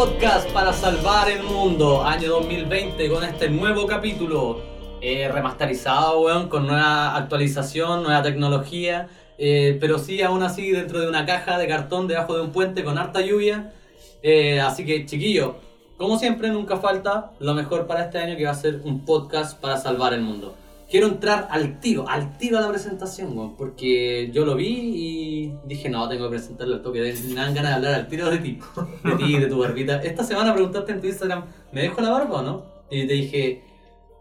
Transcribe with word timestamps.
podcast 0.00 0.50
para 0.52 0.72
salvar 0.72 1.28
el 1.28 1.42
mundo, 1.42 2.02
año 2.02 2.30
2020, 2.30 3.06
con 3.10 3.22
este 3.22 3.50
nuevo 3.50 3.86
capítulo 3.86 4.62
eh, 5.02 5.28
remasterizado, 5.30 6.22
weón, 6.22 6.48
con 6.48 6.66
nueva 6.66 7.14
actualización, 7.14 8.02
nueva 8.02 8.22
tecnología, 8.22 9.08
eh, 9.36 9.76
pero 9.78 9.98
sí, 9.98 10.22
aún 10.22 10.42
así, 10.42 10.70
dentro 10.70 11.00
de 11.00 11.06
una 11.06 11.26
caja 11.26 11.58
de 11.58 11.68
cartón 11.68 12.08
debajo 12.08 12.34
de 12.34 12.40
un 12.40 12.50
puente 12.50 12.82
con 12.82 12.96
harta 12.96 13.20
lluvia. 13.20 13.74
Eh, 14.22 14.58
así 14.58 14.86
que, 14.86 15.04
chiquillo, 15.04 15.56
como 15.98 16.18
siempre, 16.18 16.48
nunca 16.48 16.78
falta 16.78 17.32
lo 17.38 17.52
mejor 17.52 17.86
para 17.86 18.04
este 18.04 18.16
año 18.20 18.38
que 18.38 18.46
va 18.46 18.52
a 18.52 18.54
ser 18.54 18.80
un 18.82 19.04
podcast 19.04 19.60
para 19.60 19.76
salvar 19.76 20.14
el 20.14 20.22
mundo. 20.22 20.54
Quiero 20.90 21.06
entrar 21.06 21.46
al 21.52 21.78
tiro, 21.78 22.08
al 22.08 22.36
tiro 22.36 22.58
a 22.58 22.62
la 22.62 22.68
presentación, 22.68 23.38
weón, 23.38 23.54
porque 23.54 24.28
yo 24.32 24.44
lo 24.44 24.56
vi 24.56 24.66
y 24.66 25.54
dije, 25.64 25.88
no, 25.88 26.08
tengo 26.08 26.24
que 26.24 26.30
presentarlo 26.30 26.74
al 26.74 26.82
toque. 26.82 27.14
Me 27.28 27.34
dan 27.34 27.54
ganas 27.54 27.70
de 27.70 27.76
hablar 27.76 27.94
al 27.94 28.08
tiro 28.08 28.28
de 28.28 28.38
ti, 28.38 28.58
de 29.04 29.14
ti, 29.14 29.38
de 29.38 29.46
tu 29.46 29.60
barbita. 29.60 30.02
Esta 30.02 30.24
semana 30.24 30.52
preguntaste 30.52 30.90
en 30.90 31.00
tu 31.00 31.06
Instagram, 31.06 31.44
¿me 31.70 31.82
dejo 31.82 32.00
la 32.00 32.10
barba 32.10 32.40
o 32.40 32.42
no? 32.42 32.64
Y 32.90 33.06
te 33.06 33.12
dije, 33.12 33.62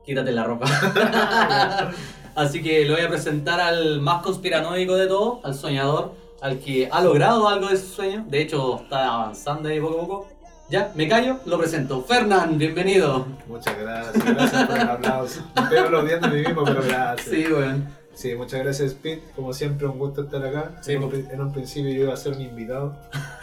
quítate 0.05 0.31
la 0.31 0.43
ropa. 0.43 0.67
Así 2.35 2.61
que 2.61 2.85
lo 2.85 2.93
voy 2.93 3.03
a 3.03 3.09
presentar 3.09 3.59
al 3.59 3.99
más 3.99 4.21
conspiranoico 4.21 4.95
de 4.95 5.07
todos, 5.07 5.43
al 5.43 5.55
soñador, 5.55 6.13
al 6.39 6.59
que 6.59 6.87
ha 6.91 7.01
logrado 7.01 7.49
algo 7.49 7.69
de 7.69 7.77
su 7.77 7.87
sueño. 7.87 8.25
De 8.29 8.41
hecho, 8.41 8.81
está 8.83 9.11
avanzando 9.11 9.69
ahí 9.69 9.79
poco 9.79 9.97
a 9.97 10.01
poco. 10.01 10.27
Ya, 10.69 10.91
me 10.95 11.07
callo, 11.07 11.39
lo 11.45 11.57
presento. 11.57 12.03
Fernán, 12.03 12.57
bienvenido. 12.57 13.25
Muchas 13.47 13.77
gracias, 13.79 14.23
gracias 14.23 14.67
por 14.67 14.77
el 14.77 14.89
aplauso. 14.89 15.41
Me 15.55 15.61
estoy 15.63 15.77
aplaudiendo 15.79 16.27
a 16.27 16.29
mí 16.29 16.39
mismo, 16.41 16.63
pero 16.63 16.83
gracias. 16.83 17.27
Sí, 17.27 17.45
weón. 17.51 17.87
Sí, 18.13 18.35
muchas 18.35 18.59
gracias, 18.59 18.93
Pete. 18.93 19.23
Como 19.35 19.51
siempre, 19.53 19.87
un 19.87 19.97
gusto 19.97 20.23
estar 20.23 20.45
acá. 20.45 20.73
Sí, 20.81 20.93
en, 20.93 21.03
un, 21.03 21.09
pri- 21.09 21.25
en 21.31 21.41
un 21.41 21.51
principio 21.53 21.91
yo 21.91 22.03
iba 22.03 22.13
a 22.13 22.17
ser 22.17 22.33
un 22.33 22.41
invitado, 22.41 22.95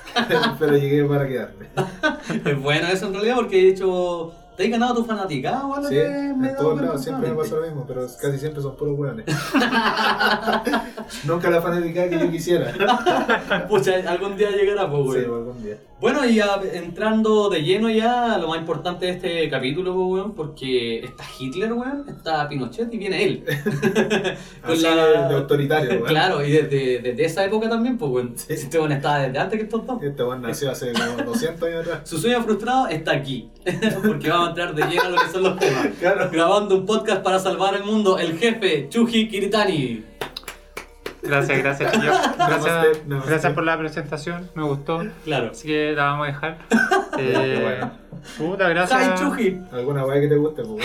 pero 0.59 0.77
llegué 0.77 1.05
para 1.05 1.27
quedarme. 1.27 1.67
Es 2.45 2.61
bueno 2.63 2.87
eso 2.89 3.07
en 3.07 3.15
realidad 3.15 3.37
porque 3.37 3.57
de 3.57 3.69
hecho 3.71 4.33
te 4.57 4.65
has 4.65 4.71
ganado 4.71 4.95
tu 4.95 5.05
fanaticada, 5.05 5.67
weón. 5.67 5.87
Sí, 5.89 5.97
en 5.99 6.55
todos 6.57 6.81
lados 6.81 7.03
siempre 7.03 7.31
me 7.31 7.37
pasa 7.37 7.57
lo 7.57 7.63
mismo, 7.63 7.85
pero 7.87 8.01
casi 8.21 8.39
siempre 8.39 8.63
son 8.63 8.77
puros 8.77 8.99
hueones. 8.99 9.27
Nunca 11.25 11.51
la 11.51 11.61
fanática 11.61 12.09
que 12.09 12.19
yo 12.19 12.31
quisiera. 12.31 12.73
Pucha, 13.69 13.95
algún 14.09 14.37
día 14.37 14.51
llegará, 14.51 14.91
pues, 14.91 15.23
Sí, 15.25 15.29
weón. 15.29 15.39
algún 15.49 15.63
día. 15.63 15.77
Bueno, 15.99 16.27
y 16.27 16.39
entrando 16.75 17.49
de 17.49 17.63
lleno 17.63 17.89
ya 17.89 18.37
lo 18.39 18.49
más 18.49 18.59
importante 18.59 19.07
de 19.07 19.13
este 19.13 19.49
capítulo, 19.49 19.95
pues, 19.95 20.07
weón, 20.09 20.35
porque 20.35 21.01
está 21.05 21.25
Hitler, 21.39 21.73
weón, 21.73 22.05
está 22.09 22.47
Pinochet 22.49 22.93
y 22.93 22.99
viene 22.99 23.25
él. 23.25 23.45
Con 24.63 24.73
Así 24.73 24.83
la- 24.83 25.29
de 25.29 25.35
autoritario, 25.37 25.91
weón. 25.93 26.05
Claro, 26.07 26.45
y 26.45 26.51
desde, 26.53 26.99
desde 27.01 27.25
esa 27.25 27.45
época 27.45 27.69
también, 27.69 27.97
pues, 27.97 28.11
weón. 28.11 28.33
Sí. 28.37 28.53
Este 28.53 28.79
weón 28.79 28.93
estaba 28.93 29.21
desde 29.21 29.39
antes 29.39 29.59
que 29.59 29.65
estos 29.65 29.87
dos. 29.87 30.03
Este 30.03 30.23
weón 30.23 30.43
nació 30.43 30.71
hace 30.71 30.93
como 30.93 31.31
200 31.31 31.63
años 31.69 31.87
atrás. 31.87 32.01
Su 32.09 32.19
sueño 32.19 32.43
frustrado 32.43 32.89
está 32.89 33.13
aquí, 33.13 33.49
porque 34.07 34.29
vamos 34.29 34.46
a 34.47 34.49
entrar 34.51 34.75
de 34.75 34.83
lleno 34.87 35.03
a 35.03 35.09
lo 35.11 35.17
que 35.19 35.29
son 35.29 35.43
los 35.43 35.57
temas. 35.59 35.89
Claro. 35.99 36.29
Grabando 36.31 36.77
un 36.77 36.87
podcast 36.87 37.23
para 37.23 37.39
salvar 37.39 37.75
el 37.75 37.85
mundo, 37.85 38.19
el 38.19 38.39
jefe 38.39 38.89
Chuji 38.89 39.29
Kiritani. 39.29 40.05
Gracias, 41.23 41.59
gracias, 41.59 41.93
chicos. 41.93 42.07
Gracias, 42.37 42.39
Namaste, 42.65 43.03
namaste. 43.09 43.31
gracias 43.31 43.53
por 43.53 43.65
la 43.65 43.77
presentación, 43.79 44.49
me 44.55 44.63
gustó. 44.63 45.03
Claro. 45.25 45.49
Así 45.51 45.67
que 45.67 45.93
la 45.93 46.05
vamos 46.05 46.29
a 46.29 46.31
dejar. 46.31 46.59
Eh, 47.19 47.61
Bueno. 47.63 47.91
Puta, 48.37 48.69
gracias. 48.69 49.01
¡Hi, 49.03 49.15
Chuji! 49.25 49.59
Alguna 49.73 50.05
weá 50.05 50.21
que 50.21 50.29
te 50.29 50.37
guste, 50.37 50.63
pues. 50.65 50.85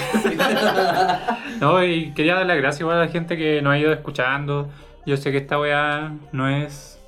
No, 1.60 1.84
y 1.84 2.14
quería 2.14 2.36
dar 2.36 2.46
las 2.46 2.56
gracias 2.58 2.82
igual 2.82 2.98
a 2.98 3.06
la 3.06 3.08
gente 3.12 3.36
que 3.38 3.62
nos 3.62 3.74
ha 3.74 3.78
ido 3.78 3.92
escuchando. 3.92 4.70
Yo 5.06 5.18
sé 5.18 5.32
que 5.32 5.38
esta 5.40 5.60
weá 5.60 6.14
no 6.32 6.48
es 6.48 7.00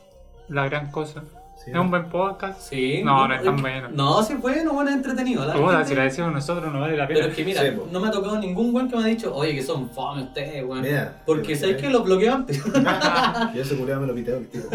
la 0.50 0.66
gran 0.66 0.91
cosa. 0.91 1.23
Sí, 1.63 1.72
Es 1.72 1.78
un 1.78 1.90
buen 1.90 2.06
podcast. 2.09 2.59
Sí. 2.59 3.01
No, 3.06 3.25
no 3.28 3.34
es 3.35 3.41
tan 3.44 3.56
bueno. 3.62 3.88
No, 3.94 4.22
sí 4.22 4.34
es 4.34 4.41
bueno, 4.41 4.74
bueno, 4.74 4.90
es 4.90 4.97
entretenido. 4.97 5.46
La 5.46 5.53
Puta, 5.53 5.72
gente- 5.78 5.85
si 5.90 5.96
la 5.96 6.03
decimos 6.03 6.34
nosotros 6.34 6.74
no 6.74 6.81
vale 6.81 6.97
la 6.97 7.07
Pero 7.07 7.19
pena. 7.22 7.31
es 7.31 7.35
que 7.38 7.46
mira, 7.46 7.62
Sí, 7.62 7.72
po. 7.72 7.88
no 7.90 8.00
me 8.01 8.07
ha 8.09 8.12
tocado 8.12 8.38
ningún 8.38 8.75
weón 8.75 8.90
que 8.90 8.97
me 8.97 9.03
ha 9.03 9.07
dicho, 9.07 9.34
oye, 9.34 9.56
que 9.56 9.62
son 9.63 9.90
fome 9.90 10.24
ustedes, 10.24 10.63
weón. 10.66 10.81
Mira, 10.81 11.22
Porque 11.25 11.47
pero- 11.47 11.59
sabes 11.59 11.78
que 11.78 11.90
lo 11.90 12.03
bloqueo 12.03 12.34
antes. 12.35 12.62
Yo 13.56 13.62
ese 13.62 13.78
culiado 13.78 14.01
me 14.01 14.07
lo 14.07 14.16
piteo 14.16 14.38
el 14.40 14.47
tipo. 14.50 14.68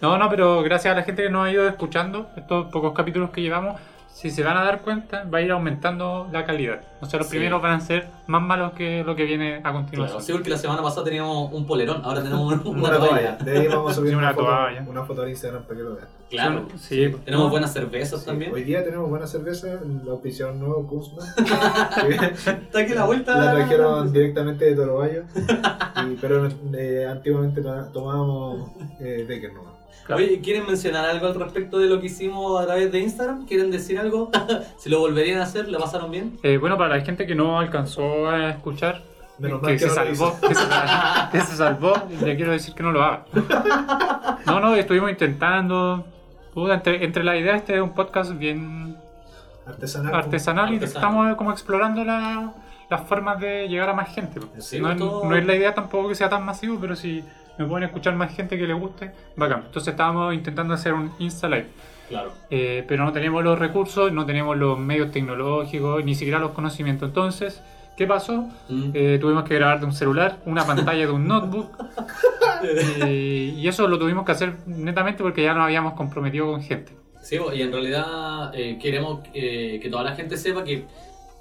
No, 0.00 0.16
no, 0.16 0.30
pero 0.30 0.62
gracias 0.62 0.92
a 0.92 0.96
la 0.96 1.02
gente 1.02 1.22
que 1.24 1.30
nos 1.30 1.46
ha 1.46 1.52
ido 1.52 1.68
escuchando, 1.68 2.30
estos 2.36 2.66
pocos 2.72 2.94
capítulos 2.94 3.28
que 3.30 3.42
llevamos, 3.42 3.78
si 4.14 4.30
se 4.30 4.44
van 4.44 4.56
a 4.56 4.62
dar 4.62 4.82
cuenta, 4.82 5.24
va 5.24 5.38
a 5.38 5.42
ir 5.42 5.50
aumentando 5.50 6.28
la 6.32 6.44
calidad. 6.44 6.80
O 7.00 7.06
sea, 7.06 7.18
los 7.18 7.26
Sí. 7.28 7.32
primeros 7.36 7.60
van 7.60 7.72
a 7.72 7.80
ser 7.80 8.06
más 8.28 8.40
malos 8.40 8.72
que 8.72 9.02
lo 9.04 9.16
que 9.16 9.24
viene 9.24 9.56
a 9.64 9.72
continuación. 9.72 10.06
Claro, 10.06 10.20
sí, 10.20 10.32
porque 10.32 10.50
la 10.50 10.56
semana 10.56 10.82
pasada 10.82 11.04
teníamos 11.04 11.52
un 11.52 11.66
polerón, 11.66 12.00
ahora 12.04 12.22
tenemos 12.22 12.52
un- 12.52 12.60
una, 12.78 12.88
Una 12.88 12.96
toalla. 12.98 13.36
toalla. 13.36 13.36
De 13.44 13.58
ahí 13.58 13.66
vamos 13.66 13.90
a 13.90 13.94
subir 13.96 14.10
Sí, 14.10 14.14
una, 14.16 14.28
una 14.28 14.34
foto, 14.34 14.46
toalla. 14.46 14.84
una 14.88 15.04
foto 15.04 15.22
al 15.22 15.28
Instagram 15.30 15.62
para 15.64 15.76
que 15.76 15.82
lo 15.82 15.94
vean. 15.96 16.08
Claro. 16.30 16.66
Sí, 16.76 17.06
sí. 17.10 17.16
Tenemos 17.24 17.50
buenas 17.50 17.72
cervezas 17.72 18.20
Sí, 18.20 18.26
también. 18.26 18.52
Hoy 18.54 18.62
día 18.62 18.84
tenemos 18.84 19.10
buena 19.10 19.26
cerveza, 19.26 19.68
la 20.04 20.12
auspiciaron 20.12 20.58
nuevo 20.60 20.86
Kuzma. 20.86 21.22
Está 22.06 22.78
aquí 22.80 22.94
la 22.94 23.04
vuelta. 23.04 23.36
la 23.36 23.54
trajeron 23.54 24.12
directamente 24.12 24.64
de 24.64 24.74
Torobayo. 24.76 25.24
y- 26.06 26.16
pero 26.20 26.48
eh, 26.72 27.06
antiguamente 27.10 27.60
to- 27.62 27.86
tomábamos 27.92 28.70
eh, 29.00 29.24
Becker 29.28 29.52
nomás. 29.52 29.74
Oye, 30.14 30.40
¿quieren 30.42 30.66
mencionar 30.66 31.06
algo 31.06 31.26
al 31.28 31.34
respecto 31.34 31.78
de 31.78 31.86
lo 31.86 31.98
que 32.00 32.06
hicimos 32.06 32.60
a 32.60 32.66
través 32.66 32.92
de 32.92 32.98
Instagram? 33.00 33.46
¿Quieren 33.46 33.70
decir 33.70 33.98
algo? 33.98 34.30
si 34.76 34.90
lo 34.90 34.98
volverían 35.00 35.40
a 35.40 35.44
hacer, 35.44 35.68
¿la 35.68 35.78
pasaron 35.78 36.10
bien? 36.10 36.38
Eh, 36.42 36.58
bueno, 36.58 36.76
para 36.76 36.96
la 36.98 37.04
gente 37.04 37.26
que 37.26 37.34
no 37.34 37.58
alcanzó 37.58 38.28
a 38.28 38.50
escuchar, 38.50 39.02
Menos 39.38 39.60
que, 39.62 39.72
que 39.72 39.78
se 39.78 39.86
no 39.86 39.94
salvó, 39.94 40.38
que, 40.40 40.54
se, 40.54 40.62
que 41.32 41.40
se 41.40 41.56
salvó, 41.56 41.94
le 42.22 42.36
quiero 42.36 42.52
decir 42.52 42.74
que 42.74 42.82
no 42.82 42.92
lo 42.92 43.02
haga. 43.02 43.24
No, 44.46 44.60
no, 44.60 44.74
estuvimos 44.76 45.10
intentando. 45.10 46.04
Entre, 46.54 47.04
entre 47.04 47.24
la 47.24 47.36
idea, 47.36 47.56
este 47.56 47.74
es 47.74 47.80
un 47.80 47.94
podcast 47.94 48.32
bien 48.38 48.96
Artesanal. 49.66 50.14
artesanal 50.14 50.70
y 50.70 50.74
Artesanal. 50.74 50.96
estamos 51.02 51.36
como 51.36 51.50
explorando 51.50 52.04
la- 52.04 52.52
las 52.90 53.00
formas 53.08 53.40
de 53.40 53.66
llegar 53.68 53.88
a 53.88 53.94
más 53.94 54.14
gente. 54.14 54.38
Sí, 54.58 54.78
no, 54.78 54.92
es- 54.92 54.98
todo- 54.98 55.24
no 55.24 55.34
es 55.34 55.44
la 55.46 55.54
idea 55.56 55.74
tampoco 55.74 56.10
que 56.10 56.14
sea 56.14 56.28
tan 56.28 56.44
masivo, 56.44 56.78
pero 56.80 56.94
si 56.94 57.24
me 57.58 57.66
pueden 57.66 57.84
escuchar 57.84 58.14
más 58.14 58.34
gente 58.34 58.58
que 58.58 58.66
le 58.66 58.74
guste, 58.74 59.12
bacán. 59.36 59.62
Entonces 59.66 59.92
estábamos 59.92 60.34
intentando 60.34 60.74
hacer 60.74 60.92
un 60.94 61.12
Insta 61.18 61.48
Live. 61.48 61.66
Claro. 62.08 62.32
Eh, 62.50 62.84
pero 62.86 63.04
no 63.04 63.12
teníamos 63.12 63.42
los 63.44 63.58
recursos, 63.58 64.12
no 64.12 64.26
teníamos 64.26 64.56
los 64.56 64.78
medios 64.78 65.10
tecnológicos, 65.10 66.04
ni 66.04 66.14
siquiera 66.14 66.38
los 66.38 66.50
conocimientos. 66.50 67.08
Entonces, 67.08 67.62
¿qué 67.96 68.06
pasó? 68.06 68.48
Mm. 68.68 68.90
Eh, 68.92 69.18
tuvimos 69.20 69.44
que 69.44 69.54
grabar 69.54 69.80
de 69.80 69.86
un 69.86 69.92
celular, 69.92 70.38
una 70.44 70.66
pantalla 70.66 71.06
de 71.06 71.12
un 71.12 71.26
notebook, 71.26 71.70
eh, 72.62 73.54
y 73.56 73.66
eso 73.66 73.88
lo 73.88 73.98
tuvimos 73.98 74.24
que 74.24 74.32
hacer 74.32 74.54
netamente 74.66 75.22
porque 75.22 75.42
ya 75.42 75.54
nos 75.54 75.64
habíamos 75.64 75.94
comprometido 75.94 76.46
con 76.46 76.62
gente. 76.62 76.92
Sí, 77.24 77.38
y 77.54 77.62
en 77.62 77.72
realidad 77.72 78.52
eh, 78.54 78.78
queremos 78.78 79.20
eh, 79.32 79.80
que 79.82 79.88
toda 79.88 80.04
la 80.04 80.14
gente 80.14 80.36
sepa 80.36 80.62
que 80.62 80.84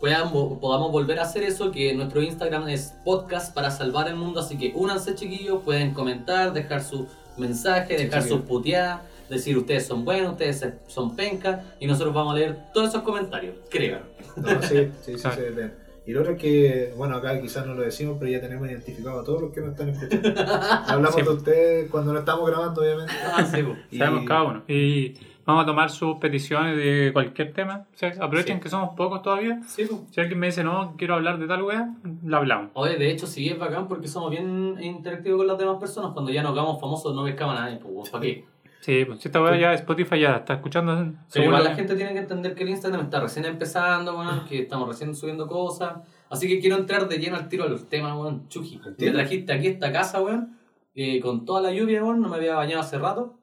podamos, 0.04 0.60
podamos 0.60 0.92
volver 0.92 1.18
a 1.20 1.22
hacer 1.24 1.44
eso, 1.44 1.72
que 1.72 1.94
nuestro 1.94 2.22
Instagram 2.22 2.68
es 2.68 2.94
podcast 3.06 3.56
para 3.56 3.72
salvar 3.72 4.10
el 4.10 4.18
mundo, 4.18 4.42
así 4.42 4.58
que 4.58 4.74
únanse 4.76 5.16
chiquillos, 5.16 5.62
pueden 5.64 5.94
comentar, 5.94 6.52
dejar 6.52 6.84
su 6.84 7.08
mensaje, 7.38 7.98
Sí, 7.98 8.04
dejar 8.04 8.24
sí. 8.24 8.28
sus 8.30 8.42
puteadas, 8.42 9.00
decir 9.30 9.58
ustedes 9.58 9.86
son 9.88 10.04
buenos, 10.04 10.34
ustedes 10.34 10.68
son 10.88 11.16
pencas, 11.16 11.62
y 11.80 11.88
nosotros 11.88 12.14
vamos 12.14 12.36
a 12.36 12.38
leer 12.40 12.58
todos 12.74 12.90
esos 12.90 13.02
comentarios, 13.04 13.56
creo. 13.70 14.00
No, 14.36 14.62
sí, 14.64 14.90
sí, 15.04 15.18
sí, 15.18 15.24
Ah. 15.24 15.38
ven. 15.56 15.74
Y 16.06 16.12
lo 16.12 16.20
otro 16.20 16.34
es 16.34 16.42
que, 16.42 16.94
bueno, 16.98 17.16
acá 17.16 17.40
quizás 17.40 17.66
no 17.66 17.74
lo 17.74 17.82
decimos, 17.84 18.18
pero 18.20 18.30
ya 18.30 18.42
tenemos 18.42 18.68
identificado 18.68 19.22
a 19.22 19.24
todos 19.24 19.42
los 19.42 19.54
que 19.54 19.62
nos 19.62 19.70
están 19.72 19.88
escuchando. 19.88 20.28
Hablamos 20.86 21.16
Sí. 21.16 21.22
de 21.22 21.30
ustedes 21.30 21.90
cuando 21.90 22.12
no 22.12 22.20
estamos 22.20 22.46
grabando, 22.50 22.82
obviamente. 22.82 23.14
Ah, 23.26 23.46
sí, 23.50 23.64
po. 23.64 23.74
Y- 23.90 24.00
Sabemos 24.00 24.26
cada 24.28 24.44
uno. 24.44 24.64
Y 24.68 25.14
vamos 25.46 25.64
a 25.64 25.66
tomar 25.66 25.90
sus 25.90 26.18
peticiones 26.18 26.78
de 26.78 27.12
cualquier 27.14 27.54
tema. 27.54 27.86
O 27.94 27.98
sea, 27.98 28.10
aprovechen 28.22 28.58
Sí. 28.58 28.64
que 28.64 28.70
somos 28.70 28.96
pocos 28.96 29.22
todavía. 29.22 29.60
Sí, 29.68 29.86
po. 29.86 30.06
Si 30.12 30.20
alguien 30.22 30.40
me 30.40 30.48
dice, 30.48 30.64
no, 30.64 30.96
quiero 30.98 31.16
hablar 31.16 31.38
de 31.40 31.48
tal 31.48 31.64
wea, 31.64 31.90
la 32.24 32.38
hablamos. 32.38 32.72
Oye, 32.74 32.98
de 32.98 33.12
hecho, 33.12 33.28
sí 33.28 33.50
es 33.50 33.58
bacán 33.60 33.88
porque 33.88 34.08
somos 34.08 34.32
bien 34.32 34.78
interactivos 34.82 35.38
con 35.40 35.48
las 35.48 35.58
demás 35.58 35.78
personas. 35.80 36.12
Cuando 36.14 36.32
ya 36.32 36.42
nos 36.44 36.52
hagamos 36.54 36.80
famosos, 36.80 37.14
no 37.16 37.24
pescamos 37.24 37.58
a 37.58 37.62
nadie, 37.66 37.78
pues, 37.78 38.10
¿para 38.10 38.22
qué? 38.22 38.46
Sí, 38.82 39.06
pues 39.06 39.22
si 39.22 39.30
esta 39.30 39.42
wea 39.42 39.56
ya 39.58 39.74
Spotify 39.76 40.20
ya 40.20 40.36
está 40.36 40.56
escuchando. 40.56 40.94
Pero 40.96 41.16
seguro- 41.30 41.58
igual 41.58 41.64
la 41.64 41.76
gente 41.76 41.96
tiene 41.96 42.12
que 42.12 42.20
entender 42.20 42.54
que 42.54 42.64
el 42.64 42.70
Instagram 42.70 43.06
está 43.06 43.22
recién 43.22 43.46
empezando, 43.46 44.18
weón, 44.20 44.46
que 44.46 44.60
estamos 44.64 44.90
recién 44.90 45.16
subiendo 45.16 45.48
cosas. 45.48 46.00
Así 46.30 46.50
que 46.50 46.60
quiero 46.60 46.76
entrar 46.76 47.08
de 47.08 47.18
lleno 47.18 47.38
al 47.38 47.48
tiro 47.48 47.64
a 47.64 47.68
los 47.70 47.88
temas, 47.88 48.14
weón. 48.18 48.50
Chuji, 48.50 48.82
¿Al 48.84 48.92
me 48.92 48.98
tiro? 48.98 49.14
trajiste 49.14 49.54
aquí 49.54 49.68
a 49.68 49.70
esta 49.70 49.92
casa, 49.94 50.22
weón, 50.22 50.58
eh, 50.96 51.22
con 51.22 51.46
toda 51.46 51.62
la 51.62 51.72
lluvia, 51.72 52.04
weón, 52.04 52.20
no 52.22 52.28
me 52.28 52.36
había 52.36 52.56
bañado 52.56 52.82
hace 52.82 52.98
rato. 52.98 53.40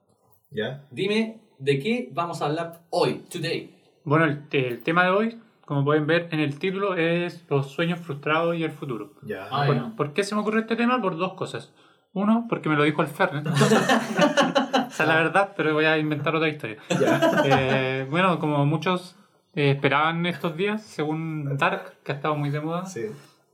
¿Ya? 0.51 0.85
Dime, 0.91 1.41
¿de 1.61 1.79
qué 1.79 2.09
vamos 2.13 2.43
a 2.43 2.47
hablar 2.47 2.81
hoy, 2.91 3.23
today? 3.31 3.75
Bueno, 4.05 4.25
el, 4.25 4.43
el 4.51 4.83
tema 4.83 5.05
de 5.05 5.11
hoy, 5.11 5.39
como 5.65 5.85
pueden 5.85 6.07
ver 6.07 6.29
en 6.33 6.41
el 6.41 6.59
título, 6.59 6.97
es 6.97 7.45
los 7.49 7.71
sueños 7.71 8.01
frustrados 8.01 8.57
y 8.57 8.65
el 8.65 8.73
futuro. 8.73 9.13
Ya. 9.23 9.47
Ah, 9.51 9.67
¿Por, 9.67 9.77
ya. 9.77 9.93
por 9.97 10.13
qué 10.13 10.25
se 10.25 10.35
me 10.35 10.41
ocurrió 10.41 10.61
este 10.61 10.77
tema? 10.77 11.01
Por 11.01 11.17
dos 11.17 11.35
cosas. 11.35 11.73
Uno, 12.13 12.47
porque 12.49 12.69
me 12.69 12.77
lo 12.77 12.83
dijo 12.83 13.03
el 13.03 13.09
Fernet. 13.09 13.47
Esa 13.57 14.89
es 14.89 15.07
la 15.07 15.15
verdad, 15.15 15.53
pero 15.57 15.73
voy 15.75 15.85
a 15.85 15.97
inventar 15.99 16.35
otra 16.35 16.49
historia. 16.49 16.79
Ya. 16.89 17.43
Eh, 17.45 18.07
bueno, 18.11 18.39
como 18.41 18.67
muchos 18.67 19.17
eh, 19.55 19.71
esperaban 19.73 20.27
estos 20.27 20.57
días, 20.57 20.83
según 20.83 21.57
Dark, 21.57 21.95
que 22.03 22.13
ha 22.13 22.15
estado 22.17 22.35
muy 22.35 22.51
de 22.51 22.61
moda. 22.61 22.87
Sí. 22.87 23.03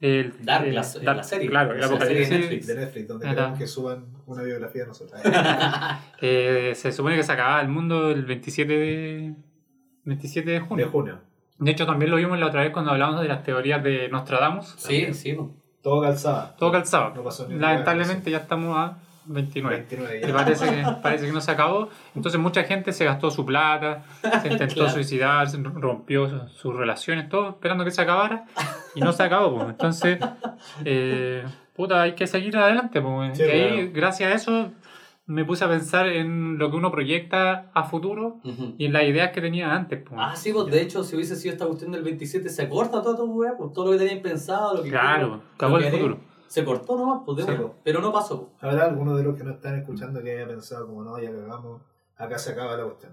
El, 0.01 0.45
Dark, 0.45 0.67
el- 0.67 0.75
la- 0.75 1.15
la 1.15 1.23
serie. 1.23 1.49
Claro, 1.49 1.73
el 1.73 1.81
La 1.81 1.87
apocalipsis. 1.87 2.29
serie 2.29 2.37
de 2.37 2.43
Netflix. 2.49 2.67
De 2.67 2.75
Netflix, 2.77 3.09
donde 3.09 3.29
queremos 3.29 3.59
que 3.59 3.67
suban 3.67 4.05
una 4.27 4.43
biografía 4.43 4.83
de 4.83 4.89
nosotros. 4.89 5.21
Eh, 6.21 6.73
se 6.75 6.93
supone 6.93 7.17
que 7.17 7.23
se 7.23 7.33
acababa 7.33 7.61
el 7.61 7.69
mundo 7.69 8.11
el 8.11 8.25
27 8.25 8.73
de, 8.73 9.35
27 10.05 10.51
de 10.51 10.61
De 10.61 10.61
junio. 10.61 10.89
junio. 10.91 11.19
De 11.59 11.71
hecho, 11.71 11.87
también 11.87 12.11
lo 12.11 12.17
vimos 12.19 12.39
la 12.39 12.47
otra 12.47 12.63
vez 12.63 12.71
cuando 12.73 12.91
hablamos 12.91 13.21
de 13.23 13.29
las 13.29 13.43
teorías 13.43 13.83
de 13.83 14.09
Nostradamus. 14.09 14.75
Sí, 14.79 15.13
sí. 15.15 15.37
Todo 15.83 16.03
calzaba. 16.03 16.55
Todo 16.59 16.73
calzado. 16.73 17.15
No 17.15 17.23
pasó 17.25 17.47
ni 17.49 17.55
un 17.55 17.61
Lamentablemente 17.61 18.31
ya 18.31 18.39
estamos 18.39 18.77
a 18.77 18.99
29. 19.27 19.77
29 19.89 20.19
Y 20.23 20.27
ya. 20.29 20.33
parece 20.35 20.67
que, 20.69 20.85
parece 21.03 21.27
que 21.27 21.33
no 21.33 21.41
se 21.41 21.51
acabó. 21.51 21.89
Entonces 22.15 22.41
mucha 22.41 22.63
gente 22.65 22.93
se 22.93 23.05
gastó 23.05 23.31
su 23.31 23.45
plata, 23.45 24.05
se 24.43 24.49
intentó 24.49 24.75
Claro. 24.77 24.91
suicidar, 24.91 25.49
se 25.49 25.59
rompió 25.63 26.29
su- 26.29 26.49
sus 26.49 26.77
relaciones, 26.77 27.29
todo 27.29 27.51
esperando 27.51 27.85
que 27.85 27.91
se 27.91 28.03
acabara. 28.03 28.45
Y 28.95 29.01
no 29.01 29.13
se 29.13 29.23
acabó. 29.23 29.55
pues. 29.57 29.69
Entonces, 29.71 30.19
eh, 30.85 31.45
puta, 31.75 32.03
hay 32.03 32.15
que 32.15 32.27
seguir 32.27 32.57
adelante. 32.57 33.01
pues. 33.01 33.37
Sí, 33.37 33.45
y 33.45 33.47
ahí, 33.51 33.69
claro. 33.73 33.91
gracias 33.95 34.33
a 34.33 34.35
eso, 34.35 34.73
me 35.27 35.45
puse 35.45 35.65
a 35.65 35.69
pensar 35.69 36.07
en 36.07 36.57
lo 36.57 36.71
que 36.71 36.77
uno 36.77 36.91
proyecta 36.93 37.71
a 37.75 37.83
futuro 37.85 38.41
y 38.79 38.87
en 38.87 38.93
las 38.93 39.03
ideas 39.05 39.33
que 39.33 39.41
tenía 39.41 39.75
antes. 39.75 40.01
pues. 40.09 40.21
Ah, 40.23 40.37
sí, 40.37 40.53
pues 40.53 40.67
de 40.67 40.81
hecho, 40.83 41.03
si 41.03 41.17
hubiese 41.17 41.35
sido 41.37 41.53
esta 41.53 41.67
cuestión 41.67 41.91
del 41.93 42.03
27, 42.03 42.49
se 42.49 42.69
corta 42.69 43.03
todo 43.03 43.17
tu 43.17 43.45
pues 43.59 43.73
todo 43.73 43.87
lo 43.87 43.93
que 43.93 43.99
tenían 44.05 44.23
pensado, 44.23 44.77
lo 44.77 44.83
que 44.83 44.91
claro, 44.91 45.43
acabó 45.57 45.79
el 45.79 45.85
futuro. 45.91 46.19
Se 46.49 46.65
cortó 46.65 46.97
nomás, 46.97 47.23
pues 47.27 47.39
de 47.39 47.45
Sí, 47.45 47.59
pues. 47.61 47.73
Pero 47.85 48.01
no 48.01 48.13
pasó. 48.13 48.53
Habrá 48.61 48.85
alguno 48.87 49.17
de 49.17 49.25
los 49.25 49.37
que 49.37 49.45
no 49.45 49.53
están 49.53 49.79
escuchando 49.79 50.23
que 50.23 50.33
haya 50.37 50.47
pensado 50.47 50.87
como 50.87 51.03
no, 51.03 51.19
ya 51.21 51.31
cagamos, 51.31 51.83
acá 52.17 52.39
se 52.39 52.53
acaba 52.53 52.77
la 52.77 52.85
cuestión. 52.85 53.13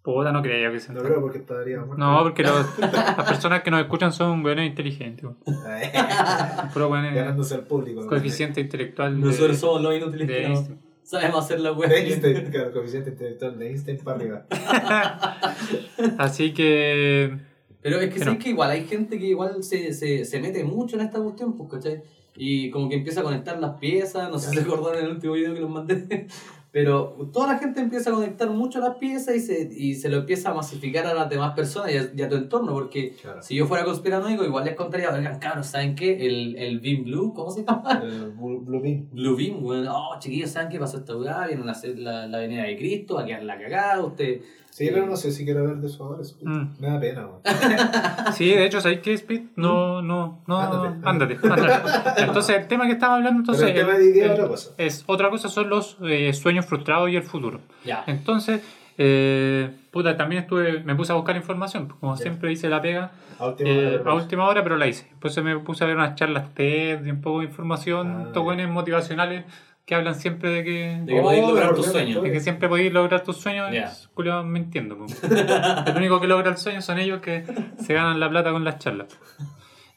Puta, 0.00 0.32
no 0.32 0.40
creo 0.40 0.72
que 0.72 0.80
se 0.80 0.92
No 0.92 1.02
creo 1.02 1.20
porque 1.20 1.38
estaría 1.38 1.78
muerto. 1.78 1.96
No, 1.98 2.22
porque 2.22 2.42
los- 2.42 2.78
las 2.78 3.28
personas 3.28 3.62
que 3.62 3.70
nos 3.70 3.80
escuchan 3.82 4.12
son 4.12 4.42
buenos 4.42 4.64
inteligentes. 4.64 5.26
Puro 6.72 6.88
buenos 6.88 7.12
Ganándose 7.14 7.56
al 7.56 7.64
público. 7.64 8.06
coeficiente 8.06 8.60
intelectual. 8.60 9.20
de- 9.20 9.26
Nosotros 9.26 9.58
somos 9.58 9.82
los 9.82 9.94
inútiles 9.94 10.28
de 10.28 10.34
que 10.34 10.48
no 10.48 10.54
Einstein. 10.54 10.80
sabemos 11.02 11.44
hacer 11.44 11.60
la. 11.60 11.72
De 11.72 11.98
Einstein, 11.98 12.50
claro, 12.50 12.72
coeficiente 12.72 13.10
intelectual 13.10 13.58
de 13.58 13.68
Einstein 13.68 13.98
para 13.98 14.16
arriba. 14.16 14.46
Así 16.18 16.54
que. 16.54 17.36
Pero 17.82 18.00
es 18.00 18.12
que 18.12 18.18
Pero- 18.20 18.32
sí 18.32 18.38
que 18.38 18.50
igual 18.50 18.70
hay 18.70 18.84
gente 18.86 19.18
que 19.18 19.26
igual 19.26 19.62
se, 19.62 19.92
se, 19.92 20.24
se 20.24 20.40
mete 20.40 20.64
mucho 20.64 20.96
en 20.96 21.02
esta 21.02 21.20
cuestión, 21.20 21.56
pues, 21.56 21.70
¿cachai? 21.70 22.02
Y 22.38 22.70
como 22.70 22.88
que 22.88 22.94
empieza 22.96 23.20
a 23.20 23.24
conectar 23.24 23.58
las 23.60 23.78
piezas, 23.78 24.30
no 24.30 24.38
sé 24.38 24.50
si 24.50 24.56
se 24.56 24.62
acordaron 24.62 25.00
en 25.00 25.04
el 25.06 25.10
último 25.12 25.32
video 25.34 25.52
que 25.54 25.60
los 25.60 25.70
mandé, 25.70 26.26
pero 26.70 27.16
toda 27.32 27.54
la 27.54 27.58
gente 27.58 27.80
empieza 27.80 28.10
a 28.10 28.12
conectar 28.12 28.48
mucho 28.50 28.78
las 28.78 28.96
piezas 28.96 29.34
y 29.34 29.40
se, 29.40 29.68
y 29.72 29.94
se 29.94 30.08
lo 30.08 30.18
empieza 30.18 30.50
a 30.50 30.54
masificar 30.54 31.06
a 31.06 31.14
las 31.14 31.28
demás 31.28 31.54
personas 31.54 31.90
y 31.92 31.96
a, 31.96 32.10
y 32.14 32.22
a 32.22 32.28
tu 32.28 32.36
entorno, 32.36 32.72
porque 32.72 33.14
Claro. 33.20 33.42
si 33.42 33.56
yo 33.56 33.66
fuera 33.66 33.84
conspiranoico 33.84 34.44
igual 34.44 34.64
les 34.66 34.76
contaría, 34.76 35.10
oigan, 35.12 35.38
cabros, 35.40 35.66
¿saben 35.66 35.94
qué? 35.96 36.26
El, 36.26 36.56
el 36.56 36.78
Beam 36.80 37.04
Blue, 37.04 37.32
¿cómo 37.34 37.50
se 37.50 37.64
llama? 37.64 38.00
El 38.04 38.30
Blue 38.32 38.80
Beam. 38.80 39.08
Blue 39.10 39.36
Beam, 39.36 39.60
bueno, 39.62 39.92
oh, 39.96 40.18
chiquillos, 40.20 40.50
¿saben 40.50 40.68
qué 40.68 40.78
pasó 40.78 40.98
esta 40.98 41.16
weá? 41.16 41.46
Vienen 41.46 41.68
a 41.68 41.72
hacer 41.72 41.98
la, 41.98 42.26
la 42.26 42.38
venida 42.38 42.62
de 42.64 42.76
Cristo, 42.76 43.14
va 43.16 43.22
a 43.22 43.26
quedar 43.26 43.42
la 43.44 43.58
cagada, 43.58 44.04
usted... 44.04 44.42
Sí, 44.78 44.88
pero 44.92 45.06
no 45.06 45.16
sé 45.16 45.32
si 45.32 45.44
quiero 45.44 45.60
hablar 45.60 45.78
de 45.78 45.88
eso 45.88 46.04
ahora. 46.04 46.22
Speed. 46.22 46.46
Mm. 46.48 46.76
Me 46.78 46.86
da 46.88 47.00
pena, 47.00 47.26
weón. 47.26 47.40
Sí, 48.34 48.48
de 48.50 48.64
hecho, 48.64 48.80
¿sabéis 48.80 49.00
qué, 49.00 49.12
Speed? 49.14 49.40
No, 49.56 50.00
no, 50.02 50.40
no. 50.46 50.60
Ándate, 50.60 51.00
Ándate, 51.04 51.38
ándate. 51.42 52.22
Entonces, 52.22 52.56
el 52.58 52.68
tema 52.68 52.86
que 52.86 52.92
estaba 52.92 53.16
hablando 53.16 53.40
entonces, 53.40 53.64
Pero 53.72 53.80
el 53.80 53.86
tema 53.86 53.98
de 53.98 54.10
idea 54.10 54.26
es 54.26 54.30
otra 54.32 54.46
cosa. 54.48 54.70
es 54.78 55.04
otra 55.06 55.30
cosa, 55.30 55.48
son 55.48 55.68
los 55.68 55.96
eh, 56.02 56.32
sueños 56.32 56.64
frustrados 56.66 57.10
y 57.10 57.16
el 57.16 57.24
futuro. 57.24 57.60
Ya. 57.84 58.04
Entonces, 58.06 58.60
eh, 58.98 59.70
puta, 59.90 60.16
también 60.16 60.42
estuve, 60.42 60.80
me 60.84 60.94
puse 60.94 61.12
a 61.12 61.16
buscar 61.16 61.34
información. 61.36 61.88
Como 62.00 62.14
Ya. 62.16 62.22
siempre 62.22 62.52
hice 62.52 62.68
la 62.68 62.80
pega 62.80 63.10
A 63.40 63.46
última 63.46 63.70
eh, 63.70 63.98
hora, 64.00 64.10
a 64.12 64.14
última 64.14 64.48
hora, 64.48 64.62
pero 64.62 64.76
la 64.76 64.86
hice. 64.86 65.08
Entonces 65.12 65.42
me 65.42 65.58
puse 65.58 65.82
a 65.84 65.86
ver 65.86 65.96
unas 65.96 66.14
charlas 66.14 66.54
TED 66.54 67.04
y 67.04 67.10
un 67.10 67.20
poco 67.20 67.40
de 67.40 67.46
información, 67.46 68.30
Ah, 68.34 68.38
buenos 68.38 68.70
motivacionales 68.70 69.44
que 69.88 69.94
hablan 69.94 70.14
siempre 70.14 70.50
de 70.50 70.64
que, 70.64 71.00
De 71.04 71.14
que 71.14 71.20
podéis 71.22 71.42
Oh, 71.44 71.48
lograr 71.48 71.74
tus 71.74 71.86
sueños. 71.86 72.22
de 72.22 72.30
que 72.30 72.40
siempre 72.40 72.68
podéis 72.68 72.92
lograr 72.92 73.22
tus 73.24 73.38
sueños. 73.38 73.72
Ya. 73.72 73.84
es 73.84 74.08
culiao, 74.12 74.44
mintiendo. 74.44 74.98
el 75.86 75.96
único 75.96 76.20
que 76.20 76.26
logra 76.28 76.50
el 76.50 76.58
sueño 76.58 76.82
son 76.82 76.98
ellos 76.98 77.20
que 77.22 77.44
se 77.80 77.94
ganan 77.94 78.20
la 78.20 78.28
plata 78.28 78.52
con 78.52 78.64
las 78.64 78.78
charlas. 78.78 79.08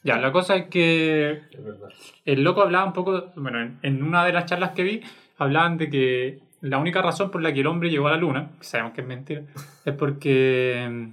Ya, 0.02 0.16
la 0.16 0.32
cosa 0.32 0.56
es 0.56 0.66
que 0.68 1.42
Es 1.50 1.62
verdad. 1.64 1.88
el 2.24 2.42
loco 2.42 2.62
hablaba 2.62 2.86
un 2.86 2.94
poco, 2.94 3.32
bueno, 3.36 3.60
en, 3.60 3.78
en 3.82 4.02
una 4.02 4.24
de 4.24 4.32
las 4.32 4.46
charlas 4.46 4.70
que 4.70 4.82
vi, 4.82 5.02
hablaban 5.36 5.76
de 5.76 5.90
que 5.90 6.38
la 6.62 6.78
única 6.78 7.02
razón 7.02 7.30
por 7.30 7.42
la 7.42 7.52
que 7.52 7.60
el 7.60 7.66
hombre 7.66 7.90
llegó 7.90 8.08
a 8.08 8.12
la 8.12 8.16
luna, 8.16 8.50
que 8.58 8.64
sabemos 8.64 8.94
que 8.94 9.02
es 9.02 9.06
mentira, 9.06 9.42
es 9.84 9.94
porque, 9.94 11.10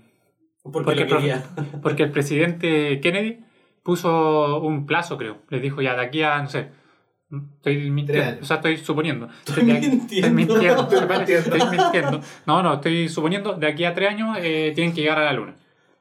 Porque, 0.64 0.84
Porque 0.86 1.06
lo 1.06 1.18
quería. 1.18 1.44
porque 1.82 2.04
el 2.04 2.12
presidente 2.12 3.00
Kennedy 3.02 3.40
puso 3.84 4.60
un 4.62 4.86
plazo, 4.86 5.18
creo. 5.18 5.38
Les 5.50 5.62
dijo 5.62 5.82
ya 5.82 5.96
de 5.96 6.02
aquí 6.02 6.24
a, 6.24 6.42
no 6.42 6.48
sé, 6.50 6.68
estoy 7.32 7.90
mintiendo, 7.92 8.42
o 8.42 8.46
sea, 8.46 8.58
estoy 8.58 8.78
suponiendo. 8.78 9.28
Estoy 9.46 9.64
mintiendo. 9.64 10.08
Estoy 10.08 10.32
mintiendo, 10.32 10.82
Estoy 10.84 11.02
mintiendo. 11.08 11.56
estoy 11.56 11.78
mintiendo. 11.78 12.22
No, 12.46 12.64
no, 12.64 12.74
estoy 12.76 13.10
suponiendo, 13.10 13.54
de 13.54 13.68
aquí 13.68 13.86
a 13.86 13.94
tres 13.94 14.10
años 14.10 14.38
eh, 14.42 14.72
tienen 14.76 14.94
que 14.94 15.02
llegar 15.02 15.20
a 15.20 15.26
la 15.26 15.34
luna. 15.34 15.56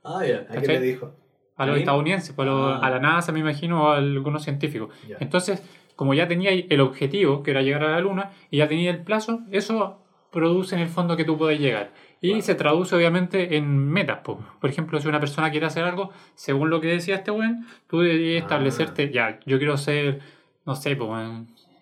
Ah, 0.05 0.25
ya. 0.25 0.37
¿A 0.39 0.47
¿Cachai? 0.47 0.61
quién 0.65 0.81
le 0.81 0.87
dijo? 0.87 1.13
A 1.57 1.67
los 1.67 1.77
¿A 1.77 1.79
estadounidenses, 1.81 2.33
pues, 2.35 2.49
a 2.49 2.53
Ah. 2.53 2.79
a 2.87 2.91
la 2.91 3.01
NASA, 3.01 3.33
me 3.33 3.41
imagino, 3.41 3.85
o 3.85 3.89
a 3.91 3.97
algunos 3.99 4.43
científicos. 4.45 4.91
Entonces, 5.21 5.63
como 5.97 6.15
ya 6.15 6.29
tenía 6.29 6.51
el 6.53 6.81
objetivo, 6.81 7.43
que 7.43 7.51
era 7.51 7.63
llegar 7.63 7.83
a 7.85 7.91
la 7.91 8.01
Luna, 8.01 8.31
y 8.51 8.59
ya 8.59 8.69
tenía 8.69 8.91
el 8.93 9.03
plazo, 9.03 9.41
eso 9.51 10.01
produce 10.31 10.77
en 10.77 10.83
el 10.83 10.89
fondo 10.89 11.17
que 11.17 11.25
tú 11.25 11.37
puedes 11.37 11.59
llegar. 11.59 11.91
Y 12.21 12.43
se 12.43 12.55
traduce 12.55 12.95
obviamente 12.95 13.57
en 13.57 13.89
metas. 13.89 14.19
po. 14.19 14.39
Por 14.61 14.71
ejemplo, 14.71 15.01
si 15.01 15.09
una 15.09 15.19
persona 15.21 15.51
quiere 15.51 15.67
hacer 15.67 15.85
algo, 15.85 16.11
según 16.35 16.71
lo 16.71 16.81
que 16.81 16.89
decía 16.89 17.17
este 17.17 17.31
weón, 17.33 17.67
tú 17.89 18.01
deberías 18.01 18.43
Ah. 18.43 18.45
establecerte, 18.45 19.11
ya, 19.13 19.41
yo 19.47 19.59
quiero 19.59 19.77
ser, 19.77 20.21
no 20.69 20.77
sé, 20.77 20.95
pues, 20.97 21.11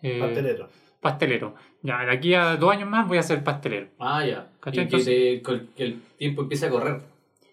eh, 0.03 0.19
Pastelero. 0.21 0.69
pastelero. 1.01 1.55
Ya, 1.83 2.05
de 2.05 2.13
aquí 2.13 2.35
a 2.35 2.57
dos 2.57 2.73
años 2.73 2.89
más 2.89 3.07
voy 3.09 3.19
a 3.19 3.23
ser 3.23 3.43
pastelero. 3.45 3.89
Ah, 3.99 4.25
ya. 4.25 4.49
¿Cachai? 4.61 4.85
Y 4.85 4.89
que, 4.89 4.99
te- 5.05 5.43
con- 5.43 5.67
que 5.77 5.85
el 5.85 6.03
tiempo 6.17 6.43
empiece 6.43 6.67
a 6.67 6.71
correr. 6.71 7.01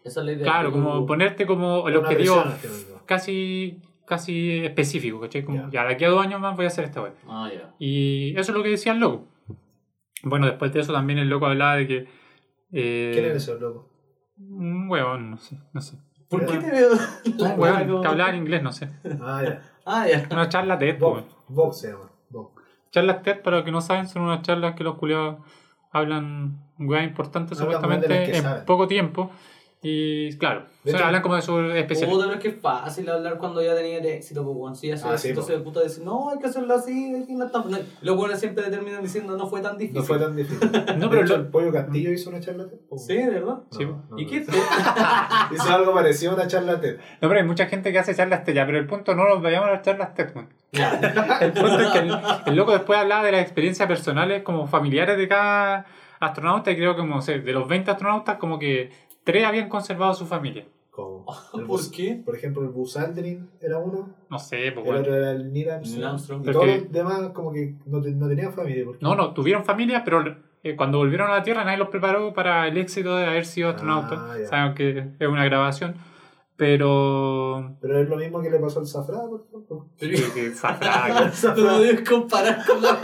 Esa 0.04 0.20
es 0.22 0.26
la 0.26 0.32
idea. 0.34 0.44
Claro, 0.44 0.72
como 0.72 1.06
ponerte 1.06 1.46
como 1.46 1.88
el 1.88 1.98
Una 1.98 2.08
objetivo 2.08 2.44
casi, 3.06 3.80
casi 4.06 4.60
específico, 4.66 5.20
¿cachai? 5.20 5.44
Como, 5.44 5.58
Ya. 5.58 5.70
ya, 5.72 5.86
de 5.88 5.94
aquí 5.94 6.06
a 6.06 6.10
dos 6.10 6.24
años 6.26 6.40
más 6.40 6.56
voy 6.56 6.66
a 6.66 6.68
hacer 6.68 6.86
esta 6.86 7.02
weá. 7.02 7.14
Ah, 7.28 7.50
ya. 7.54 7.74
Y 7.80 8.32
eso 8.38 8.52
es 8.52 8.58
lo 8.58 8.64
que 8.64 8.70
decía 8.70 8.92
el 8.94 9.00
loco. 9.00 9.28
Bueno, 10.24 10.46
después 10.48 10.72
de 10.74 10.80
eso 10.82 10.94
también 10.94 11.20
el 11.20 11.30
loco 11.30 11.46
hablaba 11.48 11.76
de 11.78 11.88
que. 11.88 12.08
eh, 12.72 13.12
¿Quién 13.14 13.26
es 13.26 13.36
ese 13.38 13.60
loco? 13.60 13.90
Un 14.38 14.90
huevón, 14.90 15.32
no 15.32 15.38
sé, 15.38 15.58
no 15.74 15.82
sé. 15.82 15.98
¿Por 16.30 16.46
qué 16.46 16.58
te 16.58 16.72
veo? 16.72 16.90
la 17.38 17.54
Un 17.54 17.60
huevón 17.60 18.02
que 18.02 18.08
hablaba 18.08 18.30
en 18.32 18.38
inglés, 18.38 18.64
no 18.64 18.72
sé. 18.72 18.90
Ah, 19.22 19.42
ya. 19.44 19.62
Ah, 19.86 20.08
ya. 20.08 20.28
Una 20.32 20.50
charla 20.50 20.78
TED, 20.78 21.02
weón. 21.02 21.26
Bob 21.48 21.74
se 21.74 21.92
llama. 21.92 22.10
Charlas 22.92 23.24
TED, 23.24 23.42
para 23.42 23.58
los 23.58 23.66
que 23.66 23.72
no 23.72 23.82
saben, 23.82 24.08
son 24.08 24.22
unas 24.24 24.44
charlas 24.44 24.76
que 24.76 24.84
los 24.84 24.98
culiados 24.98 25.38
hablan 25.92 26.60
weas 26.80 27.04
importantes 27.04 27.58
las 27.58 27.60
supuestamente 27.60 28.36
en 28.36 28.44
saben. 28.44 28.66
poco 28.66 28.88
tiempo. 28.88 29.32
Y 29.86 30.36
claro, 30.38 30.66
o 30.86 30.90
sea, 30.90 31.08
hablan 31.08 31.22
como 31.22 31.36
de 31.36 31.42
su 31.42 31.60
especialidad. 31.60 32.16
Puta, 32.16 32.26
pero 32.28 32.38
es 32.38 32.42
que 32.42 32.48
es 32.50 32.62
fácil 32.62 33.10
hablar 33.10 33.38
cuando 33.38 33.62
ya 33.62 33.76
tenía 33.76 33.98
el 33.98 34.06
éxito, 34.06 34.44
pues, 34.46 34.56
bueno, 34.58 34.76
si 34.76 34.88
ya 34.88 34.96
se 34.98 35.08
Ah, 35.08 35.18
sí, 35.18 35.28
éxito, 35.30 35.42
po. 35.42 35.48
se 35.48 35.58
puta 35.60 35.80
decir, 35.82 36.04
no, 36.06 36.30
hay 36.30 36.40
que 36.40 36.48
hacerlo 36.48 36.74
así, 36.74 37.14
aquí 37.22 37.34
no 37.36 37.46
está. 37.46 37.60
No, 37.66 37.78
los 38.02 38.16
buenos 38.16 38.40
siempre 38.40 38.64
terminan 38.70 39.04
diciendo, 39.04 39.36
no 39.38 39.46
fue 39.48 39.60
tan 39.62 39.78
difícil. 39.78 40.00
No 40.00 40.04
fue 40.06 40.18
tan 40.20 40.36
difícil. 40.36 40.72
No, 40.98 41.10
pero 41.10 41.22
hecho, 41.24 41.36
lo- 41.38 41.44
el 41.44 41.48
Pollo 41.50 41.72
Castillo 41.74 42.12
hizo 42.12 42.30
una 42.30 42.40
charla 42.40 42.66
TED. 42.68 42.78
po. 42.90 42.98
Sí, 42.98 43.16
de 43.18 43.30
verdad. 43.30 43.58
Sí, 43.72 43.84
No, 43.86 44.04
no, 44.10 44.18
¿Y 44.20 44.24
no. 44.24 44.30
qué? 44.32 44.46
Hizo 45.56 45.70
algo 45.74 45.94
parecido 45.94 46.32
a 46.32 46.36
una 46.36 46.48
charla 46.48 46.80
TED. 46.80 46.98
No, 47.22 47.28
pero 47.28 47.40
hay 47.40 47.46
mucha 47.46 47.66
gente 47.66 47.92
que 47.92 48.00
hace 48.00 48.16
charlas 48.16 48.44
TED 48.44 48.54
ya, 48.54 48.66
pero 48.66 48.78
el 48.78 48.88
punto 48.88 49.14
no 49.16 49.28
nos 49.28 49.42
vayamos 49.42 49.68
a 49.70 49.74
las 49.74 49.82
charlas 49.82 50.14
TED. 50.14 50.30
Ya. 50.72 50.98
El 51.42 51.52
punto 51.54 51.80
es 51.80 51.88
que 51.92 52.00
el, 52.00 52.18
el 52.48 52.56
loco 52.56 52.72
después 52.72 52.98
hablaba 53.00 53.24
de 53.24 53.32
las 53.34 53.42
experiencias 53.42 53.88
personales 53.88 54.44
como 54.44 54.66
familiares 54.68 55.18
de 55.18 55.28
cada 55.28 55.86
astronauta 56.20 56.72
y 56.72 56.76
creo 56.78 56.96
que 56.96 57.02
como, 57.02 57.16
no 57.16 57.22
sé, 57.22 57.40
de 57.40 57.52
los 57.52 57.68
20 57.68 57.92
astronautas 57.92 58.38
como 58.38 58.58
que 58.58 58.92
tres 59.24 59.46
habían 59.46 59.70
conservado 59.70 60.14
su 60.14 60.26
familia. 60.26 60.66
Como 60.90 61.26
el 61.56 61.66
¿Por 61.66 61.92
qué? 61.92 62.22
Por 62.24 62.36
ejemplo, 62.36 62.62
el 62.62 62.70
Buzz 62.70 62.98
Aldrin 62.98 63.50
era 63.62 63.80
uno. 63.80 64.10
No 64.30 64.38
sé, 64.40 64.72
pues 64.74 64.78
El 64.78 64.84
bueno. 64.84 65.00
otro 65.00 65.16
era 65.16 65.32
el 65.32 65.52
Neil 65.52 65.70
Armstrong. 65.72 65.96
Neil 66.00 66.08
Armstrong. 66.08 66.42
Y 66.48 66.52
todos 66.52 66.68
los 66.68 66.92
demás 66.92 67.30
como 67.34 67.52
que 67.52 67.74
no, 67.86 68.02
te- 68.02 68.12
no 68.12 68.28
tenían 68.28 68.54
familia. 68.54 68.86
porque- 68.86 69.00
No, 69.04 69.16
no, 69.16 69.34
tuvieron 69.34 69.66
familia, 69.66 70.04
pero 70.04 70.24
eh, 70.64 70.76
cuando 70.76 71.00
volvieron 71.00 71.30
a 71.32 71.34
la 71.38 71.44
Tierra 71.44 71.64
nadie 71.64 71.78
los 71.80 71.90
preparó 71.90 72.34
para 72.34 72.68
el 72.68 72.78
éxito 72.78 73.16
de 73.18 73.26
haber 73.26 73.46
sido 73.46 73.70
astronautas. 73.70 74.20
Ah. 74.22 74.36
Saben 74.48 74.76
que 74.76 75.08
es 75.20 75.28
una 75.28 75.44
grabación. 75.46 75.96
Pero... 76.56 77.76
Pero 77.82 78.00
es 78.00 78.08
lo 78.08 78.16
mismo 78.16 78.42
que 78.42 78.50
le 78.50 78.60
pasó 78.60 78.80
al 78.80 78.88
Zafra, 78.88 79.22
por 79.28 79.44
ejemplo. 79.48 79.88
Pero- 80.00 80.34
que- 80.34 80.52
zafra, 80.56 81.32
lo 81.56 81.80
debes 81.80 82.08
comparar 82.08 82.64
con 82.66 82.82
la. 82.82 83.00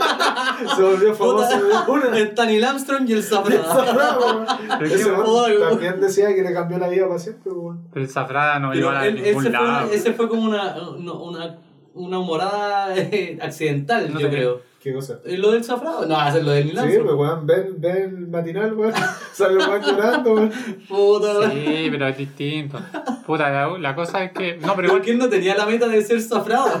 Se 0.76 0.82
volvió 0.82 1.14
famoso 1.14 1.58
de 1.58 1.90
una. 1.90 2.16
El 2.18 2.34
Daniel 2.34 2.64
Armstrong 2.64 3.08
y 3.08 3.12
el 3.12 3.18
El 3.18 3.24
Zafra. 3.24 3.62
Zafra, 3.64 4.18
weón. 4.20 4.46
Pero 4.78 4.94
Ese 4.94 5.58
también 5.68 6.00
decía 6.00 6.34
que 6.34 6.42
le 6.42 6.52
cambió 6.54 6.78
la 6.78 6.88
vida 6.88 7.06
para 7.08 7.18
siempre, 7.18 7.50
weón. 7.52 7.88
Pero 7.92 8.04
el 8.04 8.10
zafra 8.10 8.58
no 8.60 8.70
Pero 8.70 8.80
iba 8.82 9.00
a 9.00 9.04
ningún 9.06 9.24
ese, 9.24 9.32
fue 9.34 9.46
una, 9.48 9.62
lado. 9.62 9.90
ese 9.92 10.12
fue 10.12 10.28
como 10.28 10.42
una, 10.42 10.90
una, 10.90 11.58
una, 11.94 12.18
humorada 12.18 12.96
eh, 12.96 13.36
accidental, 13.42 14.12
No 14.12 14.20
yo 14.20 14.28
te 14.30 14.36
creo. 14.36 14.60
¿Qué 14.80 14.94
cosa? 14.94 15.20
¿Eh, 15.26 15.36
¿Lo 15.36 15.50
del 15.52 15.62
Zafra? 15.62 15.90
No, 16.08 16.16
hacer 16.16 16.42
lo 16.42 16.52
del 16.52 16.74
Neil 16.74 16.90
Sí, 16.92 16.98
pues 17.02 17.14
weón, 17.14 17.46
ven, 17.46 17.74
ven 17.78 17.96
el 17.96 18.28
matinal, 18.28 18.72
weón. 18.72 18.94
Sale 19.34 19.58
weón 19.58 19.82
llorando, 19.82 20.32
weón. 20.34 20.50
Puta, 20.88 21.50
Sí, 21.50 21.88
pero 21.90 22.08
es 22.08 22.16
distinto. 22.16 22.78
Puta, 23.26 23.50
la, 23.50 23.78
la 23.78 23.94
cosa 23.94 24.24
es 24.24 24.32
que... 24.32 24.56
No, 24.56 24.74
pero 24.74 24.88
igual... 24.88 25.02
que 25.02 25.10
él 25.10 25.18
no 25.18 25.28
tenía 25.28 25.54
la 25.54 25.66
meta 25.66 25.86
de 25.86 26.00
ser 26.02 26.20
zafrado. 26.22 26.66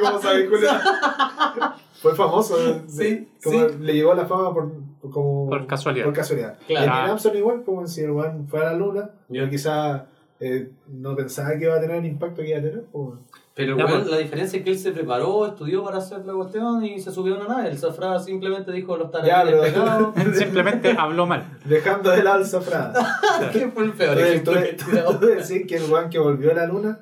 ¿Cómo 0.00 0.20
sabes, 0.22 0.48
Julia? 0.48 0.80
Fue 2.00 2.14
famoso. 2.14 2.56
Sí, 2.86 3.28
Como 3.42 3.68
sí. 3.68 3.74
Le 3.80 3.94
llegó 3.94 4.14
la 4.14 4.26
fama 4.26 4.54
por, 4.54 4.70
como, 5.10 5.48
Por 5.48 5.66
casualidad. 5.66 6.04
Por 6.04 6.14
casualidad. 6.14 6.56
Claro. 6.68 6.86
En 6.86 6.92
el 6.92 7.10
Armstrong 7.10 7.36
igual, 7.36 7.62
como 7.64 7.86
si 7.88 8.02
el 8.02 8.10
weón 8.12 8.46
fuera 8.46 8.70
a 8.70 8.72
la 8.74 8.78
luna, 8.78 9.10
Ya. 9.28 9.40
pero 9.40 9.50
quizás 9.50 10.02
eh, 10.38 10.70
no 10.86 11.16
pensaba 11.16 11.56
que 11.58 11.64
iba 11.64 11.74
a 11.74 11.80
tener 11.80 11.96
el 11.96 12.06
impacto 12.06 12.42
que 12.42 12.50
iba 12.50 12.58
a 12.58 12.62
tener. 12.62 12.84
pues. 12.92 13.18
Pero 13.56 13.74
Ya, 13.78 13.86
pues. 13.86 14.06
la 14.06 14.18
diferencia 14.18 14.58
es 14.58 14.64
que 14.64 14.70
él 14.70 14.78
se 14.78 14.92
preparó, 14.92 15.46
estudió 15.46 15.82
para 15.82 15.96
hacer 15.96 16.26
la 16.26 16.34
cuestión 16.34 16.84
y 16.84 17.00
se 17.00 17.10
subió 17.10 17.36
a 17.36 17.38
una 17.38 17.56
nave. 17.56 17.70
El 17.70 17.78
Zafra 17.78 18.18
simplemente 18.18 18.70
dijo 18.70 18.98
los 18.98 19.08
pero- 19.10 19.22
pegados. 19.24 20.14
Simplemente 20.36 20.94
habló 20.98 21.26
mal. 21.26 21.42
Dejando 21.64 22.10
de 22.10 22.22
lado 22.22 22.40
el 22.40 22.46
Zafrada. 22.46 23.18
¿Qué 23.54 23.68
fue 23.68 23.84
el 23.84 23.92
peor 23.94 24.18
Entonces, 24.18 24.76
tú, 24.76 24.90
tú- 24.90 25.18
tú 25.20 25.26
decís 25.26 25.66
que 25.66 25.76
el 25.76 25.90
weón 25.90 26.10
que 26.10 26.18
volvió 26.18 26.50
a 26.50 26.54
la 26.54 26.66
luna 26.66 27.00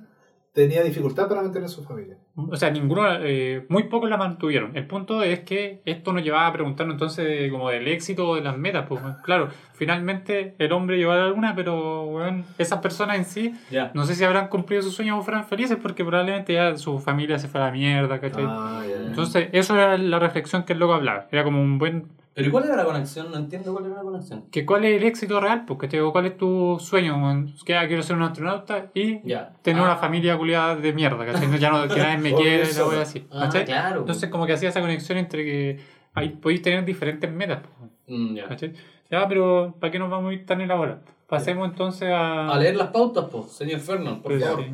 tenía 0.55 0.83
dificultad 0.85 1.29
para 1.29 1.43
mantener 1.43 1.67
a 1.67 1.69
su 1.69 1.83
familia. 1.83 2.17
O 2.37 2.55
sea, 2.57 2.71
ninguno, 2.71 3.03
eh, 3.21 3.67
muy 3.69 3.85
pocos 3.85 4.09
la 4.09 4.17
mantuvieron. 4.17 4.77
El 4.77 4.87
punto 4.87 5.23
es 5.25 5.41
que 5.41 5.83
esto 5.85 6.13
nos 6.13 6.23
llevaba 6.23 6.47
a 6.47 6.53
preguntarnos 6.53 6.95
entonces 6.95 7.25
de- 7.27 7.51
como 7.51 7.69
del 7.71 7.89
éxito 7.89 8.29
o 8.29 8.37
de 8.37 8.41
las 8.41 8.57
metas. 8.57 8.87
Pues, 8.89 9.01
claro, 9.25 9.49
finalmente 9.75 10.55
el 10.59 10.73
hombre 10.73 10.97
llegó 10.97 11.11
a 11.13 11.17
la 11.17 11.29
luna, 11.29 11.55
pero 11.57 12.07
bueno, 12.07 12.45
esas 12.57 12.79
personas 12.79 13.19
en 13.19 13.25
sí, 13.25 13.55
no 13.95 14.05
sé 14.05 14.15
si 14.15 14.23
habrán 14.25 14.47
cumplido 14.49 14.81
sus 14.83 14.95
sueños 14.95 15.19
o 15.19 15.23
fueran 15.23 15.45
felices 15.45 15.77
porque 15.83 16.05
probablemente 16.05 16.55
ya 16.55 16.77
su 16.77 17.01
familia 17.01 17.39
se 17.39 17.49
fue 17.49 17.61
a 17.61 17.67
la 17.67 17.73
mierda, 17.73 18.21
¿cachai? 18.21 18.45
Ah. 18.47 18.83
Entonces, 19.09 19.49
eso 19.53 19.75
era 19.75 19.99
la 19.99 20.19
reflexión 20.21 20.63
que 20.63 20.73
el 20.73 20.79
loco 20.79 20.95
hablaba. 20.95 21.27
Era 21.33 21.45
como 21.45 21.61
un 21.61 21.79
buen... 21.79 22.07
Pero 22.35 22.49
¿y 22.49 22.51
cuál 22.51 22.65
era 22.65 22.77
la 22.77 22.85
conexión? 22.85 23.31
No 23.31 23.37
entiendo 23.39 23.73
cuál 23.73 23.87
era 23.87 23.95
la 23.97 24.03
conexión. 24.03 24.45
que 24.51 24.67
¿Cuál 24.67 24.85
es 24.85 24.97
el 25.01 25.05
éxito 25.07 25.41
real? 25.41 25.65
Pues, 25.65 25.79
¿cachai? 25.79 26.01
O 26.01 26.11
¿Cuál 26.13 26.27
es 26.27 26.37
tu 26.37 26.79
sueño? 26.81 27.47
Que 27.65 27.77
ah, 27.77 27.87
quiero 27.87 28.03
ser 28.03 28.17
un 28.17 28.23
astronauta 28.23 28.91
y 28.93 29.21
Ya. 29.29 29.53
tener 29.63 29.81
Ah. 29.83 29.85
una 29.87 29.97
familia 29.97 30.37
culiada 30.37 30.75
de 30.77 30.93
mierda, 30.93 31.25
¿cachai? 31.25 31.47
No, 31.47 31.57
Ya 31.57 31.71
no, 31.71 31.87
que 31.87 32.01
nadie 32.01 32.19
me 32.19 32.35
quiere, 32.35 32.73
la 32.75 32.87
wea 32.89 33.03
así, 33.03 33.27
Ah, 33.31 33.49
claro. 33.65 34.01
Entonces, 34.01 34.29
como 34.31 34.47
que 34.47 34.53
hacía 34.55 34.71
esa 34.71 34.81
conexión 34.81 35.19
entre 35.19 35.45
que 35.45 35.81
ahí 36.15 36.31
podéis 36.31 36.63
tener 36.63 36.85
diferentes 36.85 37.31
metas, 37.31 37.61
pues, 37.79 37.91
Mm, 38.07 38.35
ya. 38.37 38.49
¿cachai? 38.49 38.73
Ya, 39.11 39.27
pero 39.29 39.75
¿para 39.81 39.91
qué 39.91 39.99
nos 39.99 40.11
vamos 40.11 40.31
a 40.31 40.35
ir 40.35 40.45
tan 40.45 40.61
en 40.61 40.69
la 40.69 40.79
hora? 40.79 41.01
Pasemos 41.29 41.69
entonces 41.71 42.09
a... 42.11 42.49
A 42.53 42.59
leer 42.59 42.77
las 42.77 42.89
pautas, 42.89 43.27
pues, 43.31 43.47
señor 43.53 43.81
Fernand, 43.81 44.21
por 44.23 44.33
Pues, 44.33 44.45
favor. 44.45 44.65
sí. 44.65 44.71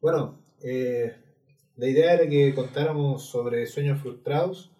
Bueno, 0.00 0.34
eh, 0.64 1.14
la 1.76 1.86
idea 1.86 2.14
era 2.14 2.28
que 2.28 2.54
contáramos 2.54 3.24
sobre 3.24 3.66
sueños 3.66 4.00
frustrados 4.00 4.70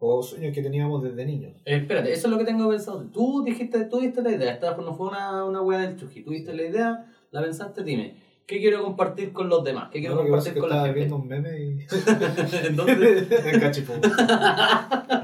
o 0.00 0.22
sueños 0.22 0.54
que 0.54 0.62
teníamos 0.62 1.02
desde 1.02 1.24
niños. 1.26 1.52
Eh, 1.64 1.76
espérate, 1.76 2.12
eso 2.12 2.26
es 2.28 2.30
lo 2.32 2.38
que 2.38 2.44
tengo 2.44 2.68
pensado. 2.68 3.04
Tú 3.12 3.42
dijiste, 3.44 3.84
tú 3.86 4.00
diste 4.00 4.22
la 4.22 4.30
idea, 4.32 4.52
esta 4.52 4.76
no 4.76 4.94
fue 4.94 5.08
una, 5.08 5.44
una 5.44 5.60
wea 5.62 5.80
del 5.80 5.96
chuji. 5.96 6.22
Tú 6.22 6.30
diste 6.30 6.54
la 6.54 6.62
idea, 6.62 7.06
la 7.30 7.42
pensaste, 7.42 7.82
dime, 7.82 8.16
¿qué 8.46 8.58
quiero 8.60 8.82
compartir 8.84 9.32
con 9.32 9.48
los 9.48 9.64
demás? 9.64 9.88
¿Qué 9.92 9.98
quiero 10.00 10.14
No, 10.14 10.22
compartir 10.22 10.54
que 10.54 10.60
con 10.60 10.68
la 10.70 10.76
estaba 10.76 10.94
gente? 10.94 10.98
viendo 11.00 11.16
un 11.16 11.28
meme 11.28 11.60
y... 11.60 11.86
Entonces, 12.68 13.26
en 13.54 13.60
Cachipú. 13.60 13.92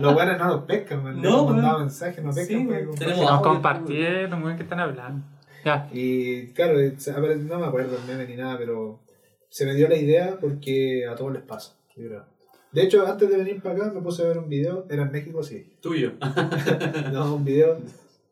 Los 0.01 0.15
buenos 0.15 0.39
no 0.39 0.49
los 0.49 0.65
pescan, 0.65 1.05
man. 1.05 1.21
No, 1.23 1.51
No, 1.53 1.63
weón. 1.63 1.81
mensajes, 1.83 2.25
no 2.25 2.31
pescan. 2.33 2.61
Sí, 2.61 2.67
weón. 2.67 2.95
Tenemos 2.97 3.31
audio, 3.31 3.43
compartieron, 3.43 4.39
muy 4.41 4.49
bien 4.49 4.57
que 4.57 4.63
están 4.65 4.81
hablando. 4.81 5.25
Ya. 5.65 5.89
Y 5.93 6.49
claro, 6.49 6.75
ver, 6.77 7.39
no 7.39 7.59
me 7.59 7.67
acuerdo 7.67 7.97
el 7.97 8.05
meme 8.07 8.27
ni 8.29 8.37
nada, 8.37 8.59
pero 8.59 9.01
se 9.49 9.65
me 9.65 9.75
dio 9.75 9.89
la 9.89 9.97
idea 9.97 10.37
porque 10.41 11.07
a 11.11 11.15
todos 11.15 11.33
les 11.33 11.43
pasa. 11.43 11.77
yo 11.97 12.07
creo. 12.09 12.34
De 12.75 12.83
hecho, 12.83 13.07
antes 13.07 13.29
de 13.31 13.37
venir 13.37 13.63
para 13.63 13.77
acá 13.87 13.93
me 13.95 14.01
puse 14.03 14.23
a 14.23 14.27
ver 14.29 14.39
un 14.39 14.49
video, 14.49 14.85
era 14.91 15.03
en 15.05 15.13
México, 15.13 15.43
sí. 15.43 15.73
tuyo. 15.81 16.13
No, 17.13 17.35
un 17.37 17.45
video 17.45 17.79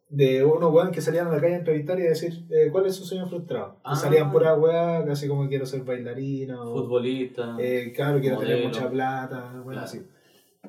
de 0.09 0.45
unos 0.45 0.71
weón 0.73 0.91
que 0.91 1.01
salían 1.01 1.29
a 1.29 1.31
la 1.33 1.41
calle 1.41 1.55
a 1.55 1.59
entrevistar 1.59 1.99
y 1.99 2.03
decir 2.03 2.45
eh, 2.51 2.69
cuál 2.71 2.85
es 2.87 2.95
su 2.97 3.05
sueño 3.05 3.27
frustrado. 3.29 3.77
Ah. 3.83 3.93
Y 3.95 3.97
salían 3.97 4.31
puras 4.31 4.59
weas, 4.59 5.05
casi 5.07 5.27
como 5.29 5.49
quiero 5.49 5.65
ser 5.65 5.83
bailarina 5.85 6.61
o 6.63 6.75
Futbolista. 6.83 7.57
eh, 7.59 7.93
claro, 7.95 8.21
quiero 8.21 8.39
tener 8.39 8.63
mucha 8.65 8.91
plata, 8.91 9.53
bueno, 9.65 9.81
Claro. 9.81 9.85
así. 9.87 10.03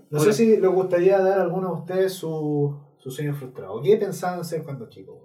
No 0.09 0.19
sé 0.19 0.31
si 0.33 0.57
les 0.57 0.71
gustaría 0.71 1.19
dar 1.19 1.39
a 1.39 1.43
alguno 1.43 1.67
de 1.75 1.81
ustedes 1.81 2.13
su, 2.13 2.73
su 2.99 3.11
sueño 3.11 3.33
frustrado. 3.33 3.81
¿Qué 3.81 3.97
pensaban 3.97 4.45
ser 4.45 4.63
cuando 4.63 4.87
chicos? 4.87 5.17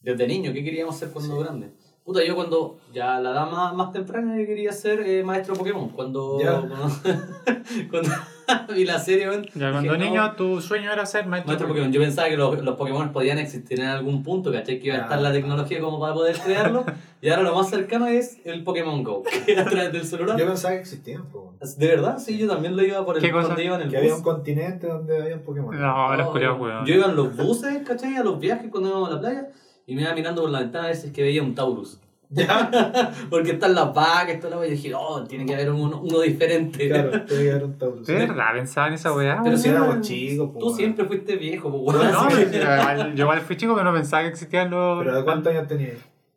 Desde 0.00 0.26
niño, 0.28 0.52
¿qué 0.52 0.62
queríamos 0.62 0.96
ser 0.96 1.10
cuando 1.10 1.36
Sí. 1.36 1.42
grande? 1.42 1.72
Puta, 2.04 2.24
yo 2.24 2.34
cuando, 2.34 2.78
ya 2.92 3.20
la 3.20 3.30
edad 3.30 3.50
más, 3.50 3.74
más 3.74 3.92
temprana, 3.92 4.36
yo 4.38 4.46
quería 4.46 4.72
ser 4.72 5.00
eh, 5.00 5.22
maestro 5.22 5.54
Pokémon. 5.54 5.90
Cuando, 5.90 6.38
cuando, 7.90 8.10
cuando 8.46 8.74
vi 8.74 8.84
la 8.84 8.98
serie, 8.98 9.28
weón, 9.28 9.44
Ya 9.54 9.70
cuando 9.70 9.80
dije, 9.82 9.96
no, 9.98 10.04
niño, 10.04 10.32
tu 10.32 10.60
sueño 10.60 10.92
era 10.92 11.04
ser 11.06 11.26
maestro. 11.26 11.48
Maestro 11.48 11.68
Pokémon, 11.68 11.92
yo 11.92 12.00
pensaba 12.00 12.28
que 12.28 12.36
los, 12.36 12.62
los 12.62 12.76
Pokémon 12.76 13.12
podían 13.12 13.38
existir 13.38 13.78
en 13.80 13.86
algún 13.88 14.22
punto, 14.22 14.50
¿cachai? 14.50 14.80
Que 14.80 14.88
iba 14.88 14.96
a 14.96 15.00
estar 15.02 15.20
la 15.20 15.30
tecnología 15.30 15.80
como 15.80 16.00
para 16.00 16.14
poder 16.14 16.36
crearlo. 16.38 16.84
y 17.20 17.28
ahora 17.28 17.42
lo 17.42 17.54
más 17.54 17.68
cercano 17.70 18.06
es 18.06 18.38
el 18.44 18.64
Pokémon 18.64 19.04
Go, 19.04 19.22
que 19.46 19.58
a 19.58 19.64
través 19.66 19.92
del 19.92 20.04
celular. 20.04 20.38
Yo 20.38 20.46
pensaba 20.46 20.74
que 20.74 20.80
existían, 20.80 21.26
po. 21.26 21.54
De 21.76 21.86
verdad, 21.86 22.18
sí, 22.18 22.38
yo 22.38 22.48
también 22.48 22.74
lo 22.76 22.82
iba 22.82 23.04
por 23.04 23.16
el 23.18 23.22
¿Qué 23.22 23.30
cosa? 23.30 23.60
iba 23.62 23.76
en 23.76 23.82
el 23.82 23.90
que 23.90 23.98
había 23.98 24.14
un 24.14 24.22
bus. 24.22 24.32
continente 24.34 24.86
donde 24.86 25.22
había 25.22 25.36
un 25.36 25.42
Pokémon. 25.42 25.78
No, 25.78 26.16
los 26.16 26.26
Oh, 26.28 26.32
culiados, 26.32 26.60
weón. 26.60 26.86
Yo 26.86 26.94
iba 26.94 27.06
en 27.06 27.14
los 27.16 27.36
buses, 27.36 27.82
¿cachai? 27.86 28.16
A 28.16 28.24
los 28.24 28.40
viajes 28.40 28.68
cuando 28.70 28.88
íbamos 28.88 29.10
a 29.10 29.14
la 29.14 29.20
playa 29.20 29.48
y 29.90 29.96
me 29.96 30.02
iba 30.02 30.14
mirando 30.14 30.42
por 30.42 30.50
la 30.52 30.60
ventana 30.60 30.84
a 30.84 30.86
ver 30.86 30.96
si 30.96 31.08
es 31.08 31.12
que 31.12 31.20
veía 31.20 31.42
un 31.42 31.52
Taurus. 31.52 31.98
Porque 33.28 33.50
están 33.50 33.74
las 33.74 33.92
vacas, 33.92 34.38
toda 34.38 34.56
la 34.56 34.66
y 34.68 34.70
dije, 34.70 34.94
oh, 34.94 35.24
tiene 35.24 35.44
que 35.44 35.52
haber 35.52 35.72
uno, 35.72 36.00
uno 36.00 36.20
diferente. 36.20 36.88
Claro, 36.88 37.10
tiene 37.24 37.42
que 37.42 37.50
haber 37.50 37.64
un 37.64 37.72
Taurus. 37.78 38.06
¿De 38.06 38.14
verdad 38.14 38.44
pensaba 38.54 38.86
en 38.86 38.94
esa 38.94 39.12
weá? 39.12 39.40
Pero 39.42 39.56
si 39.56 39.64
si 39.64 39.68
éramos 39.70 40.00
chicos, 40.02 40.50
po, 40.50 40.60
Tú 40.60 40.70
siempre 40.76 41.04
fuiste 41.06 41.34
viejo, 41.34 41.72
pues, 41.72 41.96
No, 41.96 42.02
weón. 42.02 42.98
no, 42.98 43.14
yo 43.14 43.24
igual, 43.24 43.40
fui 43.40 43.56
chico, 43.56 43.74
pero 43.74 43.90
no 43.90 43.92
pensaba 43.92 44.22
que 44.22 44.28
existían 44.28 44.70
los. 44.70 45.02
¿Pero 45.02 45.16
de 45.16 45.24
cuántos 45.24 45.52
años 45.52 45.66
tenías? 45.66 45.96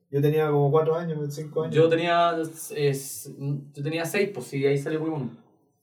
Yo 0.09 0.19
tenía 0.19 0.49
como 0.49 0.71
4 0.71 0.95
años, 0.95 1.19
5 1.29 1.63
años. 1.63 1.75
Yo 1.75 1.87
tenía, 1.89 2.35
es, 2.75 3.31
yo 3.37 3.83
tenía 3.83 4.03
6, 4.03 4.31
pues 4.33 4.47
sí, 4.47 4.65
ahí 4.65 4.79
salió 4.79 4.97
Pokémon. 4.97 5.29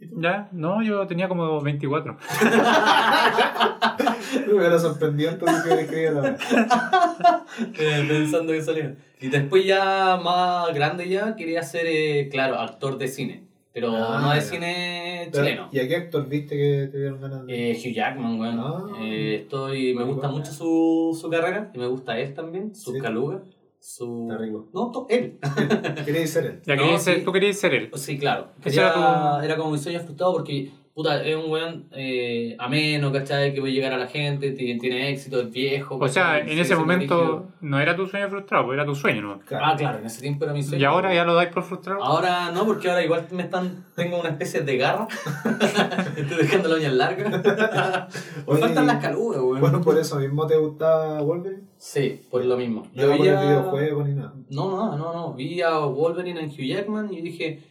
Ya, 0.00 0.48
no, 0.52 0.82
yo 0.82 1.06
tenía 1.06 1.28
como 1.28 1.60
24. 1.60 2.16
Me 4.46 4.54
hubiera 4.54 4.78
sorprendido 4.78 5.30
entonces 5.32 5.62
que 5.62 5.80
escribía 5.82 6.10
la 6.12 6.30
Eh, 7.78 8.04
pensando 8.08 8.52
que 8.52 8.62
salía. 8.62 8.94
Y 9.20 9.28
después 9.28 9.64
ya 9.66 10.18
más 10.22 10.72
grande 10.74 11.08
ya 11.08 11.36
quería 11.36 11.62
ser, 11.62 11.86
eh, 11.86 12.28
claro, 12.30 12.58
actor 12.58 12.96
de 12.96 13.08
cine. 13.08 13.44
Pero 13.72 13.94
Ah, 13.94 14.18
no 14.22 14.32
de 14.34 14.40
cine 14.40 15.28
Pero, 15.30 15.44
chileno. 15.44 15.68
¿Y 15.70 15.78
a 15.80 15.86
qué 15.88 15.96
actor 15.96 16.26
viste 16.28 16.56
que 16.56 16.88
te 16.90 16.98
dieron 16.98 17.20
ganas 17.20 17.46
de.? 17.46 17.72
Eh, 17.72 17.76
Hugh 17.78 17.94
Jackman, 17.94 18.40
weón. 18.40 18.58
Ah. 18.60 18.84
Eh, 19.00 19.36
estoy, 19.42 19.94
me 19.94 20.04
gusta 20.04 20.28
mucho 20.28 20.52
su, 20.52 21.16
su 21.20 21.28
carrera 21.30 21.70
y 21.74 21.78
me 21.78 21.86
gusta 21.86 22.18
él 22.18 22.32
también, 22.34 22.74
su 22.74 22.92
Sí. 22.92 22.98
caluga, 23.00 23.42
su... 23.80 24.28
Está 24.30 24.38
rico. 24.38 24.68
No, 24.74 24.90
to- 24.90 25.06
él. 25.08 25.38
Querías 26.04 26.30
ser 26.30 26.44
él. 26.46 26.62
Ya 26.64 26.76
No, 26.76 26.82
querías 26.82 27.02
ser- 27.02 27.18
sí. 27.18 27.24
tú 27.24 27.32
querías 27.32 27.56
ser 27.58 27.74
él. 27.74 27.90
Sí, 27.94 28.18
claro. 28.18 28.48
Quería- 28.62 28.88
era 28.88 28.94
tu- 29.38 29.44
Era 29.44 29.56
como 29.56 29.70
mi 29.72 29.78
sueño 29.78 30.00
frustrado 30.00 30.32
porque, 30.34 30.70
puta, 31.00 31.24
es 31.24 31.34
un 31.34 31.50
weón 31.50 31.84
eh, 31.92 32.54
ameno, 32.58 33.10
¿cachai? 33.10 33.54
Que 33.54 33.60
puede 33.60 33.72
llegar 33.72 33.92
a 33.92 33.96
la 33.96 34.06
gente, 34.06 34.50
tiene, 34.52 34.78
tiene 34.78 35.10
éxito, 35.10 35.40
es 35.40 35.50
viejo. 35.50 35.96
O 35.96 36.08
sea, 36.08 36.38
en 36.40 36.58
ese 36.58 36.76
momento 36.76 37.48
no 37.62 37.80
era 37.80 37.96
tu 37.96 38.06
sueño 38.06 38.28
frustrado, 38.28 38.72
era 38.74 38.84
tu 38.84 38.94
sueño, 38.94 39.22
¿no? 39.22 39.40
Ah, 39.60 39.74
claro, 39.76 39.98
en 39.98 40.06
ese 40.06 40.20
tiempo 40.20 40.44
era 40.44 40.52
mi 40.52 40.62
sueño. 40.62 40.80
Y 40.80 40.84
ahora 40.84 41.14
ya 41.14 41.24
lo 41.24 41.34
dais 41.34 41.48
por 41.50 41.62
frustrado. 41.62 42.02
Ahora 42.02 42.50
no, 42.52 42.66
porque 42.66 42.88
ahora 42.90 43.02
igual 43.02 43.26
me 43.30 43.42
están, 43.44 43.86
tengo 43.96 44.20
una 44.20 44.30
especie 44.30 44.60
de 44.60 44.76
garra. 44.76 45.08
Estoy 46.16 46.36
dejando 46.36 46.68
la 46.68 46.76
uña 46.76 46.90
larga. 46.90 47.28
Me 48.46 48.52
Oye, 48.54 48.60
faltan 48.60 48.86
las 48.86 49.02
calugas, 49.02 49.40
weón. 49.40 49.60
Bueno, 49.60 49.80
por 49.80 49.96
eso 49.98 50.18
mismo 50.18 50.46
te 50.46 50.56
gustaba 50.56 51.20
Wolverine. 51.22 51.62
Sí, 51.78 52.20
por 52.30 52.44
lo 52.44 52.56
mismo. 52.56 52.86
No 52.94 53.02
era 53.02 53.16
por 53.16 53.26
el 53.26 53.32
veía- 53.32 53.40
videojuego 53.42 54.04
ni 54.04 54.14
nada. 54.14 54.34
No, 54.50 54.70
no, 54.70 54.96
no, 54.98 55.12
no. 55.12 55.32
Vi 55.34 55.62
a 55.62 55.78
Wolverine 55.78 56.40
en 56.40 56.50
Hugh 56.50 56.66
Jackman 56.66 57.12
y 57.12 57.20
dije, 57.22 57.62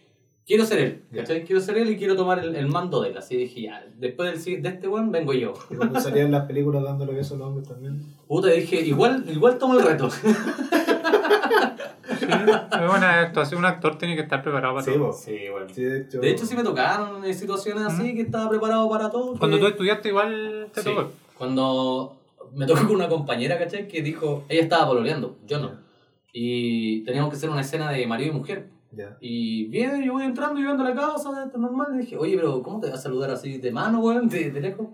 quiero 0.50 0.65
ser 0.65 0.79
él. 0.79 1.03
¿cachai? 1.15 1.44
Quiero 1.46 1.62
ser 1.62 1.77
él 1.77 1.91
y 1.91 1.96
quiero 1.98 2.15
tomar 2.15 2.39
el, 2.39 2.56
el 2.56 2.68
mando 2.68 3.01
de 3.01 3.10
él. 3.10 3.18
Así 3.18 3.38
dije, 3.38 3.62
ya, 3.62 3.86
después 3.98 4.44
del, 4.44 4.63
de 4.63 4.70
este 4.70 4.88
weón 4.88 5.12
vengo 5.12 5.32
yo. 5.32 5.53
Y 5.70 5.75
cuando 5.75 6.00
salían 6.00 6.32
las 6.32 6.46
películas 6.48 6.84
dándole 6.84 7.13
besos 7.13 7.34
a 7.34 7.36
los 7.38 7.48
hombres 7.50 7.68
también. 7.68 8.01
Puta, 8.27 8.48
dije, 8.50 8.82
igual, 8.82 9.24
igual 9.29 9.60
tomo 9.60 9.77
el 9.79 9.86
reto. 9.86 10.10
Sí, 10.10 10.27
es 12.25 12.98
una 12.98 13.22
actuación, 13.22 13.60
un 13.60 13.65
actor 13.65 13.98
tiene 13.98 14.15
que 14.15 14.22
estar 14.24 14.41
preparado 14.41 14.74
para 14.74 14.86
Sí, 14.86 14.91
todo. 14.94 15.13
Sí, 15.13 15.38
bueno. 15.51 15.68
Sí, 15.72 15.84
de 15.84 16.01
hecho. 16.01 16.20
De 16.20 16.29
hecho, 16.32 16.46
sí 16.46 16.56
me 16.56 16.63
tocaron 16.63 17.24
en 17.24 17.34
situaciones 17.34 17.84
así 17.84 18.15
que 18.15 18.22
estaba 18.22 18.50
preparado 18.50 18.89
para 18.89 19.10
todo. 19.12 19.38
Cuando 19.38 19.60
tú 19.60 19.68
estudiaste 19.68 20.10
igual 20.10 20.68
te 20.74 20.82
Sí, 20.82 20.89
tocó. 20.89 21.12
Cuando 21.38 22.18
me 22.56 22.65
tocó 22.65 22.88
con 22.88 22.96
una 22.96 23.08
compañera, 23.08 23.58
¿cachai? 23.60 23.88
Que 23.88 24.01
dijo, 24.01 24.44
ella 24.50 24.63
estaba 24.63 24.88
pololeando, 24.88 25.38
yo 25.46 25.60
no. 25.60 25.72
Y 26.34 27.03
teníamos 27.06 27.29
que 27.29 27.38
hacer 27.38 27.50
una 27.51 27.62
escena 27.62 27.91
de 27.91 28.06
marido 28.08 28.32
y 28.34 28.36
mujer. 28.36 28.68
Ya. 28.91 29.15
Y 29.22 29.65
viene, 29.67 30.03
yo 30.03 30.13
voy 30.13 30.24
entrando 30.24 30.60
y 30.60 30.63
viendo 30.63 30.84
la 30.84 30.96
casa, 30.96 31.29
esto 31.46 31.51
es 31.55 31.60
normal. 31.60 31.89
Le 31.91 32.00
dije, 32.00 32.17
oye, 32.17 32.36
pero 32.36 32.62
¿cómo 32.63 32.79
te 32.79 32.89
vas 32.89 33.00
a 33.00 33.01
saludar 33.03 33.29
así 33.29 33.60
de 33.60 33.72
mano, 33.72 34.00
weón? 34.00 34.27
De, 34.27 34.50
de 34.50 34.60
lejos. 34.62 34.88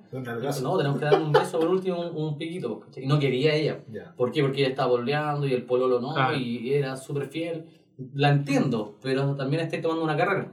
No, 0.61 0.77
tenemos 0.77 0.99
que 0.99 1.05
darle 1.05 1.23
un 1.25 1.31
beso 1.31 1.59
por 1.59 1.69
último, 1.69 2.01
un, 2.01 2.15
un 2.23 2.37
piquito. 2.37 2.81
¿cachai? 2.81 3.03
Y 3.03 3.07
no 3.07 3.17
quería 3.19 3.55
ella. 3.55 3.79
Ya. 3.89 4.13
¿Por 4.17 4.31
qué? 4.31 4.41
Porque 4.41 4.59
ella 4.61 4.69
estaba 4.69 4.89
pololeando 4.89 5.47
y 5.47 5.53
el 5.53 5.63
pololo 5.63 6.01
no, 6.01 6.15
Ah. 6.17 6.33
y 6.35 6.73
era 6.73 6.97
súper 6.97 7.27
fiel. 7.27 7.65
La 8.13 8.29
entiendo, 8.31 8.97
pero 9.01 9.35
también 9.35 9.63
estoy 9.63 9.81
tomando 9.81 10.03
una 10.03 10.17
carrera. 10.17 10.51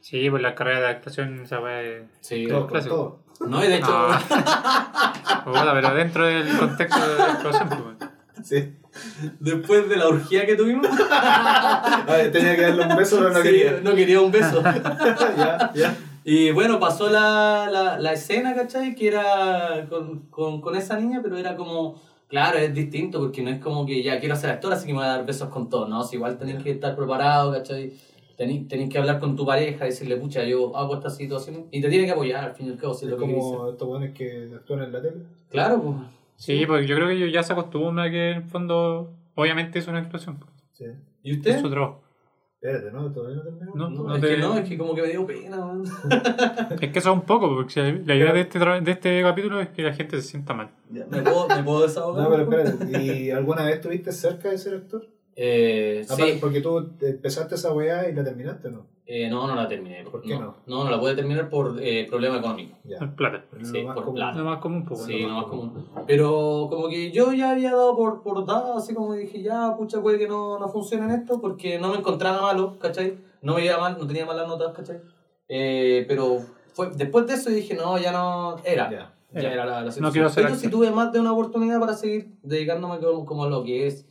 Sí, 0.00 0.30
pues 0.30 0.40
la 0.40 0.54
carrera 0.54 0.80
de 0.80 0.86
actuación 0.86 1.44
weá 1.50 1.82
es- 1.82 2.04
Sí, 2.20 2.46
Todo, 2.48 2.66
con 2.68 2.84
todo. 2.84 3.18
no, 3.46 3.62
y 3.62 3.68
de 3.68 3.76
hecho, 3.76 3.86
Ah. 3.90 5.42
Puta, 5.44 5.72
pero 5.74 5.94
dentro 5.94 6.26
del 6.26 6.56
contexto 6.58 7.00
de 7.08 7.18
la 7.18 7.24
actuación, 7.32 7.68
pues. 7.68 8.10
Sí. 8.46 8.72
Después 9.40 9.88
de 9.88 9.96
la 9.96 10.08
orgía 10.08 10.46
que 10.46 10.54
tuvimos. 10.56 10.86
Ay, 11.10 12.30
tenía 12.30 12.56
que 12.56 12.62
darle 12.62 12.86
un 12.86 12.96
beso, 12.96 13.16
pero 13.18 13.30
no 13.30 13.36
sí, 13.36 13.42
quería. 13.42 13.80
no 13.82 13.94
quería 13.94 14.20
un 14.20 14.30
beso. 14.32 14.62
ya, 15.36 15.72
ya. 15.74 15.96
Y 16.24 16.50
bueno, 16.50 16.78
pasó 16.78 17.08
la, 17.08 17.68
la, 17.70 17.98
la 17.98 18.12
escena, 18.12 18.54
¿cachai? 18.54 18.94
Que 18.94 19.08
era 19.08 19.86
con, 19.88 20.26
con, 20.28 20.60
con 20.60 20.76
esa 20.76 20.98
niña, 20.98 21.20
pero 21.22 21.38
era 21.38 21.56
como, 21.56 22.00
claro, 22.28 22.58
es 22.58 22.74
distinto 22.74 23.18
porque 23.18 23.42
no 23.42 23.48
es 23.50 23.60
como 23.60 23.86
que 23.86 24.02
ya 24.02 24.20
quiero 24.20 24.36
ser 24.36 24.50
actor, 24.50 24.72
así 24.72 24.86
que 24.86 24.92
me 24.92 24.98
voy 24.98 25.06
a 25.08 25.12
dar 25.12 25.24
besos 25.26 25.48
con 25.48 25.70
todos, 25.70 25.88
¿no? 25.88 26.02
Si 26.04 26.16
igual 26.16 26.36
tenéis 26.36 26.62
que 26.62 26.72
estar 26.72 26.94
preparado, 26.94 27.52
¿cachai? 27.52 27.94
Tenéis, 28.36 28.68
tenéis 28.68 28.90
que 28.90 28.98
hablar 28.98 29.18
con 29.20 29.34
tu 29.36 29.46
pareja, 29.46 29.86
decirle, 29.86 30.16
pucha, 30.16 30.44
yo 30.44 30.76
hago 30.76 30.94
esta 30.96 31.08
situación, 31.10 31.66
y 31.72 31.80
te 31.80 31.88
tiene 31.88 32.04
que 32.04 32.12
apoyar 32.12 32.44
al 32.44 32.54
fin 32.54 32.66
y 32.66 32.70
al 32.72 32.76
cabo, 32.76 32.92
si 32.94 33.06
es 33.06 33.12
Es 33.12 33.18
lo 33.18 33.26
que 33.26 33.32
dice. 33.32 33.40
como 33.40 33.70
estos 33.70 33.88
buenos 33.88 34.10
que 34.14 34.50
actúan 34.54 34.82
en 34.82 34.92
la 34.92 35.00
tele. 35.02 35.16
Claro, 35.48 35.80
pues. 35.82 35.96
Sí, 36.38 36.64
porque 36.66 36.86
yo 36.86 36.94
creo 36.96 37.08
que 37.08 37.14
ellos 37.14 37.32
ya 37.32 37.42
se 37.42 37.52
acostumbran 37.52 38.06
a 38.06 38.10
que 38.10 38.30
en 38.30 38.36
el 38.38 38.44
fondo, 38.44 39.12
obviamente 39.34 39.78
es 39.80 39.88
una 39.88 39.98
explosión. 39.98 40.38
Sí. 40.72 40.84
¿Y 41.22 41.32
Es 41.32 41.36
usted? 41.38 41.60
su 41.60 41.68
trabajo. 41.70 42.02
Espérate, 42.60 42.90
¿no? 42.90 43.12
Todavía 43.12 43.36
no 43.36 43.42
terminó. 43.42 43.72
No, 43.74 43.90
No, 43.90 44.02
no 44.04 44.14
es 44.16 44.20
te- 44.20 44.28
que 44.28 44.36
no, 44.38 44.56
es 44.58 44.68
que 44.68 44.78
como 44.78 44.94
que 44.94 45.02
me 45.02 45.08
dio 45.08 45.26
pena, 45.26 45.58
man. 45.64 45.82
Es 46.80 46.90
que 46.90 46.98
eso 46.98 47.10
es 47.10 47.14
un 47.14 47.22
poco, 47.22 47.54
porque 47.54 47.72
si 47.72 47.80
la 48.04 48.14
idea 48.14 48.32
de 48.32 48.40
este, 48.40 48.58
de 48.58 48.90
este 48.90 49.22
capítulo 49.22 49.60
es 49.60 49.68
que 49.70 49.82
la 49.82 49.92
gente 49.92 50.16
se 50.20 50.28
sienta 50.28 50.54
mal. 50.54 50.70
Ya, 50.90 51.06
¿Me 51.06 51.22
puedo, 51.22 51.48
me 51.48 51.62
puedo 51.62 51.82
desahogar? 51.82 52.24
No, 52.24 52.30
pero 52.30 52.42
espérate. 52.44 53.04
¿Y 53.04 53.30
alguna 53.30 53.64
vez 53.64 53.76
estuviste 53.76 54.10
cerca 54.12 54.50
de 54.50 54.58
ser 54.58 54.74
actor? 54.74 55.06
Eh, 55.36 56.04
Aparte, 56.08 56.32
sí. 56.32 56.38
Porque 56.40 56.60
tú 56.60 56.96
empezaste 57.00 57.54
esa 57.54 57.72
weá 57.72 58.08
y 58.08 58.14
la 58.14 58.24
terminaste, 58.24 58.70
¿no? 58.70 58.86
Eh, 59.10 59.26
no, 59.30 59.46
no 59.46 59.54
la 59.54 59.66
terminé. 59.66 60.04
¿Por 60.04 60.20
qué 60.20 60.38
no? 60.38 60.54
No, 60.66 60.84
no 60.84 60.90
la 60.90 61.00
pude 61.00 61.14
terminar 61.16 61.48
por 61.48 61.78
eh, 61.82 62.06
problema 62.10 62.36
económico. 62.36 62.76
Ya. 62.84 62.98
Plata. 63.16 63.42
Sí, 63.62 63.80
lo 63.80 63.86
más 63.86 63.94
por 63.94 64.04
común. 64.04 64.16
plata. 64.16 64.38
Lo 64.38 64.44
más 64.44 64.58
común, 64.60 64.84
pues. 64.84 65.00
Sí, 65.00 65.22
no 65.24 65.34
más 65.36 65.46
común. 65.46 65.88
Pero 66.06 66.66
como 66.68 66.90
que 66.90 67.10
yo 67.10 67.32
ya 67.32 67.52
había 67.52 67.70
dado 67.70 67.96
por, 67.96 68.20
por 68.22 68.44
dado, 68.44 68.76
así 68.76 68.92
como 68.94 69.14
dije, 69.14 69.40
ya, 69.42 69.74
pucha, 69.78 70.02
puede 70.02 70.18
que 70.18 70.28
no, 70.28 70.58
no 70.58 70.68
funcione 70.68 71.04
en 71.06 71.20
esto, 71.22 71.40
porque 71.40 71.78
no 71.78 71.88
me 71.90 71.96
encontraba 71.96 72.42
malo, 72.42 72.78
¿cachai? 72.78 73.16
No 73.40 73.54
me 73.54 73.64
iba 73.64 73.78
mal, 73.78 73.96
no 73.98 74.06
tenía 74.06 74.26
malas 74.26 74.46
notas, 74.46 74.74
¿cachai? 74.76 75.00
Eh, 75.48 76.04
pero 76.06 76.40
fue, 76.74 76.90
después 76.94 77.26
de 77.26 77.32
eso 77.32 77.48
dije, 77.48 77.74
no, 77.74 77.96
ya 77.96 78.12
no, 78.12 78.56
era. 78.62 78.90
Ya. 78.90 79.14
Ya 79.32 79.40
Era. 79.40 79.52
era 79.52 79.64
la, 79.64 79.82
la 79.84 79.90
situación. 79.90 80.04
No 80.04 80.12
quiero 80.12 80.30
Pero 80.34 80.54
sí 80.54 80.68
tuve 80.68 80.90
más 80.90 81.12
de 81.12 81.20
una 81.20 81.32
oportunidad 81.32 81.80
para 81.80 81.94
seguir 81.94 82.32
dedicándome 82.42 82.98
como, 82.98 83.24
como 83.24 83.44
a 83.44 83.48
lo 83.48 83.62
que 83.64 83.86
es 83.86 84.06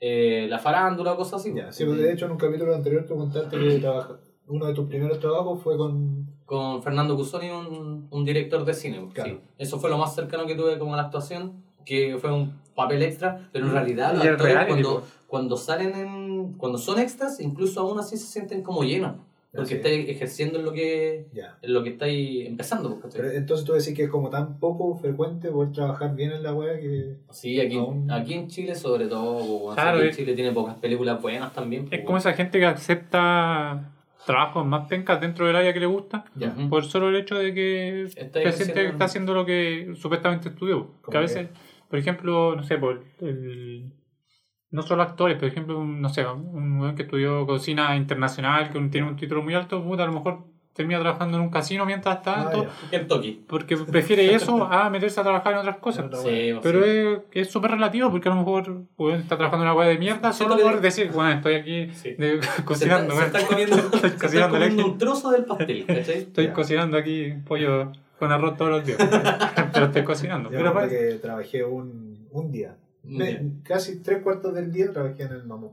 eh, 0.00 0.46
la 0.48 0.58
farándula 0.58 1.12
o 1.14 1.16
cosas 1.16 1.40
así. 1.40 1.52
Ya. 1.54 1.72
Sí, 1.72 1.84
porque 1.84 2.02
de 2.02 2.12
hecho 2.12 2.26
en 2.26 2.32
un 2.32 2.38
capítulo 2.38 2.74
anterior 2.74 3.04
tú 3.08 3.16
contaste 3.16 3.58
que 3.58 3.78
trabaja- 3.78 4.18
uno 4.48 4.66
de 4.66 4.74
tus 4.74 4.88
primeros 4.88 5.18
trabajos 5.20 5.62
fue 5.62 5.76
con. 5.76 6.34
Con 6.46 6.80
Fernando 6.80 7.16
Cusoni, 7.16 7.50
un, 7.50 8.06
un 8.08 8.24
director 8.24 8.64
de 8.64 8.72
cine. 8.72 9.04
Claro. 9.12 9.30
Sí. 9.30 9.38
Eso 9.58 9.80
fue 9.80 9.90
lo 9.90 9.98
más 9.98 10.14
cercano 10.14 10.46
que 10.46 10.54
tuve 10.54 10.78
como 10.78 10.94
a 10.94 10.96
la 10.96 11.02
actuación, 11.02 11.54
que 11.84 12.16
fue 12.20 12.32
un 12.32 12.52
papel 12.76 13.02
extra, 13.02 13.48
pero 13.52 13.66
en 13.66 13.72
realidad 13.72 14.12
los 14.14 14.24
actores 14.24 14.54
reality, 14.54 14.68
cuando, 14.70 15.00
po. 15.00 15.06
cuando 15.26 15.56
salen 15.56 15.94
en. 15.96 16.52
cuando 16.52 16.78
son 16.78 17.00
extras, 17.00 17.40
incluso 17.40 17.80
aún 17.80 17.98
así 17.98 18.16
se 18.16 18.26
sienten 18.26 18.62
como 18.62 18.84
llenos. 18.84 19.16
Porque 19.52 19.74
estáis 19.76 20.08
ejerciendo 20.08 20.60
en 20.60 20.66
lo 20.66 20.72
que. 20.72 21.26
Ya. 21.32 21.58
en 21.62 21.72
lo 21.72 21.82
que 21.82 21.88
estáis 21.90 22.46
empezando, 22.46 23.00
¿cachai? 23.00 23.22
Pero 23.22 23.32
entonces 23.32 23.66
tú 23.66 23.72
decís 23.72 23.94
que 23.94 24.04
es 24.04 24.10
como 24.10 24.28
tan 24.30 24.60
poco 24.60 24.94
frecuente 24.94 25.50
poder 25.50 25.72
trabajar 25.72 26.14
bien 26.14 26.30
en 26.30 26.44
la 26.44 26.54
weá 26.54 26.78
que. 26.78 27.16
Sí, 27.30 27.58
aquí, 27.58 27.76
Aún- 27.76 28.08
aquí 28.08 28.34
en 28.34 28.46
Chile 28.46 28.76
sobre 28.76 29.08
todo, 29.08 29.74
Claro, 29.74 29.98
aquí 29.98 30.06
en 30.08 30.14
Chile 30.14 30.34
tiene 30.34 30.52
pocas 30.52 30.76
películas 30.76 31.20
buenas 31.20 31.52
también. 31.52 31.88
Es 31.90 32.04
como 32.04 32.18
esa 32.18 32.34
gente 32.34 32.60
que 32.60 32.66
acepta 32.66 33.92
trabajos 34.26 34.66
más 34.66 34.86
pencas 34.88 35.20
dentro 35.20 35.46
del 35.46 35.56
área 35.56 35.72
que 35.72 35.80
le 35.80 35.86
gusta, 35.86 36.24
por 36.68 36.84
solo 36.84 37.08
el 37.08 37.16
hecho 37.16 37.36
de 37.36 37.54
que 37.54 38.02
Está 38.02 38.52
se 38.52 38.64
siente 38.64 38.74
que 38.82 38.88
está 38.88 39.04
haciendo 39.06 39.32
lo 39.34 39.46
que 39.46 39.94
supuestamente 39.96 40.48
estudió. 40.50 40.86
¿Cómo 41.00 41.10
Que 41.12 41.16
a 41.16 41.20
veces, 41.20 41.48
por 41.88 41.98
ejemplo, 41.98 42.54
no 42.56 42.62
sé, 42.62 42.76
por 42.76 43.02
el, 43.20 43.92
no 44.70 44.82
solo 44.82 45.02
actores, 45.02 45.38
por 45.38 45.48
ejemplo, 45.48 45.78
un, 45.78 46.02
no 46.02 46.08
sé, 46.10 46.26
un 46.26 46.80
weón 46.80 46.96
que 46.96 47.02
estudió 47.04 47.46
cocina 47.46 47.96
internacional, 47.96 48.68
que 48.70 48.78
un- 48.78 48.90
tiene 48.90 49.08
un 49.08 49.16
título 49.16 49.42
muy 49.42 49.54
alto, 49.54 49.82
puta, 49.82 50.02
a 50.02 50.06
lo 50.06 50.12
mejor 50.12 50.44
termina 50.76 51.00
trabajando 51.00 51.38
en 51.38 51.42
un 51.44 51.50
casino 51.50 51.86
mientras 51.86 52.18
Ah, 52.18 52.22
tanto. 52.22 52.66
Kentucky. 52.90 53.42
porque 53.48 53.76
prefiere 53.76 54.34
eso 54.34 54.64
a 54.64 54.90
meterse 54.90 55.18
a 55.20 55.22
trabajar 55.22 55.54
en 55.54 55.58
otras 55.60 55.78
cosas. 55.78 56.06
Sí, 56.22 56.52
po, 56.54 56.60
Pero 56.62 56.84
sí. 56.84 56.90
es 56.90 57.18
que 57.30 57.40
es 57.40 57.50
súper 57.50 57.70
relativo 57.72 58.10
porque 58.10 58.28
a 58.28 58.34
lo 58.34 58.38
mejor 58.38 58.82
está 59.18 59.36
trabajando 59.36 59.64
en 59.64 59.70
una 59.70 59.74
hueá 59.78 59.88
de 59.88 59.98
mierda 59.98 60.32
solo 60.32 60.56
que- 60.56 60.62
por 60.62 60.80
decir, 60.80 61.10
bueno, 61.12 61.32
estoy 61.32 61.54
aquí 61.54 61.90
Sí. 61.94 62.14
de- 62.18 62.42
Se, 62.42 62.64
cocinando, 62.64 63.20
está- 63.20 63.40
se 63.40 63.46
comiendo, 63.46 63.76
se 63.90 63.96
están 63.96 64.18
cocinando 64.18 64.84
un 64.86 64.98
trozo 64.98 65.30
del 65.30 65.44
pastel, 65.44 65.84
¿cachai? 65.86 66.18
Estoy 66.18 66.46
Ya. 66.46 66.52
cocinando 66.52 66.96
aquí 66.98 67.32
pollo 67.46 67.92
con 68.18 68.30
arroz 68.32 68.56
todos 68.56 68.70
los 68.70 68.84
días. 68.86 68.98
Pero 69.72 69.86
estoy 69.86 70.04
cocinando. 70.04 70.50
Yo 70.50 70.58
Pero 70.58 70.72
pues, 70.72 70.88
que 70.90 71.18
trabajé 71.20 71.64
un, 71.64 72.26
un 72.30 72.52
día. 72.52 72.76
Casi 73.62 74.00
tres 74.02 74.22
cuartos 74.22 74.52
del 74.54 74.72
día 74.72 74.90
trabajé 74.92 75.22
en 75.24 75.32
el 75.32 75.44
mamut. 75.44 75.72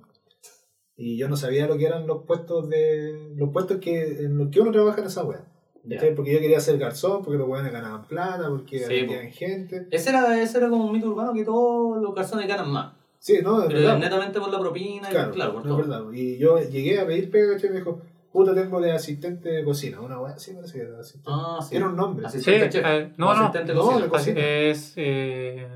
Y 0.96 1.18
yo 1.18 1.28
no 1.28 1.36
sabía 1.36 1.68
lo 1.68 1.78
que 1.78 1.86
eran 1.88 2.06
los 2.08 2.24
puestos 2.26 2.70
de. 2.70 3.34
los 3.36 3.50
puestos 3.50 3.78
que 3.80 4.04
en 4.26 4.38
los 4.38 4.50
que 4.50 4.60
uno 4.60 4.72
trabaja 4.72 5.02
en 5.02 5.08
esa 5.08 5.24
wea. 5.24 5.44
Ya. 5.86 5.98
¿Cachai? 5.98 6.16
Porque 6.16 6.34
yo 6.34 6.40
quería 6.40 6.60
ser 6.60 6.78
garzón, 6.78 7.24
porque 7.24 7.38
los 7.38 7.48
weones 7.50 7.74
ganaban 7.74 8.08
plata, 8.08 8.48
porque 8.50 8.80
Sí, 8.80 9.08
gente. 9.34 9.88
Ese 9.92 10.10
era, 10.12 10.42
ese 10.42 10.58
era 10.60 10.70
como 10.70 10.86
un 10.86 10.92
mito 10.94 11.08
urbano 11.10 11.34
que 11.34 11.44
todos 11.44 12.02
los 12.02 12.14
garzones 12.16 12.48
ganan 12.48 12.70
más. 12.70 12.94
Sí, 13.20 13.40
no, 13.42 13.62
es 13.62 13.68
Pero 13.68 13.80
verdad. 13.80 13.98
netamente 14.00 14.40
por 14.40 14.52
la 14.52 14.60
propina 14.60 15.08
y 15.08 15.12
Claro, 15.12 15.32
claro, 15.32 15.54
por 15.54 15.66
no, 15.66 15.70
todo. 15.70 15.78
verdad. 15.78 16.04
Y 16.14 16.38
yo 16.38 16.60
llegué 16.60 17.00
a 17.00 17.06
pedir 17.08 17.32
pega. 17.32 17.58
Y 17.58 17.70
me 17.70 17.76
dijo, 17.78 18.02
puta, 18.32 18.54
tengo 18.54 18.80
de 18.82 18.92
asistente 18.92 19.50
de 19.50 19.64
cocina. 19.64 20.00
Una 20.02 20.20
wea, 20.22 20.38
sí, 20.38 20.54
parece 20.54 20.74
que 20.74 20.86
era 20.86 21.00
asistente. 21.00 21.30
Ah, 21.32 21.60
sí. 21.68 21.76
Era 21.76 21.88
un 21.88 21.96
nombre. 21.96 22.24
sí, 22.30 22.38
Asistente 22.38 22.70
chef. 22.70 22.86
eh, 22.86 23.14
no, 23.18 23.34
no. 23.34 23.42
asistente 23.44 23.74
No, 23.74 23.82
cocina. 23.82 24.04
de 24.04 24.10
cocina. 24.10 24.40
Es. 24.42 24.94
Eh, 24.96 25.68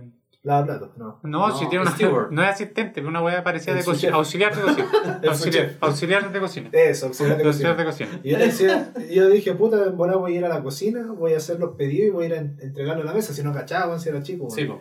Lava 0.48 0.66
platos, 0.66 0.90
no. 0.98 1.20
no, 1.24 1.48
No, 1.50 1.58
si 1.58 1.68
tiene 1.68 1.82
una. 1.84 1.92
steward. 1.92 2.32
No 2.32 2.42
es 2.42 2.50
asistente, 2.50 2.94
pero 2.96 3.10
una 3.10 3.22
hueá 3.22 3.44
parecida 3.44 3.74
de 3.76 3.84
cocina. 3.84 4.16
Auxiliar 4.16 4.56
de 4.56 4.62
cocina. 4.62 4.88
Auxiliar, 5.82 6.32
de 6.32 6.40
cocina. 6.40 6.70
Eso, 6.72 7.08
auxiliar 7.08 7.38
de 7.38 7.44
Auxiliar 7.44 7.76
cocina. 7.76 8.08
de 8.10 8.16
cocina. 8.16 8.22
Y 8.24 8.32
yo, 8.32 8.38
decía, 8.38 8.94
yo 9.12 9.28
dije, 9.30 9.54
puta, 9.56 9.84
en 9.86 9.98
volar 9.98 10.18
voy 10.18 10.36
a 10.36 10.38
ir 10.38 10.46
a 10.46 10.50
la 10.50 10.64
cocina, 10.64 11.06
voy 11.12 11.34
a 11.34 11.38
hacer 11.38 11.60
los 11.60 11.76
pedidos 11.76 12.08
y 12.08 12.10
voy 12.12 12.24
a 12.24 12.28
ir 12.28 12.34
a 12.34 12.38
en- 12.38 12.58
entregarlo 12.62 13.04
a 13.04 13.06
la 13.06 13.14
mesa, 13.14 13.34
si 13.34 13.44
no 13.44 13.54
cachaba, 13.54 14.00
si 14.00 14.08
era 14.10 14.24
chico. 14.24 14.50
Sí, 14.50 14.64
weón. 14.64 14.80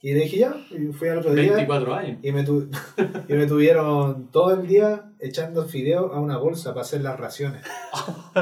Y 0.00 0.12
le 0.14 0.20
dije 0.20 0.38
ya, 0.38 0.54
y 0.70 0.92
fui 0.92 1.08
al 1.08 1.18
otro 1.18 1.34
día 1.34 1.54
24 1.54 1.94
años. 1.94 2.18
y 2.22 2.30
me, 2.30 2.44
tu- 2.44 2.70
y 3.28 3.32
me 3.34 3.46
tuvieron 3.46 4.30
todo 4.30 4.54
el 4.54 4.66
día 4.68 5.06
echando 5.18 5.64
fideos 5.64 6.14
a 6.14 6.20
una 6.20 6.36
bolsa 6.36 6.70
para 6.70 6.82
hacer 6.82 7.00
las 7.02 7.18
raciones. 7.18 7.62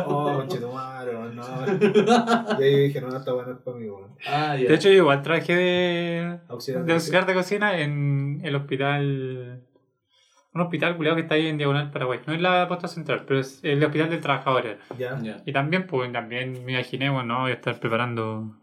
Oh, 0.08 0.44
chetumare, 0.46 1.12
no. 1.32 1.42
Y 2.60 2.62
ahí 2.62 2.80
dije, 2.88 3.00
no, 3.00 3.16
esta 3.16 3.32
bueno 3.32 3.52
es 3.52 3.58
para 3.58 3.78
mí. 3.78 3.86
Ah. 4.28 4.54
De 4.54 4.74
hecho, 4.74 4.90
yo 4.90 4.96
igual 4.96 5.22
trabajé 5.22 5.54
de, 5.54 6.38
Auxiliar 6.48 6.84
de 6.84 6.92
auxiliar 6.92 7.24
de 7.24 7.32
cocina 7.34 7.80
en 7.80 8.40
el 8.44 8.54
hospital. 8.56 9.62
Un 10.52 10.60
hospital 10.60 10.96
culiado 10.96 11.16
que 11.16 11.22
está 11.22 11.36
ahí 11.36 11.46
en 11.46 11.56
Diagonal 11.56 11.90
Paraguay. 11.90 12.20
No 12.26 12.34
es 12.34 12.40
la 12.42 12.68
posta 12.68 12.88
central, 12.88 13.24
pero 13.26 13.40
es 13.40 13.60
el 13.62 13.82
hospital 13.82 14.10
del 14.10 14.20
trabajador. 14.20 14.78
Ya. 14.98 15.18
Y 15.46 15.52
también, 15.52 15.86
pues, 15.86 16.12
también 16.12 16.62
me 16.64 16.72
imaginé, 16.72 17.08
bueno, 17.08 17.40
voy 17.40 17.52
a 17.52 17.54
estar 17.54 17.80
preparando, 17.80 18.54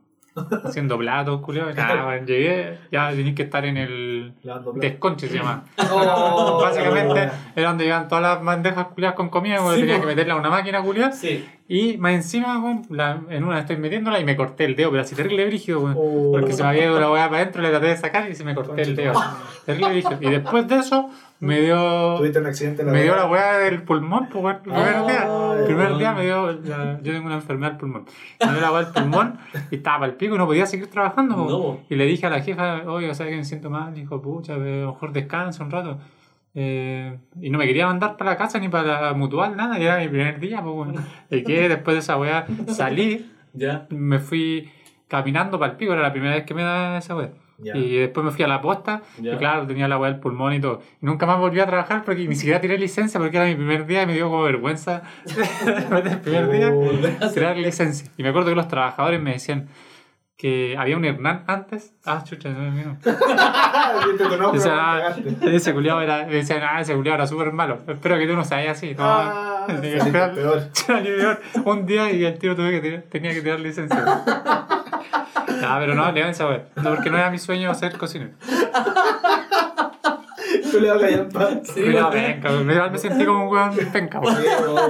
haciendo 0.64 0.98
platos, 0.98 1.42
culiado. 1.42 1.74
Nada, 1.76 2.06
bueno, 2.06 2.26
llegué, 2.26 2.80
ya 2.92 3.10
tenía 3.12 3.36
que 3.36 3.44
estar 3.44 3.66
en 3.66 3.78
el 3.78 4.34
desconche, 4.76 5.28
se 5.28 5.38
llama. 5.38 5.64
Oh, 5.92 6.60
Básicamente 6.62 7.30
era 7.56 7.70
donde 7.70 7.84
llegaban 7.84 8.08
todas 8.08 8.22
las 8.24 8.44
bandejas 8.44 8.88
culiadas 8.88 9.16
con 9.16 9.30
comida, 9.30 9.58
porque 9.58 9.76
Sí, 9.76 9.82
tenía 9.82 10.00
que 10.00 10.08
meterla 10.08 10.34
a 10.34 10.38
una 10.38 10.50
máquina 10.50 10.82
culiada. 10.82 11.12
Sí. 11.12 11.48
Y 11.68 11.98
más 11.98 12.14
encima, 12.14 12.62
weón, 12.62 12.82
la- 12.90 13.22
en 13.30 13.44
una 13.46 13.60
estoy 13.60 13.78
metiéndola 13.78 14.20
y 14.20 14.26
me 14.26 14.36
corté 14.36 14.66
el 14.66 14.76
dedo, 14.76 14.90
pero 14.92 15.02
así 15.02 15.16
terrible 15.16 15.46
brígido, 15.46 15.80
weón. 15.80 15.96
Oh. 15.98 16.32
Porque 16.34 16.52
se 16.54 16.62
me 16.62 16.70
había 16.70 16.84
ido 16.86 17.00
la 17.00 17.10
weá 17.10 17.30
para 17.30 17.42
adentro, 17.42 17.62
le 17.62 17.70
traté 17.70 17.88
de 17.88 17.98
sacar 17.98 18.30
y 18.30 18.36
se 18.36 18.44
me 18.44 18.54
corté 18.54 18.82
el 18.82 18.96
dedo. 18.98 19.14
Terrible 19.66 19.90
brígido. 19.90 20.18
Y 20.20 20.30
después 20.30 20.68
de 20.68 20.76
eso, 20.76 21.10
me 21.40 21.62
dio. 21.62 22.18
Tuviste 22.18 22.40
un 22.40 22.48
accidente 22.48 22.82
en 22.82 22.92
Me 22.92 23.04
dio 23.04 23.16
la 23.16 23.26
weá. 23.28 23.58
del 23.60 23.82
pulmón, 23.84 24.28
pues, 24.30 24.44
weón, 24.44 24.56
el 24.58 24.62
primer 24.62 24.96
Ah, 24.96 25.06
día. 25.08 25.60
El 25.60 25.66
primer 25.66 25.98
día 25.98 26.12
me 26.14 26.24
dio. 26.26 26.52
la- 26.52 27.00
yo 27.02 27.14
tengo 27.14 27.26
una 27.28 27.36
enfermedad 27.36 27.72
del 27.72 27.80
pulmón. 27.80 28.06
Me 28.46 28.52
dio 28.52 28.62
la 28.62 28.72
weá 28.72 28.84
del 28.84 28.94
pulmón 28.94 29.40
y 29.72 29.76
estaba 29.76 30.00
para 30.00 30.12
el 30.12 30.18
pico 30.18 30.36
y 30.36 30.38
no 30.38 30.46
podía 30.46 30.66
seguir 30.66 30.88
trabajando. 30.88 31.36
po. 31.36 31.50
No. 31.50 31.80
Y 31.90 31.96
le 31.96 32.06
dije 32.06 32.26
a 32.26 32.30
la 32.30 32.42
jefa, 32.42 32.84
oye, 32.88 33.14
¿sabes 33.16 33.32
que 33.32 33.38
me 33.38 33.46
siento 33.46 33.70
mal? 33.70 33.94
Dijo, 33.94 34.22
pucha, 34.22 34.56
pero 34.58 34.74
a 34.84 34.86
lo 34.88 34.94
mejor 34.94 35.14
descansa 35.14 35.64
un 35.64 35.72
rato. 35.72 35.98
Eh, 36.56 37.18
y 37.42 37.50
no 37.50 37.58
me 37.58 37.66
quería 37.66 37.88
mandar 37.88 38.16
para 38.16 38.32
la 38.32 38.38
casa 38.38 38.60
ni 38.60 38.70
para 38.70 39.02
la 39.02 39.14
mutual, 39.14 39.56
nada, 39.58 39.78
era 39.78 39.98
mi 39.98 40.08
primer 40.08 40.40
día, 40.40 40.62
pues, 40.62 40.76
weón. 40.76 40.96
Y 41.30 41.44
que 41.46 41.68
después 41.70 41.96
de 41.96 42.00
esa 42.00 42.18
weá 42.18 42.46
salí, 42.68 43.32
Ya. 43.54 43.88
me 43.90 44.20
fui 44.20 44.70
caminando 45.08 45.58
para 45.60 45.72
el 45.74 45.78
pico, 45.78 45.94
era 45.94 46.02
la 46.02 46.12
primera 46.12 46.36
vez 46.36 46.44
que 46.46 46.54
me 46.54 46.64
da 46.64 46.98
esa 46.98 47.16
weá. 47.16 47.30
Y 47.64 47.96
después 47.98 48.26
me 48.26 48.32
fui 48.32 48.44
a 48.44 48.48
la 48.48 48.62
posta 48.62 49.04
y 49.18 49.30
claro, 49.38 49.66
tenía 49.66 49.88
la 49.88 49.98
weá 49.98 50.12
del 50.12 50.20
pulmón 50.20 50.54
y 50.54 50.60
todo. 50.60 50.82
Y 51.02 51.06
nunca 51.06 51.26
más 51.26 51.40
volví 51.40 51.60
a 51.62 51.66
trabajar 51.66 52.04
porque 52.04 52.28
ni 52.28 52.36
siquiera 52.36 52.60
tiré 52.60 52.78
licencia 52.78 53.20
porque 53.22 53.38
era 53.38 53.46
mi 53.46 53.56
primer 53.56 53.86
día 53.86 54.04
y 54.04 54.06
me 54.08 54.14
dio 54.16 54.26
como 54.30 54.44
vergüenza 54.44 55.04
el 55.26 56.20
primer 56.20 56.50
día 56.52 57.30
tirar 57.34 57.56
licencia. 57.58 58.12
Y 58.18 58.24
me 58.24 58.30
acuerdo 58.30 58.50
que 58.50 58.56
los 58.56 58.68
trabajadores 58.68 59.22
me 59.22 59.32
decían 59.34 59.68
que 60.44 60.76
había 60.78 60.98
un 60.98 61.06
Hernán 61.06 61.46
antes. 61.48 61.94
Ah, 62.04 62.22
chucha, 62.26 62.50
no, 62.50 62.98
ah, 63.06 65.00
cagaste. 65.14 65.56
ese 65.56 65.74
culiado 65.74 66.02
era, 66.02 66.26
decían, 66.26 66.60
ah, 66.64 66.82
ese 66.82 66.94
culiado 66.96 67.16
era 67.16 67.28
súper 67.28 67.54
malo. 67.54 67.78
Espero 67.88 68.18
que 68.18 68.28
tú 68.28 68.36
no 68.36 68.44
seas 68.44 68.78
así. 68.78 68.94
No, 68.94 69.06
Ah, 69.06 69.66
que 69.82 69.98
peor. 70.36 70.64
Peor. 70.86 71.42
Un 71.64 71.86
día 71.86 72.12
y 72.12 72.26
el 72.26 72.38
tiro 72.40 72.58
tuve 72.58 72.72
que 72.72 72.82
tirar- 72.82 73.04
tenía 73.04 73.32
que 73.34 73.42
tirar 73.42 73.62
licencia. 73.62 74.04
Ah, 74.06 75.78
pero 75.80 75.96
no, 75.96 76.12
le 76.12 76.30
esa 76.30 76.46
wea. 76.50 76.66
No, 76.76 76.90
porque 76.94 77.10
no 77.10 77.18
era 77.18 77.30
mi 77.32 77.40
sueño 77.40 77.74
ser 77.74 77.98
cocinero. 77.98 78.32
Tú 80.72 80.80
le 80.80 80.90
vas 80.90 80.98
a 80.98 81.02
callar 81.06 81.30
pa. 81.30 81.50
Sí, 81.64 81.82
Pero 81.86 82.10
penca, 82.10 82.52
igual 82.52 82.92
me 82.92 82.98
sentí 82.98 83.26
como 83.26 83.44
un 83.48 83.52
weón 83.54 83.72
penca, 83.92 84.20
po. 84.22 84.30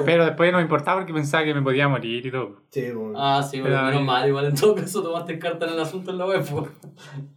Pero 0.06 0.26
después 0.26 0.52
no 0.52 0.58
me 0.58 0.64
importaba 0.64 1.00
porque 1.00 1.14
pensaba 1.14 1.44
que 1.44 1.54
me 1.54 1.62
podía 1.62 1.88
morir 1.88 2.26
y 2.26 2.32
todo. 2.32 2.62
Sí, 2.70 2.84
po. 2.94 3.14
Ah, 3.16 3.42
sí, 3.44 3.60
bueno, 3.62 3.76
Pero 3.76 3.86
menos 3.88 4.00
ahí- 4.02 4.06
mal, 4.06 4.28
igual 4.28 4.46
en 4.46 4.56
todo 4.56 4.76
caso 4.76 5.04
tomaste 5.04 5.40
carta 5.40 5.66
en 5.68 5.74
el 5.74 5.80
asunto 5.80 6.12
en 6.12 6.18
la 6.18 6.26
web. 6.26 6.44
pues. 6.50 6.70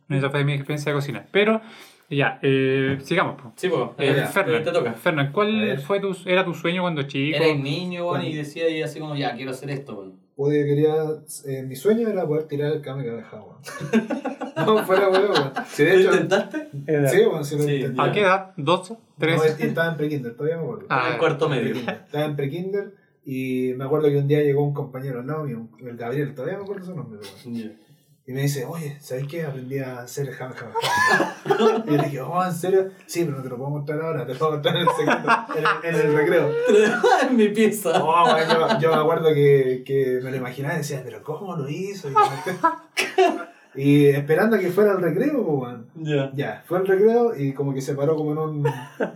Esa 0.09 0.31
fue 0.31 0.45
mi 0.45 0.53
experiencia 0.55 0.93
de 0.93 0.97
cocina. 0.99 1.27
Pero, 1.31 1.61
ya, 2.09 2.39
eh, 2.43 2.99
sigamos. 3.03 3.41
po. 3.41 3.53
Sí, 3.57 3.69
pues, 3.69 3.83
Eh, 3.99 4.15
ya, 4.17 4.27
Fernan, 4.27 4.63
te 4.65 4.71
toca. 4.73 4.93
Fernan, 4.95 5.27
A 5.27 5.33
¿cuál 5.33 5.61
ver. 5.61 5.81
fue 5.81 6.01
tu, 6.01 6.17
era 6.25 6.45
tu 6.45 6.55
sueño 6.55 6.83
cuando 6.83 7.03
chico? 7.03 7.37
Eres 7.37 7.59
niño, 7.59 8.03
weón, 8.03 8.21
Bueno. 8.21 8.25
y 8.29 8.35
decía 8.37 8.69
y 8.69 8.83
así 8.83 9.01
como, 9.01 9.17
ya, 9.17 9.35
quiero 9.35 9.51
hacer 9.51 9.71
esto, 9.71 9.95
weón. 9.99 10.26
Pude, 10.37 10.67
quería, 10.67 10.95
eh, 11.47 11.63
mi 11.63 11.75
sueño 11.77 12.09
era 12.09 12.27
poder 12.27 12.45
tirar 12.47 12.73
el 12.75 12.83
Kamehameha, 12.83 13.43
weón. 13.43 13.57
No, 14.57 14.85
fuera 14.85 15.09
weón, 15.09 15.31
weón. 15.33 15.53
Si 15.67 15.83
de 15.85 15.95
¿Lo 15.95 16.01
hecho, 16.01 16.13
intentaste? 16.13 16.69
sí, 17.09 17.27
weón, 17.27 17.45
sí 17.45 17.57
lo 17.57 17.63
Sí. 17.63 17.75
intenté. 17.77 18.03
¿A 18.03 18.13
qué 18.13 18.21
edad? 18.21 18.55
¿12? 18.57 18.91
No, 18.91 18.99
¿13? 19.27 19.61
estaba 19.61 19.91
en 19.91 19.97
prekinder, 19.97 20.35
todavía 20.37 20.57
me 20.59 20.63
acuerdo. 20.65 20.87
Ah, 20.91 21.11
en 21.13 21.19
cuarto 21.19 21.49
medio. 21.49 21.75
Estaba 21.77 22.25
en 22.27 22.37
prekinder 22.37 22.95
y 23.25 23.73
me 23.77 23.85
acuerdo 23.85 24.09
que 24.09 24.19
un 24.19 24.29
día 24.29 24.43
llegó 24.43 24.63
un 24.63 24.75
compañero 24.75 25.21
al 25.21 25.27
lado 25.27 25.45
mío, 25.45 25.69
el 25.81 25.97
Gabriel, 25.97 26.35
todavía 26.35 26.59
me 26.59 26.65
acuerdo 26.65 26.85
su 26.85 26.95
nombre, 26.95 27.19
weón. 27.19 27.55
Ya. 27.57 27.71
Y 28.29 28.33
me 28.33 28.43
dice, 28.43 28.65
oye, 28.65 28.97
¿sabes 29.01 29.29
qué? 29.29 29.45
Aprendí 29.45 29.79
a 29.79 30.01
hacer 30.01 30.29
el 30.29 30.37
Kamehameha. 30.37 30.75
y 31.87 31.91
yo 31.91 31.97
le 31.97 32.03
dije, 32.03 32.21
oh, 32.21 32.45
¿en 32.45 32.53
serio? 32.53 32.91
Sí, 33.07 33.25
pero 33.25 33.37
no 33.37 33.43
te 33.45 33.49
lo 33.49 33.57
puedo 33.57 33.71
mostrar 33.71 34.01
ahora, 34.01 34.27
te 34.27 34.33
lo 34.33 34.39
puedo 34.41 34.53
mostrar 34.53 34.77
en 34.77 34.83
el 34.83 34.89
secreto, 34.97 35.29
en 35.55 35.65
el, 35.65 35.95
en 35.95 36.07
el 36.07 36.17
recreo. 36.17 36.51
en 37.31 37.37
mi 37.37 37.49
pieza. 37.51 38.03
Oh, 38.03 38.37
yo, 38.37 38.81
yo 38.81 38.91
me 38.91 39.01
acuerdo 39.01 39.33
que, 39.33 39.85
que 39.87 40.19
me 40.25 40.33
lo 40.33 40.37
imaginaba 40.39 40.75
y 40.75 40.79
decía, 40.79 41.03
pero 41.05 41.23
¿cómo 41.23 41.55
lo 41.55 41.69
hizo? 41.69 42.11
Y, 42.11 42.15
y 43.77 44.07
esperando 44.07 44.57
a 44.57 44.59
que 44.59 44.71
fuera 44.71 44.93
el 44.93 45.03
recreo, 45.03 45.45
pues, 45.45 45.59
weón. 45.59 45.87
Ya. 45.97 46.31
Ya, 46.35 46.63
fue 46.67 46.79
el 46.79 46.87
recreo 46.87 47.37
y 47.37 47.53
como 47.53 47.75
que 47.75 47.81
se 47.81 47.95
paró 47.95 48.17
como 48.17 48.33
en 48.33 48.39
un. 48.39 48.67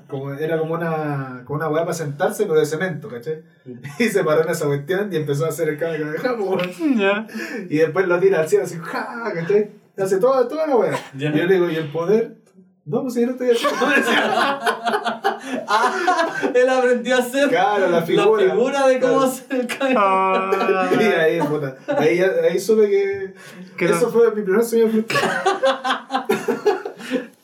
Como, 0.08 0.32
era 0.34 0.58
como 0.58 0.74
una, 0.74 1.42
como 1.44 1.58
una 1.58 1.68
weá 1.68 1.84
para 1.84 1.94
sentarse, 1.94 2.44
pero 2.44 2.60
de 2.60 2.66
cemento, 2.66 3.08
¿cachai? 3.08 3.42
Y 3.98 4.04
se 4.04 4.24
paró 4.24 4.42
en 4.42 4.50
esa 4.50 4.66
cuestión 4.66 5.12
y 5.12 5.16
empezó 5.16 5.46
a 5.46 5.48
hacer 5.48 5.68
el 5.68 5.78
cambio 5.78 6.10
de 6.10 6.18
weón. 6.18 6.98
Ya. 6.98 7.26
Y 7.68 7.78
después 7.78 8.06
lo 8.06 8.18
tira 8.18 8.40
al 8.40 8.48
cielo 8.48 8.64
así, 8.64 8.76
¡ja! 8.78 9.32
¿cachai? 9.34 9.70
Y 9.96 10.02
hace 10.02 10.18
toda, 10.18 10.46
toda 10.48 10.66
la 10.66 10.76
weá. 10.76 10.98
Ya. 11.16 11.30
Y 11.30 11.38
yo 11.38 11.46
le 11.46 11.54
digo, 11.54 11.70
¿y 11.70 11.76
el 11.76 11.88
poder? 11.88 12.36
No, 12.84 13.02
pues 13.02 13.14
si 13.14 13.20
yo 13.20 13.26
no 13.26 13.32
estoy 13.32 13.50
haciendo. 13.50 13.78
Ah, 15.66 16.26
él 16.54 16.68
aprendió 16.68 17.16
a 17.16 17.18
hacer 17.18 17.48
Claro, 17.48 17.88
la 17.88 18.02
figura. 18.02 18.44
la 18.44 18.52
figura 18.54 18.86
de 18.88 19.00
cómo 19.00 19.12
Claro. 19.18 19.26
hacer 19.32 19.60
el. 19.60 19.96
Ah, 19.96 20.90
Y 21.00 21.04
ahí, 21.04 21.40
puta, 21.40 21.76
ahí, 21.98 22.20
ahí 22.20 22.58
supe 22.58 22.88
que. 22.88 23.34
Que 23.76 23.84
eso 23.86 24.06
no- 24.06 24.08
fue 24.10 24.34
mi 24.34 24.42
primer 24.42 24.62
sueño 24.64 24.88
frustrado. 24.88 26.26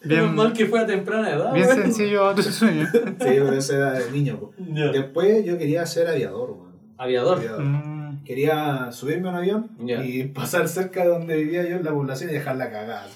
Bien, 0.05 0.35
mal 0.35 0.53
que 0.53 0.67
fue 0.67 0.81
a 0.81 0.87
temprana 0.87 1.31
edad. 1.33 1.53
bien 1.53 1.67
sencillo 1.69 2.33
tu 2.35 2.43
sueño. 2.43 2.87
Sí, 2.93 3.01
pero 3.19 3.53
eso 3.53 3.75
era 3.77 3.93
de 3.93 4.11
niño. 4.13 4.53
Después 4.57 5.45
yo 5.45 5.59
quería 5.59 5.85
ser 5.87 6.07
aviador, 6.09 6.51
weón. 6.51 6.77
Aviador. 6.99 7.39
Aviador. 7.39 7.63
Mm, 7.63 7.97
Quería 8.25 8.89
subirme 8.93 9.29
a 9.29 9.31
un 9.33 9.37
avión 9.37 9.71
y 10.05 10.25
pasar 10.25 10.69
cerca 10.69 11.03
de 11.03 11.09
donde 11.09 11.37
vivía 11.37 11.63
yo 11.69 11.77
en 11.77 11.85
la 11.85 11.93
población 11.93 12.31
y 12.31 12.35
dejarla 12.35 12.71
cagada. 12.71 13.07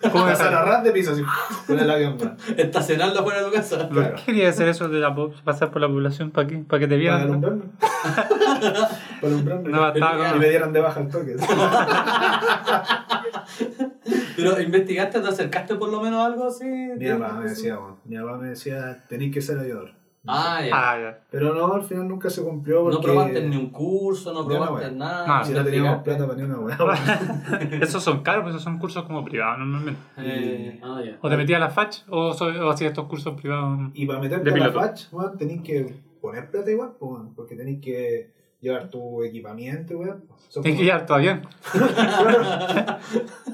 ¿Cómo 0.12 0.24
Pasar 0.24 0.54
a 0.54 0.64
ras 0.64 0.82
de 0.82 0.92
piso 0.92 1.12
así, 1.12 1.22
con 1.66 1.78
el 1.78 1.90
avión. 1.90 2.16
Estacionarlo 2.56 3.22
fuera 3.22 3.40
de 3.40 3.46
tu 3.46 3.52
casa. 3.52 3.78
¿Por 3.88 3.98
Claro. 3.98 4.16
qué 4.16 4.24
querías 4.24 4.54
hacer 4.54 4.68
eso 4.68 4.88
de 4.88 4.98
la 4.98 5.14
pasar 5.44 5.70
por 5.70 5.82
la 5.82 5.88
población 5.88 6.30
para 6.30 6.48
qué? 6.48 6.56
¿Para 6.58 6.80
que 6.80 6.86
te 6.86 6.94
Para 6.94 6.98
vieran? 7.00 7.20
alumbrarme. 7.22 7.62
Para 9.20 9.32
alumbrarme. 9.34 9.68
No, 9.68 9.88
estaba 9.88 10.36
y 10.36 10.38
me 10.38 10.48
dieran 10.48 10.72
de 10.72 10.80
baja 10.80 11.00
el 11.00 11.08
toque. 11.08 11.36
Pero 14.36 14.60
investigaste, 14.60 15.20
te 15.20 15.28
acercaste 15.28 15.74
por 15.74 15.90
lo 15.90 16.00
menos 16.00 16.20
a 16.20 16.26
algo 16.26 16.48
así. 16.48 16.64
Mi 16.64 17.08
papá 17.10 17.34
me 17.34 17.48
decía. 17.50 17.78
Mi 18.04 18.16
papá 18.16 18.36
me 18.38 18.48
decía, 18.48 19.04
tenéis 19.08 19.34
que 19.34 19.42
ser 19.42 19.58
aviador. 19.58 19.90
Ah, 20.26 20.60
ya. 20.62 20.70
Ah, 20.74 20.98
ya. 21.00 21.20
Pero 21.30 21.54
no, 21.54 21.72
al 21.72 21.82
final 21.82 22.06
nunca 22.06 22.28
se 22.28 22.42
cumplió 22.42 22.82
porque... 22.82 22.96
No 22.96 23.02
probaste 23.02 23.42
ni 23.48 23.56
un 23.56 23.70
curso, 23.70 24.34
no 24.34 24.46
probaste 24.46 24.90
nada. 24.92 25.26
No, 25.38 25.44
Si 25.44 25.52
no 25.52 25.64
teníamos 25.64 26.02
plata 26.02 26.26
para 26.26 26.36
ni 26.38 26.44
una 26.44 26.58
weá. 26.58 26.76
Esos 27.80 28.02
son 28.02 28.22
caros, 28.22 28.42
pues 28.42 28.54
esos 28.54 28.64
son 28.64 28.78
cursos 28.78 29.04
como 29.04 29.24
privados 29.24 29.58
normalmente. 29.60 30.00
Eh, 30.18 30.78
ah, 30.82 31.00
ya. 31.04 31.16
O 31.22 31.28
te 31.30 31.36
metías 31.38 31.56
a 31.56 31.64
la 31.64 31.70
FACH 31.70 32.04
o, 32.10 32.32
o 32.32 32.70
hacías 32.70 32.90
estos 32.90 33.06
cursos 33.06 33.40
privados. 33.40 33.90
Y 33.94 34.04
para 34.06 34.20
meterte 34.20 34.44
De 34.44 34.50
a 34.50 34.58
la 34.58 34.68
piloto. 34.70 34.80
FACH, 34.80 35.38
tenéis 35.38 35.62
que 35.62 35.94
poner 36.20 36.50
plata 36.50 36.70
igual, 36.70 36.92
pues, 36.98 37.22
porque 37.34 37.56
tenéis 37.56 37.80
que 37.80 38.30
llevar 38.60 38.90
tu 38.90 39.22
equipamiento, 39.22 39.96
weón. 39.98 40.24
Tienes 40.62 40.78
que 40.78 40.84
llevar 40.84 41.06
tu 41.06 41.14
avión. 41.14 41.42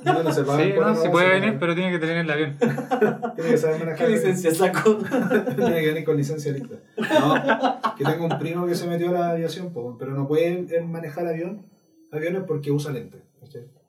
No, 0.04 0.22
no 0.22 0.32
se 0.32 0.44
Sí, 0.44 0.72
no, 0.78 0.94
si 0.94 1.08
puede 1.08 1.26
se 1.26 1.40
venir, 1.40 1.56
pero 1.58 1.74
tiene 1.74 1.90
que 1.90 1.98
tener 1.98 2.18
el 2.18 2.30
avión. 2.30 2.56
Tiene 2.58 3.50
que 3.50 3.58
saber 3.58 3.80
manejar. 3.80 4.06
¿Qué 4.06 4.12
licencia 4.12 4.54
sacó? 4.54 4.96
Tiene 5.56 5.80
que 5.80 5.86
venir 5.88 6.04
con 6.04 6.16
licencia 6.16 6.52
lista. 6.52 6.76
No, 6.96 7.94
que 7.96 8.04
tengo 8.04 8.26
un 8.26 8.38
primo 8.38 8.66
que 8.66 8.74
se 8.76 8.86
metió 8.86 9.08
a 9.10 9.12
la 9.12 9.30
aviación, 9.30 9.72
pero 9.98 10.12
no 10.12 10.28
puede 10.28 10.60
él 10.76 10.84
manejar 10.86 11.26
avión, 11.26 11.66
aviones 12.12 12.44
porque 12.46 12.70
usa 12.70 12.92
lentes. 12.92 13.20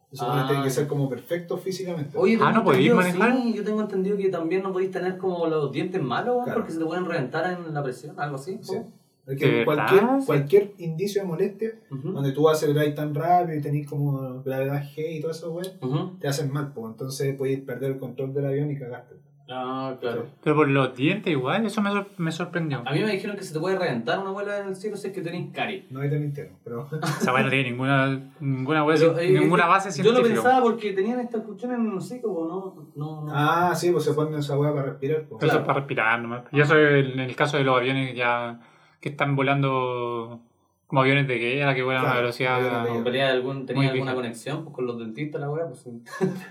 Eso 0.10 0.26
Ah. 0.26 0.46
tiene 0.48 0.64
que 0.64 0.70
ser 0.70 0.88
como 0.88 1.10
perfecto 1.10 1.58
físicamente. 1.58 2.18
Oye, 2.18 2.38
Ah, 2.42 2.52
¿no 2.54 2.64
podéis 2.64 2.94
manejar? 2.94 3.34
Sí, 3.36 3.54
yo 3.54 3.64
tengo 3.64 3.82
entendido 3.82 4.16
que 4.18 4.30
también 4.30 4.64
no 4.64 4.72
podéis 4.72 4.90
tener 4.92 5.18
como 5.18 5.46
los 5.48 5.72
dientes 5.72 6.02
malos, 6.02 6.46
Claro. 6.46 6.60
porque 6.62 6.72
se 6.74 6.80
te 6.80 6.86
pueden 6.86 7.06
reventar 7.06 7.52
en 7.52 7.74
la 7.74 7.84
presión, 7.84 8.18
algo 8.20 8.38
así. 8.38 8.58
Sí. 8.62 8.78
¿No? 9.28 9.34
Es 9.34 9.40
¿De 9.40 9.46
que 9.46 9.52
verdad? 9.66 9.66
cualquier, 9.66 10.26
cualquier 10.26 10.72
indicio 10.78 11.22
de 11.22 11.28
molestia, 11.28 11.72
Ujú, 11.92 12.12
donde 12.14 12.32
tú 12.32 12.48
aceleráis 12.50 12.96
tan 12.96 13.14
rápido 13.14 13.58
y 13.58 13.62
tenéis 13.62 13.88
como 13.90 14.42
gravedad 14.42 14.82
G 14.96 15.18
y 15.18 15.22
todo 15.22 15.32
eso, 15.32 15.52
ujú. 15.82 16.18
te 16.20 16.28
hacen 16.28 16.52
mal, 16.52 16.72
pues. 16.74 16.88
Entonces 16.92 17.36
podéis 17.36 17.60
perder 17.60 17.92
el 17.92 17.98
control 18.00 18.34
del 18.34 18.46
avión 18.46 18.72
y 18.72 18.78
cagaste. 18.80 19.16
Ah, 19.50 19.96
claro. 20.02 20.26
Pero 20.44 20.58
por 20.58 20.68
los 20.68 20.94
dientes 20.94 21.32
igual, 21.32 21.66
eso 21.66 21.82
me, 21.82 21.90
sor- 21.90 22.10
me 22.18 22.34
sorprendió. 22.34 22.84
A 22.86 22.92
mí 22.92 23.00
me 23.02 23.10
dijeron 23.14 23.38
que 23.38 23.44
se 23.46 23.54
te 23.54 23.60
puede 23.62 23.80
reventar 23.80 24.20
una 24.20 24.32
bola 24.32 24.60
en 24.60 24.68
el 24.68 24.76
cielo 24.76 24.98
si 24.98 25.08
es 25.08 25.14
que 25.14 25.22
tenéis 25.22 25.54
cari. 25.54 25.88
No 25.90 26.02
hay 26.02 26.10
te 26.10 26.20
mintieron, 26.20 26.56
pero. 26.66 26.90
Esa 27.22 27.34
weá 27.34 27.44
no 27.44 27.50
tiene 27.50 27.70
ninguna, 27.72 28.30
ninguna, 28.42 28.84
weá 28.84 28.98
Pero, 28.98 29.16
cien- 29.16 29.20
eh, 29.38 29.40
ninguna 29.40 29.64
eh, 29.64 29.70
base 29.70 29.88
Yo 29.88 29.94
científica. 29.94 30.28
lo 30.28 30.34
pensaba 30.34 30.62
porque 30.62 30.92
tenían 30.92 31.22
estas 31.22 31.44
cuestiones 31.44 31.80
en 31.80 31.96
los 31.96 32.04
hocico, 32.04 32.46
¿no? 32.46 32.92
No, 32.98 33.26
no. 33.26 33.32
ah, 33.34 33.74
sí, 33.74 33.90
pues 33.92 34.04
se 34.04 34.14
ponen 34.14 34.38
esa 34.38 34.60
weá 34.60 34.74
para 34.74 34.88
respirar, 34.88 35.22
pues. 35.30 35.42
Eso 35.42 35.48
claro. 35.48 35.60
es 35.62 35.66
para 35.66 35.80
respirar 35.80 36.22
nomás. 36.22 36.44
Y 36.52 36.60
eso 36.60 36.78
es 36.78 37.14
en 37.14 37.20
el 37.22 37.34
caso 37.38 37.56
de 37.56 37.64
los 37.64 37.78
aviones 37.78 38.14
ya 38.18 38.60
que 39.00 39.10
están 39.10 39.36
volando 39.36 40.42
como 40.88 41.02
aviones 41.02 41.28
de 41.28 41.38
guerra 41.38 41.76
que 41.76 41.84
vuelan 41.84 42.02
a 42.02 42.04
una 42.06 42.12
Claro, 42.14 42.26
velocidad. 42.28 42.60
En 43.16 43.22
algún, 43.22 43.66
tenía 43.66 43.84
Muy 43.84 43.92
alguna 43.92 44.16
conexión 44.16 44.64
pues, 44.64 44.74
con 44.76 44.86
los 44.86 44.98
dentistas, 45.00 45.42
la 45.42 45.50
weá, 45.50 45.68
pues 45.68 45.80
sí. 45.82 46.02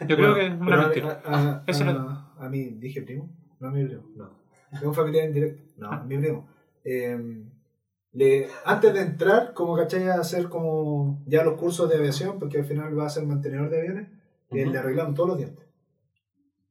Yo 0.07 0.17
creo 0.17 0.35
que 0.35 0.47
es 0.47 0.53
una 0.61 0.75
a- 0.77 0.83
mentira. 0.87 1.23
A, 1.25 1.39
a, 1.53 1.63
Eso 1.67 1.85
a, 1.85 1.93
no- 1.93 2.31
a 2.39 2.49
mí, 2.49 2.65
dije 2.79 3.03
primo. 3.03 3.31
No 3.61 3.69
a 3.69 3.71
mi 3.71 3.85
primo, 3.87 4.03
no. 4.15 4.31
Es 4.73 4.83
un 4.83 4.93
familiar 4.95 5.25
indirecto. 5.27 5.63
No, 5.79 5.91
a 5.91 6.03
mi 6.05 6.19
primo. 6.23 6.49
Eh, 6.85 7.45
le, 8.13 8.49
antes 8.65 8.93
de 8.95 9.01
entrar, 9.01 9.53
como 9.55 9.77
cachai, 9.77 10.09
a 10.09 10.15
hacer 10.21 10.49
como 10.49 11.23
ya 11.27 11.43
los 11.45 11.55
cursos 11.59 11.89
de 11.89 11.97
aviación, 11.97 12.39
porque 12.39 12.59
al 12.59 12.65
final 12.65 12.99
va 12.99 13.07
a 13.07 13.11
ser 13.11 13.27
mantenedor 13.27 13.69
de 13.71 13.79
aviones, 13.81 14.09
eh, 14.51 14.63
Ujú. 14.63 14.73
le 14.73 14.79
arreglaron 14.79 15.15
todos 15.15 15.31
los 15.31 15.39
dientes. 15.39 15.67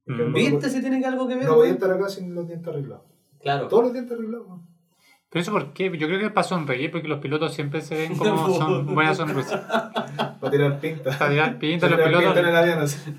Mm. 0.08 0.34
¿Viste 0.34 0.70
si 0.70 0.82
tiene 0.82 1.00
que 1.00 1.06
algo 1.08 1.28
que 1.28 1.36
ver? 1.36 1.46
No 1.46 1.56
voy 1.56 1.70
a 1.70 1.72
estar 1.72 1.92
acá 1.92 2.08
sin 2.10 2.34
los 2.36 2.48
dientes 2.48 2.68
arreglados. 2.68 3.06
Claro. 3.42 3.68
Todos 3.68 3.86
los 3.86 3.94
dientes 3.94 4.16
arreglados. 4.18 4.48
¿no? 4.48 4.68
Pero 5.30 5.42
eso 5.42 5.52
por 5.52 5.74
qué? 5.74 5.86
Yo 5.98 6.08
creo 6.08 6.20
que 6.20 6.28
es 6.28 6.32
para 6.32 6.48
sonreír 6.48 6.92
porque 6.92 7.08
los 7.10 7.20
pilotos 7.20 7.54
siempre 7.54 7.82
se 7.82 7.96
ven 7.96 8.16
como 8.18 8.48
son 8.58 8.94
buenas 8.96 9.18
sonrisas. 9.18 9.60
Para 10.40 10.52
tirar 10.52 10.80
pinta. 10.80 11.18
Para 11.18 11.32
tirar 11.32 11.58
pinta, 11.60 11.88
Para 11.90 12.10
los 12.10 12.20
tirar 12.22 12.34
pinta 12.34 12.40
en 12.40 12.46
pilotos. 12.46 12.48
el 12.48 12.56
avión 12.56 12.80
así. 12.80 13.12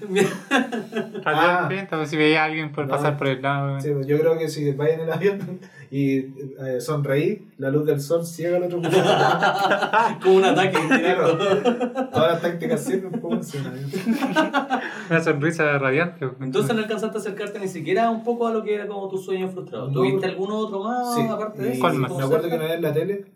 Para 1.22 1.38
tirar 1.40 1.60
Ah. 1.64 1.68
pinta, 1.68 1.96
pues 1.96 2.08
si 2.10 2.16
veía 2.16 2.42
a 2.42 2.44
alguien 2.46 2.72
por 2.72 2.86
No. 2.86 2.90
pasar 2.94 3.18
por 3.18 3.26
el 3.26 3.42
lado. 3.42 3.80
Sí, 3.80 3.90
pues 3.92 4.06
yo 4.06 4.18
creo 4.18 4.38
que 4.38 4.48
si 4.48 4.70
vais 4.72 4.94
en 4.94 5.00
el 5.00 5.12
avión 5.12 5.60
y 5.90 6.18
eh, 6.18 6.80
sonreí, 6.80 7.48
la 7.58 7.70
luz 7.70 7.86
del 7.86 8.00
sol 8.00 8.24
ciega 8.26 8.56
al 8.56 8.64
otro. 8.64 8.80
Como 10.22 10.36
un 10.36 10.44
ataque 10.44 10.78
indirecto. 10.82 11.38
Todas 12.12 12.32
las 12.32 12.42
tácticas 12.42 12.80
sirven. 12.84 13.20
Una 15.10 15.20
sonrisa 15.20 15.78
radiante. 15.78 16.28
Entonces 16.40 16.74
no 16.74 16.80
alcanzaste 16.82 17.16
a 17.16 17.20
acercarte 17.20 17.58
ni 17.58 17.68
siquiera 17.68 18.10
un 18.10 18.24
poco 18.24 18.46
a 18.46 18.52
lo 18.52 18.62
que 18.62 18.74
era 18.74 18.86
como 18.86 19.08
tu 19.08 19.18
sueño 19.18 19.48
frustrado. 19.48 19.88
No, 19.88 19.92
¿Tuviste 19.92 20.26
alguno 20.26 20.56
otro 20.58 20.82
más 20.82 21.14
Sí, 21.14 21.22
aparte 21.28 21.62
de 21.62 21.72
eso? 21.72 21.88
Me 21.92 22.06
acuerdo 22.24 22.48
que 22.48 22.54
una 22.54 22.64
vez 22.64 22.74
en 22.74 22.82
la 22.82 22.92
tele, 22.92 23.26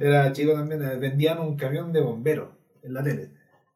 era 0.00 0.32
chico 0.32 0.52
también, 0.52 0.82
eh, 0.82 0.96
vendían 0.96 1.38
un 1.38 1.56
camión 1.56 1.92
de 1.92 2.00
bomberos 2.00 2.48
en 2.82 2.94
la 2.94 3.02
tele. 3.02 3.30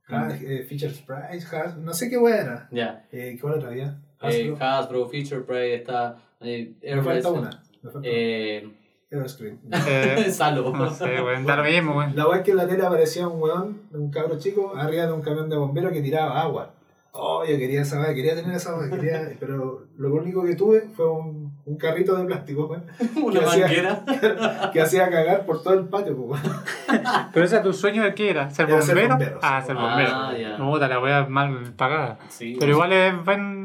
Ah, 0.09 0.29
Mm. 0.29 0.45
eh, 0.45 0.65
Fisher 0.69 0.91
Price, 0.91 1.47
Haas- 1.57 1.77
no 1.77 1.95
sé 1.95 2.11
qué 2.11 2.19
hueá 2.19 2.37
era. 2.41 2.69
Ya. 2.73 3.05
Eh, 3.13 3.39
¿Cuál 3.41 3.55
otra 3.55 3.69
había? 3.69 3.97
Eh, 4.23 4.51
Hasbro. 4.53 4.57
Hasbro, 4.61 5.09
Feature 5.09 5.43
Prey, 5.43 5.73
está 5.75 6.17
eh, 6.41 6.75
me 6.83 6.89
Airbus, 6.91 7.05
falta 7.07 7.31
una. 7.31 7.63
Eh. 8.03 8.69
Everscreen. 9.11 9.59
Eh, 9.88 10.31
Salo. 10.31 10.71
no 10.71 10.88
sé, 10.90 11.21
weón. 11.21 11.45
Mismo. 11.64 12.03
La 12.14 12.29
weá 12.29 12.38
es 12.38 12.45
que 12.45 12.53
en 12.53 12.57
la 12.59 12.69
tele 12.69 12.87
aparecía 12.87 13.27
un 13.27 13.40
weón, 13.43 13.83
un 13.93 14.11
cabro 14.11 14.38
chico, 14.38 14.73
arriba 14.77 15.07
de 15.07 15.12
un 15.12 15.21
camión 15.23 15.49
de 15.51 15.57
bomberos 15.57 15.93
que 15.93 16.01
tiraba 16.01 16.40
agua. 16.40 16.75
Oh, 17.12 17.43
yo 17.45 17.59
quería 17.59 17.83
esa 17.83 17.99
weá, 17.99 18.14
quería 18.14 18.37
tener 18.37 18.55
esa 18.55 18.77
weá, 18.79 18.88
quería... 18.88 19.33
pero 19.40 19.87
lo 19.99 20.14
único 20.14 20.45
que 20.45 20.55
tuve 20.55 20.83
fue 20.95 21.11
un, 21.11 21.59
un 21.66 21.77
carrito 21.77 22.14
de 22.14 22.25
plástico, 22.25 22.66
weón, 22.66 22.85
Una 23.25 23.40
¿Qué 23.40 23.47
hacía? 23.47 23.66
manguera. 23.66 24.71
que 24.73 24.81
hacía 24.81 25.11
cagar 25.11 25.45
por 25.45 25.61
todo 25.61 25.75
el 25.75 25.88
patio, 25.88 26.14
weón. 26.14 26.40
Pero 27.33 27.45
ese 27.45 27.59
tu 27.59 27.73
sueño 27.73 28.05
de 28.05 28.14
qué 28.14 28.31
era? 28.31 28.49
¿Ser 28.51 28.71
Era 28.71 28.81
ser 28.81 29.09
bombero? 29.09 29.40
ah, 29.43 29.61
ser 29.61 29.77
Ah, 29.77 29.81
bombero. 29.88 30.38
ya. 30.40 30.57
No, 30.57 30.71
puta, 30.71 30.87
la 30.87 31.01
wea 31.01 31.27
mal 31.27 31.73
pagada. 31.77 32.21
Sí. 32.29 32.57
Pero 32.61 32.71
igual 32.71 32.93
es 32.93 33.25
buen, 33.25 33.60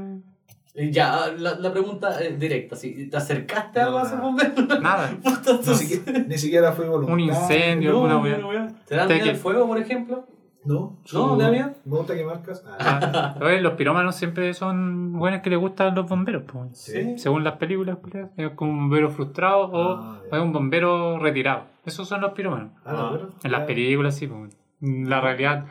Ya, 0.91 1.27
la, 1.37 1.55
la 1.55 1.71
pregunta 1.71 2.19
es 2.21 2.37
directa, 2.37 2.75
si 2.75 3.07
¿te 3.09 3.15
acercaste 3.17 3.79
a 3.79 3.83
No, 3.83 3.87
algo 3.89 3.99
a 3.99 4.05
ser 4.05 4.17
nada. 4.19 4.25
bombero? 4.27 4.79
Nada. 4.81 5.09
Puta, 5.23 5.53
Ni 5.65 5.75
siquiera, 5.75 6.19
ni 6.27 6.37
siquiera 6.37 6.71
fui 6.73 6.85
voluntario. 6.85 7.13
Un 7.13 7.19
incendio, 7.21 7.91
No, 7.93 7.95
alguna 8.15 8.37
no, 8.37 8.49
wea. 8.49 8.59
no, 8.65 8.75
¿Te 8.85 8.95
dan 8.95 9.07
Te 9.07 9.13
miedo 9.13 9.23
que- 9.25 9.31
el 9.31 9.37
fuego, 9.37 9.67
por 9.67 9.77
ejemplo? 9.77 10.27
No. 10.65 10.97
¿No? 11.13 11.37
¿Te 11.37 11.43
da 11.43 11.51
miedo? 11.51 11.71
Me 11.85 11.95
gusta 11.97 12.15
quemar 12.15 12.41
casas. 12.41 12.65
Ah, 12.79 13.35
Ah, 13.39 13.45
oye, 13.45 13.61
los 13.61 13.73
pirómanos 13.75 14.15
siempre 14.15 14.51
son 14.55 15.13
buenos 15.13 15.41
que 15.41 15.49
les 15.51 15.59
gustan 15.59 15.93
los 15.95 16.09
bomberos. 16.09 16.43
pues. 16.51 16.77
Sí. 16.77 17.17
Según 17.19 17.43
las 17.43 17.57
películas, 17.57 17.97
pues, 18.01 18.25
es 18.35 18.49
como 18.55 18.71
un 18.71 18.79
bombero 18.89 19.09
frustrado 19.11 19.69
o 19.71 19.95
Ah, 19.97 20.19
es 20.29 20.39
un 20.39 20.51
bombero 20.51 21.19
retirado. 21.19 21.65
Esos 21.85 22.07
son 22.07 22.19
los 22.21 22.33
pirómanos. 22.33 22.71
ah, 22.83 22.91
no, 23.13 23.29
En 23.43 23.51
las 23.51 23.61
películas, 23.61 24.15
sí. 24.15 24.27
pues. 24.27 24.57
La 24.81 25.21
realidad 25.21 25.65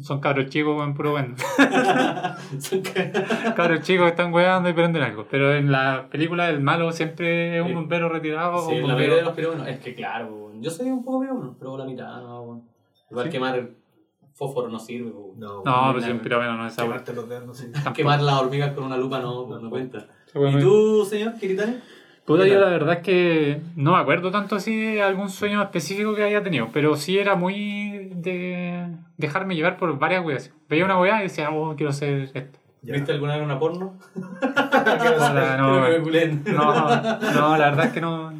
son 0.00 0.20
cabros 0.20 0.46
chicos 0.50 0.82
en 0.84 0.94
puro 0.94 1.12
bueno. 1.12 1.34
Son 2.60 2.82
cabros 3.56 3.80
chicos 3.82 4.04
que 4.04 4.10
están 4.10 4.32
weando 4.32 4.68
y 4.68 4.72
prenden 4.72 5.02
algo. 5.02 5.26
Pero 5.30 5.54
en 5.54 5.70
la 5.72 6.06
película 6.10 6.48
el 6.48 6.60
malo 6.60 6.92
siempre 6.92 7.58
es 7.58 7.64
un 7.64 7.74
bombero 7.74 8.08
retirado 8.08 8.54
o 8.54 8.68
Sí, 8.70 8.76
un 8.76 8.88
la 8.88 8.94
mayoría 8.94 9.16
de 9.16 9.22
los 9.22 9.34
pirómanos. 9.34 9.68
Es 9.68 9.78
que 9.80 9.94
claro, 9.94 10.26
weón. 10.34 10.62
yo 10.62 10.70
soy 10.70 10.88
un 10.90 11.04
poco 11.04 11.20
pirómano, 11.20 11.56
pero 11.58 11.76
la 11.76 11.84
mitad 11.84 12.20
no, 12.22 12.42
weón. 12.42 12.62
Igual 13.10 13.26
Sí. 13.26 13.32
quemar 13.32 13.68
fósforo 14.34 14.68
no 14.68 14.78
sirve, 14.78 15.10
weón. 15.10 15.38
No, 15.38 15.62
No, 15.64 15.92
pues 15.92 16.04
si 16.04 16.10
un 16.10 16.20
pirómano 16.20 16.56
no 16.56 16.66
es 16.66 16.72
esa 16.72 16.82
wea. 16.82 16.92
Quemarte 16.92 17.12
los 17.14 17.28
dedos, 17.28 17.46
no 17.46 17.54
sé. 17.54 17.68
Tampoco. 17.70 17.94
Quemar 17.94 18.20
las 18.22 18.34
hormigas 18.40 18.72
con 18.72 18.84
una 18.84 18.96
lupa 18.96 19.18
no, 19.20 19.46
no 19.60 19.70
cuenta. 19.70 20.06
¿Y 20.34 20.60
tú, 20.60 21.04
señor 21.04 21.34
Kiritani? 21.34 21.78
Puta, 22.24 22.44
¿Qué 22.44 22.50
yo 22.50 22.60
la 22.60 22.68
verdad 22.70 22.94
es 22.98 23.00
que 23.00 23.60
no 23.74 23.92
me 23.92 23.98
acuerdo 23.98 24.30
tanto 24.30 24.54
así 24.54 24.76
de 24.76 25.02
algún 25.02 25.30
sueño 25.30 25.60
específico 25.62 26.14
que 26.14 26.22
haya 26.22 26.42
tenido, 26.44 26.68
pero 26.72 26.94
sí 26.94 27.18
era 27.18 27.34
muy 27.34 28.10
de 28.14 28.86
dejarme 29.20 29.54
llevar 29.54 29.76
por 29.76 29.98
varias 29.98 30.24
weas. 30.24 30.50
Veía 30.68 30.84
una 30.84 30.98
wea 30.98 31.20
y 31.20 31.24
decía, 31.24 31.50
oh, 31.50 31.76
quiero 31.76 31.92
ser 31.92 32.30
esto. 32.34 32.58
Ya. 32.82 32.94
¿Viste 32.94 33.12
alguna 33.12 33.36
vez 33.36 33.44
una 33.44 33.58
porno? 33.58 33.94
No, 36.50 36.74
no, 36.74 37.56
la 37.56 37.70
verdad 37.70 37.86
es 37.86 37.92
que 37.92 38.00
no. 38.00 38.32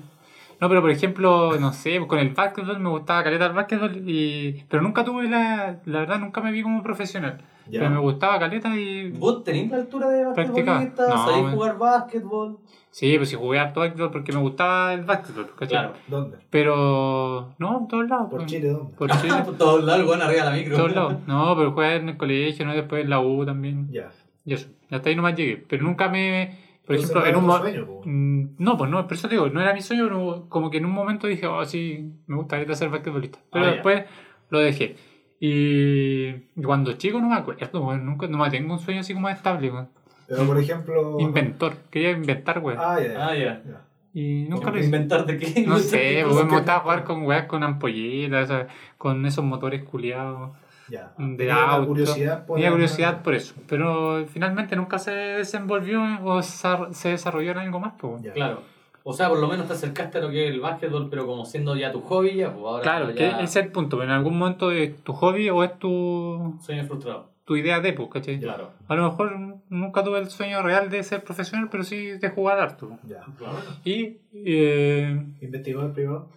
No, 0.61 0.69
pero 0.69 0.83
por 0.83 0.91
ejemplo, 0.91 1.59
no 1.59 1.73
sé, 1.73 1.99
con 2.07 2.19
el 2.19 2.31
básquetbol 2.31 2.79
me 2.81 2.91
gustaba 2.91 3.25
caleta 3.25 3.47
el 3.47 3.53
básquetbol, 3.55 4.03
y, 4.07 4.65
pero 4.69 4.83
nunca 4.83 5.05
tuve 5.05 5.29
la, 5.29 5.81
la 5.87 6.01
verdad, 6.01 6.19
nunca 6.19 6.41
me 6.41 6.53
vi 6.53 6.63
como 6.63 6.83
profesional. 6.83 7.41
Ya. 7.71 7.81
Pero 7.81 7.91
me 7.91 7.99
gustaba 8.01 8.39
caleta 8.39 8.69
y... 8.77 9.11
¿Vos 9.11 9.45
tenés 9.45 9.71
la 9.71 9.79
altura 9.79 10.09
de 10.11 10.25
basquetbolista? 10.25 11.09
No, 11.09 11.17
¿Sabés 11.17 11.37
weón. 11.37 11.53
jugar 11.53 11.79
básquetbol? 11.79 12.59
Sí, 12.91 13.17
pues 13.17 13.29
si 13.29 13.37
jugué 13.37 13.61
harto 13.61 13.81
básquetbol 13.81 14.11
porque 14.11 14.33
me 14.33 14.41
gustaba 14.41 14.93
el 14.93 15.05
básquetbol, 15.05 15.51
¿cachai? 15.51 15.69
Claro. 15.69 15.93
¿Dónde? 16.09 16.39
Pero, 16.51 17.55
no, 17.59 17.79
en 17.79 17.89
todos 17.89 18.09
lados. 18.09 18.29
Por 18.29 18.41
pues. 18.41 18.51
Chile, 18.51 18.69
¿dónde? 18.71 18.95
Por 18.97 19.11
Chile. 19.13 19.35
Por 19.45 19.57
todos 19.59 19.85
lados, 19.85 20.05
bueno, 20.05 20.25
arriba 20.25 20.45
de 20.45 20.51
la 20.51 20.57
En 20.57 20.63
micro. 20.65 20.77
todos 20.77 20.95
lados. 20.95 21.15
No, 21.27 21.57
pero 21.57 21.73
jugué 21.73 21.97
en 21.97 22.09
el 22.09 22.17
colegio, 22.17 22.67
¿no? 22.67 22.75
Después 22.75 23.05
en 23.05 23.11
la 23.11 23.21
U 23.21 23.47
también. 23.47 23.89
Ya. 23.93 24.11
Y 24.45 24.55
eso. 24.55 24.69
Hasta 24.91 25.09
ahí 25.09 25.15
nomás 25.15 25.37
llegué. 25.37 25.65
Pero 25.69 25.85
nunca 25.85 26.09
me. 26.09 26.70
Por 26.87 26.97
Entonces, 26.97 27.11
ejemplo, 27.17 27.21
no 27.21 27.27
en 27.29 27.37
un 27.37 27.41
tu 27.43 27.47
mo- 27.47 27.59
sueño, 27.59 27.87
po. 27.87 28.03
Mm, 28.05 28.47
No, 28.59 28.77
pues 28.77 28.91
no, 28.91 29.03
por 29.07 29.13
eso 29.15 29.29
te 29.29 29.35
digo, 29.37 29.49
no 29.49 29.61
era 29.61 29.73
mi 29.75 29.81
sueño, 29.81 30.05
pero 30.09 30.47
como 30.49 30.71
que 30.71 30.79
en 30.79 30.87
un 30.87 30.93
momento 30.93 31.27
dije, 31.27 31.47
oh, 31.47 31.65
sí, 31.65 32.13
me 32.27 32.37
gustaría 32.37 32.75
ser 32.75 32.89
basquetbolista. 32.89 33.39
Pero 33.53 33.65
Ah, 33.65 33.69
ya. 33.69 33.75
después 33.75 34.05
lo 34.51 34.59
dejé. 34.59 34.97
Y 35.39 36.33
cuando 36.63 36.93
chico 36.95 37.21
no 37.21 37.29
me 37.29 37.37
acuerdo, 37.37 37.81
weón, 37.87 38.05
nunca, 38.05 38.27
no 38.27 38.39
me 38.39 38.51
tengo 38.51 38.75
un 38.75 38.79
sueño 38.79 39.01
así 39.01 39.15
como 39.15 39.29
estable, 39.29 39.71
weón. 39.71 39.89
Pero 40.29 40.45
por 40.45 40.59
ejemplo. 40.59 41.17
Inventor, 41.19 41.75
quería 41.91 42.11
inventar, 42.11 42.59
weón. 42.61 42.79
Ah, 42.81 42.99
ya. 43.01 43.13
ya. 43.13 43.27
Ah, 43.29 43.35
ya. 43.37 43.63
Ya. 43.67 43.81
Y 44.13 44.45
nunca 44.49 44.71
lo 44.71 44.77
hice. 44.79 44.87
¿Inventar 44.87 45.25
de 45.27 45.37
qué? 45.39 45.47
No 45.67 45.79
¿Inventar 45.79 45.79
sé, 45.81 46.23
cosa? 46.29 46.45
me 46.45 46.53
gustaba 46.53 46.81
jugar 46.81 47.05
con 47.05 47.23
weas 47.23 47.47
con 47.47 47.63
ampolletas, 47.63 48.67
con 48.99 49.25
esos 49.27 49.45
motores 49.45 49.83
culiados. 49.85 50.51
Ya. 50.91 51.13
de 51.17 51.37
Tenía 51.37 51.55
la 51.55 51.71
auto. 51.73 51.89
curiosidad 51.89 52.45
por 52.47 52.57
Tenía 52.57 52.69
el- 52.69 52.75
curiosidad 52.75 53.23
por 53.23 53.35
eso, 53.35 53.55
pero 53.69 54.25
finalmente 54.27 54.75
nunca 54.77 54.99
se 54.99 55.13
desenvolvió 55.13 56.03
o 56.25 56.43
se 56.43 57.09
desarrolló 57.09 57.53
en 57.53 57.59
algo 57.59 57.81
más. 57.81 57.95
Pues. 57.99 58.23
Ya. 58.23 58.33
Claro. 58.33 58.63
O 59.03 59.13
sea, 59.15 59.29
por 59.31 59.39
lo 59.39 59.49
menos 59.49 59.67
te 59.67 59.73
acercaste 59.73 60.19
a 60.19 60.21
lo 60.21 60.29
que 60.31 60.47
es 60.49 60.53
el 60.55 60.61
básquetbol, 60.61 61.09
pero 61.09 61.27
como 61.27 61.47
siendo 61.47 61.75
ya 61.75 61.91
tu 61.91 62.01
hobby, 62.03 62.35
ya, 62.37 62.53
pues 62.53 62.65
ahora 62.67 62.83
Claro, 62.83 63.09
ya 63.11 63.15
que 63.15 63.29
ese 63.45 63.45
es 63.45 63.57
el 63.67 63.73
punto, 63.73 63.97
pero 63.97 64.11
en 64.11 64.17
algún 64.17 64.39
momento 64.39 64.71
es 64.71 64.95
tu 65.03 65.15
hobby 65.15 65.49
o 65.49 65.65
es 65.65 65.79
tu, 65.79 66.59
sueño 66.61 66.85
frustrado. 66.85 67.31
tu 67.47 67.57
idea 67.57 67.81
de, 67.81 67.95
pues, 67.95 68.11
¿cachai? 68.13 68.39
Claro. 68.39 68.71
A 68.89 68.95
lo 68.95 69.05
mejor 69.11 69.57
nunca 69.71 70.05
tuve 70.05 70.19
el 70.19 70.29
sueño 70.29 70.63
real 70.63 70.91
de 70.91 71.03
ser 71.03 71.25
profesional, 71.25 71.69
pero 71.71 71.83
sí 71.83 72.11
de 72.11 72.29
jugar 72.29 72.59
harto. 72.61 72.99
Ya. 73.05 73.25
Claro. 73.39 73.55
Y 73.85 74.19
eh, 74.35 75.25
Investigador 75.41 75.93
privado. 75.95 76.29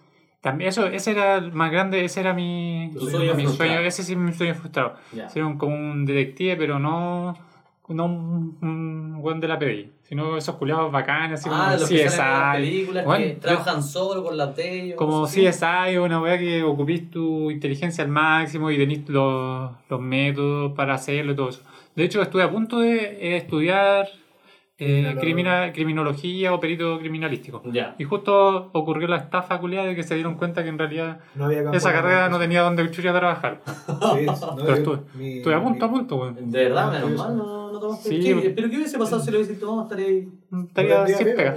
También 0.43 0.69
eso, 0.69 0.85
ese 0.85 1.11
era 1.11 1.37
el 1.37 1.51
más 1.53 1.71
grande, 1.71 2.03
ese 2.05 2.19
era 2.19 2.33
mi, 2.33 2.91
sueño 2.99 3.33
mi 3.33 3.43
frustrado. 3.45 3.55
sueño, 3.55 3.79
ese 3.79 4.03
sí 4.03 4.11
es 4.11 4.17
mi 4.19 4.33
sueño 4.33 4.53
frustrado. 4.53 4.93
Ser 5.29 5.43
un, 5.43 5.57
como 5.57 5.73
un 5.75 6.05
detective, 6.05 6.55
pero 6.57 6.77
no, 6.79 7.33
no 7.87 8.05
un, 8.05 8.57
un 8.61 9.21
buen 9.21 9.39
de 9.39 9.47
la 9.47 9.57
PDI, 9.57 9.91
sino 10.03 10.35
esos 10.37 10.55
culiados 10.55 10.91
bacanes, 10.91 11.39
así 11.39 11.49
ah, 11.51 11.57
como 11.69 11.79
los 11.79 11.89
que 11.89 12.09
salen 12.09 12.11
en 12.11 12.17
las 12.19 12.51
CSI. 12.51 12.61
películas 12.61 13.05
Bueno, 13.05 13.25
que 13.25 13.33
yo- 13.35 13.39
trabajan 13.39 13.83
solo 13.83 14.23
con 14.23 14.37
de 14.55 14.79
ellos. 14.81 14.97
Como 14.97 15.25
sí. 15.27 15.47
CSI 15.47 15.95
o 15.97 16.03
una 16.03 16.19
weá 16.21 16.37
que 16.37 16.61
ocupís 16.61 17.09
tu 17.09 17.49
inteligencia 17.49 18.03
al 18.03 18.09
máximo 18.09 18.69
y 18.69 18.77
tenés 18.77 19.07
los, 19.09 19.71
los 19.89 20.01
métodos 20.01 20.73
para 20.73 20.95
hacerlo 20.95 21.31
y 21.31 21.35
todo 21.35 21.49
eso. 21.49 21.61
De 21.95 22.03
hecho, 22.03 22.21
estuve 22.21 22.43
a 22.43 22.51
punto 22.51 22.79
de 22.79 22.97
eh, 23.21 23.37
estudiar 23.37 24.07
eh, 24.79 25.15
crimina- 25.19 25.71
criminología 25.71 26.53
o 26.53 26.59
perito 26.59 26.97
criminalístico. 26.99 27.61
Ya. 27.71 27.95
Y 27.99 28.03
justo 28.05 28.69
ocurrió 28.73 29.07
la 29.07 29.17
estafa 29.17 29.59
culiada 29.59 29.87
de 29.87 29.95
que 29.95 30.03
se 30.03 30.15
dieron 30.15 30.35
cuenta 30.35 30.63
que 30.63 30.69
en 30.69 30.79
realidad 30.79 31.19
No 31.35 31.45
había 31.45 31.63
campo 31.63 31.77
esa 31.77 31.91
carrera 31.93 32.27
no 32.29 32.39
tenía 32.39 32.61
donde 32.61 32.89
chucha 32.91 33.13
trabajar. 33.13 33.61
Sí, 33.65 34.25
no, 34.25 34.55
Pero 34.55 34.67
yo- 34.67 34.73
estuve, 34.73 34.99
mi- 35.15 35.37
estuve 35.37 35.53
a 35.55 35.61
punto, 35.63 35.85
a 35.85 35.89
punto. 35.89 36.31
De 36.37 36.63
verdad, 36.65 36.91
menos 36.91 37.11
mal, 37.11 37.37
no, 37.37 37.62
no 37.73 37.79
tomaste. 37.79 38.09
Sí, 38.09 38.19
¿Qué? 38.21 38.49
¿Pero 38.51 38.69
qué 38.69 38.77
hubiese 38.77 38.97
pasado 38.97 39.21
si 39.21 39.31
lo 39.31 39.37
hubiese 39.39 39.55
tomado? 39.55 39.83
Estaría 39.83 40.07
ahí. 40.07 40.29
Estaría 40.67 41.07
sin 41.07 41.35
pega. 41.35 41.55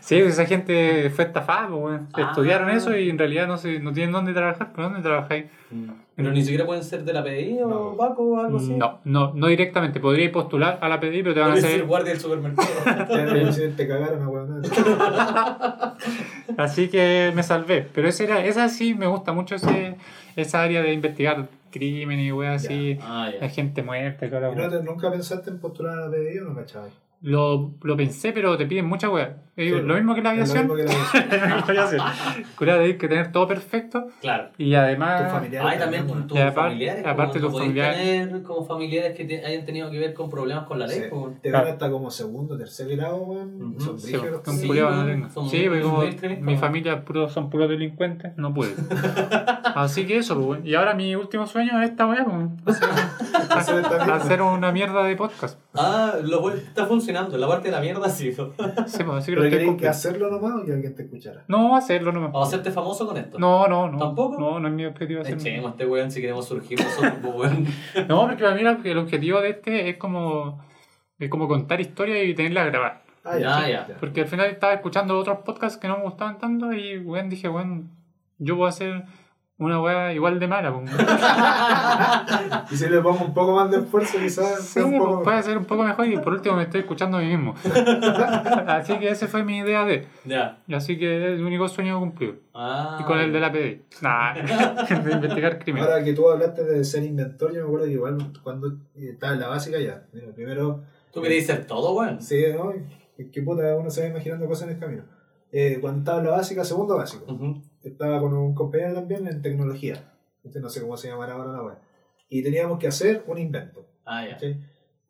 Sí, 0.00 0.20
pues 0.20 0.34
esa 0.34 0.44
gente 0.44 1.10
fue 1.10 1.24
estafada, 1.24 1.68
pues. 1.68 2.00
Ah. 2.12 2.28
Estudiaron 2.28 2.70
eso 2.70 2.96
y 2.96 3.08
en 3.08 3.18
realidad 3.18 3.46
no, 3.46 3.56
se, 3.56 3.80
no 3.80 3.92
tienen 3.92 4.12
dónde 4.12 4.32
trabajar. 4.32 4.72
¿Pero 4.74 4.88
dónde 4.88 5.02
trabajáis? 5.02 5.46
Pero 6.16 6.32
ni 6.32 6.42
siquiera 6.42 6.64
pueden 6.64 6.82
ser 6.82 7.04
de 7.04 7.12
la 7.12 7.22
PDI 7.22 7.60
o 7.62 7.68
No. 7.68 7.96
Paco 7.96 8.22
o 8.22 8.40
algo 8.40 8.56
así. 8.56 8.74
No, 8.74 9.00
no, 9.04 9.32
no 9.34 9.46
directamente. 9.48 10.00
Podríais 10.00 10.30
postular 10.30 10.78
a 10.80 10.88
la 10.88 10.98
PDI, 10.98 11.22
pero 11.22 11.34
te 11.34 11.40
van 11.40 11.50
a 11.50 11.54
hacer. 11.54 11.84
guardia 11.84 12.12
del 12.12 12.20
supermercado. 12.20 12.68
El 13.10 13.76
te 13.76 13.88
cagaron 13.88 14.22
a. 14.22 15.94
Así 16.56 16.88
que 16.88 17.32
me 17.34 17.42
salvé. 17.42 17.86
Pero 17.94 18.08
ese 18.08 18.24
era, 18.24 18.44
esa 18.44 18.68
sí 18.68 18.94
me 18.94 19.06
gusta 19.06 19.32
mucho 19.32 19.56
ese, 19.56 19.96
esa 20.36 20.62
área 20.62 20.82
de 20.82 20.92
investigar 20.92 21.48
crímenes 21.70 22.26
y 22.26 22.32
weas 22.32 22.64
así. 22.64 22.98
ah. 23.02 23.30
Hay 23.40 23.48
gente 23.50 23.82
muerta 23.82 24.26
y 24.26 24.28
toda 24.30 24.42
la 24.42 24.48
¿Y 24.52 24.54
no 24.56 24.62
wea. 24.62 24.70
te- 24.70 24.82
¿Nunca 24.82 25.10
pensaste 25.10 25.50
en 25.50 25.58
postular 25.58 25.98
a 25.98 26.06
la 26.06 26.10
PDI 26.10 26.38
o 26.38 26.44
no 26.44 26.54
cachabas? 26.54 26.92
Lo, 27.26 27.72
lo 27.82 27.96
pensé, 27.96 28.32
pero 28.32 28.56
te 28.56 28.66
piden 28.66 28.86
mucha 28.86 29.10
wea. 29.10 29.38
Sí, 29.56 29.70
lo 29.70 29.94
mismo 29.94 30.14
que 30.14 30.22
la 30.22 30.34
Es 30.34 30.52
lo 30.54 30.60
aviación. 30.60 30.66
mismo 30.68 30.76
que 30.76 30.84
la 30.84 30.92
aviación. 30.92 31.64
Aviación. 32.60 32.80
Hay 32.84 32.98
que 32.98 33.08
tener 33.08 33.32
todo 33.32 33.48
perfecto. 33.48 34.06
Claro. 34.20 34.50
Y 34.58 34.74
además. 34.74 35.24
Tu 35.24 35.30
familiar. 35.30 35.66
Ay, 35.66 35.78
también 35.78 36.06
tus 36.28 36.38
familiares. 36.54 37.04
aparte 37.04 37.40
tus 37.40 37.52
familiares. 37.52 37.96
tener 37.98 38.42
como 38.44 38.64
familiares 38.64 39.16
que 39.16 39.24
te- 39.24 39.44
hayan 39.44 39.64
tenido 39.64 39.90
que 39.90 39.98
ver 39.98 40.14
con 40.14 40.30
problemas 40.30 40.66
con 40.66 40.78
la 40.78 40.86
ley. 40.86 41.00
Sí. 41.00 41.06
pues. 41.10 41.40
Te 41.42 41.48
Claro. 41.48 41.64
ven 41.64 41.72
hasta 41.72 41.90
como 41.90 42.10
segundo, 42.12 42.56
tercer 42.56 42.94
grado, 42.96 43.16
weón. 43.16 43.74
Son 43.80 43.98
Sí, 43.98 44.12
culiao 44.66 44.90
no 44.92 45.28
son 45.30 45.48
Sí, 45.50 45.64
porque 45.66 45.82
como 45.82 46.02
mi 46.42 46.56
familia 46.56 47.04
puro, 47.04 47.28
son 47.28 47.50
puros 47.50 47.68
delincuentes, 47.68 48.36
no 48.36 48.54
pude. 48.54 48.68
Así 49.74 50.06
que 50.06 50.18
eso, 50.18 50.34
pues, 50.36 50.46
weón. 50.46 50.66
Y 50.66 50.74
ahora 50.74 50.94
mi 50.94 51.16
último 51.16 51.46
sueño 51.46 51.80
es 51.82 51.90
esta 51.90 52.06
weá, 52.06 52.24
pues, 52.62 52.80
Hacer 53.50 53.84
hacer 54.12 54.42
una 54.42 54.70
mierda 54.70 55.02
de 55.02 55.16
podcast. 55.16 55.58
Ah, 55.74 56.14
lo 56.22 56.50
está 56.50 56.86
funcionando. 56.86 57.15
La 57.24 57.48
parte 57.48 57.68
de 57.68 57.72
la 57.72 57.80
mierda 57.80 58.08
sí. 58.10 58.32
Sí, 58.32 58.36
pues, 58.36 58.48
así 58.58 58.96
que 58.96 59.04
¿Pero 59.04 59.06
lo 59.06 59.16
estoy 59.16 59.50
querías 59.50 59.60
que 59.60 59.66
cumpliendo. 59.66 59.90
hacerlo 59.90 60.30
nomás 60.30 60.62
o 60.62 60.64
que 60.64 60.72
alguien 60.72 60.94
te 60.94 61.02
escuchara? 61.02 61.44
No, 61.48 61.76
hacerlo 61.76 62.12
nomás. 62.12 62.30
A 62.34 62.42
hacerte 62.42 62.70
famoso 62.70 63.06
con 63.06 63.16
esto. 63.16 63.38
No, 63.38 63.66
no, 63.68 63.88
no. 63.90 63.98
¿Tampoco? 63.98 64.38
No, 64.40 64.60
no 64.60 64.68
es 64.68 64.74
mi 64.74 64.84
objetivo 64.86 65.22
hacerlo. 65.22 65.40
Echemos 65.40 65.66
a 65.66 65.70
este 65.70 65.86
weón 65.86 66.10
si 66.10 66.20
queremos 66.20 66.46
surgir 66.46 66.78
nosotros, 66.80 67.12
pues, 67.22 67.34
weón. 67.34 67.66
No, 68.08 68.26
porque 68.26 68.42
para 68.44 68.54
mí 68.54 68.62
la- 68.62 68.78
el 68.84 68.98
objetivo 68.98 69.40
de 69.40 69.50
este 69.50 69.88
es 69.90 69.96
como, 69.96 70.62
es 71.18 71.28
como 71.30 71.48
contar 71.48 71.80
historias 71.80 72.24
y 72.26 72.34
tenerla 72.34 72.64
grabada. 72.64 73.02
Ah, 73.24 73.38
Ya, 73.38 73.68
ya. 73.68 73.86
Porque 73.98 74.20
al 74.20 74.28
final 74.28 74.46
estaba 74.46 74.72
escuchando 74.74 75.18
otros 75.18 75.38
podcasts 75.44 75.78
que 75.78 75.88
no 75.88 75.96
me 75.98 76.04
gustaban 76.04 76.38
tanto 76.38 76.72
y 76.72 76.98
weón, 76.98 77.28
dije, 77.28 77.48
weón, 77.48 77.90
yo 78.38 78.56
puedo 78.56 78.68
hacer 78.68 79.04
una 79.58 79.80
weá 79.80 80.12
igual 80.12 80.38
de 80.38 80.46
mala. 80.46 80.72
pues. 80.72 80.90
Y 82.70 82.76
si 82.76 82.88
le 82.88 83.00
pongo 83.00 83.24
un 83.24 83.32
poco 83.34 83.54
más 83.54 83.70
de 83.70 83.78
esfuerzo, 83.78 84.18
quizás. 84.18 84.60
Sí, 84.60 84.80
un 84.80 84.98
poco 84.98 85.22
puede 85.22 85.42
ser 85.42 85.56
un 85.56 85.64
poco 85.64 85.82
mejor 85.84 86.06
y 86.06 86.16
por 86.18 86.32
último 86.34 86.56
me 86.56 86.64
estoy 86.64 86.80
escuchando 86.80 87.16
a 87.18 87.20
mí 87.20 87.28
mismo. 87.28 87.54
así 88.66 88.98
que 88.98 89.08
esa 89.08 89.26
fue 89.28 89.44
mi 89.44 89.58
idea 89.58 89.84
de. 89.84 90.06
Ya. 90.24 90.58
y 90.66 90.74
Así 90.74 90.98
que 90.98 91.16
es 91.16 91.38
el 91.38 91.44
único 91.44 91.68
sueño 91.68 91.98
cumplido. 92.00 92.34
Ah. 92.54 92.98
Y 93.00 93.04
con 93.04 93.18
el 93.18 93.32
de 93.32 93.40
la 93.40 93.52
PDI. 93.52 93.82
Nah, 94.02 94.34
de 95.04 95.12
investigar 95.12 95.58
crímenes. 95.58 95.88
Ahora 95.88 96.04
que 96.04 96.12
tú 96.12 96.28
hablaste 96.30 96.64
de 96.64 96.84
ser 96.84 97.04
inventor, 97.04 97.52
yo 97.52 97.60
me 97.62 97.66
acuerdo 97.66 97.86
que 97.86 97.92
igual 97.92 98.18
cuando 98.42 98.72
estaba 98.96 99.32
en 99.34 99.40
la 99.40 99.48
básica 99.48 99.78
ya. 99.78 100.02
mira, 100.12 100.26
Primero, 100.34 100.82
Tú 101.12 101.22
querías 101.22 101.46
ser 101.46 101.66
todo, 101.66 101.94
weón. 101.94 102.20
sí, 102.20 102.44
¿no? 102.54 102.72
Es 103.16 103.30
que 103.30 103.40
puta, 103.42 103.74
uno 103.76 103.88
se 103.90 104.02
va 104.02 104.08
imaginando 104.08 104.46
cosas 104.46 104.68
en 104.68 104.74
el 104.74 104.80
camino. 104.80 105.02
Eh, 105.52 105.78
cuando 105.80 106.00
estaba 106.00 106.18
en 106.18 106.24
la 106.26 106.32
básica, 106.32 106.64
segundo 106.64 106.96
básico, 106.96 107.24
Ujú. 107.32 107.62
Estaba 107.90 108.20
con 108.20 108.34
un 108.34 108.54
compañero 108.54 108.94
también 108.94 109.26
en 109.26 109.42
tecnología. 109.42 110.12
Este 110.44 110.60
no 110.60 110.68
sé 110.68 110.80
cómo 110.80 110.96
se 110.96 111.08
llamará 111.08 111.34
ahora 111.34 111.52
la 111.52 111.62
web. 111.62 111.76
Y 112.28 112.42
teníamos 112.42 112.78
que 112.78 112.88
hacer 112.88 113.24
un 113.26 113.38
invento. 113.38 113.86
Ah, 114.04 114.24
ya. 114.26 114.38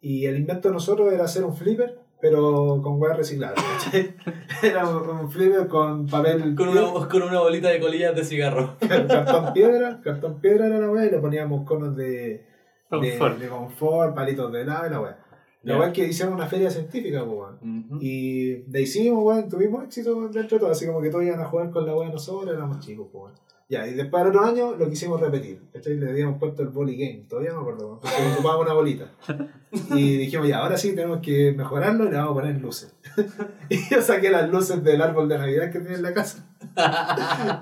Y 0.01 0.27
el 0.27 0.37
invento 0.37 0.69
de 0.69 0.75
nosotros 0.75 1.12
era 1.12 1.25
hacer 1.25 1.45
un 1.45 1.57
flipper, 1.57 1.99
pero 2.21 2.81
con 2.83 3.01
weas 3.01 3.17
recicladas. 3.17 3.62
¿cachai? 3.62 4.15
Era 4.62 4.89
un, 4.89 5.31
flipper 5.31 5.69
con 5.69 6.07
papel. 6.07 6.55
Con 6.55 6.69
una, 6.69 7.09
con 7.09 7.23
una 7.23 7.41
bolita 7.41 7.69
de 7.69 7.81
colillas 7.81 8.15
de 8.15 8.25
cigarro. 8.25 8.77
cartón 8.89 9.53
piedra, 9.53 10.01
cartón 10.03 10.41
piedra 10.41 10.67
era 10.67 10.79
la 10.79 10.91
wea 10.91 11.07
y 11.07 11.11
le 11.11 11.19
poníamos 11.19 11.67
conos 11.67 11.95
de, 11.95 12.07
de, 12.07 12.47
Confort. 12.89 13.39
de 13.39 13.49
confort, 13.49 14.15
palitos 14.15 14.51
de 14.53 14.62
helado 14.62 14.87
y 14.87 14.91
la 14.91 15.01
wea. 15.01 15.26
La 15.66 15.87
es 15.87 15.92
que 15.92 16.07
hicieron 16.07 16.35
una 16.35 16.46
feria 16.46 16.70
científica, 16.70 17.24
weón. 17.24 17.59
Y 18.00 18.55
de 18.55 18.83
hicimos, 18.83 19.24
weón, 19.24 19.48
tuvimos 19.48 19.85
éxito 19.85 20.29
dentro 20.29 20.57
de 20.57 20.61
todo, 20.61 20.70
así 20.70 20.87
como 20.87 21.00
que 21.00 21.11
todos 21.11 21.24
iban 21.24 21.40
a 21.40 21.46
jugar 21.46 21.70
con 21.70 21.85
la 21.85 21.94
weá 21.94 22.09
nosotros, 22.09 22.55
éramos 22.55 22.81
chicos, 22.81 23.09
weón. 23.12 23.33
Ya, 23.68 23.85
y 23.88 23.94
después 23.94 24.22
al 24.22 24.29
otro 24.29 24.44
año 24.44 24.76
lo 24.76 24.88
quisimos 24.88 25.20
repetir. 25.20 25.61
¿cachai? 25.72 25.96
Le 25.96 26.09
habíamos 26.09 26.38
puesto 26.38 26.62
el 26.62 26.68
volley 26.68 26.96
game, 26.96 27.24
todavía 27.29 27.52
me 27.52 27.59
acuerdo, 27.59 27.98
porque 28.00 28.14
ocupábamos 28.35 28.66
una 28.66 28.74
bolita. 28.74 29.07
Y 29.94 30.16
dijimos, 30.18 30.46
ya, 30.46 30.59
ahora 30.59 30.76
sí 30.79 30.94
tenemos 30.94 31.18
que 31.20 31.52
mejorarlo 31.57 32.05
y 32.05 32.11
le 32.11 32.16
vamos 32.16 32.31
a 32.31 32.35
poner 32.35 32.61
luces. 32.61 32.94
y 33.68 33.76
yo 33.90 34.00
saqué 34.02 34.31
las 34.31 34.48
luces 34.50 34.85
del 34.85 35.02
árbol 35.02 35.29
de 35.29 35.38
Navidad 35.38 35.72
que 35.72 35.81
tenía 35.81 35.96
en 35.96 36.02
la 36.05 36.14
casa. 36.14 36.46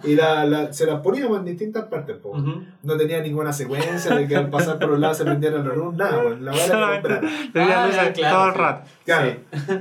y 0.04 0.14
la, 0.14 0.44
la- 0.44 0.72
se 0.74 0.84
las 0.86 1.00
poníamos 1.00 1.38
en 1.38 1.44
distintas 1.46 1.84
partes, 1.84 2.16
pues. 2.22 2.34
weón. 2.34 2.48
Ujú. 2.50 2.64
No 2.82 2.96
tenía 2.98 3.20
ninguna 3.22 3.52
secuencia 3.54 4.14
de 4.14 4.28
que 4.28 4.36
al 4.36 4.50
pasar 4.50 4.78
por 4.78 4.90
un 4.90 5.00
lado 5.00 5.14
se 5.14 5.24
prendieran 5.24 5.66
los 5.66 5.74
luz, 5.76 5.94
nada. 5.94 6.22
La 6.38 6.52
weá 6.52 6.66
era 6.66 6.92
comprara. 6.92 7.20
tenía 7.52 7.82
Ah, 7.82 7.86
luces 7.86 8.10
claro, 8.12 8.36
todo 8.36 8.46
el 8.48 8.52
sí. 8.52 8.58
rato. 8.58 8.90
Claro. 9.04 9.36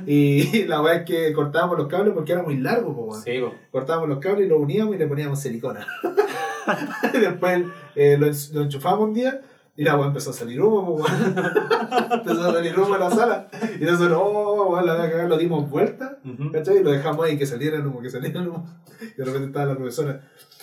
Y 0.05 0.65
la 0.65 0.81
weá 0.81 0.95
es 0.95 1.05
que 1.05 1.31
cortábamos 1.33 1.77
los 1.77 1.88
cables 1.88 2.13
porque 2.13 2.33
era 2.33 2.43
muy 2.43 2.57
largo, 2.57 2.95
po, 2.95 3.01
weón. 3.03 3.21
Sí, 3.21 3.39
po. 3.39 3.53
Cortábamos 3.71 4.09
los 4.09 4.19
cables 4.19 4.45
y 4.45 4.49
los 4.49 4.59
uníamos 4.59 4.95
y 4.95 4.97
le 4.97 5.07
poníamos 5.07 5.39
silicona. 5.39 5.88
y 7.13 7.17
después 7.19 7.63
eh, 7.95 8.17
lo, 8.19 8.27
lo 8.27 8.63
enchufamos 8.63 9.07
un 9.07 9.13
día 9.13 9.41
y 9.75 9.83
la 9.83 9.95
weá 9.95 10.07
empezó 10.07 10.29
a 10.29 10.33
salir 10.33 10.62
humo, 10.62 10.97
po, 10.97 11.05
empezó 12.12 12.49
a 12.49 12.53
salir 12.53 12.77
humo 12.77 12.93
en 12.93 12.99
la 12.99 13.09
sala. 13.09 13.47
Y 13.79 13.83
nosotros, 13.83 14.19
oh, 14.21 14.69
weón, 14.71 14.86
la 14.86 14.97
cagar, 14.97 15.27
lo 15.27 15.38
dimos 15.38 15.69
vuelta. 15.69 16.19
Ujú. 16.23 16.51
¿Cachai? 16.51 16.77
Y 16.77 16.83
lo 16.83 16.91
dejamos 16.91 17.25
ahí 17.25 17.38
que 17.38 17.45
saliera 17.45 17.77
el 17.77 17.88
humo, 17.88 18.01
que 18.01 18.09
saliera 18.09 18.41
el 18.41 18.49
humo. 18.49 18.67
Y 19.01 19.17
de 19.17 19.25
repente 19.25 19.47
estaba 19.47 19.65
la 19.67 19.75
profesora. 19.75 20.21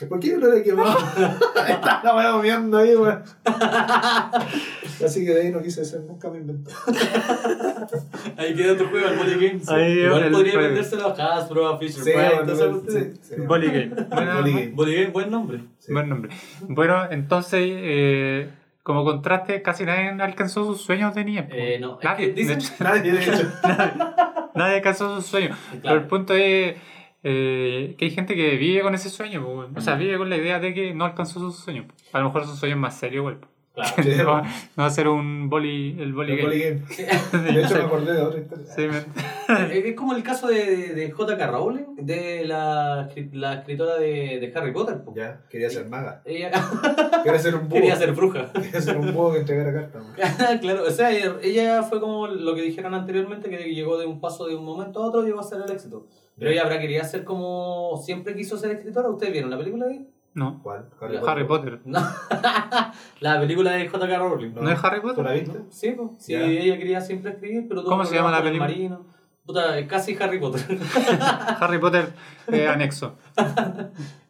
¿Por 0.09 0.21
qué 0.21 0.37
no 0.37 0.49
le 0.49 0.63
quemado? 0.63 0.97
Estaba 1.69 2.01
la 2.03 2.15
weá 2.17 2.33
moviendo 2.33 2.79
ahí, 2.79 2.95
weón. 2.97 3.23
Así 5.05 5.25
que 5.25 5.33
de 5.35 5.43
ahí 5.43 5.51
no 5.51 5.63
quise 5.63 5.85
ser 5.85 6.01
nunca 6.03 6.31
me 6.31 6.39
inventó. 6.39 6.71
Ahí 8.37 8.55
queda 8.55 8.77
tu 8.77 8.87
juego, 8.87 9.09
el 9.09 9.17
Volley 9.17 9.35
Game. 9.49 9.61
sí. 9.61 9.73
Ahí 9.73 9.93
Igual 10.01 10.25
el 10.25 10.33
podría 10.33 10.59
vendérselo 10.59 11.09
a 11.09 11.37
Hasbro, 11.37 11.69
a 11.69 11.79
Fisher 11.79 12.03
Sí, 12.05 12.11
Price, 12.13 12.19
bueno, 12.29 12.43
todas 12.43 12.59
esas 12.61 12.71
cuestiones. 12.71 13.19
sí, 13.23 13.35
sí. 13.35 13.41
Volley 13.47 13.69
game. 13.71 13.87
Buena- 14.11 14.35
Volley 14.37 14.53
game. 14.53 14.95
Game, 15.01 15.07
buen 15.13 15.31
nombre. 15.31 15.61
Sí. 15.79 15.93
Buen 15.93 16.09
nombre. 16.09 16.31
Bueno, 16.63 17.11
entonces, 17.11 17.61
eh, 17.63 18.51
como 18.83 19.05
contraste, 19.05 19.63
casi 19.63 19.85
nadie 19.85 20.09
alcanzó 20.23 20.65
sus 20.65 20.81
sueños 20.83 21.15
de 21.15 21.25
niño. 21.25 21.47
Eh, 21.51 21.79
no, 21.81 21.99
es 21.99 22.05
nadie, 22.05 22.35
que 22.35 22.41
dicen- 22.43 22.59
de 22.59 22.65
hecho, 22.65 22.85
Nadie, 22.85 23.13
de 23.13 23.23
hecho. 23.23 23.51
nadie 24.55 24.77
alcanzó 24.77 25.17
sus 25.17 25.27
sueños. 25.27 25.57
Pero 25.71 25.83
Claro. 25.83 26.01
el 26.01 26.07
punto 26.07 26.35
es 26.35 26.77
eh, 27.23 27.95
que 27.99 28.05
hay 28.07 28.11
gente 28.11 28.35
que 28.35 28.57
vive 28.57 28.83
con 28.83 28.95
ese 28.95 29.11
sueño, 29.11 29.45
pues, 29.45 29.69
o 29.77 29.81
sea, 29.81 29.95
vive 29.97 30.17
con 30.19 30.31
la 30.31 30.37
idea 30.37 30.59
de 30.61 30.73
que 30.75 30.95
no 30.95 31.05
alcanzó 31.05 31.41
sus 31.41 31.57
sueños. 31.57 31.87
A 32.13 32.19
lo 32.21 32.27
mejor 32.27 32.47
sus 32.47 32.59
sueños 32.59 32.79
más 32.79 32.99
serios, 32.99 33.23
güey. 33.23 33.37
Claro. 33.73 33.93
Sí. 34.03 34.11
no, 34.19 34.27
va- 34.33 34.43
no 34.77 34.91
ser 34.91 35.07
un 35.07 35.49
boli, 35.49 35.97
el 36.01 36.13
boli 36.13 36.33
El 36.33 36.39
game. 36.39 36.53
Game. 36.53 36.83
De 37.53 37.63
hecho, 37.63 37.75
me 37.77 37.81
acordé 37.85 38.13
de 38.15 38.23
otra 38.23 38.41
historia. 38.41 38.67
Sí, 38.67 38.83
me- 38.89 39.31
Es 39.79 39.85
es 39.85 39.95
como 39.97 40.15
el 40.15 40.23
caso 40.23 40.47
de, 40.49 40.95
de, 40.95 41.11
J.K. 41.11 41.47
Rowling, 41.49 41.97
de 41.97 42.45
la, 42.45 43.09
la 43.33 43.55
escritora 43.55 43.97
de, 43.97 44.39
de 44.41 44.53
Harry 44.55 44.73
Potter. 44.73 45.03
po. 45.03 45.13
Ya, 45.17 45.41
quería 45.51 45.69
ser 45.71 45.89
maga. 45.89 46.23
Ella 46.25 46.51
Quería 47.25 47.39
ser 47.39 47.55
un 47.57 47.69
búho. 47.69 47.81
quería 47.81 47.97
ser 47.97 48.13
bruja. 48.13 48.53
Quería 48.53 48.81
ser 48.81 48.97
un 48.97 49.13
búho 49.13 49.33
que 49.33 49.39
entregara 49.41 49.73
cartas. 49.73 50.61
claro, 50.61 50.85
o 50.87 50.91
sea, 50.91 51.11
ella, 51.11 51.35
ella 51.43 51.83
fue 51.83 52.01
como 52.01 52.27
lo 52.29 52.55
que 52.55 52.63
dijeron 52.63 52.95
anteriormente, 52.95 53.49
que 53.51 53.75
llegó 53.75 53.99
de 53.99 54.07
un 54.07 54.21
paso 54.21 54.47
de 54.47 54.55
un 54.55 54.65
momento 54.65 55.03
a 55.03 55.07
otro 55.07 55.23
y 55.23 55.27
llegó 55.27 55.41
a 55.41 55.45
ser 55.45 55.63
el 55.67 55.71
éxito. 55.73 56.07
Pero 56.41 56.51
ella 56.51 56.63
habrá 56.63 56.81
quería 56.81 57.05
ser 57.05 57.23
como 57.23 58.01
siempre 58.05 58.35
quiso 58.35 58.57
ser 58.57 58.73
escritora. 58.73 59.09
¿Ustedes 59.11 59.33
vieron 59.33 59.51
la 59.51 59.59
película 59.59 59.87
de 59.87 59.93
ahí? 59.93 60.09
No, 60.33 60.61
¿Cuál? 60.63 60.89
Harry 61.27 61.45
Potter. 61.45 61.81
No. 61.85 62.01
la 63.21 63.39
película 63.41 63.73
de 63.73 63.89
J.K. 63.89 64.19
Rowling. 64.19 64.55
¿No 64.55 64.71
es 64.71 64.83
Harry 64.83 65.01
¿Tú 65.01 65.09
Potter? 65.09 65.25
la 65.25 65.33
viste? 65.33 65.59
Sí, 65.69 65.91
pues. 65.91 66.11
Sí, 66.19 66.35
ella 66.35 66.79
quería 66.79 67.01
siempre 67.01 67.33
escribir, 67.33 67.67
pero 67.69 67.83
tuvo 67.83 67.91
¿Cómo 67.91 68.05
se 68.05 68.15
llama 68.15 68.31
la 68.31 68.39
el 68.39 68.45
película? 68.45 68.69
Marino. 68.69 69.07
Puta, 69.45 69.79
es 69.79 69.87
casi 69.87 70.17
Harry 70.21 70.39
Potter. 70.41 70.79
Harry 71.61 71.79
Potter 71.79 72.09
eh, 72.51 72.67
anexo. 72.69 73.17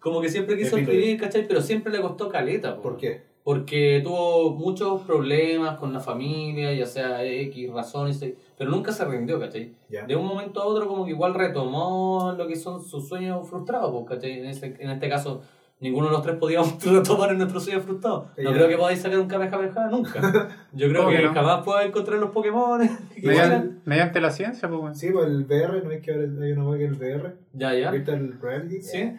como 0.00 0.20
que 0.20 0.28
siempre 0.28 0.56
quiso 0.56 0.76
escribir, 0.78 1.20
¿cachai? 1.20 1.46
Pero 1.46 1.60
siempre 1.60 1.92
le 1.92 2.00
costó 2.00 2.28
caleta. 2.28 2.76
po. 2.76 2.82
¿Por 2.82 2.96
qué? 2.96 3.29
Porque 3.54 4.00
tuvo 4.04 4.50
muchos 4.54 5.02
problemas 5.02 5.76
con 5.78 5.92
la 5.92 5.98
familia, 6.00 6.72
ya 6.72 6.86
sea 6.86 7.24
X 7.24 7.72
razones, 7.72 8.24
pero 8.56 8.70
nunca 8.70 8.92
se 8.92 9.04
rindió, 9.04 9.40
¿cachai? 9.40 9.74
De 10.06 10.14
un 10.14 10.24
momento 10.26 10.62
a 10.62 10.66
otro 10.66 10.86
como 10.86 11.04
que 11.04 11.10
igual 11.10 11.34
retomó 11.34 12.32
lo 12.38 12.46
que 12.46 12.54
son 12.54 12.80
sus 12.82 13.08
sueños 13.08 13.48
frustrados, 13.48 13.90
pues, 13.92 14.04
¿cachai? 14.08 14.38
En, 14.38 14.46
ese- 14.46 14.76
en 14.78 14.90
este 14.90 15.08
caso, 15.08 15.42
ninguno 15.80 16.06
de 16.06 16.12
los 16.12 16.22
tres 16.22 16.36
podíamos 16.36 16.76
retomar 16.84 17.32
en 17.32 17.38
nuestros 17.38 17.64
sueños 17.64 17.82
frustrados. 17.82 18.26
No 18.38 18.52
creo 18.52 18.68
que 18.68 18.76
podáis 18.76 19.00
sacar 19.00 19.18
un 19.18 19.26
Kamehameha 19.26 19.88
nunca. 19.90 20.48
Yo 20.72 20.88
creo 20.88 21.02
¿Cómo 21.04 21.16
que 21.16 21.22
no? 21.24 21.34
jamás 21.34 21.64
pueda 21.64 21.84
encontrar 21.84 22.18
los 22.20 22.30
Pokémon. 22.30 22.80
Mediante, 23.22 23.80
mediante 23.84 24.20
la 24.20 24.30
ciencia, 24.30 24.68
pues. 24.68 24.96
Sí, 24.96 25.10
pues 25.10 25.26
el 25.26 25.44
VR, 25.44 25.82
¿no 25.82 25.90
es 25.90 26.00
que 26.02 26.12
ahora 26.12 26.24
hay 26.44 26.52
una 26.52 26.78
que 26.78 26.84
es 26.84 26.90
el 26.92 26.96
VR? 26.98 27.34
Ya, 27.54 27.74
ya. 27.74 27.90
¿Viste 27.90 28.12
el 28.12 28.40
reality? 28.40 28.80
Sí. 28.80 29.12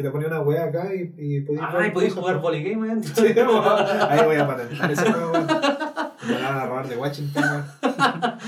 Que 0.00 0.04
te 0.06 0.10
ponía 0.12 0.28
una 0.28 0.40
wea 0.40 0.64
acá 0.64 0.94
y, 0.94 1.12
y 1.18 1.40
podías 1.42 1.72
ver 1.74 1.92
podéis 1.92 2.14
cosas, 2.14 2.22
jugar 2.22 2.40
pues. 2.40 2.42
volley 2.42 2.62
game 2.72 2.88
adentro. 2.90 3.14
Sí, 3.14 3.26
ahí 4.08 4.24
voy 4.24 4.36
a 4.36 4.46
patentar 4.46 4.90
ese 4.90 5.12
juego, 5.12 5.32
weón. 5.32 5.46
Me 6.26 6.34
van 6.34 6.44
a 6.56 6.66
robar 6.66 6.88
de 6.88 6.96
Washington. 6.96 7.64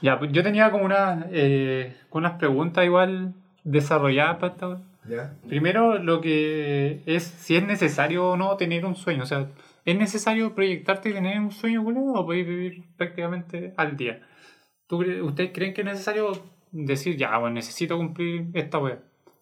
Ya, 0.00 0.18
pues 0.18 0.32
yo 0.32 0.42
tenía 0.42 0.70
como 0.70 0.84
una, 0.84 1.26
eh, 1.30 1.96
unas 2.10 2.32
preguntas 2.32 2.84
igual 2.84 3.34
desarrolladas 3.64 4.36
para 4.38 4.52
esta. 4.52 4.80
Ya. 5.08 5.32
Primero, 5.48 5.98
lo 5.98 6.20
que 6.20 7.00
es 7.06 7.22
si 7.24 7.56
es 7.56 7.64
necesario 7.64 8.30
o 8.30 8.36
no 8.36 8.56
tener 8.56 8.84
un 8.84 8.94
sueño. 8.96 9.22
O 9.22 9.26
sea, 9.26 9.46
¿es 9.84 9.96
necesario 9.96 10.54
proyectarte 10.54 11.10
y 11.10 11.14
tener 11.14 11.38
un 11.40 11.50
sueño, 11.52 11.82
boludo, 11.82 12.14
o 12.14 12.26
podéis 12.26 12.46
vivir 12.46 12.82
prácticamente 12.96 13.74
al 13.76 13.96
día? 13.96 14.20
¿Tú, 14.88 15.02
cre- 15.02 15.22
¿Ustedes 15.22 15.50
creen 15.52 15.72
que 15.74 15.80
es 15.82 15.86
necesario 15.86 16.32
decir, 16.72 17.16
ya, 17.16 17.36
bueno, 17.38 17.54
necesito 17.54 17.96
cumplir 17.96 18.46
esta 18.54 18.78
wea 18.78 18.98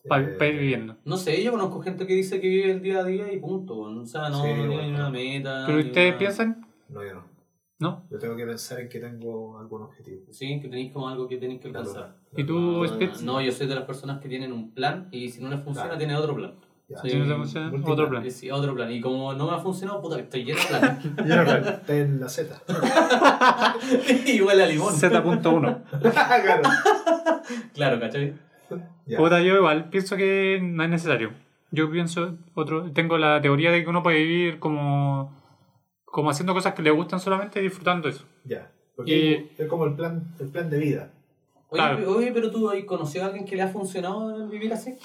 para 0.08 0.22
Eh, 0.24 0.48
ir 0.52 0.58
viviendo? 0.60 0.96
No 1.04 1.16
sé, 1.16 1.42
yo 1.42 1.50
conozco 1.52 1.80
gente 1.80 2.06
que 2.06 2.14
dice 2.14 2.40
que 2.40 2.48
vive 2.48 2.70
el 2.70 2.82
día 2.82 3.00
a 3.00 3.04
día 3.04 3.32
y 3.32 3.38
punto. 3.38 3.78
O 3.78 4.06
sea, 4.06 4.28
no, 4.30 4.42
Sí, 4.42 4.48
no 4.48 4.54
tiene 4.54 4.66
bueno. 4.68 4.82
ni 4.88 4.94
una 4.94 5.10
meta. 5.10 5.64
¿Pero 5.66 5.78
ustedes 5.78 6.08
una- 6.10 6.18
piensan? 6.18 6.66
No, 6.88 7.04
yo 7.04 7.14
no. 7.14 7.24
¿No? 7.78 8.04
Yo 8.10 8.18
tengo 8.18 8.36
que 8.36 8.44
pensar 8.44 8.78
en 8.80 8.88
que 8.90 8.98
tengo 9.00 9.58
algún 9.58 9.82
objetivo. 9.82 10.20
Sí, 10.30 10.60
que 10.60 10.68
tenéis 10.68 10.92
como 10.92 11.08
algo 11.08 11.26
que 11.26 11.38
tenéis 11.38 11.60
que 11.62 11.68
alcanzar. 11.68 12.14
¿Y 12.36 12.44
tú, 12.44 12.58
No, 12.58 12.86
Spitz? 12.86 13.22
no, 13.22 13.40
yo 13.40 13.50
soy 13.52 13.66
de 13.68 13.74
las 13.74 13.84
personas 13.84 14.20
que 14.20 14.28
tienen 14.28 14.52
un 14.52 14.72
plan 14.72 15.08
y 15.10 15.30
si 15.30 15.42
no 15.42 15.48
les 15.48 15.60
funciona, 15.60 15.88
Claro. 15.88 15.98
tienen 15.98 16.16
otro 16.16 16.34
plan. 16.34 16.52
Ya. 16.88 16.98
Sí. 16.98 17.10
Si 17.10 17.16
no 17.18 17.26
te 17.26 17.34
funciona, 17.36 17.72
otro 17.86 18.08
plan. 18.10 18.26
Eh, 18.26 18.30
Sí, 18.30 18.50
otro 18.50 18.74
plan. 18.74 18.90
Y 18.92 19.00
como 19.00 19.32
no 19.32 19.46
me 19.48 19.54
ha 19.54 19.58
funcionado, 19.60 20.02
puta, 20.02 20.18
estoy 20.18 20.44
lleno 20.44 20.58
de 20.60 20.66
planes. 20.66 21.04
Está 21.80 21.96
en 21.96 22.20
la 22.20 22.28
Z. 22.28 22.62
huele 24.44 24.62
a 24.62 24.66
limón. 24.66 24.92
Z.1. 24.94 25.82
claro. 26.02 26.62
Claro, 27.74 28.00
¿cachai? 28.00 28.34
Puta, 29.16 29.40
yo 29.42 29.56
igual 29.56 29.88
pienso 29.90 30.16
que 30.16 30.58
no 30.62 30.82
es 30.84 30.90
necesario. 30.90 31.32
Yo 31.70 31.90
pienso, 31.90 32.36
otro, 32.54 32.90
tengo 32.92 33.16
la 33.18 33.40
teoría 33.40 33.70
de 33.70 33.82
que 33.82 33.88
uno 33.90 34.02
puede 34.02 34.18
vivir 34.18 34.58
como, 34.58 35.32
como 36.04 36.30
haciendo 36.30 36.52
cosas 36.54 36.74
que 36.74 36.82
le 36.82 36.90
gustan 36.90 37.20
solamente 37.20 37.60
y 37.60 37.64
disfrutando 37.64 38.08
eso. 38.08 38.24
Ya. 38.44 38.70
Porque 38.96 39.50
Y- 39.56 39.62
es 39.62 39.68
como 39.68 39.84
el 39.86 39.94
plan, 39.94 40.22
el 40.40 40.48
plan 40.48 40.68
de 40.68 40.78
vida. 40.78 41.10
Oye, 41.68 41.82
Claro. 41.82 42.10
oye, 42.16 42.32
pero 42.32 42.50
tú 42.50 42.68
has 42.68 42.82
conocido 42.84 43.24
a 43.24 43.28
alguien 43.28 43.46
que 43.46 43.54
le 43.56 43.62
ha 43.62 43.68
funcionado 43.68 44.48
vivir 44.48 44.72
así. 44.72 44.96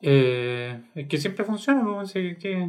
Eh, 0.00 0.80
es 0.94 1.08
que 1.08 1.18
siempre 1.18 1.44
funciona, 1.44 1.82
pues, 1.84 2.10
si, 2.10 2.36
que, 2.36 2.68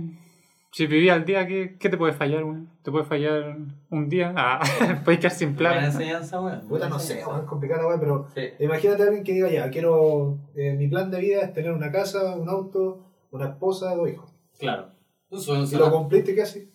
si 0.73 0.88
viví 0.88 1.07
al 1.09 1.23
día, 1.23 1.45
¿qué, 1.47 1.77
qué 1.79 1.88
te 1.89 1.97
puede 1.97 2.13
fallar, 2.13 2.43
güey? 2.43 2.57
¿Te 2.81 2.91
puede 2.91 3.05
fallar 3.05 3.57
un 3.89 4.09
día? 4.09 4.33
Ah, 4.36 4.59
puedes 5.05 5.19
quedar 5.19 5.32
sin 5.32 5.55
Buena 5.55 5.71
plan. 5.71 5.86
enseñanza, 5.86 6.41
weón. 6.41 6.59
Puta, 6.61 6.69
Buena 6.69 6.89
no 6.89 6.99
sé, 6.99 7.24
weón, 7.26 7.41
es 7.41 7.45
complicado, 7.45 7.88
weón, 7.88 7.99
pero 7.99 8.28
Sí. 8.36 8.41
imagínate 8.59 9.03
a 9.03 9.05
alguien 9.05 9.24
que 9.24 9.34
diga, 9.34 9.49
ya, 9.49 9.69
quiero, 9.69 10.38
eh, 10.55 10.74
mi 10.78 10.88
plan 10.88 11.09
de 11.11 11.19
vida 11.19 11.41
es 11.41 11.53
tener 11.53 11.71
una 11.71 11.91
casa, 11.91 12.36
un 12.36 12.49
auto, 12.49 13.05
una 13.32 13.45
esposa, 13.49 13.95
dos 13.95 14.09
hijos. 14.09 14.32
Claro. 14.59 14.88
Eso, 15.32 15.65
Si 15.65 15.76
lo 15.78 15.91
cumpliste, 15.91 16.36
¿qué 16.36 16.41
haces? 16.43 16.67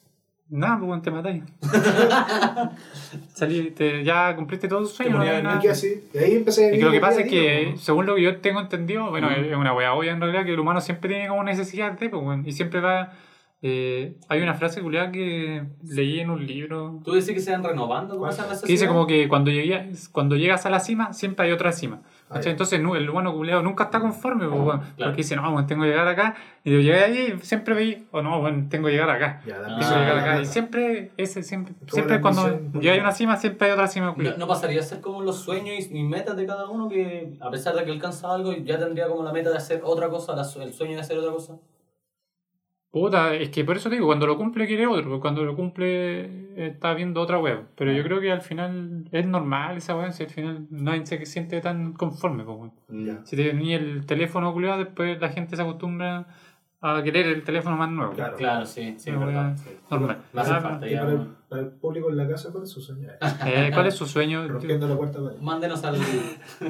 Nada, 0.51 0.78
pues, 0.80 1.03
te 1.03 1.11
matáis. 1.11 1.42
Salí, 3.34 3.70
te- 3.72 4.03
ya 4.05 4.34
cumpliste 4.34 4.66
todo 4.68 4.80
tu 4.80 4.86
sueño. 4.86 5.20
Te 5.20 5.26
no 5.36 5.42
nada. 5.42 5.59
¿Y 5.59 5.61
qué 5.61 5.70
haces? 5.70 6.03
Y 6.14 6.18
ahí 6.18 6.36
empecé 6.36 6.66
a 6.70 6.74
Y 6.74 6.78
que 6.78 6.84
lo 6.84 6.90
que 6.90 7.01
pasa 7.01 7.20
es 7.20 7.28
que, 7.30 7.62
weón. 7.66 7.78
según 7.78 8.07
lo 8.07 8.14
que 8.14 8.22
yo 8.22 8.36
tengo 8.40 8.61
entendido, 8.61 9.11
bueno, 9.11 9.28
Mm. 9.28 9.44
es 9.44 9.57
una 9.57 9.74
wea 9.74 9.92
obvia 9.94 10.12
en 10.12 10.20
realidad, 10.20 10.44
que 10.44 10.53
el 10.55 10.61
humano 10.61 10.80
siempre 10.80 11.11
tiene 11.11 11.28
como 11.28 11.44
necesidad 11.44 11.92
de, 11.99 12.09
pues, 12.09 12.22
weón, 12.22 12.44
y 12.46 12.53
siempre 12.53 12.80
va... 12.80 13.12
eh, 13.61 14.16
hay 14.28 14.40
una 14.40 14.54
frase 14.54 14.80
culiada 14.80 15.11
que 15.11 15.64
leí 15.82 16.20
en 16.20 16.30
un 16.30 16.46
libro 16.46 17.00
Tú 17.04 17.12
decís 17.14 17.32
que 17.32 17.40
se 17.40 17.50
van 17.50 17.64
renovando 17.64 18.14
esas 18.28 18.46
necesidades. 18.46 18.62
que 18.62 18.72
dice 18.72 18.86
como 18.86 19.04
que 19.09 19.26
cuando, 19.26 19.50
llegué- 19.50 19.90
cuando 20.12 20.36
llegas 20.36 20.64
a 20.64 20.70
la 20.70 20.78
cima, 20.78 21.12
siempre 21.12 21.46
hay 21.46 21.52
otra 21.52 21.72
cima. 21.72 22.02
ya. 22.40 22.50
Entonces 22.50 22.78
el 22.78 23.11
humano 23.11 23.32
culeado 23.34 23.62
nunca 23.62 23.84
está 23.84 23.98
conforme, 23.98 24.46
pues, 24.46 24.61
weón. 24.61 24.78
Claro. 24.80 24.94
porque 25.11 25.16
dice, 25.16 25.34
no, 25.34 25.42
weón, 25.50 25.66
tengo 25.66 25.82
que 25.82 25.88
llegar 25.88 26.06
acá, 26.06 26.36
y 26.62 26.70
yo 26.70 26.78
llegué 26.78 27.02
allí 27.02 27.34
y 27.36 27.38
siempre 27.44 27.74
veí, 27.74 28.06
o 28.12 28.22
no, 28.22 28.40
bueno, 28.40 28.66
tengo 28.70 28.86
que 28.86 28.92
llegar 28.92 29.11
acá. 29.11 29.42
Ya, 29.44 29.56
Ah, 29.66 29.76
que 29.76 29.84
llegar 30.00 30.18
acá. 30.18 30.40
Y 30.40 30.46
siempre, 30.46 31.11
ese, 31.16 31.42
siempre, 31.42 31.74
siempre 31.90 32.20
cuando 32.20 32.61
ya 32.80 32.92
hay 32.92 33.00
una 33.00 33.11
cima, 33.12 33.36
siempre 33.38 33.66
hay 33.66 33.72
otra 33.72 33.88
cima 33.88 34.14
¿No, 34.16 34.36
no 34.36 34.46
pasaría 34.46 34.78
a 34.78 34.84
ser 34.84 35.00
como 35.00 35.22
los 35.22 35.36
sueños 35.40 35.86
y, 35.90 36.02
metas 36.04 36.36
de 36.36 36.46
cada 36.46 36.68
uno 36.68 36.88
que 36.88 37.32
a 37.40 37.50
pesar 37.50 37.74
de 37.74 37.84
que 37.84 37.90
alcanza 37.90 38.32
algo 38.32 38.52
ya 38.52 38.78
tendría 38.78 39.09
como 39.09 39.24
la 39.24 39.32
meta 39.32 39.50
de 39.50 39.56
hacer 39.56 39.80
otra 39.82 40.09
cosa, 40.09 40.36
la 40.36 40.42
el 40.62 40.72
sueño 40.72 40.94
de 40.94 41.00
hacer 41.00 41.18
otra 41.18 41.32
cosa? 41.32 41.56
Puta, 42.91 43.34
es 43.34 43.51
que 43.51 43.64
por 43.64 43.76
eso 43.76 43.91
te 43.91 43.97
digo, 43.97 44.07
cuando 44.07 44.26
lo 44.26 44.39
cumple 44.39 44.66
quiere 44.66 44.86
otro, 44.86 45.05
porque 45.05 45.20
cuando 45.20 45.45
lo 45.45 45.55
cumple 45.55 46.20
eh, 46.20 46.68
está 46.72 46.95
viendo 46.95 47.20
otra 47.20 47.39
web. 47.39 47.66
Pero 47.76 47.93
yo 47.93 48.03
creo 48.03 48.18
que 48.20 48.32
al 48.32 48.41
final 48.41 49.07
es 49.12 49.26
normal 49.26 49.76
esa 49.76 49.95
web, 49.95 50.11
si 50.12 50.22
al 50.22 50.30
final 50.30 50.66
nadie 50.70 51.05
se 51.05 51.26
siente 51.26 51.61
tan 51.61 51.93
conforme, 51.93 52.45
pues, 52.45 52.57
weón. 52.57 53.07
Ya. 53.07 53.24
Si 53.26 53.36
te 53.36 53.53
ni 53.53 53.74
el 53.74 54.07
teléfono 54.07 54.55
culiado, 54.55 54.78
después 54.78 55.20
la 55.20 55.28
gente 55.28 55.55
se 55.55 55.62
acostumbra 55.62 56.28
a 56.81 57.03
querer 57.03 57.26
el 57.26 57.43
teléfono 57.43 57.76
más 57.76 57.91
nuevo. 57.91 58.12
Claro. 58.12 58.37
Claro, 58.37 58.64
sí, 58.66 58.97
verdad. 59.07 59.57
Normal. 59.91 60.18
Me 60.33 60.41
hace 60.41 60.53
Ah, 60.53 60.61
falta 60.61 60.87
ya. 60.87 61.01
para 61.01 61.12
el, 61.12 61.26
para 61.49 61.62
el 61.62 61.68
público 61.70 62.09
en 62.11 62.16
la 62.16 62.29
casa, 62.29 62.51
¿cuál 62.53 62.62
es 62.64 62.70
su 62.70 62.81
sueño? 62.81 63.09
eh, 63.47 63.70
¿Cuál 63.74 63.87
es 63.87 63.95
su 63.95 64.07
sueño? 64.07 64.47
Rompiendo 64.47 64.87
la 64.87 64.97
pared. 64.97 65.39
Mándenos 65.41 65.83
al. 65.85 65.97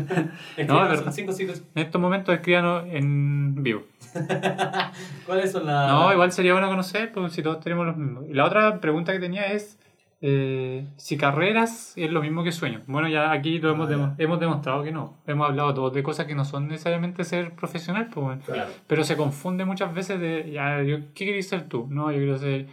No, 0.67 0.83
es 0.85 0.89
verdad. 0.91 1.13
cinco 1.13 1.33
sitios. 1.33 1.63
En 1.75 1.83
estos 1.85 2.01
momentos 2.01 2.35
escríbanos 2.35 2.85
en 2.89 3.63
vivo. 3.63 3.83
¿Cuáles 5.27 5.53
son 5.53 5.67
las.? 5.67 5.91
No, 5.91 6.13
igual 6.13 6.33
sería 6.33 6.53
bueno 6.53 6.69
conocer, 6.69 7.13
pues 7.13 7.33
si 7.33 7.43
todos 7.43 7.61
tenemos 7.61 7.87
los 7.87 7.97
mismos. 7.97 8.25
Y 8.29 8.35
la 8.35 8.45
otra 8.45 8.81
pregunta 8.81 9.13
que 9.13 9.19
tenía 9.19 9.47
es 9.53 9.78
eh, 10.21 10.87
si 10.97 11.17
carreras 11.17 11.93
es 11.97 12.11
lo 12.11 12.21
mismo 12.23 12.43
que 12.43 12.51
sueños. 12.53 12.83
Bueno, 12.87 13.09
ya 13.09 13.31
aquí 13.33 13.59
lo 13.61 13.71
hemos, 13.71 13.91
Ah, 13.91 14.15
hemos 14.19 14.41
demostrado 14.41 14.83
que 14.83 14.91
no. 14.93 15.23
Hemos 15.27 15.49
hablado 15.49 15.75
todos 15.75 15.95
de 15.95 16.03
cosas 16.03 16.27
que 16.27 16.35
no 16.35 16.45
son 16.45 16.67
necesariamente 16.69 17.23
ser 17.25 17.55
profesional, 17.55 18.09
pues 18.13 18.25
bueno. 18.27 18.43
Claro. 18.45 18.71
Pero 18.87 19.05
se 19.05 19.17
confunde 19.17 19.65
muchas 19.65 19.95
veces 19.95 20.21
de, 20.21 20.51
ya, 20.53 20.83
yo, 20.83 20.99
¿qué 21.15 21.25
querés 21.27 21.49
ser 21.49 21.69
tú? 21.69 21.87
No, 21.89 22.11
yo 22.11 22.19
quiero 22.19 22.37
ser 22.39 22.67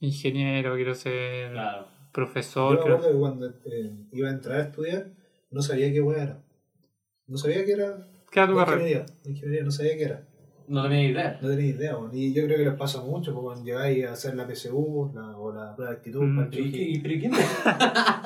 ingeniero, 0.00 0.74
quiero 0.76 0.94
ser 0.94 1.52
Claro. 1.52 1.82
Yo 1.86 2.12
profesor. 2.12 2.74
me 2.74 2.80
quiero- 2.80 2.96
acuerdo 2.96 3.12
que 3.14 3.18
cuando 3.20 3.46
eh, 3.48 3.92
iba 4.12 4.28
a 4.28 4.32
entrar 4.32 4.60
a 4.60 4.62
estudiar, 4.64 5.06
no 5.50 5.62
sabía 5.62 5.90
qué 5.92 5.98
era. 5.98 6.38
No 7.26 7.36
sabía 7.36 7.64
qué 7.64 7.72
era. 7.72 8.06
¿Qué 8.30 8.40
era 8.40 8.46
tu 8.48 8.56
carrera? 8.56 8.76
ingeniería. 8.80 9.06
La 9.24 9.30
ingeniería, 9.30 9.64
no 9.64 9.70
sabía 9.70 9.96
qué 9.96 10.02
era. 10.04 10.28
No 10.68 10.82
tenía 10.84 11.02
idea. 11.10 11.38
No 11.42 11.48
tenía 11.48 11.66
idea, 11.66 11.96
weón. 11.96 12.10
Y 12.12 12.32
yo 12.32 12.44
creo 12.46 12.56
que 12.58 12.64
les 12.64 12.74
pasa 12.74 13.00
mucho 13.02 13.32
porque 13.32 13.44
cuando 13.46 13.64
llegáis 13.64 14.06
a 14.06 14.12
hacer 14.12 14.34
la 14.36 14.46
PSU 14.46 15.10
la, 15.14 15.36
o 15.36 15.52
la 15.52 15.74
prueba 15.74 15.92
de 15.92 15.96
actitud 15.98 16.22
Mm. 16.22 16.36
para 16.36 16.46
el 16.48 16.50
¿Pero 16.50 16.64
y, 16.64 16.68
y- 16.94 16.98
pero 17.00 17.14
y 17.14 17.20
quién 17.20 17.32
te, 17.32 17.38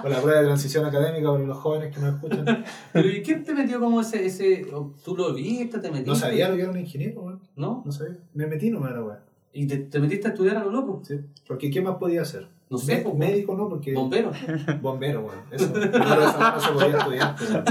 o 0.05 0.09
la 0.09 0.21
prueba 0.23 0.41
de 0.41 0.47
transición 0.47 0.85
académica 0.85 1.31
para 1.33 1.45
los 1.45 1.59
jóvenes 1.59 1.95
que 1.95 2.01
nos 2.01 2.15
escuchan. 2.15 2.65
pero 2.93 3.09
¿y 3.09 3.23
quién 3.23 3.45
te 3.45 3.55
metió 3.55 3.81
como 3.81 4.01
ese, 4.01 4.25
ese. 4.27 4.67
¿Tú 5.05 5.17
lo 5.17 5.33
viste? 5.35 5.79
¿Te 5.79 5.89
metiste? 5.91 6.11
No 6.11 6.15
sabía 6.17 6.49
lo 6.49 6.57
que 6.57 6.63
era 6.63 6.71
un 6.71 6.79
ingeniero, 6.79 7.21
weón. 7.23 7.41
¿No? 7.57 7.83
No 7.85 7.93
sabía. 7.93 8.17
Me 8.35 8.47
metí 8.47 8.71
nomás 8.71 8.93
a 8.93 8.95
la 8.95 9.03
weá. 9.05 9.21
¿Y 9.53 9.67
te, 9.67 9.79
te 9.79 9.99
metiste 10.01 10.29
a 10.29 10.31
estudiar 10.33 10.59
a 10.59 10.65
lo 10.65 10.71
loco? 10.71 11.01
Sí. 11.05 11.19
Porque 11.49 11.71
¿qué 11.71 11.81
más 11.81 11.97
podía 11.97 12.23
hacer? 12.23 12.47
No 12.69 12.79
sé, 12.79 12.97
pues, 12.97 13.15
médico 13.15 13.55
no, 13.57 13.69
porque. 13.69 13.95
Bombero. 13.95 14.33
Bombero, 14.83 15.21
weón. 15.21 15.39
Eso. 15.53 15.69
No 15.69 16.61
se 16.61 16.73
podía 16.73 16.99
estudiar. 16.99 17.37
weón. 17.41 17.65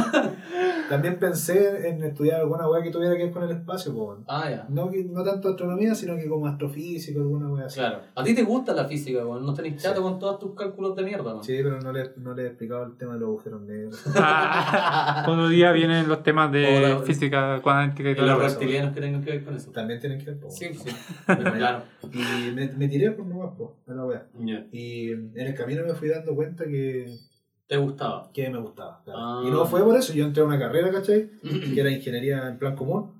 También 0.89 1.17
pensé 1.19 1.87
en 1.89 2.03
estudiar 2.03 2.41
alguna 2.41 2.69
weá 2.69 2.83
que 2.83 2.91
tuviera 2.91 3.15
que 3.15 3.23
ver 3.25 3.31
con 3.33 3.43
el 3.43 3.51
espacio, 3.51 3.93
pues, 3.93 4.07
weón. 4.07 4.23
Ah, 4.27 4.49
ya. 4.49 4.65
No, 4.69 4.89
que- 4.91 5.03
no 5.03 5.23
tanto 5.23 5.49
astronomía, 5.49 5.95
sino 5.95 6.15
que 6.15 6.27
como 6.27 6.47
astrofísico, 6.47 7.19
alguna 7.21 7.49
weá 7.49 7.65
así. 7.65 7.79
Claro. 7.79 8.01
¿A 8.13 8.23
ti 8.23 8.35
te 8.35 8.43
gusta 8.43 8.73
la 8.73 8.85
física, 8.85 9.25
weón? 9.25 9.45
No 9.45 9.53
tenés 9.53 9.81
chato 9.81 10.01
con 10.01 10.19
todos 10.19 10.39
tus 10.39 10.53
cálculos 10.55 10.95
de 10.95 11.03
mierda, 11.03 11.33
¿no? 11.33 11.43
Sí, 11.43 11.53
pero 11.63 11.79
no 11.81 11.91
le, 11.91 12.11
no 12.17 12.33
le 12.33 12.43
he 12.43 12.47
explicado 12.47 12.83
el 12.85 12.97
tema 12.97 13.13
de 13.15 13.19
los 13.21 13.27
agujeros 13.29 13.61
negros. 13.61 14.03
Otro 15.27 15.47
día 15.49 15.71
vienen 15.71 16.07
los 16.07 16.23
temas 16.23 16.51
de 16.51 16.97
física 17.05 17.59
cuántica 17.61 18.11
y 18.11 18.15
todo 18.15 18.25
los 18.27 18.43
reptilianos 18.53 18.93
que 18.93 19.01
tengan 19.01 19.23
que 19.23 19.31
ver 19.31 19.43
con 19.43 19.55
eso. 19.55 19.71
También 19.71 19.99
tienen 19.99 20.19
que 20.19 20.25
ver, 20.25 20.39
po, 20.39 20.49
Sí, 20.51 20.65
weón. 20.65 20.77
sí. 20.77 20.89
Pero 21.27 21.53
claro. 21.53 21.83
Y 22.13 22.51
me, 22.51 22.67
me 22.73 22.87
tiré 22.87 23.11
por 23.11 23.25
nomás, 23.25 23.51
po, 23.57 23.75
a 23.87 23.93
la 23.93 24.05
weá. 24.05 24.25
Ya. 24.39 24.65
Y 24.71 25.11
en 25.11 25.31
el 25.35 25.55
camino 25.55 25.83
me 25.85 25.93
fui 25.93 26.09
dando 26.09 26.35
cuenta 26.35 26.65
que, 26.65 27.05
¿Te 27.67 27.77
gustaba? 27.77 28.29
que 28.33 28.49
me 28.49 28.59
gustaba. 28.59 29.01
claro. 29.03 29.19
Ah. 29.19 29.43
Y 29.45 29.49
no 29.49 29.65
fue 29.65 29.83
por 29.83 29.95
eso, 29.97 30.13
yo 30.13 30.25
entré 30.25 30.43
a 30.43 30.45
una 30.45 30.59
carrera, 30.59 30.91
¿cachai? 30.91 31.29
que 31.73 31.79
era 31.79 31.89
ingeniería 31.91 32.47
en 32.47 32.57
plan 32.59 32.75
común. 32.75 33.11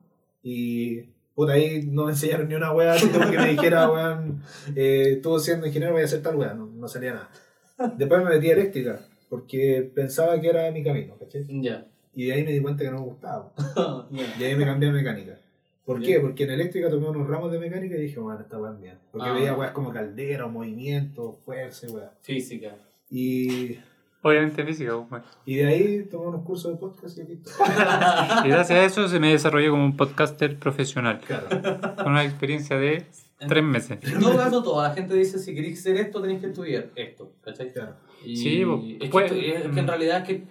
Y 0.43 1.01
puta, 1.33 1.53
ahí 1.53 1.83
no 1.89 2.05
me 2.05 2.11
enseñaron 2.11 2.47
ni 2.47 2.55
una 2.55 2.71
weá 2.71 2.93
así 2.93 3.07
como 3.09 3.29
que 3.31 3.37
me 3.37 3.49
dijera, 3.49 3.89
weón, 3.91 4.41
eh, 4.75 5.19
tú 5.23 5.39
siendo 5.39 5.65
ingeniero 5.65 5.93
voy 5.93 6.03
a 6.03 6.05
hacer 6.05 6.21
tal 6.21 6.35
weá, 6.35 6.53
no, 6.53 6.67
no 6.67 6.87
salía 6.87 7.13
nada. 7.13 7.29
Después 7.97 8.23
me 8.23 8.29
metí 8.29 8.49
a 8.49 8.53
eléctrica, 8.53 8.99
porque 9.29 9.91
pensaba 9.93 10.39
que 10.39 10.47
era 10.47 10.71
mi 10.71 10.83
camino, 10.83 11.15
¿cachai? 11.19 11.45
Ya. 11.61 11.85
Y 12.13 12.25
de 12.27 12.33
ahí 12.33 12.43
me 12.45 12.51
di 12.53 12.61
cuenta 12.61 12.83
que 12.83 12.91
no 12.91 12.99
me 12.99 13.05
gustaba. 13.05 13.51
Ya. 14.11 14.25
Y 14.39 14.43
ahí 14.43 14.55
me 14.55 14.63
cambié 14.65 14.89
a 14.89 14.93
mecánica. 14.93 15.37
¿Por 15.83 16.01
qué? 16.01 16.19
Porque 16.19 16.45
en 16.45 16.51
eléctrica 16.51 16.89
tomé 16.89 17.09
unos 17.09 17.27
ramos 17.27 17.51
de 17.51 17.59
mecánica 17.59 17.95
y 17.95 18.01
dije, 18.03 18.19
bueno, 18.19 18.39
esta 18.39 18.57
weá 18.57 18.71
es 18.73 18.79
mía. 18.79 18.99
Porque 19.11 19.27
Ah. 19.29 19.33
veía 19.33 19.53
weas 19.55 19.71
como 19.71 19.91
caldera, 19.91 20.47
movimiento, 20.47 21.33
fuerza 21.43 21.85
y 21.87 21.89
weá. 21.91 22.11
Física. 22.21 22.75
Y, 23.11 23.77
Obviamente 24.27 24.65
física, 24.65 24.91
pues, 25.07 25.21
y 25.45 25.55
de 25.57 25.67
ahí 25.67 26.03
tomé 26.09 26.27
unos 26.27 26.43
cursos 26.43 26.71
de 26.71 26.77
podcast 26.77 27.17
y 27.17 27.21
aquí. 27.21 27.39
Y 28.45 28.49
gracias 28.49 28.71
a 28.79 28.83
eso 28.85 29.07
se 29.07 29.19
me 29.19 29.31
desarrolló 29.31 29.71
como 29.71 29.85
un 29.85 29.95
podcaster 29.95 30.57
profesional, 30.57 31.19
Claro. 31.19 31.47
con 31.95 32.07
una 32.11 32.23
experiencia 32.23 32.77
de 32.77 33.05
tres 33.47 33.63
meses. 33.63 33.99
En 34.03 34.19
todo 34.19 34.35
caso, 34.35 34.63
toda 34.63 34.89
la 34.89 34.95
gente 34.95 35.13
dice: 35.15 35.37
si 35.37 35.53
queréis 35.53 35.81
ser 35.83 35.97
esto, 35.97 36.21
tenéis 36.21 36.39
que 36.41 36.47
estudiar 36.47 36.89
esto. 36.95 37.33
¿Cachai? 37.43 37.71
claro. 37.71 37.93
Y 38.25 38.35
Sí, 38.37 38.61
es, 38.63 38.97
que 38.99 39.07
pues, 39.09 39.31
esto- 39.31 39.37
es 39.37 39.61
que 39.71 39.79
en 39.79 39.85
mm. 39.85 39.87
realidad 39.87 40.17
es 40.21 40.27
que 40.27 40.43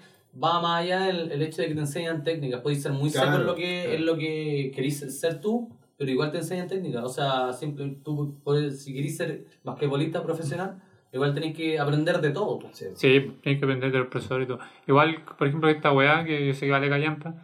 va 0.42 0.60
más 0.60 0.82
allá 0.82 1.08
el, 1.10 1.32
el 1.32 1.42
hecho 1.42 1.62
de 1.62 1.68
que 1.68 1.74
te 1.74 1.80
enseñan 1.80 2.22
técnicas. 2.22 2.60
Podéis 2.60 2.82
ser 2.82 2.92
muy 2.92 3.10
seco 3.10 3.24
Claro, 3.24 3.40
en 3.40 3.46
lo 3.46 3.54
que, 3.56 3.80
claro. 3.82 3.96
en 3.98 4.06
lo 4.06 4.16
que 4.16 4.72
queréis 4.74 4.98
ser 5.20 5.40
tú, 5.40 5.68
pero 5.98 6.10
igual 6.10 6.30
te 6.30 6.38
enseñan 6.38 6.68
técnicas. 6.68 7.02
O 7.04 7.08
sea, 7.08 7.52
simple, 7.52 7.96
tú 8.04 8.36
puedes- 8.44 8.82
si 8.84 8.94
queréis 8.94 9.16
ser 9.16 9.46
basquetbolista 9.64 10.22
profesional, 10.22 10.80
igual 11.14 11.32
tenéis 11.32 11.56
que 11.56 11.78
aprender 11.78 12.20
de 12.20 12.30
todo. 12.30 12.58
po. 12.58 12.68
Sí. 12.72 12.86
Tienes 12.98 13.40
que 13.42 13.64
aprender 13.64 13.90
del 13.92 14.06
profesor 14.08 14.42
y 14.42 14.46
todo. 14.46 14.58
Igual, 14.86 15.22
por 15.38 15.46
ejemplo, 15.46 15.68
esta 15.70 15.92
weá, 15.92 16.24
que 16.24 16.46
yo 16.48 16.52
sé 16.54 16.66
que 16.66 16.72
vale 16.72 16.88
callampa, 16.88 17.34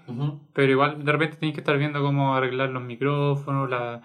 pero 0.53 0.71
igual 0.73 1.05
de 1.05 1.13
repente 1.13 1.37
tienes 1.39 1.55
que 1.55 1.61
estar 1.61 1.79
viendo 1.79 2.03
cómo 2.03 2.35
arreglar 2.35 2.71
los 2.71 2.83
micrófonos, 2.83 3.71
la... 3.71 4.03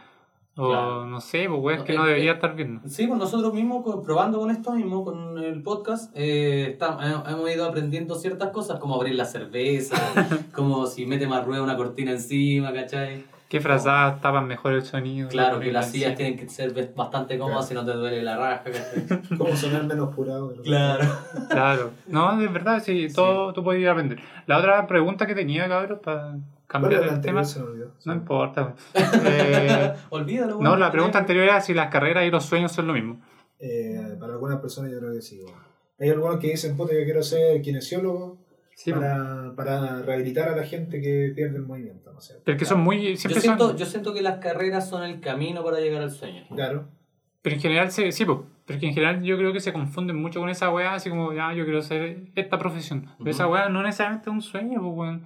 O 0.57 0.69
Claro. 0.69 1.05
no 1.05 1.19
sé, 1.19 1.47
pues 1.49 1.59
weas 1.61 1.83
que 1.83 1.91
Eh, 1.91 1.97
no 1.97 2.05
eh, 2.05 2.07
debería 2.07 2.31
estar 2.31 2.55
viendo. 2.55 2.79
Sí, 2.87 3.05
pues 3.07 3.19
nosotros 3.19 3.53
mismos, 3.53 3.83
probando 4.05 4.39
con 4.39 4.51
esto 4.51 4.71
mismo, 4.71 5.03
con 5.03 5.37
el 5.37 5.61
podcast, 5.61 6.13
eh, 6.15 6.69
está- 6.71 6.97
he- 7.03 7.31
hemos 7.33 7.51
ido 7.53 7.65
aprendiendo 7.65 8.15
ciertas 8.15 8.51
cosas, 8.51 8.79
como 8.79 8.95
abrir 8.95 9.15
la 9.15 9.25
cerveza, 9.25 9.97
como 10.55 10.85
si 10.87 11.05
mete 11.05 11.27
más 11.27 11.45
rueda 11.45 11.61
una 11.61 11.75
cortina 11.75 12.11
encima, 12.11 12.71
¿cachai? 12.71 13.25
¿Qué 13.47 13.61
frazadas 13.61 14.21
tapan 14.21 14.47
mejor 14.47 14.73
el 14.73 14.81
sonido? 14.83 15.29
Claro, 15.29 15.59
que 15.59 15.71
las 15.71 15.91
sillas 15.91 16.15
tienen 16.15 16.35
que 16.37 16.49
ser 16.49 16.73
bastante 16.95 17.37
cómodas 17.37 17.67
si 17.67 17.73
no 17.75 17.85
te 17.85 17.91
duele 17.93 18.23
la 18.23 18.37
raja. 18.37 18.63
Como 19.37 19.55
sonar 19.55 19.83
menos 19.83 20.13
curado. 20.15 20.51
Claro. 20.63 21.05
Claro. 21.49 21.91
No, 22.07 22.37
de 22.37 22.47
verdad, 22.47 22.81
sí, 22.83 23.07
todo 23.13 23.53
tú 23.53 23.63
puedes 23.63 23.81
ir 23.81 23.87
a 23.87 23.91
aprender. 23.91 24.19
La 24.47 24.57
otra 24.57 24.87
pregunta 24.87 25.27
que 25.27 25.35
tenía, 25.35 25.67
cabrón, 25.67 25.99
para 26.03 26.31
¿Cuál 26.31 26.41
cambiar 26.67 27.03
el 27.03 27.21
tema, 27.21 27.43
Se 27.43 27.59
me 27.59 27.65
olvidó. 27.67 27.91
no 28.05 28.13
importa. 28.13 28.73
Eh, 28.95 29.93
Olvídalo. 30.09 30.59
no, 30.59 30.75
la 30.75 30.91
pregunta 30.91 31.19
anterior 31.19 31.45
era 31.45 31.61
si 31.61 31.73
las 31.73 31.89
carreras 31.91 32.25
y 32.25 32.31
los 32.31 32.43
sueños 32.45 32.71
son 32.71 32.87
lo 32.87 32.93
mismo. 32.93 33.21
Eh, 33.59 34.15
para 34.19 34.33
algunas 34.33 34.59
personas 34.59 34.91
yo 34.91 34.99
creo 34.99 35.13
que 35.13 35.21
sí. 35.21 35.39
bueno. 35.41 35.59
Hay 35.99 36.09
algunos 36.09 36.39
que 36.39 36.47
dicen, 36.49 36.75
puta, 36.75 36.93
yo 36.93 37.03
quiero 37.05 37.21
ser 37.23 37.61
kinesiólogo 37.61 38.37
Sí, 38.75 38.91
pues. 38.91 39.03
para, 39.03 39.53
para 39.55 40.01
rehabilitar 40.01 40.49
a 40.49 40.55
la 40.55 40.63
gente 40.65 41.01
que 41.01 41.31
pierde 41.33 41.55
el 41.57 41.63
movimiento. 41.63 42.11
No 42.13 42.19
sé. 42.19 42.35
Pero 42.43 42.57
que 42.57 42.65
son 42.65 42.81
muy. 42.81 43.11
Yo 43.11 43.15
Siempre 43.17 43.41
siento, 43.41 43.69
son. 43.69 43.77
yo 43.77 43.85
siento 43.85 44.13
que 44.13 44.21
las 44.21 44.37
carreras 44.39 44.87
son 44.89 45.03
el 45.03 45.21
camino 45.21 45.63
para 45.63 45.79
llegar 45.79 46.01
al 46.01 46.11
sueño. 46.11 46.43
Claro. 46.53 46.89
Pero 47.41 47.55
en 47.55 47.61
general, 47.61 47.91
se, 47.91 48.11
sí, 48.11 48.25
pues. 48.25 48.39
Pero 48.65 48.79
que 48.79 48.87
en 48.87 48.93
general 48.93 49.21
yo 49.23 49.37
creo 49.37 49.53
que 49.53 49.59
se 49.59 49.71
confunden 49.71 50.15
mucho 50.17 50.39
con 50.41 50.49
esa 50.49 50.71
weá, 50.71 50.93
así 50.95 51.09
como, 51.09 51.31
ya, 51.33 51.53
yo 51.53 51.63
quiero 51.63 51.79
hacer 51.79 52.17
esta 52.35 52.57
profesión. 52.59 53.01
Pero 53.17 53.21
Ujú. 53.21 53.29
esa 53.29 53.47
weá 53.47 53.69
no 53.69 53.81
necesariamente 53.83 54.29
es 54.29 54.33
un 54.33 54.41
sueño, 54.41 54.81
pues, 54.81 54.93
weón. 54.95 55.25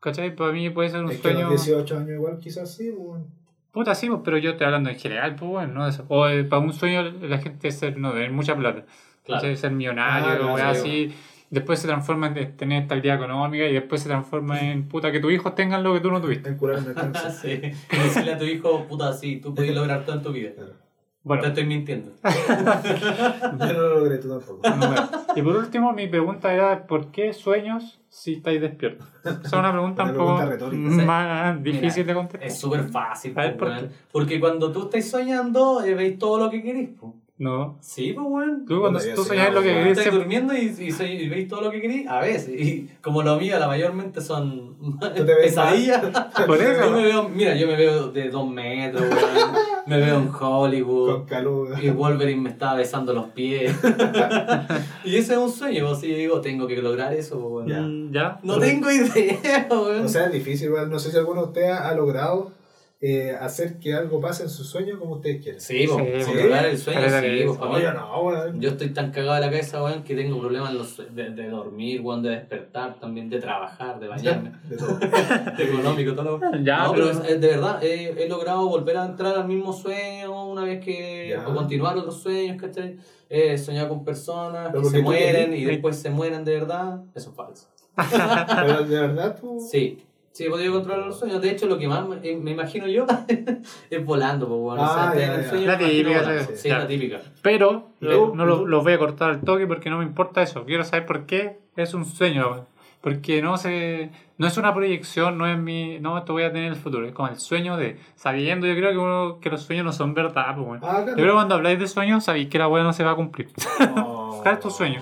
¿Cachai? 0.00 0.36
Para 0.36 0.52
mí 0.52 0.70
puede 0.70 0.90
ser 0.90 1.02
un 1.04 1.10
Es 1.10 1.20
que 1.20 1.28
a 1.28 1.32
sueño. 1.32 1.50
los 1.50 1.64
18 1.66 1.96
años 1.96 2.10
igual 2.10 2.38
quizás 2.38 2.72
sí. 2.76 2.90
bueno. 2.90 3.26
Puta, 3.72 3.94
sí, 3.94 4.06
pues, 4.08 4.20
pero 4.24 4.38
yo 4.38 4.50
estoy 4.52 4.66
hablando 4.66 4.90
en 4.90 4.96
general, 4.96 5.34
pues, 5.34 5.50
bueno, 5.50 5.72
no. 5.74 5.88
O 6.08 6.28
eh, 6.28 6.44
para 6.44 6.62
un 6.62 6.72
sueño 6.72 7.02
la 7.02 7.38
gente 7.38 7.68
es 7.68 7.78
ser, 7.78 7.98
no, 7.98 8.12
tener 8.12 8.30
mucha 8.30 8.54
plata. 8.54 8.84
Claro. 9.24 9.56
Ser 9.56 9.72
millonario, 9.72 10.26
Ah, 10.28 10.36
claro, 10.36 10.54
weá 10.54 10.74
sí, 10.74 10.80
así. 10.80 11.14
Después 11.50 11.78
se 11.78 11.86
transforma 11.86 12.26
en 12.28 12.56
tener 12.56 12.82
estabilidad 12.82 13.16
económica 13.16 13.64
y 13.66 13.72
después 13.72 14.02
se 14.02 14.08
transforma 14.08 14.60
en 14.70 14.88
puta 14.88 15.10
que 15.12 15.20
tus 15.20 15.32
hijos 15.32 15.54
tengan 15.54 15.82
lo 15.82 15.94
que 15.94 16.00
tú 16.00 16.10
no 16.10 16.20
tuviste. 16.20 16.48
En 16.48 16.56
curarme 16.56 16.88
el 16.88 16.94
cáncer. 16.94 17.32
sí. 17.32 17.96
Decirle 17.96 18.32
a 18.34 18.38
tu 18.38 18.44
hijo, 18.44 18.84
puta, 18.84 19.12
sí, 19.12 19.40
tú 19.40 19.54
puedes 19.54 19.74
lograr 19.74 20.04
todo 20.04 20.16
en 20.16 20.22
tu 20.22 20.32
vida. 20.32 20.50
Claro. 20.54 20.88
Bueno, 21.24 21.42
Te 21.42 21.48
estoy 21.48 21.66
mintiendo. 21.66 22.12
Yo 22.24 23.72
no 23.72 23.72
lo 23.72 23.98
logré, 23.98 24.18
tú 24.18 24.30
tampoco. 24.30 24.60
bueno. 24.62 25.08
y 25.36 25.42
por 25.42 25.56
último, 25.56 25.92
mi 25.92 26.06
pregunta 26.06 26.54
era: 26.54 26.86
¿por 26.86 27.10
qué 27.10 27.34
sueños 27.34 28.00
si 28.08 28.34
estáis 28.34 28.60
despiertos? 28.62 29.06
Esa 29.24 29.40
es 29.44 29.52
una 29.52 29.72
pregunta 29.72 30.04
Una 30.04 30.12
un 30.12 30.16
poco 30.18 30.56
pregunta 30.56 31.04
más 31.04 31.62
difícil 31.62 32.06
de 32.06 32.14
contestar. 32.14 32.48
Es 32.48 32.58
súper 32.58 32.84
fácil, 32.84 33.34
ver, 33.34 33.58
po, 33.58 33.66
¿por 33.66 33.88
porque 34.10 34.40
cuando 34.40 34.72
tú 34.72 34.84
estás 34.84 35.04
soñando, 35.10 35.82
eh, 35.84 35.94
veis 35.94 36.18
todo 36.18 36.38
lo 36.38 36.50
que 36.50 36.62
querés. 36.62 36.90
po. 36.90 37.14
No. 37.38 37.78
Sí, 37.80 38.12
pues, 38.14 38.26
weón. 38.28 38.66
Tú 38.66 38.80
cuando 38.80 38.98
tú 39.14 39.24
soñás 39.24 39.54
lo 39.54 39.62
que 39.62 39.68
querés 39.68 39.98
Estás 39.98 40.12
durmiendo 40.12 40.54
y, 40.54 40.74
y, 40.78 40.90
soy- 40.90 41.12
y 41.12 41.28
veis 41.28 41.46
todo 41.46 41.60
lo 41.60 41.70
que 41.70 41.80
queréis 41.80 42.08
a 42.08 42.18
veces. 42.20 42.60
Y 42.60 42.90
como 43.00 43.22
lo 43.22 43.36
mío, 43.38 43.56
la 43.60 43.68
mayormente 43.68 44.20
son 44.20 44.76
¿Tú 44.98 45.08
te 45.08 45.22
ves 45.22 45.36
pesadillas. 45.44 46.02
Por 46.46 46.60
eso, 46.60 46.84
Yo 46.86 46.90
me 46.90 47.02
veo, 47.04 47.28
mira, 47.28 47.54
yo 47.54 47.68
me 47.68 47.76
veo 47.76 48.08
de 48.10 48.28
dos 48.28 48.50
metros, 48.50 49.02
weón. 49.02 49.52
Me 49.86 49.98
veo 49.98 50.18
en 50.18 50.30
Hollywood. 50.34 51.12
Con 51.12 51.26
caluga. 51.26 51.82
Y 51.82 51.90
Wolverine 51.90 52.40
me 52.42 52.50
estaba 52.50 52.74
besando 52.74 53.12
los 53.14 53.26
pies. 53.28 53.72
y 55.04 55.16
ese 55.16 55.32
es 55.34 55.38
un 55.38 55.50
sueño, 55.50 55.94
si 55.94 56.08
yo 56.08 56.16
digo, 56.16 56.40
tengo 56.40 56.66
que 56.66 56.76
lograr 56.82 57.12
eso, 57.14 57.38
pues, 57.40 57.68
weón. 57.68 58.12
Ya. 58.12 58.20
¿Ya? 58.20 58.40
No 58.42 58.58
tengo 58.58 58.90
idea, 58.90 59.66
weón. 59.70 60.04
O 60.04 60.08
sea, 60.08 60.26
es 60.26 60.32
difícil, 60.32 60.68
igual. 60.68 60.90
No 60.90 60.98
sé 60.98 61.10
si 61.12 61.16
alguno 61.16 61.42
de 61.42 61.46
ustedes 61.48 61.70
ha 61.72 61.94
logrado 61.94 62.57
eh, 63.00 63.36
hacer 63.40 63.78
que 63.78 63.94
algo 63.94 64.20
pase 64.20 64.42
en 64.42 64.48
su 64.48 64.64
sueño 64.64 64.98
como 64.98 65.14
ustedes 65.14 65.40
quieren. 65.40 65.60
sí, 65.60 65.86
pues, 65.88 66.24
Sí, 66.24 66.32
por 66.32 66.42
lograr 66.42 66.66
el 66.66 66.76
sueño, 66.78 67.00
sí, 67.08 67.20
que 67.20 67.44
pues, 67.46 67.58
no. 67.94 68.54
Yo 68.58 68.70
estoy 68.70 68.88
tan 68.90 69.12
cagado 69.12 69.34
de 69.34 69.40
la 69.42 69.46
cabeza, 69.50 69.82
weón, 69.84 70.02
que 70.02 70.16
tengo 70.16 70.40
problemas 70.40 70.72
en 70.72 70.78
los 70.78 70.96
de, 71.14 71.30
de 71.30 71.48
dormir, 71.48 72.00
weón, 72.00 72.24
de 72.24 72.30
despertar, 72.30 72.98
también 72.98 73.30
de 73.30 73.38
trabajar, 73.40 74.00
de 74.00 74.08
bañarme, 74.08 74.50
De 74.68 74.76
todo. 74.76 74.98
de 75.56 75.64
económico, 75.64 76.12
todo 76.14 76.38
lo 76.38 76.62
Ya, 76.64 76.86
No, 76.86 76.92
pero 76.92 77.06
pero- 77.12 77.22
es- 77.24 77.40
de 77.40 77.46
verdad, 77.46 77.84
he, 77.84 78.24
he 78.24 78.28
logrado 78.28 78.68
volver 78.68 78.96
a 78.96 79.04
entrar 79.06 79.36
al 79.36 79.46
mismo 79.46 79.72
sueño 79.72 80.50
una 80.50 80.64
vez 80.64 80.84
que. 80.84 81.28
Ya. 81.30 81.46
o 81.48 81.54
continuar 81.54 81.96
otros 81.96 82.20
sueños, 82.20 82.60
¿cachai? 82.60 82.96
He 83.30 83.56
soñado 83.58 83.90
con 83.90 84.04
personas 84.04 84.70
Pero 84.72 84.82
que 84.82 84.88
se 84.90 85.02
mueren 85.02 85.54
y 85.54 85.64
después 85.64 85.96
se 85.98 86.10
mueren 86.10 86.44
de 86.44 86.52
verdad. 86.54 87.00
Eso 87.14 87.30
es 87.30 87.36
falso. 87.36 87.68
Pero 87.96 88.84
de 88.84 89.00
verdad 89.00 89.36
tú. 89.40 89.60
Sí, 89.70 90.02
sí, 90.38 90.44
he 90.44 90.50
podido 90.50 90.72
controlar 90.72 91.04
los 91.06 91.18
sueños. 91.18 91.42
De 91.42 91.50
hecho, 91.50 91.66
lo 91.66 91.78
que 91.78 91.88
más 91.88 92.06
me, 92.08 92.16
eh, 92.22 92.36
me 92.36 92.52
imagino 92.52 92.86
yo 92.86 93.06
es 93.90 94.04
volando, 94.04 94.46
pues, 94.46 94.60
bueno. 94.60 94.82
o 94.82 94.86
sea, 94.86 95.10
Ah, 95.10 95.14
ya, 95.16 95.34
el 95.34 95.42
ya. 95.42 95.48
sueño. 95.50 95.66
La 95.66 95.78
típica, 95.78 96.42
sí, 96.54 96.68
la 96.68 96.86
típica. 96.86 97.20
Pero 97.42 97.88
no 98.00 98.10
¿Y 98.44 98.46
lo, 98.46 98.66
los 98.66 98.84
voy 98.84 98.92
a 98.92 98.98
cortar 98.98 99.30
al 99.30 99.40
toque 99.40 99.66
porque 99.66 99.90
no 99.90 99.98
me 99.98 100.04
importa 100.04 100.42
eso. 100.42 100.64
Quiero 100.64 100.84
saber 100.84 101.06
por 101.06 101.26
qué 101.26 101.58
es 101.76 101.92
un 101.94 102.04
sueño. 102.04 102.66
Porque 103.00 103.42
no 103.42 103.56
se, 103.58 104.10
no 104.38 104.46
es 104.48 104.56
una 104.58 104.74
proyección, 104.74 105.38
no 105.38 105.46
es 105.46 105.56
mi. 105.56 106.00
No, 106.00 106.18
esto 106.18 106.32
voy 106.32 106.42
a 106.42 106.48
tener 106.52 106.66
en 106.66 106.72
el 106.72 106.78
futuro. 106.78 107.06
Es 107.06 107.12
como 107.12 107.28
el 107.28 107.38
sueño 107.38 107.76
de. 107.76 107.96
Sabiendo, 108.16 108.66
yo 108.66 108.74
creo 108.74 108.90
que, 108.90 108.98
uno, 108.98 109.38
que 109.40 109.50
los 109.50 109.62
sueños 109.62 109.84
no 109.84 109.92
son 109.92 110.14
verdad. 110.14 110.54
Pues, 110.56 110.66
weón. 110.66 110.80
Ah, 110.82 110.98
Yo 110.98 111.04
claro. 111.04 111.14
creo 111.14 111.26
que 111.26 111.32
cuando 111.34 111.54
habláis 111.54 111.78
de 111.78 111.86
sueños, 111.86 112.24
sabéis 112.24 112.48
que 112.48 112.58
la 112.58 112.66
weá 112.68 112.82
no 112.82 112.92
se 112.92 113.04
va 113.04 113.12
a 113.12 113.14
cumplir. 113.16 113.50
No. 113.94 114.40
¿Cuál 114.42 114.54
es 114.54 114.60
tu 114.60 114.70
sueño? 114.70 115.00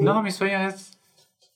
No, 0.00 0.22
mi 0.22 0.30
sueño 0.32 0.58
es 0.68 1.00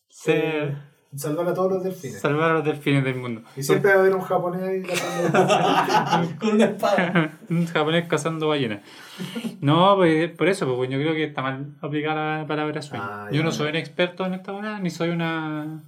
ser, 0.08 0.76
Salvar 1.14 1.46
a 1.48 1.54
todos 1.54 1.72
los 1.72 1.84
delfines. 1.84 2.20
salvar 2.20 2.50
a 2.50 2.54
los 2.54 2.64
delfines 2.64 3.04
del 3.04 3.16
mundo. 3.16 3.42
Y 3.56 3.62
siempre 3.62 3.90
va 3.90 3.96
a 3.98 4.00
haber 4.00 4.14
un 4.14 4.22
japonés 4.22 4.86
Con 6.40 6.54
una 6.54 6.64
espada. 6.64 7.38
Un 7.50 7.66
japonés 7.66 8.08
cazando 8.08 8.48
ballenas. 8.48 8.80
No, 9.60 9.96
pues, 9.96 10.30
por 10.30 10.48
eso, 10.48 10.74
pues, 10.76 10.88
yo 10.90 10.98
creo 10.98 11.12
que 11.12 11.24
está 11.24 11.42
mal 11.42 11.74
aplicada 11.82 12.38
la 12.38 12.46
palabra 12.46 12.80
sueño. 12.80 13.04
Ah, 13.06 13.28
yo 13.30 13.42
no 13.42 13.50
soy 13.52 13.68
un 13.68 13.76
experto 13.76 14.24
en 14.24 14.34
esta 14.34 14.52
hora, 14.52 14.78
ni 14.78 14.88
soy 14.90 15.10
una, 15.10 15.82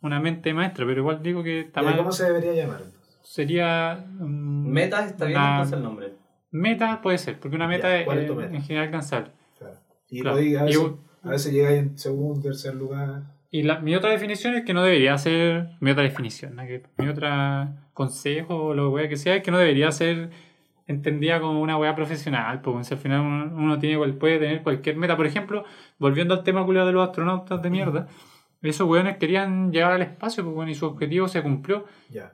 una 0.00 0.18
mente 0.20 0.54
maestra, 0.54 0.86
pero 0.86 1.00
igual 1.00 1.22
digo 1.22 1.42
que 1.42 1.60
está 1.60 1.82
mal. 1.82 1.96
¿Cómo 1.96 2.10
se 2.12 2.24
debería 2.24 2.54
llamar? 2.54 2.82
Sería. 3.22 4.04
mm, 4.18 4.66
Meta 4.70 5.04
está 5.06 5.26
bien 5.26 5.38
una- 5.38 5.50
entonces 5.56 5.76
el 5.76 5.82
nombre. 5.82 6.14
Meta 6.52 7.00
puede 7.02 7.18
ser, 7.18 7.38
porque 7.38 7.54
una 7.56 7.68
meta 7.68 7.88
Ya, 7.88 8.00
es, 8.00 8.08
en 8.08 8.62
general 8.62 8.86
alcanzable. 8.86 9.30
Claro. 9.58 9.76
Y 10.08 10.20
Claro. 10.22 10.36
a, 10.38 10.40
Y 10.40 10.52
veces, 10.54 10.76
un- 10.78 11.00
a 11.22 11.28
veces 11.30 11.52
llegáis 11.52 11.78
en 11.80 11.98
segundo, 11.98 12.40
tercer 12.40 12.74
lugar. 12.74 13.22
Y 13.50 13.64
la, 13.64 13.80
mi 13.80 13.96
otra 13.96 14.10
definición 14.10 14.54
es 14.54 14.64
que 14.64 14.74
no 14.74 14.82
debería 14.82 15.18
ser. 15.18 15.70
Mi 15.80 15.90
otra 15.90 16.04
definición, 16.04 16.54
¿no? 16.56 16.66
que 16.66 16.82
mi 16.98 17.08
otra 17.08 17.88
consejo 17.92 18.56
o 18.56 18.74
lo 18.74 18.94
que 18.94 19.16
sea 19.16 19.36
es 19.36 19.42
que 19.42 19.50
no 19.50 19.58
debería 19.58 19.90
ser 19.90 20.30
entendida 20.86 21.40
como 21.40 21.60
una 21.60 21.76
wea 21.76 21.94
profesional. 21.94 22.60
Porque 22.60 22.84
si 22.84 22.94
al 22.94 23.00
final 23.00 23.20
uno, 23.20 23.52
uno 23.54 23.78
tiene, 23.78 24.12
puede 24.12 24.38
tener 24.38 24.62
cualquier 24.62 24.96
meta. 24.96 25.16
Por 25.16 25.26
ejemplo, 25.26 25.64
volviendo 25.98 26.34
al 26.34 26.44
tema 26.44 26.64
culiao 26.64 26.86
de 26.86 26.92
los 26.92 27.08
astronautas 27.08 27.60
de 27.60 27.70
mierda, 27.70 28.08
esos 28.62 28.88
weones 28.88 29.16
querían 29.16 29.72
llegar 29.72 29.92
al 29.92 30.02
espacio 30.02 30.44
pues, 30.44 30.54
bueno, 30.54 30.70
y 30.70 30.74
su 30.74 30.86
objetivo 30.86 31.26
se 31.28 31.42
cumplió. 31.42 31.86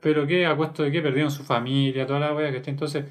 Pero 0.02 0.26
que 0.26 0.46
a 0.46 0.56
costo 0.56 0.82
de 0.82 0.90
que 0.90 1.00
perdieron 1.00 1.30
su 1.30 1.44
familia, 1.44 2.06
toda 2.06 2.20
la 2.20 2.34
wea, 2.34 2.50
que 2.50 2.68
Entonces, 2.68 3.06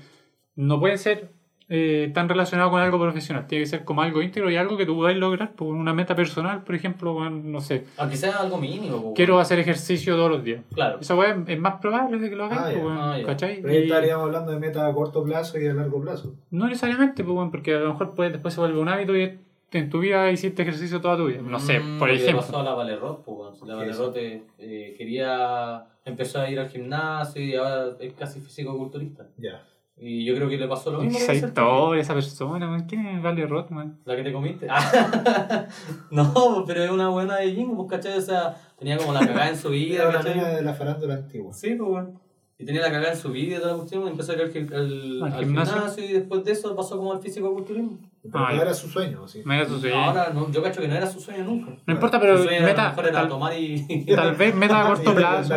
no 0.56 0.80
puede 0.80 0.98
ser 0.98 1.32
eh, 1.68 2.12
tan 2.14 2.30
relacionado 2.30 2.70
con 2.70 2.80
algo 2.82 3.00
profesional. 3.00 3.48
Tiene 3.48 3.64
que 3.64 3.70
ser 3.70 3.84
como 3.84 4.02
algo 4.04 4.22
íntegro 4.22 4.52
y 4.52 4.56
algo 4.56 4.78
que 4.78 4.86
tú 4.86 4.96
podáis 4.96 5.18
lograr 5.18 5.52
por 5.54 5.74
una 5.74 5.94
meta 5.94 6.16
personal, 6.16 6.64
por 6.64 6.76
ejemplo, 6.76 7.14
bueno, 7.14 7.42
no 7.44 7.60
sé. 7.62 7.86
Aunque 7.98 8.18
sea 8.18 8.38
algo 8.38 8.58
mínimo, 8.58 9.02
pues, 9.02 9.14
Quiero 9.16 9.40
hacer 9.40 9.58
ejercicio 9.60 10.16
todos 10.16 10.30
los 10.30 10.44
días. 10.44 10.62
Claro. 10.74 11.00
Esa 11.02 11.16
weá 11.16 11.36
es 11.48 11.60
más 11.60 11.76
probable 11.82 12.20
de 12.20 12.30
que 12.30 12.36
lo 12.36 12.46
hagáis, 12.46 12.78
Ah, 12.78 12.82
pues, 12.82 12.98
Ah. 13.00 13.18
¿cachai? 13.26 13.62
Pero 13.62 13.74
ahí 13.74 13.84
estaríamos 13.84 14.26
hablando 14.26 14.52
de 14.52 14.60
meta 14.60 14.86
a 14.88 14.94
corto 14.94 15.24
plazo 15.24 15.60
y 15.60 15.66
a 15.68 15.74
largo 15.74 16.02
plazo. 16.02 16.34
no 16.52 16.68
necesariamente, 16.68 17.24
pues, 17.24 17.36
weón, 17.36 17.50
porque 17.52 17.74
a 17.76 17.80
lo 17.80 17.90
mejor 17.90 18.14
puede- 18.14 18.30
después 18.32 18.54
se 18.54 18.60
vuelve 18.60 18.80
un 18.80 18.90
hábito 18.90 19.16
y 19.18 19.40
en 19.72 19.90
tu 19.90 20.00
vida 20.00 20.32
hiciste 20.32 20.62
ejercicio 20.62 21.02
toda 21.02 21.18
tu 21.18 21.26
vida. 21.26 21.42
No 21.42 21.60
sé, 21.60 21.80
Mm, 21.80 22.00
por 22.00 22.10
ejemplo. 22.10 22.38
pasó 22.42 22.60
a 22.60 22.64
la 22.64 22.74
Valerrot, 22.76 23.26
pues, 23.26 23.62
la 23.64 23.76
¿Qué 23.84 23.90
es 23.90 23.98
Valerrot 23.98 24.16
eh, 24.60 24.96
quería 24.98 25.84
empezó 26.06 26.40
a 26.40 26.50
ir 26.50 26.60
al 26.60 26.70
gimnasio 26.70 27.42
y 27.44 27.56
ahora 27.56 27.88
es 28.00 28.14
casi 28.14 28.40
físico-culturista. 28.40 29.26
Ya. 29.38 29.64
Y 29.98 30.26
yo 30.26 30.36
creo 30.36 30.50
que 30.50 30.58
le 30.58 30.68
pasó 30.68 30.92
lo 30.92 31.00
mismo. 31.02 31.18
Sergio. 31.20 31.48
historia, 31.48 32.02
esa 32.02 32.14
persona, 32.14 32.68
weón. 32.70 32.84
¿Quién 32.84 33.06
es 33.06 33.24
Vale 33.24 33.46
Roth, 33.48 33.70
man? 33.70 33.98
La 34.04 34.16
que 34.18 34.24
te 34.24 34.34
comiste. 34.34 34.68
Ah, 34.70 35.66
no, 36.12 36.64
pero 36.68 36.84
es 36.84 36.92
una 36.92 37.08
buena 37.10 37.38
de 37.38 37.52
Jingo, 37.54 37.76
pues, 37.88 37.90
¿cachai? 38.02 38.18
O 38.18 38.22
sea, 38.22 38.56
tenía 38.78 38.98
como 38.98 39.14
la 39.14 39.22
cagada 39.22 39.50
en 39.50 39.58
su 39.58 39.70
vida, 39.72 40.10
Era 40.10 40.20
una 40.20 40.48
de 40.50 40.62
la 40.64 40.74
farándula 40.74 41.14
antigua. 41.16 41.54
Sí, 41.54 41.76
pues, 41.76 41.90
bueno. 41.90 42.20
Y 42.58 42.66
tenía 42.66 42.82
la 42.82 42.92
cagada 42.92 43.12
en 43.14 43.18
su 43.20 43.32
vida 43.32 43.58
y 43.58 43.60
toda 43.60 43.72
la 43.74 43.78
cuestión, 43.78 44.04
y 44.06 44.08
empezó 44.12 44.32
a 44.32 44.36
ir 44.36 44.42
al, 44.42 44.50
al- 44.74 45.24
Al 45.34 45.40
gimnasio. 45.44 45.74
gimnasio. 45.76 46.06
y 46.06 46.14
después 46.14 46.44
de 46.46 46.52
eso 46.54 46.74
pasó 46.76 46.98
como 46.98 47.12
al 47.12 47.20
físico-culturismo. 47.22 47.98
Pero 48.24 48.34
Ah, 48.40 48.50
no 48.52 48.56
ya. 48.56 48.62
era 48.64 48.74
su 48.74 48.88
sueño, 48.88 49.28
¿sí? 49.28 49.42
Me 49.46 49.58
da 49.60 49.66
su 49.68 49.78
sueño. 49.80 49.96
Ahora, 49.96 50.30
no, 50.34 50.50
yo 50.52 50.64
cacho 50.64 50.80
que 50.82 50.88
no 50.88 50.96
era 50.96 51.06
su 51.06 51.20
sueño 51.20 51.44
nunca. 51.44 51.72
No 51.86 51.94
importa, 51.94 52.18
pero 52.20 52.38
su 52.38 52.44
sueño 52.46 52.60
era, 52.60 52.66
a 52.66 52.68
lo 52.68 52.74
meta. 52.74 52.90
mejor 52.90 53.06
era 53.08 53.20
Tal, 53.20 53.28
tomar 53.30 53.54
y... 53.60 54.06
tal 54.16 54.36
vez 54.36 54.56
meta 54.56 54.82
a 54.86 54.88
corto 54.88 55.14
plazo. 55.16 55.54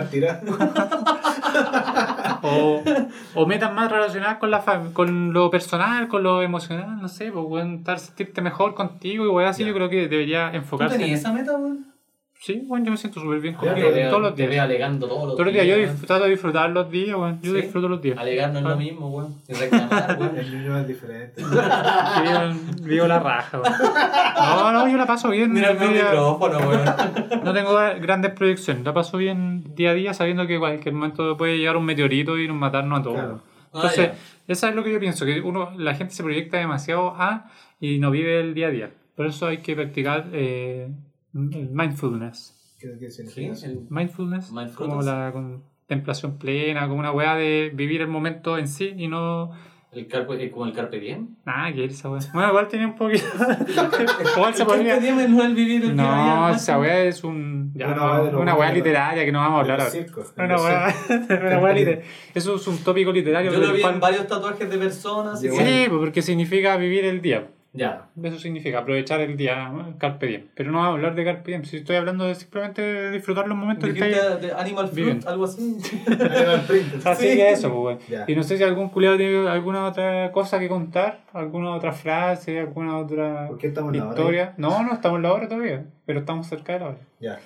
O, 2.42 2.82
o 3.34 3.46
metas 3.46 3.72
más 3.72 3.90
relacionadas 3.90 4.38
con 4.38 4.50
la 4.50 4.62
con 4.92 5.32
lo 5.32 5.50
personal, 5.50 6.08
con 6.08 6.22
lo 6.22 6.42
emocional, 6.42 7.00
no 7.00 7.08
sé, 7.08 7.30
pues 7.32 7.44
weón, 7.48 7.76
estar 7.78 7.98
sentirte 7.98 8.40
mejor 8.42 8.74
contigo 8.74 9.24
y 9.24 9.28
weón, 9.28 9.48
así 9.48 9.64
yo 9.64 9.74
creo 9.74 9.88
que 9.88 10.08
debería 10.08 10.50
¿Tú 10.50 10.56
enfocarse. 10.58 10.98
tenías 10.98 11.20
esa 11.20 11.32
meta, 11.32 11.52
weón? 11.52 11.87
Sí, 12.40 12.62
bueno, 12.66 12.84
yo 12.86 12.90
me 12.92 12.96
siento 12.96 13.20
súper 13.20 13.40
bien 13.40 13.54
conmigo 13.54 13.88
Te 13.88 13.94
veo, 13.94 14.10
todos 14.10 14.22
los 14.22 14.34
te 14.36 14.42
días. 14.42 14.50
veo 14.52 14.62
alegando 14.62 15.08
todos 15.08 15.26
los 15.26 15.32
Todos 15.34 15.46
los 15.46 15.52
días, 15.54 15.66
yo 15.66 15.72
weón. 15.74 15.82
disfruto 15.88 16.06
trato 16.06 16.24
de 16.24 16.30
disfrutar 16.30 16.70
los 16.70 16.90
días, 16.90 17.16
weón. 17.16 17.40
Yo 17.42 17.50
¿Sí? 17.52 17.60
disfruto 17.62 17.88
los 17.88 18.00
días. 18.00 18.16
Alegar 18.18 18.52
no 18.52 18.58
es 18.60 18.64
Ah. 18.64 18.68
lo 18.68 18.76
mismo, 18.76 19.08
weón. 19.10 19.34
Reclamar, 19.48 20.16
weón. 20.20 20.36
El 20.38 20.58
niño 20.58 20.78
es 20.78 20.86
diferente. 20.88 21.42
Vivo, 21.42 22.60
vivo 22.82 23.06
la 23.08 23.18
raja, 23.18 23.58
weón. 23.60 23.72
No, 24.38 24.72
no, 24.72 24.88
yo 24.88 24.96
la 24.96 25.06
paso 25.06 25.30
bien. 25.30 25.52
Mira 25.52 25.70
el 25.72 25.78
micrófono, 25.80 26.58
weón. 26.58 26.84
no 27.44 27.52
tengo 27.52 27.72
grandes 28.00 28.32
proyecciones, 28.32 28.84
la 28.84 28.94
paso 28.94 29.16
bien 29.18 29.74
día 29.74 29.90
a 29.90 29.94
día 29.94 30.14
sabiendo 30.14 30.46
que 30.46 30.54
en 30.54 30.60
cualquier 30.60 30.94
momento 30.94 31.36
puede 31.36 31.58
llegar 31.58 31.76
un 31.76 31.84
meteorito 31.84 32.38
y 32.38 32.46
nos 32.46 32.56
matarnos 32.56 33.00
a 33.00 33.02
todos. 33.02 33.16
Claro. 33.16 33.40
Ah, 33.42 33.70
Entonces, 33.74 34.06
ya. 34.12 34.14
eso 34.52 34.68
es 34.68 34.74
lo 34.74 34.84
que 34.84 34.92
yo 34.92 35.00
pienso, 35.00 35.26
que 35.26 35.40
uno, 35.40 35.72
la 35.76 35.94
gente 35.94 36.14
se 36.14 36.22
proyecta 36.22 36.56
demasiado 36.56 37.14
a 37.18 37.50
y 37.80 37.98
no 37.98 38.10
vive 38.10 38.40
el 38.40 38.54
día 38.54 38.68
a 38.68 38.70
día. 38.70 38.90
Por 39.16 39.26
eso 39.26 39.46
hay 39.48 39.58
que 39.58 39.74
practicar 39.74 40.26
eh, 40.32 40.88
el 41.34 41.70
mindfulness. 41.70 42.54
¿Qué, 42.80 42.88
qué 42.98 43.10
Sí, 43.10 43.16
significa 43.28 43.52
eso? 43.52 43.66
el- 43.66 43.86
Mindfulness, 43.90 44.52
Mindfulness. 44.52 44.76
como 44.76 45.02
la 45.02 45.32
contemplación 45.32 46.38
plena, 46.38 46.86
como 46.88 47.00
una 47.00 47.12
weá 47.12 47.34
de 47.34 47.70
vivir 47.74 48.00
el 48.02 48.08
momento 48.08 48.56
en 48.58 48.68
sí 48.68 48.94
y 48.96 49.08
no 49.08 49.50
el 49.90 50.06
carpe, 50.06 50.44
eh, 50.44 50.50
como 50.50 50.66
el 50.66 50.72
carpe 50.74 51.00
diem. 51.00 51.28
nada 51.46 51.72
que 51.72 51.86
esa 51.86 52.10
weá. 52.10 52.20
Bueno, 52.34 52.48
igual 52.50 52.68
tenía 52.68 52.86
un 52.86 52.94
poquito. 52.94 53.24
igual 54.36 54.54
se 54.54 54.62
El 54.62 54.68
carpe 54.68 55.00
diem 55.00 55.18
es 55.18 55.30
no 55.30 55.42
el 55.44 55.54
vivir 55.54 55.82
el. 55.84 55.96
No, 55.96 56.50
esa 56.50 56.78
weá 56.78 57.04
es 57.04 57.24
un. 57.24 57.72
ya, 57.74 57.86
Una 57.88 58.30
no, 58.30 58.40
una 58.40 58.54
weá 58.54 58.70
literaria 58.72 59.24
que 59.24 59.32
no 59.32 59.38
vamos 59.40 59.56
a 59.58 59.60
hablar 59.62 59.80
ahora. 59.80 59.94
Una 60.36 60.56
weá, 60.62 60.94
una 61.30 61.58
weá 61.58 61.72
literaria. 61.72 62.04
Eso 62.34 62.54
es 62.56 62.66
un 62.68 62.78
tópico 62.78 63.10
literario. 63.12 63.50
Yo 63.50 63.58
lo 63.58 63.72
vi 63.72 63.80
cual- 63.80 63.94
en 63.94 64.00
varios 64.00 64.26
tatuajes 64.26 64.68
de 64.70 64.78
personas. 64.78 65.40
Sí, 65.40 65.48
pues 65.48 65.88
porque 65.90 66.22
significa 66.22 66.76
vivir 66.76 67.04
el 67.06 67.20
día. 67.22 67.50
Ya. 67.74 68.08
Eso 68.22 68.38
significa 68.38 68.78
aprovechar 68.78 69.20
el 69.20 69.36
día, 69.36 69.70
carpe 69.98 70.26
diem. 70.26 70.46
Pero 70.54 70.72
no 70.72 70.78
vamos 70.78 70.92
a 70.92 70.94
hablar 70.96 71.14
de 71.14 71.24
carpe 71.24 71.50
diem. 71.50 71.64
Si 71.64 71.76
estoy 71.76 71.96
hablando 71.96 72.24
de 72.24 72.34
simplemente 72.34 72.80
de 72.82 73.10
disfrutar 73.10 73.46
los 73.46 73.56
momentos 73.58 73.88
que 73.90 73.94
estáis. 73.94 74.40
de 74.40 74.52
Animal 74.52 74.86
Fruit, 74.88 74.96
viviendo. 75.04 75.28
algo 75.28 75.44
así. 75.44 75.76
Animal 76.08 76.64
Print. 76.66 77.06
Así 77.06 77.28
Sí. 77.30 77.36
que 77.36 77.50
eso, 77.50 77.72
pues. 77.72 77.98
Y 78.26 78.34
no 78.34 78.42
sé 78.42 78.56
si 78.56 78.64
algún 78.64 78.88
culiado 78.88 79.16
tiene 79.18 79.48
alguna 79.48 79.86
otra 79.86 80.32
cosa 80.32 80.58
que 80.58 80.68
contar, 80.68 81.20
alguna 81.32 81.74
otra 81.74 81.92
frase, 81.92 82.58
alguna 82.58 82.96
otra 82.98 83.46
¿Por 83.48 83.58
qué 83.58 83.68
estamos 83.68 83.92
en 83.92 84.00
la 84.00 84.06
hora? 84.06 84.14
historia. 84.18 84.54
No, 84.56 84.82
no 84.82 84.94
estamos 84.94 85.16
en 85.16 85.22
la 85.24 85.32
hora 85.34 85.46
todavía, 85.48 85.84
pero 86.06 86.20
estamos 86.20 86.46
cerca 86.46 86.72
de 86.72 86.78
la 86.80 86.86
hora. 86.86 86.98
Ya. 87.20 87.38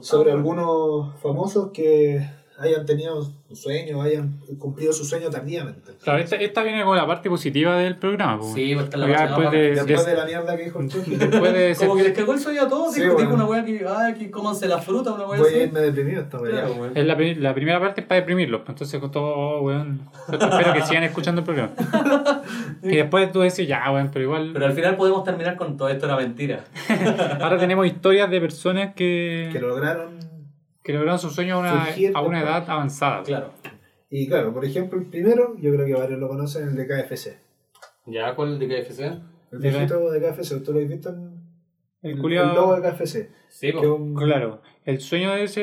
Sobre 0.00 0.32
algunos 0.32 1.14
famosos 1.20 1.70
que 1.72 2.26
hayan 2.60 2.84
tenido 2.86 3.22
su 3.22 3.56
sueño, 3.56 4.00
hayan 4.02 4.38
cumplido 4.58 4.92
su 4.92 5.04
sueño 5.04 5.30
tardíamente. 5.30 5.92
Claro, 6.02 6.18
esta, 6.20 6.36
esta 6.36 6.62
viene 6.62 6.84
con 6.84 6.96
la 6.96 7.06
parte 7.06 7.28
positiva 7.28 7.76
del 7.78 7.96
programa. 7.96 8.42
Sí, 8.54 8.74
la 8.74 8.82
parte 8.88 8.98
después 8.98 9.50
de, 9.50 9.58
Después 9.74 10.04
de- 10.04 10.10
de 10.12 10.16
la 10.16 10.24
mierda 10.26 10.56
que 10.56 10.64
dijo 10.64 10.80
el 10.80 10.88
Chucky, 10.88 11.16
después 11.16 11.52
de 11.52 11.74
ser- 11.74 11.88
Como 11.88 11.98
que 12.00 12.08
les 12.08 12.16
cagó 12.18 12.32
el 12.34 12.38
sueño 12.38 12.62
a 12.62 12.68
todos 12.68 12.94
Sí, 12.94 13.00
y 13.00 13.04
dijo 13.04 13.14
bueno. 13.14 13.34
una 13.34 13.44
weá 13.46 13.64
que, 13.64 13.84
ay, 13.88 14.14
que 14.14 14.30
cómanse 14.30 14.68
la 14.68 14.78
fruta, 14.78 15.12
una 15.12 15.26
weá 15.26 15.40
voy 15.40 15.54
a 15.54 15.62
irme 15.64 15.80
deprimido 15.80 16.22
esta 16.22 16.38
weá. 16.38 16.50
Claro, 16.66 16.90
es 16.94 17.38
la 17.38 17.54
primera 17.54 17.80
parte 17.80 18.02
es 18.02 18.06
para 18.06 18.20
deprimirlos. 18.20 18.60
pues, 18.60 18.70
Entonces, 18.70 19.00
con 19.00 19.10
todo, 19.10 19.24
oh, 19.34 19.62
weón. 19.62 20.00
Espero 20.30 20.72
que 20.74 20.82
sigan 20.82 21.02
escuchando 21.04 21.40
el 21.40 21.44
programa. 21.46 21.72
Y 22.82 22.96
después 22.96 23.30
tú 23.32 23.40
decís, 23.40 23.66
ya, 23.68 23.90
weón, 23.92 24.10
pero 24.12 24.24
igual. 24.24 24.50
Pero 24.52 24.66
al 24.66 24.72
final 24.72 24.96
podemos 24.96 25.22
terminar 25.24 25.56
con 25.56 25.76
todo 25.76 25.88
esto 25.88 26.06
era 26.06 26.16
mentira. 26.16 26.64
Ahora 27.40 27.58
tenemos 27.58 27.86
historias 27.86 28.30
de 28.30 28.40
personas 28.40 28.94
que, 28.94 29.50
Que 29.52 29.60
lograron. 29.60 30.18
Que 30.82 30.92
lograron 30.92 31.18
sus 31.18 31.34
sueños 31.34 31.56
a 31.56 31.60
una, 31.60 31.86
a 32.14 32.20
una 32.22 32.40
edad 32.42 32.68
avanzada. 32.68 33.22
Claro. 33.22 33.52
Y 34.08 34.26
claro, 34.28 34.52
por 34.52 34.64
ejemplo, 34.64 34.98
el 34.98 35.06
primero, 35.06 35.56
yo 35.58 35.72
creo 35.72 35.86
que 35.86 35.94
varios 35.94 36.18
lo 36.18 36.28
conocen, 36.28 36.68
el 36.68 36.74
de 36.76 36.86
KFC. 36.86 37.38
¿Ya? 38.06 38.34
¿Cuál 38.34 38.58
de 38.58 38.66
KFC? 38.68 39.00
El 39.52 39.60
De 39.60 39.70
viejito 39.70 40.10
de 40.10 40.20
KFC, 40.20 40.62
¿tú 40.64 40.72
lo 40.72 40.80
has 40.80 40.88
visto 40.88 41.10
en 41.10 41.40
El, 42.02 42.18
el, 42.18 42.32
el 42.32 42.54
logo 42.54 42.76
de 42.80 42.90
KFC? 42.90 43.30
Sí, 43.48 43.72
pues. 43.72 43.86
un- 43.86 44.14
Claro, 44.14 44.62
el 44.86 45.00
sueño 45.00 45.30
de 45.32 45.44
ese, 45.44 45.60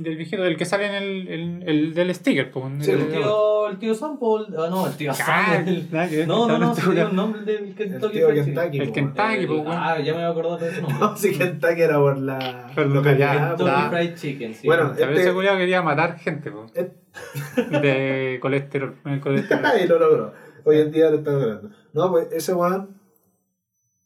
del 0.00 0.16
viejito, 0.16 0.42
del 0.42 0.56
que 0.56 0.64
sale 0.64 0.86
en 0.86 0.94
el, 0.94 1.28
el, 1.28 1.62
el 1.68 1.94
del 1.94 2.14
sticker. 2.14 2.50
pues, 2.50 2.64
Sí, 2.80 2.90
el- 2.90 3.00
El 3.02 3.12
tío, 3.12 3.68
el 3.68 3.78
tío 3.78 3.94
Sam, 3.94 4.18
po, 4.18 4.38
el- 4.38 4.54
ah, 4.58 4.68
no, 4.70 4.86
el 4.86 4.96
tío 4.96 5.12
Sam. 5.12 5.68
el- 5.68 5.88
nada 5.92 6.08
que 6.08 6.16
ver, 6.18 6.28
No, 6.28 6.48
no, 6.48 6.56
no, 6.58 6.74
se 6.74 6.90
dio 6.90 7.08
el 7.08 7.14
nombre 7.14 7.42
del 7.42 7.74
Kentucky 7.74 8.14
tío 8.18 8.28
Fried 8.28 8.44
Chicken. 8.44 8.54
Kentucky. 8.54 8.78
El 8.78 8.92
Kentucky, 8.92 9.34
El- 9.40 9.46
pues. 9.46 9.62
Ah, 9.66 9.98
ya 9.98 10.12
me 10.12 10.18
voy 10.18 10.22
a 10.22 10.28
acordar 10.28 10.58
de 10.60 10.68
ese 10.70 10.80
nombre. 10.82 10.98
No, 11.00 11.16
si 11.16 11.36
Kentucky 11.36 11.82
era 11.82 11.98
por 11.98 12.16
la 12.16 12.70
Por 12.74 12.86
localidad. 12.86 13.56
Kentucky. 13.56 13.88
Fried 13.90 14.14
Chicken, 14.14 14.54
sí. 14.54 14.66
Bueno, 14.66 14.92
Este- 14.92 15.12
ese 15.20 15.32
culiao 15.34 15.56
quería 15.58 15.82
matar 15.82 16.18
gente, 16.18 16.50
pues, 16.50 16.72
de 17.82 18.38
colesterol. 18.40 18.96
el 19.04 19.20
colesterol. 19.20 19.62
y 19.84 19.86
lo 19.86 19.98
logró. 19.98 20.32
Hoy 20.64 20.78
en 20.80 20.90
día 20.90 21.10
lo 21.10 21.18
está 21.18 21.30
logrando. 21.32 21.70
No, 21.92 22.10
pues 22.10 22.28
ese 22.32 22.54
weón, 22.54 22.96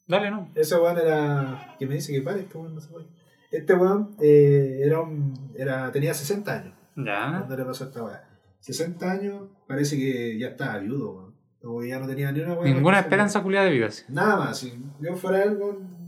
Dale, 0.07 0.29
no. 0.29 0.49
ese 0.55 0.75
weón 0.75 0.97
era. 0.97 1.75
que 1.79 1.85
me 1.85 1.95
dice 1.95 2.11
que 2.13 2.21
pare, 2.21 2.41
este 2.41 2.57
weón 2.57 2.75
no 2.75 2.81
se 2.81 2.89
puede. 2.89 3.05
Este 3.51 3.73
weón 3.73 4.15
eh, 4.21 4.79
era 4.83 5.01
un. 5.01 5.33
Era, 5.55 5.91
tenía 5.91 6.13
60 6.13 6.51
años 6.53 6.73
Ya. 6.95 7.35
cuando 7.37 7.57
le 7.57 7.65
pasó 7.65 7.83
esta 7.85 8.03
weá. 8.03 8.23
60 8.59 9.11
años, 9.11 9.43
parece 9.67 9.97
que 9.97 10.37
ya 10.39 10.47
estaba 10.49 10.77
viudo, 10.79 11.11
weón. 11.13 11.31
O 11.63 11.83
ya 11.83 11.99
no 11.99 12.07
tenía 12.07 12.31
ni 12.31 12.39
una 12.41 12.53
weá. 12.53 12.73
Ninguna 12.73 12.99
esperanza 12.99 13.41
culiada 13.43 13.65
de 13.67 13.71
vida. 13.73 13.91
sí. 13.91 14.03
Nada 14.09 14.35
más, 14.37 14.57
si 14.57 14.73
yo 14.99 15.15
fuera 15.15 15.43
él, 15.43 15.57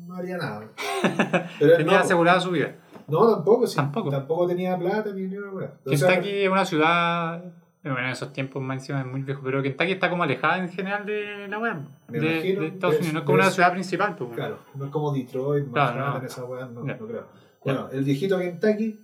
no 0.08 0.16
haría 0.16 0.38
nada. 0.38 0.70
Pero 1.60 1.78
Tenía 1.78 1.94
no, 1.94 2.00
asegurada 2.00 2.40
su 2.40 2.52
vida. 2.52 2.76
no, 3.08 3.36
tampoco, 3.36 3.68
sí. 3.68 3.76
Tampoco. 3.76 4.10
Tampoco 4.10 4.48
tenía 4.48 4.78
plata 4.78 5.12
ni 5.14 5.26
una 5.26 5.52
weá. 5.52 5.74
Kentucky 5.86 6.44
es 6.44 6.50
una 6.50 6.66
ciudad. 6.66 7.44
Bueno, 7.84 8.00
en 8.00 8.06
esos 8.06 8.32
tiempos 8.32 8.62
más 8.64 8.78
encima 8.80 9.02
es 9.02 9.06
muy 9.08 9.22
viejo, 9.24 9.42
pero 9.44 9.62
Kentucky 9.62 9.92
está 9.92 10.10
como 10.10 10.24
alejada 10.24 10.58
en 10.58 10.70
general 10.70 11.06
de 11.06 11.48
la 11.50 11.60
web. 11.60 11.76
Me 12.08 12.20
De, 12.20 12.32
imagino, 12.34 12.62
de 12.62 12.68
Estados 12.68 12.96
Unidos. 12.96 13.14
No 13.14 13.20
es 13.20 13.26
como 13.26 13.36
una 13.36 13.52
ciudad 13.52 13.72
principal, 13.74 14.16
pues. 14.16 14.32
Claro, 14.32 14.60
no 14.76 14.86
es 14.86 14.92
como 14.92 15.14
Detroit, 15.14 15.70
Claro, 15.72 16.00
Manhattan, 16.00 16.22
no. 16.22 16.28
esa 16.28 16.46
weá, 16.46 16.66
no, 16.66 16.84
no 16.84 17.08
creo. 17.08 17.28
Bueno, 17.64 17.90
el 17.92 18.04
viejito 18.06 18.38
Kentucky 18.40 19.00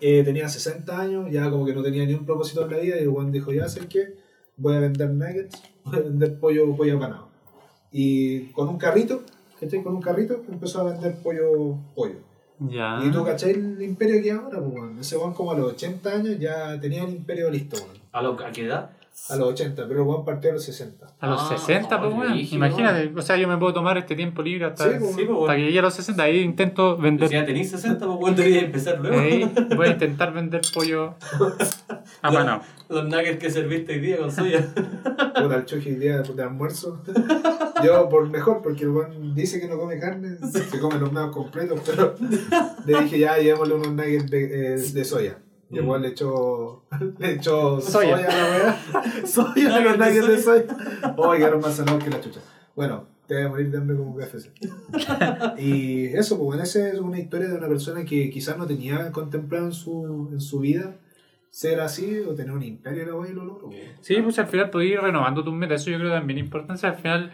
eh, 0.00 0.22
tenía 0.22 0.48
60 0.48 1.00
años, 1.00 1.30
ya 1.30 1.50
como 1.50 1.64
que 1.64 1.74
no 1.74 1.82
tenía 1.82 2.04
ni 2.04 2.14
un 2.14 2.26
propósito 2.26 2.64
en 2.64 2.70
la 2.70 2.76
vida, 2.78 2.96
y 2.96 3.02
el 3.02 3.08
weón 3.08 3.32
dijo, 3.32 3.52
ya 3.52 3.68
sé 3.68 3.86
qué, 3.88 4.16
voy 4.56 4.74
a 4.76 4.80
vender 4.80 5.10
nuggets, 5.10 5.62
voy 5.84 5.96
a 5.98 6.02
vender 6.02 6.38
pollo, 6.38 6.76
pollo 6.76 6.96
apanado. 6.98 7.28
Y 7.90 8.46
con 8.52 8.68
un 8.68 8.76
carrito, 8.76 9.22
¿cachai? 9.58 9.82
Con 9.82 9.94
un 9.94 10.02
carrito 10.02 10.42
empezó 10.48 10.80
a 10.82 10.92
vender 10.92 11.16
pollo, 11.22 11.78
pollo. 11.94 12.16
Ya. 12.60 13.00
Y 13.04 13.10
tú, 13.10 13.24
¿cachai? 13.24 13.50
El 13.50 13.82
imperio 13.82 14.22
que 14.22 14.30
hay 14.30 14.36
ahora, 14.36 14.58
pues, 14.58 14.72
weón. 14.72 14.98
Ese 14.98 15.16
weón 15.16 15.34
como 15.34 15.52
a 15.52 15.56
los 15.56 15.72
80 15.72 16.10
años 16.10 16.38
ya 16.38 16.78
tenía 16.80 17.04
el 17.04 17.10
imperio 17.10 17.50
listo, 17.50 17.76
weón. 17.76 17.98
¿A, 18.12 18.22
lo, 18.22 18.32
¿A 18.44 18.50
qué 18.50 18.66
edad? 18.66 18.90
A 19.30 19.36
los 19.36 19.48
80, 19.48 19.86
pero 19.86 20.04
weón 20.04 20.24
partió 20.24 20.50
a 20.50 20.54
los 20.54 20.64
60. 20.64 21.06
A 21.20 21.26
los 21.26 21.40
Ah, 21.42 21.56
60, 21.58 22.00
pues. 22.00 22.52
Imagínate, 22.52 23.12
o 23.14 23.20
sea, 23.20 23.36
yo 23.36 23.46
me 23.46 23.58
puedo 23.58 23.74
tomar 23.74 23.98
este 23.98 24.16
tiempo 24.16 24.40
libre 24.42 24.64
hasta, 24.64 24.84
Sí, 24.84 24.90
pues. 24.98 25.10
Sí, 25.10 25.16
pues, 25.16 25.28
hasta 25.28 25.34
bueno. 25.34 25.54
que 25.54 25.62
llegue 25.64 25.78
a 25.78 25.82
los 25.82 25.94
60. 25.94 26.22
Ahí 26.22 26.38
intento 26.40 26.96
Si 26.96 27.02
vender. 27.02 27.28
ya 27.30 27.44
tenéis 27.44 27.70
60, 27.70 28.06
pues 28.06 28.18
bueno, 28.18 28.36
debería 28.36 28.60
empezar 28.62 28.98
luego. 29.00 29.18
Ahí 29.20 29.52
voy 29.76 29.86
a 29.88 29.90
intentar 29.90 30.32
vender 30.32 30.62
pollo 30.72 31.14
a 32.22 32.30
mano. 32.30 32.62
Los 32.88 33.04
nuggets 33.04 33.38
que 33.38 33.50
serviste 33.50 33.92
hoy 33.92 34.00
día 34.00 34.16
con 34.18 34.32
soya. 34.32 34.66
Puta, 34.74 35.56
el 35.56 35.64
Chucky 35.66 35.90
el 35.90 36.00
día 36.00 36.22
de 36.22 36.42
almuerzo. 36.42 37.02
Yo, 37.84 38.08
por 38.08 38.28
mejor, 38.30 38.62
porque 38.62 38.84
el 38.84 38.90
weón 38.90 39.34
dice 39.34 39.60
que 39.60 39.68
no 39.68 39.78
come 39.78 39.98
carne, 39.98 40.38
se 40.50 40.78
come 40.80 40.98
los 40.98 41.12
nuggets 41.12 41.34
completos, 41.34 41.80
pero 41.84 42.14
le 42.86 43.00
dije 43.02 43.18
ya, 43.18 43.36
llevémosle 43.36 43.74
unos 43.74 43.92
nuggets 43.92 44.30
de, 44.30 44.74
eh, 44.74 44.78
de 44.78 45.04
soya. 45.04 45.38
Y 45.70 45.78
el 45.78 45.84
weón 45.84 46.02
le 46.02 46.08
echó, 46.08 46.84
le 47.18 47.32
echó 47.34 47.80
soya, 47.80 48.16
Soya. 48.16 48.28
a 48.28 48.36
la 48.36 48.50
weá. 48.50 49.26
Soya 49.26 49.76
a 49.76 49.80
los 49.80 49.98
Nuggets 49.98 50.28
de 50.28 50.38
soya. 50.42 50.64
Oh, 51.16 51.32
quedaron 51.32 51.60
más 51.60 51.74
salados 51.76 52.02
que 52.02 52.10
la 52.10 52.20
chucha. 52.20 52.40
Bueno, 52.74 53.06
te 53.26 53.34
voy 53.34 53.42
a 53.44 53.48
morir 53.48 53.70
de 53.70 53.78
hambre 53.78 53.96
como 53.96 54.16
KFC. 54.16 54.50
Y 55.58 56.06
eso, 56.06 56.36
pues 56.36 56.46
bueno, 56.46 56.62
esa 56.62 56.88
es 56.88 56.98
una 56.98 57.18
historia 57.18 57.48
de 57.48 57.56
una 57.56 57.68
persona 57.68 58.04
que 58.04 58.30
quizás 58.30 58.56
no 58.56 58.66
tenía 58.66 59.10
contemplado 59.12 59.66
en 59.66 59.72
su, 59.72 60.28
en 60.32 60.40
su 60.40 60.60
vida 60.60 60.96
ser 61.50 61.80
así 61.80 62.18
o 62.20 62.34
tener 62.34 62.52
un 62.52 62.62
imperio 62.62 63.06
la 63.06 63.14
weá 63.16 63.30
y 63.30 63.34
lo 63.34 63.44
logró. 63.44 63.66
pues. 63.68 63.80
Sí, 64.00 64.16
pues 64.22 64.38
al 64.38 64.46
final 64.46 64.70
podés 64.70 64.90
ir 64.92 65.00
renovando 65.00 65.42
tus 65.44 65.52
metas. 65.54 65.82
Eso 65.82 65.90
yo 65.90 65.98
creo 65.98 66.10
también 66.12 66.38
es 66.38 66.44
importante. 66.44 66.86
Al 66.86 66.94
final, 66.96 67.32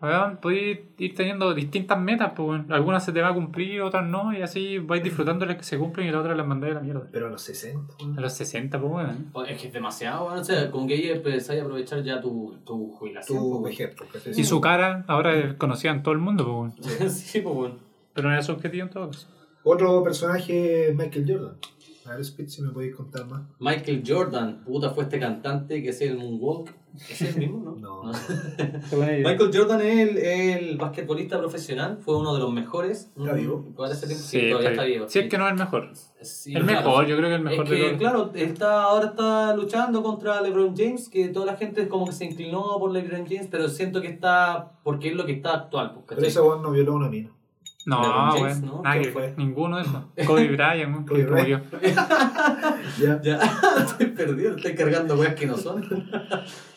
weón, 0.00 0.38
podés 0.38 0.78
ir 0.98 1.14
teniendo 1.14 1.54
distintas 1.54 1.98
metas. 1.98 2.32
Pues, 2.34 2.48
weón. 2.48 2.72
algunas 2.72 3.04
se 3.04 3.12
te 3.12 3.20
va 3.20 3.28
a 3.28 3.34
cumplir, 3.34 3.82
otras 3.82 4.06
no. 4.06 4.32
Y 4.36 4.42
así 4.42 4.78
vais 4.78 5.02
disfrutando 5.02 5.46
las 5.46 5.56
que 5.56 5.62
se 5.64 5.78
cumplen 5.78 6.08
y 6.08 6.10
las 6.10 6.20
otras 6.20 6.36
las 6.36 6.46
mandáis 6.46 6.72
a 6.72 6.76
la 6.76 6.80
mierda. 6.82 7.08
Pero 7.10 7.26
a 7.26 7.30
los 7.30 7.42
60. 7.42 7.94
weón. 8.00 8.18
A 8.18 8.20
los 8.20 8.32
60, 8.32 8.80
pues, 8.80 8.92
weón. 8.92 9.30
Oh, 9.32 9.44
Es 9.44 9.60
que 9.60 9.68
es 9.68 9.72
demasiado, 9.72 10.24
bueno, 10.24 10.40
o 10.40 10.44
sea, 10.44 10.70
con 10.70 10.86
que 10.86 10.94
ahí 10.94 11.10
empezáis 11.10 11.60
a 11.60 11.64
aprovechar 11.64 12.02
ya 12.02 12.20
tu, 12.20 12.56
tu 12.64 12.92
jubilación. 12.92 13.38
Tu 13.38 13.60
pues, 13.62 13.78
vejez, 13.78 13.94
porque 13.96 14.18
Y 14.40 14.44
su 14.44 14.60
cara 14.60 15.04
ahora 15.08 15.34
es 15.34 15.54
conocida 15.54 15.92
en 15.92 16.02
todo 16.02 16.14
el 16.14 16.20
mundo, 16.20 16.44
pues, 16.44 16.88
weón. 16.88 16.98
bueno. 16.98 17.10
sí, 17.14 17.40
pues 17.40 17.54
bueno. 17.54 17.74
Pero 18.14 18.28
no 18.28 18.34
era 18.34 18.42
su 18.42 18.52
objetivo 18.52 18.84
en 18.86 18.90
todo 18.90 19.10
caso. 19.10 19.28
Otro 19.62 20.02
personaje 20.04 20.90
es 20.90 20.96
Michael 20.96 21.24
Jordan. 21.28 21.56
A 22.06 22.12
ver, 22.12 22.20
Speed, 22.20 22.48
si 22.48 22.62
me 22.62 22.70
podéis 22.70 22.94
contar 22.94 23.26
más. 23.26 23.42
Michael 23.58 24.02
Jordan, 24.06 24.62
puta, 24.64 24.90
fue 24.90 25.04
este 25.04 25.18
cantante 25.18 25.82
que 25.82 25.90
hacía 25.90 26.10
el 26.12 26.18
moonwalk. 26.18 26.72
¿Es 27.10 27.20
el 27.22 27.36
mismo, 27.36 27.76
no? 27.78 28.04
No. 28.04 28.12
Michael 28.92 29.50
Jordan 29.52 29.80
es 29.82 30.08
el, 30.08 30.18
el 30.18 30.76
basquetbolista 30.78 31.38
profesional, 31.38 31.98
fue 32.00 32.16
uno 32.16 32.32
de 32.34 32.40
los 32.40 32.52
mejores. 32.52 33.10
¿Está 33.16 33.32
Mm, 33.34 33.36
vivo? 33.36 33.64
para 33.76 33.92
ese 33.92 34.06
tiempo, 34.06 34.24
Sí, 34.24 34.40
sí, 34.40 34.48
todavía 34.50 34.70
está 34.70 34.84
vivo. 34.84 35.08
Si 35.08 35.18
es 35.18 35.24
sí. 35.24 35.28
que 35.28 35.36
no 35.38 35.46
es 35.46 35.52
el 35.52 35.58
mejor. 35.58 35.90
Sí, 36.22 36.54
el 36.54 36.62
claro. 36.64 36.78
mejor, 36.88 37.06
yo 37.06 37.16
creo 37.18 37.28
que 37.28 37.34
el 37.34 37.42
mejor 37.42 37.64
es 37.66 37.70
de 37.70 37.76
que, 37.76 37.82
todos. 37.84 37.98
claro, 37.98 38.30
está, 38.34 38.82
ahora 38.84 39.06
está 39.08 39.54
luchando 39.56 40.02
contra 40.02 40.40
LeBron 40.40 40.74
James, 40.76 41.08
que 41.10 41.28
toda 41.28 41.44
la 41.46 41.56
gente 41.56 41.86
como 41.88 42.06
que 42.06 42.12
se 42.12 42.24
inclinó 42.24 42.78
por 42.78 42.90
LeBron 42.92 43.26
James, 43.26 43.48
pero 43.50 43.68
siento 43.68 44.00
que 44.00 44.08
está, 44.08 44.72
porque 44.82 45.08
es 45.10 45.14
lo 45.16 45.26
que 45.26 45.32
está 45.32 45.52
actual. 45.54 45.92
pues, 45.92 46.04
Pero 46.08 46.16
¿cachai? 46.20 46.30
ese 46.30 46.40
weón 46.40 46.62
no 46.62 46.70
violó 46.70 46.92
a 46.92 46.96
una 46.96 47.08
mina. 47.10 47.30
No, 47.86 48.34
weón. 48.34 48.66
¿no? 48.66 48.82
Nada 48.82 48.94
¿Quién 48.96 49.04
que- 49.04 49.12
fue? 49.12 49.34
Ninguno 49.36 49.76
de 49.76 49.82
esos. 49.84 50.02
Kobe 50.26 50.48
Bryant, 50.48 51.08
Kobe. 51.08 51.24
Ya. 53.00 53.20
Ya, 53.22 53.38
estoy 53.78 54.06
perdido, 54.08 54.56
estoy 54.56 54.74
cargando 54.74 55.14
weas 55.14 55.34
que 55.34 55.46
no 55.46 55.56
son. 55.56 55.84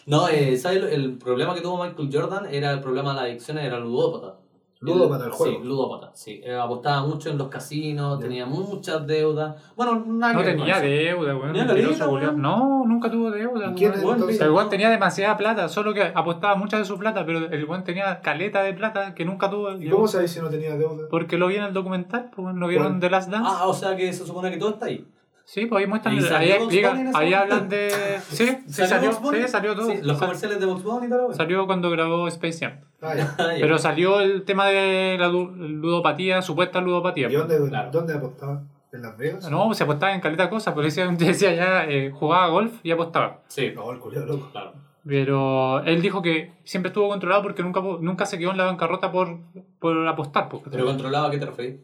No, 0.06 0.28
eh, 0.30 0.56
¿sabes? 0.58 0.84
El 0.92 1.18
problema 1.18 1.54
que 1.56 1.62
tuvo 1.62 1.84
Michael 1.84 2.10
Jordan 2.12 2.46
era 2.52 2.72
el 2.72 2.80
problema 2.82 3.10
de 3.10 3.16
la 3.16 3.22
adicción, 3.24 3.58
era 3.58 3.80
ludópata. 3.80 4.38
Ludópata, 4.82 5.26
el 5.26 5.32
juego. 5.32 5.60
Sí, 5.60 5.68
ludópata, 5.68 6.12
sí. 6.14 6.42
Eh, 6.42 6.56
apostaba 6.56 7.06
mucho 7.06 7.30
en 7.30 7.38
los 7.38 7.50
casinos, 7.50 8.18
tenía 8.18 8.46
muchas 8.46 9.06
deudas. 9.06 9.62
Bueno, 9.76 10.06
nada 10.08 10.32
No 10.32 10.40
que 10.40 10.46
tenía 10.46 10.80
deuda, 10.80 11.36
weón. 11.36 11.54
Weón. 11.54 12.42
No, 12.42 12.86
nunca 12.86 13.12
tuvo 13.12 13.30
deuda. 13.30 13.74
El 13.76 14.52
weón 14.52 14.70
tenía 14.70 14.90
demasiada 14.90 15.36
plata, 15.36 15.68
solo 15.68 15.94
que 15.94 16.04
apostaba 16.04 16.56
mucha 16.56 16.78
de 16.78 16.86
su 16.86 16.98
plata, 16.98 17.26
pero 17.26 17.40
el 17.40 17.66
weón 17.66 17.84
tenía 17.84 18.22
caleta 18.22 18.64
de 18.64 18.74
plata 18.74 19.14
que 19.14 19.26
nunca 19.26 19.50
tuvo. 19.50 19.74
¿Y 19.74 19.90
cómo 19.90 20.08
sabéis 20.08 20.32
si 20.32 20.40
no 20.40 20.50
tenía 20.50 20.78
deuda? 20.78 21.08
Porque 21.10 21.38
lo 21.38 21.48
vi 21.48 21.58
en 21.58 21.64
el 21.64 21.74
documental, 21.74 22.30
pues, 22.34 22.56
¿no 22.56 22.68
vieron 22.68 22.88
¿Cuál? 22.88 23.00
The 23.02 23.10
Last 23.10 23.30
Dance? 23.30 23.50
Ah, 23.52 23.68
o 23.68 23.74
sea 23.74 23.98
que 23.98 24.14
se 24.14 24.26
supone 24.26 24.50
que 24.50 24.58
todo 24.58 24.70
está 24.72 24.86
ahí. 24.86 25.06
Sí, 25.52 25.66
pues 25.66 25.82
ahí 25.82 25.88
muestran, 25.90 26.14
¿Y 26.14 26.18
ahí 26.20 26.24
salió 26.26 26.56
explican, 26.58 27.12
ahí 27.16 27.34
hablan 27.34 27.70
de... 27.70 27.90
Sí, 28.30 28.46
sí 28.68 28.86
salió, 28.86 29.12
Bunny? 29.20 29.42
sí, 29.42 29.48
salió 29.48 29.76
todo. 29.76 29.88
Sí, 29.90 29.98
los 30.04 30.20
comerciales 30.20 30.60
de 30.60 30.66
Bunny 30.68 31.08
y 31.08 31.10
todo. 31.10 31.34
Salió 31.34 31.66
cuando 31.66 31.90
grabó 31.90 32.28
Space 32.28 32.60
Jam. 32.64 32.82
Ah, 33.02 33.16
ya. 33.16 33.36
Ah. 33.40 33.48
Pero 33.60 33.80
salió 33.80 34.20
el 34.20 34.44
tema 34.44 34.68
de 34.68 35.18
la 35.20 35.28
lu- 35.28 35.50
ludopatía, 35.56 36.44
supuesta 36.44 36.82
ludopatía. 36.82 37.30
¿Y 37.32 37.34
dónde, 37.34 37.58
Claro. 37.68 37.90
dónde 37.92 38.14
apostaba? 38.14 38.62
¿En 38.94 39.02
Las 39.02 39.18
Vegas? 39.18 39.50
No, 39.50 39.74
se 39.74 39.86
apostaba 39.86 40.14
en 40.14 40.22
caleta 40.22 40.52
cosas, 40.52 40.76
porque 40.76 40.86
decía, 40.90 41.08
decía 41.18 41.56
ya, 41.56 41.86
eh, 41.86 42.12
jugaba 42.12 42.48
golf 42.50 42.74
y 42.84 42.92
apostaba. 42.92 43.40
Sí, 43.48 43.72
No, 43.74 43.92
el 43.92 43.98
culiao 43.98 44.26
loco. 44.28 44.50
claro. 44.52 44.74
Pero 45.04 45.80
él 45.86 46.00
dijo 46.04 46.22
que 46.22 46.52
siempre 46.64 46.90
estuvo 46.90 47.08
controlado 47.10 47.42
porque 47.42 47.64
nunca, 47.64 47.82
nunca 47.82 48.28
se 48.28 48.38
quedó 48.38 48.52
en 48.52 48.58
la 48.58 48.66
bancarrota 48.66 49.12
por, 49.12 49.40
por 49.80 50.08
apostar. 50.08 50.48
Pero 50.70 50.86
controlado, 50.86 51.26
¿a 51.26 51.32
qué 51.32 51.40
te 51.40 51.48
referís? 51.48 51.76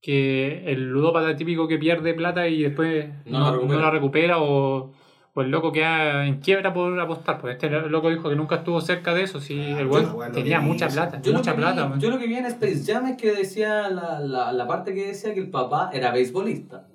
Que 0.00 0.62
el 0.66 0.88
ludópata 0.90 1.36
típico 1.36 1.68
que 1.68 1.78
pierde 1.78 2.14
plata 2.14 2.48
y 2.48 2.62
después 2.62 3.08
No 3.26 3.38
no, 3.38 3.44
la 3.44 3.52
recupera. 3.52 3.74
no 3.78 3.84
la 3.84 3.90
recupera 3.90 4.38
o, 4.40 4.92
o 5.34 5.40
el 5.42 5.50
loco 5.50 5.72
queda 5.72 6.26
en 6.26 6.40
quiebra 6.40 6.72
por 6.72 6.98
apostar. 6.98 7.38
Pues 7.40 7.54
este 7.54 7.68
loco 7.68 8.08
dijo 8.10 8.28
que 8.30 8.36
nunca 8.36 8.56
estuvo 8.56 8.80
cerca 8.80 9.12
de 9.14 9.22
eso. 9.24 9.40
Si 9.40 9.60
el 9.60 9.86
yo- 9.88 9.90
weón 9.90 10.12
bueno, 10.14 10.32
tenía 10.34 10.60
mucha 10.60 10.88
plata, 10.88 11.20
Yo 11.20 11.32
mucha 11.34 11.52
vi, 11.52 11.58
plata. 11.58 11.94
yo 11.98 12.10
lo 12.10 12.18
que 12.18 12.26
vi 12.26 12.34
en 12.36 12.46
Space 12.46 12.82
Jam 12.90 13.06
es 13.08 13.16
que 13.16 13.32
decía 13.32 13.90
la, 13.90 14.20
la, 14.20 14.52
la 14.52 14.66
parte 14.66 14.94
que 14.94 15.08
decía 15.08 15.34
que 15.34 15.40
el 15.40 15.50
papá 15.50 15.90
era 15.92 16.10
beisbolista. 16.12 16.86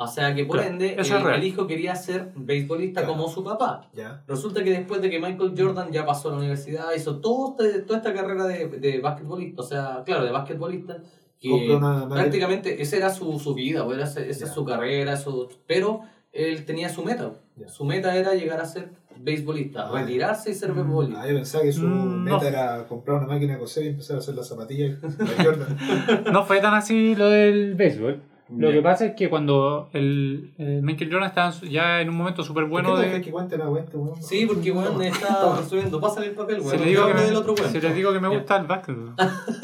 O 0.00 0.06
sea 0.06 0.32
que 0.32 0.44
por 0.44 0.58
Claro, 0.58 0.70
ende 0.74 0.94
el, 0.94 1.26
el 1.34 1.42
hijo 1.44 1.66
quería 1.66 1.96
ser 1.96 2.30
beisbolista 2.36 3.00
Claro. 3.00 3.14
como 3.16 3.28
su 3.28 3.42
papá. 3.42 3.88
Resulta 4.28 4.62
que 4.62 4.70
después 4.70 5.02
de 5.02 5.10
que 5.10 5.18
Michael 5.18 5.54
Jordan 5.58 5.90
ya 5.90 6.06
pasó 6.06 6.28
a 6.28 6.32
la 6.32 6.38
universidad, 6.38 6.84
hizo 6.96 7.16
todo 7.20 7.56
este- 7.58 7.80
toda 7.82 7.98
esta 7.98 8.14
carrera 8.14 8.46
de, 8.46 8.68
de 8.68 9.00
basquetbolista, 9.00 9.60
o 9.62 9.64
sea, 9.64 10.02
claro, 10.06 10.24
de 10.24 10.30
basquetbolista, 10.30 10.98
que 11.40 11.50
Compró 11.50 11.78
una 11.78 11.92
máquina. 11.92 12.14
prácticamente 12.14 12.82
esa 12.82 12.96
era 12.96 13.10
su, 13.10 13.38
su 13.38 13.54
vida, 13.54 13.84
o 13.84 13.92
era, 13.94 14.04
esa 14.04 14.20
esa 14.20 14.44
es 14.46 14.52
su 14.52 14.64
carrera, 14.64 15.16
su, 15.16 15.48
pero 15.66 16.00
él 16.32 16.64
tenía 16.64 16.88
su 16.88 17.02
meta. 17.04 17.32
Ya. 17.56 17.68
Su 17.68 17.84
meta 17.84 18.14
era 18.16 18.34
llegar 18.34 18.60
a 18.60 18.66
ser 18.66 18.90
beisbolista, 19.20 19.88
Ah. 19.88 19.92
retirarse 20.00 20.50
y 20.50 20.54
ser 20.54 20.72
Mm, 20.72 20.76
beisbolista. 20.76 21.22
Ah, 21.22 21.26
yo 21.28 21.34
pensaba 21.34 21.64
que 21.64 21.72
su 21.72 21.82
Mm, 21.86 22.22
meta 22.24 22.36
no. 22.38 22.42
era 22.44 22.86
comprar 22.86 23.16
una 23.18 23.26
máquina 23.26 23.54
de 23.54 23.58
coser 23.58 23.84
y 23.84 23.88
empezar 23.88 24.16
a 24.16 24.18
hacer 24.20 24.34
las 24.34 24.46
zapatillas 24.48 24.98
Jordan. 25.42 25.76
No 26.32 26.44
fue 26.44 26.60
tan 26.60 26.74
así 26.74 27.14
lo 27.16 27.28
del 27.30 27.74
béisbol. 27.74 28.20
Lo 28.56 28.68
Ya. 28.68 28.76
que 28.76 28.82
pasa 28.82 29.04
es 29.06 29.14
que 29.14 29.28
cuando 29.28 29.90
el, 29.92 30.52
el 30.56 30.82
Michael 30.82 31.10
Jordan 31.12 31.28
estaba 31.28 31.50
ya 31.68 32.00
en 32.00 32.08
un 32.08 32.16
momento 32.16 32.42
súper 32.42 32.64
bueno 32.64 32.90
¿Por 32.90 33.00
qué 33.00 33.06
no 33.08 33.12
de... 33.14 33.20
que 33.20 33.30
cuente 33.30 33.58
la 33.58 33.68
wea 33.68 33.82
este 33.84 33.96
weón? 33.98 34.22
Sí, 34.22 34.46
porque 34.46 34.72
weón 34.72 35.02
está 35.02 35.56
resumiendo, 35.60 36.00
pásale 36.00 36.28
el 36.28 36.32
papel, 36.32 36.60
weón. 36.60 36.70
Si 36.70 36.76
no 36.78 36.84
le 36.84 36.90
digo 36.90 37.06
que 37.08 37.14
me, 37.14 37.20
del 37.22 37.36
otro 37.36 37.52
weón. 37.52 37.70
si 37.70 37.80
le 37.80 37.92
digo 37.92 38.12
que 38.12 38.20
me 38.20 38.28
gusta 38.28 38.56
el 38.56 38.66
básquetbol. 38.66 39.14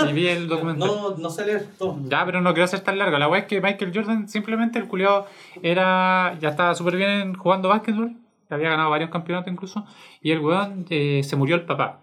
Y 0.08 0.12
vi 0.12 0.28
el 0.28 0.48
documental. 0.48 0.88
No, 0.94 1.16
no 1.16 1.30
sé 1.30 1.46
leer 1.46 1.66
todo. 1.78 1.96
Ya, 2.08 2.24
pero 2.26 2.40
no 2.42 2.52
quiero 2.52 2.66
ser 2.66 2.80
tan 2.80 2.98
largo. 2.98 3.16
La 3.18 3.28
weá 3.28 3.40
es 3.40 3.46
que 3.46 3.60
Michael 3.60 3.92
Jordan 3.94 4.28
simplemente 4.28 4.78
el 4.78 4.86
culiao 4.86 5.26
era. 5.62 6.36
ya 6.40 6.50
estaba 6.50 6.74
súper 6.74 6.96
bien 6.96 7.34
jugando 7.34 7.68
básquetbol. 7.70 8.12
Había 8.50 8.68
ganado 8.68 8.90
varios 8.90 9.10
campeonatos 9.10 9.50
incluso. 9.52 9.84
Y 10.20 10.30
el 10.30 10.40
weón 10.40 10.84
eh, 10.90 11.22
se 11.24 11.36
murió 11.36 11.56
el 11.56 11.62
papá. 11.64 12.00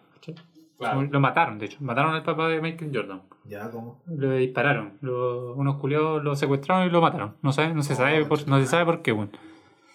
Murió- 0.96 1.10
Lo 1.12 1.20
mataron, 1.20 1.60
de 1.60 1.66
hecho. 1.68 1.78
Mataron 1.82 2.14
al 2.16 2.24
papá 2.24 2.48
de 2.50 2.62
Michael 2.62 2.92
Jordan. 2.94 3.22
Ya, 3.46 3.70
¿cómo? 3.70 4.02
Lo 4.08 4.32
dispararon. 4.34 4.98
Lo- 5.02 5.54
unos 5.56 5.78
culiados 5.78 6.24
lo 6.24 6.36
secuestraron 6.36 6.88
y 6.88 6.90
lo 6.90 7.02
mataron. 7.02 7.36
No, 7.42 7.52
sabe, 7.52 7.74
no, 7.74 7.82
se, 7.84 7.96
sabe 7.96 8.24
por, 8.26 8.48
no 8.48 8.60
se 8.60 8.66
sabe 8.68 8.86
por 8.86 9.02
qué, 9.02 9.12
weón. 9.12 9.32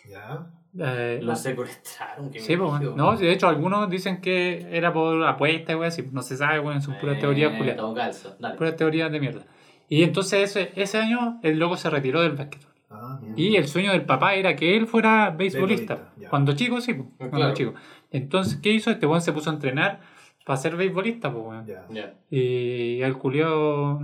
Ya. 0.09 0.47
Eh, 0.79 1.21
Lo 1.23 1.35
secuestraron. 1.35 2.31
qué 2.31 2.39
Sí, 2.41 2.55
pues. 2.57 2.81
No, 2.97 3.17
de 3.17 3.33
hecho, 3.33 3.49
algunos 3.49 3.89
dicen 3.89 4.21
que 4.21 4.67
era 4.77 4.93
por 4.93 5.25
apuesta, 5.25 5.73
weón. 5.75 5.87
así, 5.89 6.07
No 6.13 6.23
se 6.23 6.37
sabe, 6.37 6.61
weón. 6.61 6.83
Son 6.83 6.99
puras 6.99 7.17
Eh, 7.17 7.21
teorías 7.21 7.53
culiadas. 7.57 7.77
todo 7.81 7.95
calzo. 7.95 8.37
Dale. 8.39 8.57
Puras 8.57 8.77
teorías 8.77 9.11
de 9.11 9.21
mierda. 9.21 9.43
Y 9.89 10.03
entonces 10.03 10.51
ese, 10.57 10.73
ese 10.77 10.99
año 10.99 11.39
el 11.43 11.59
loco 11.59 11.77
se 11.77 11.89
retiró 11.89 12.21
del 12.21 12.33
básquetbol. 12.33 12.73
Ah. 12.91 13.19
Y 13.37 13.57
el 13.57 13.67
sueño 13.69 13.93
del 13.93 14.05
papá 14.05 14.35
era 14.35 14.55
que 14.57 14.77
él 14.77 14.87
fuera 14.87 15.31
beisbolista. 15.31 16.11
Cuando 16.29 16.55
chico, 16.55 16.81
sí, 16.81 16.95
po, 16.95 17.11
cuando 17.19 17.37
Claro. 17.37 17.55
chico. 17.55 17.75
Entonces, 18.11 18.59
¿qué 18.63 18.71
hizo? 18.73 18.91
Este 18.91 19.07
weón 19.07 19.21
se 19.23 19.33
puso 19.33 19.51
a 19.51 19.55
entrenar 19.55 20.01
para 20.47 20.57
ser 20.59 20.77
beisbolista, 20.77 21.33
pues, 21.33 21.45
weón. 21.45 21.67
Ya. 21.67 21.85
Ya. 21.91 22.15
Y 22.31 23.03
el 23.03 23.19
culiao 23.19 24.01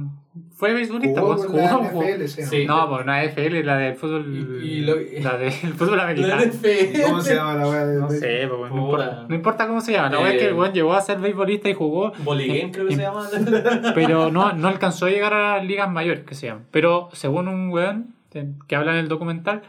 fue 0.57 0.73
beisbolista, 0.73 1.21
Jugó 1.21 1.37
pues. 1.37 1.51
la 1.55 1.69
jugó, 1.69 1.85
jugó. 1.91 2.03
NFL, 2.03 2.27
sí. 2.27 2.43
Sí. 2.43 2.65
No, 2.67 2.89
pues 2.89 3.03
una 3.05 3.23
FL, 3.23 3.63
la 3.63 3.77
del 3.77 3.95
fútbol. 3.95 4.61
Y- 4.61 4.67
y 4.67 4.81
lo- 4.81 4.97
La 5.23 5.39
del 5.39 5.53
fútbol 5.53 5.97
La 5.99 6.03
americano. 6.05 6.43
NFL. 6.43 7.03
¿Cómo 7.05 7.21
se 7.21 7.35
llama 7.37 7.55
la 7.55 7.87
de 7.87 8.01
No 8.01 8.11
sé, 8.11 8.47
pues, 8.49 8.61
weón, 8.61 8.75
no, 8.75 8.83
importa, 8.83 9.27
no 9.29 9.35
importa 9.37 9.67
cómo 9.69 9.81
se 9.81 9.93
llama. 9.93 10.11
La 10.11 10.19
weá 10.19 10.33
es 10.33 10.39
que 10.39 10.45
el 10.49 10.55
Eh, 10.55 10.59
weón 10.59 10.73
llegó 10.73 10.95
a 10.95 11.01
ser 11.01 11.19
beisbolista 11.21 11.69
y 11.69 11.75
jugó. 11.75 12.13
Bolligame 12.25 12.73
creo 12.73 12.87
que 12.89 12.93
Y- 12.95 12.97
se 12.97 13.03
llama. 13.03 13.29
pero 13.95 14.31
no, 14.33 14.53
no 14.53 14.67
alcanzó 14.69 15.07
a 15.07 15.11
llegar 15.11 15.33
a 15.35 15.59
las 15.59 15.65
ligas 15.67 15.89
mayores, 15.91 16.25
que 16.25 16.35
se 16.35 16.49
llaman. 16.49 16.65
Pero 16.73 17.09
según 17.13 17.47
un 17.47 17.71
weón 17.71 18.15
eh, 18.35 18.49
que 18.67 18.75
habla 18.77 18.93
en 18.93 18.99
el 18.99 19.09
documental, 19.09 19.63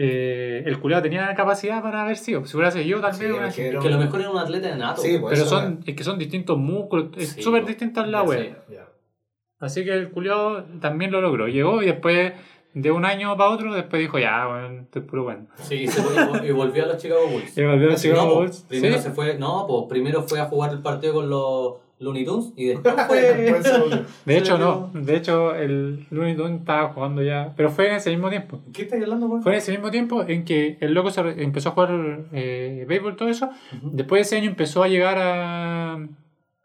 eh, 0.00 0.62
el 0.64 0.78
culiado 0.78 1.02
tenía 1.02 1.26
la 1.26 1.34
capacidad 1.34 1.82
para 1.82 2.02
haber 2.04 2.16
sido. 2.16 2.44
Si 2.46 2.56
hubiera 2.56 2.70
seguido, 2.70 3.00
tal 3.00 3.18
vez. 3.18 3.58
es 3.58 3.80
que 3.82 3.90
lo 3.90 3.98
mejor 3.98 4.20
era 4.20 4.30
un 4.30 4.38
atleta 4.38 4.68
de 4.68 4.76
nato. 4.76 5.02
Sí, 5.02 5.18
pues. 5.18 5.36
Pero 5.36 5.48
son, 5.48 5.80
es 5.84 5.96
que 5.96 6.04
son 6.04 6.18
distintos 6.18 6.56
músculos, 6.56 7.08
es 7.16 7.30
súper 7.42 7.62
po. 7.62 7.68
distinto 7.68 8.06
la 8.06 8.22
wea. 8.22 8.56
Así 9.58 9.84
que 9.84 9.92
el 9.92 10.10
culiado 10.10 10.62
también 10.80 11.10
lo 11.10 11.20
logró. 11.20 11.48
Llegó 11.48 11.82
y 11.82 11.86
después, 11.86 12.32
de 12.74 12.90
un 12.92 13.04
año 13.04 13.36
para 13.36 13.50
otro, 13.50 13.74
después 13.74 14.00
dijo, 14.00 14.20
ya, 14.20 14.46
bueno, 14.46 14.82
estoy 14.82 15.02
puro 15.02 15.24
bueno. 15.24 15.46
Sí, 15.56 15.88
se 15.88 16.00
fue- 16.00 16.46
y 16.46 16.52
volvió 16.52 16.84
a 16.84 16.86
los 16.86 16.98
Chicago 16.98 17.26
Bulls. 17.26 17.58
Y 17.58 17.64
volvió 17.64 17.90
a 17.92 17.96
sí, 17.96 18.08
Chicago 18.08 18.22
No, 18.22 18.28
po, 18.34 18.36
Bulls. 18.42 18.64
primero 18.68 18.96
Sí. 18.98 19.02
se 19.02 19.10
fue, 19.10 19.36
no, 19.36 19.66
pues 19.66 19.84
primero 19.88 20.22
fue 20.22 20.38
a 20.38 20.44
jugar 20.44 20.70
el 20.70 20.78
partido 20.80 21.14
con 21.14 21.28
los 21.28 21.74
Looney 22.00 22.24
Tunes 22.24 22.52
y 22.56 22.66
después 22.68 22.94
fue. 23.08 23.50
volvió. 23.52 24.04
De 24.24 24.38
hecho, 24.38 24.56
no. 24.58 24.90
De 24.94 25.16
hecho, 25.16 25.54
el 25.54 26.06
Looney 26.10 26.36
Tunes 26.36 26.60
estaba 26.60 26.88
jugando 26.90 27.22
ya. 27.22 27.52
Pero 27.56 27.70
fue 27.70 27.88
en 27.88 27.96
ese 27.96 28.10
mismo 28.10 28.30
tiempo. 28.30 28.60
¿Qué 28.72 28.82
estás 28.82 29.00
hablando, 29.02 29.26
weón? 29.26 29.42
Fue 29.42 29.52
en 29.52 29.58
ese 29.58 29.72
mismo 29.72 29.90
tiempo 29.90 30.24
en 30.26 30.44
que 30.44 30.76
el 30.80 30.94
loco 30.94 31.10
se 31.10 31.22
re- 31.22 31.42
empezó 31.42 31.70
a 31.70 31.72
jugar 31.72 31.90
eh, 32.32 32.84
béisbol 32.88 33.16
todo 33.16 33.28
eso. 33.28 33.50
Ujú. 33.76 33.90
Después 33.92 34.18
de 34.20 34.22
ese 34.22 34.36
año 34.36 34.50
empezó 34.50 34.82
a 34.82 34.88
llegar 34.88 35.18
a, 35.18 35.94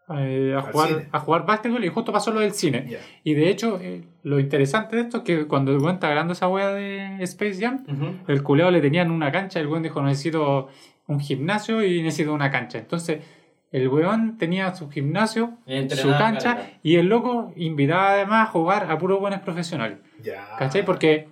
a, 0.06 0.62
jugar, 0.70 0.88
cine. 0.88 1.08
a 1.10 1.18
jugar 1.20 1.46
básquetbol 1.46 1.84
y 1.84 1.88
justo 1.88 2.12
pasó 2.12 2.30
lo 2.30 2.40
del 2.40 2.52
cine. 2.52 2.86
Ya. 2.90 2.98
Y 3.24 3.34
de 3.34 3.48
hecho, 3.50 3.78
eh, 3.80 4.04
lo 4.22 4.38
interesante 4.38 4.96
de 4.96 5.02
esto 5.02 5.18
es 5.18 5.22
que 5.24 5.46
cuando 5.46 5.72
el 5.72 5.78
weón 5.78 5.94
está 5.94 6.08
grabando 6.08 6.34
esa 6.34 6.48
wea 6.48 6.68
de 6.68 7.22
Space 7.24 7.58
Jam, 7.60 7.84
Ujú. 7.88 8.30
el 8.32 8.42
culeado 8.42 8.70
le 8.70 8.80
tenían 8.80 9.10
una 9.10 9.32
cancha. 9.32 9.60
El 9.60 9.66
weón 9.66 9.82
dijo: 9.82 10.02
Necesito 10.02 10.68
un 11.06 11.20
gimnasio 11.20 11.82
y 11.84 12.02
necesito 12.02 12.32
una 12.32 12.50
cancha. 12.50 12.78
Entonces, 12.78 13.20
el 13.74 13.88
weón 13.88 14.38
tenía 14.38 14.72
su 14.74 14.88
gimnasio, 14.88 15.54
su 15.96 16.08
cancha 16.10 16.58
y 16.84 16.94
el 16.94 17.06
loco 17.06 17.52
invitaba 17.56 18.10
además 18.12 18.48
a 18.48 18.52
jugar 18.52 18.88
a 18.88 18.98
puros 18.98 19.18
buenos 19.18 19.40
profesionales. 19.40 19.98
Ya. 20.22 20.46
¿Cachai? 20.58 20.84
Porque 20.84 21.26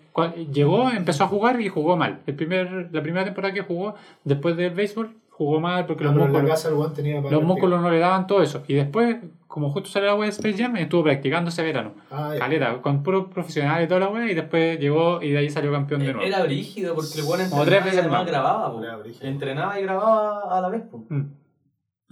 llegó, 0.52 0.90
empezó 0.90 1.22
a 1.24 1.28
jugar 1.28 1.60
y 1.60 1.68
jugó 1.68 1.96
mal. 1.96 2.18
El 2.26 2.34
primer, 2.34 2.88
la 2.90 3.00
primera 3.00 3.24
temporada 3.24 3.54
que 3.54 3.60
jugó 3.62 3.94
después 4.24 4.56
del 4.56 4.72
béisbol, 4.74 5.10
jugó 5.30 5.60
mal 5.60 5.86
porque 5.86 6.02
Ah, 6.02 6.08
los 6.08 6.16
músculos, 6.16 6.50
casa 6.50 6.68
el 6.68 6.74
weón 6.74 6.94
tenía 6.94 7.22
para 7.22 7.30
los 7.36 7.44
músculos 7.44 7.80
no 7.80 7.90
le 7.92 7.98
daban 8.00 8.26
todo 8.26 8.42
eso. 8.42 8.64
Y 8.66 8.74
después, 8.74 9.18
como 9.46 9.70
justo 9.70 9.88
salió 9.88 10.08
la 10.08 10.14
wea 10.16 10.26
de 10.26 10.30
Space 10.30 10.60
Jam, 10.60 10.76
estuvo 10.78 11.04
practicando 11.04 11.48
ese 11.50 11.62
verano. 11.62 11.92
Ah. 12.10 12.34
Caleta, 12.36 12.82
con 12.82 13.04
puros 13.04 13.26
profesionales 13.32 13.84
y 13.86 13.88
toda 13.88 14.00
la 14.00 14.08
wea, 14.08 14.28
y 14.30 14.34
después 14.34 14.80
llegó 14.80 15.22
y 15.22 15.30
de 15.30 15.38
ahí 15.38 15.48
salió 15.48 15.70
campeón 15.70 16.00
de 16.00 16.12
nuevo. 16.12 16.26
Era 16.26 16.42
brígido 16.42 16.96
porque 16.96 17.20
el 17.20 17.24
weón 17.24 17.48
Como 17.50 17.62
entrenaba 17.62 17.64
tres 17.66 17.80
y 17.80 17.84
veces 17.84 18.00
además 18.00 18.20
más. 18.22 18.26
grababa. 18.26 18.74
Entrenaba 19.20 19.78
y 19.78 19.82
grababa 19.84 20.58
a 20.58 20.60
la 20.60 20.68
vez, 20.68 20.82
po. 20.90 21.04
Mm. 21.08 21.22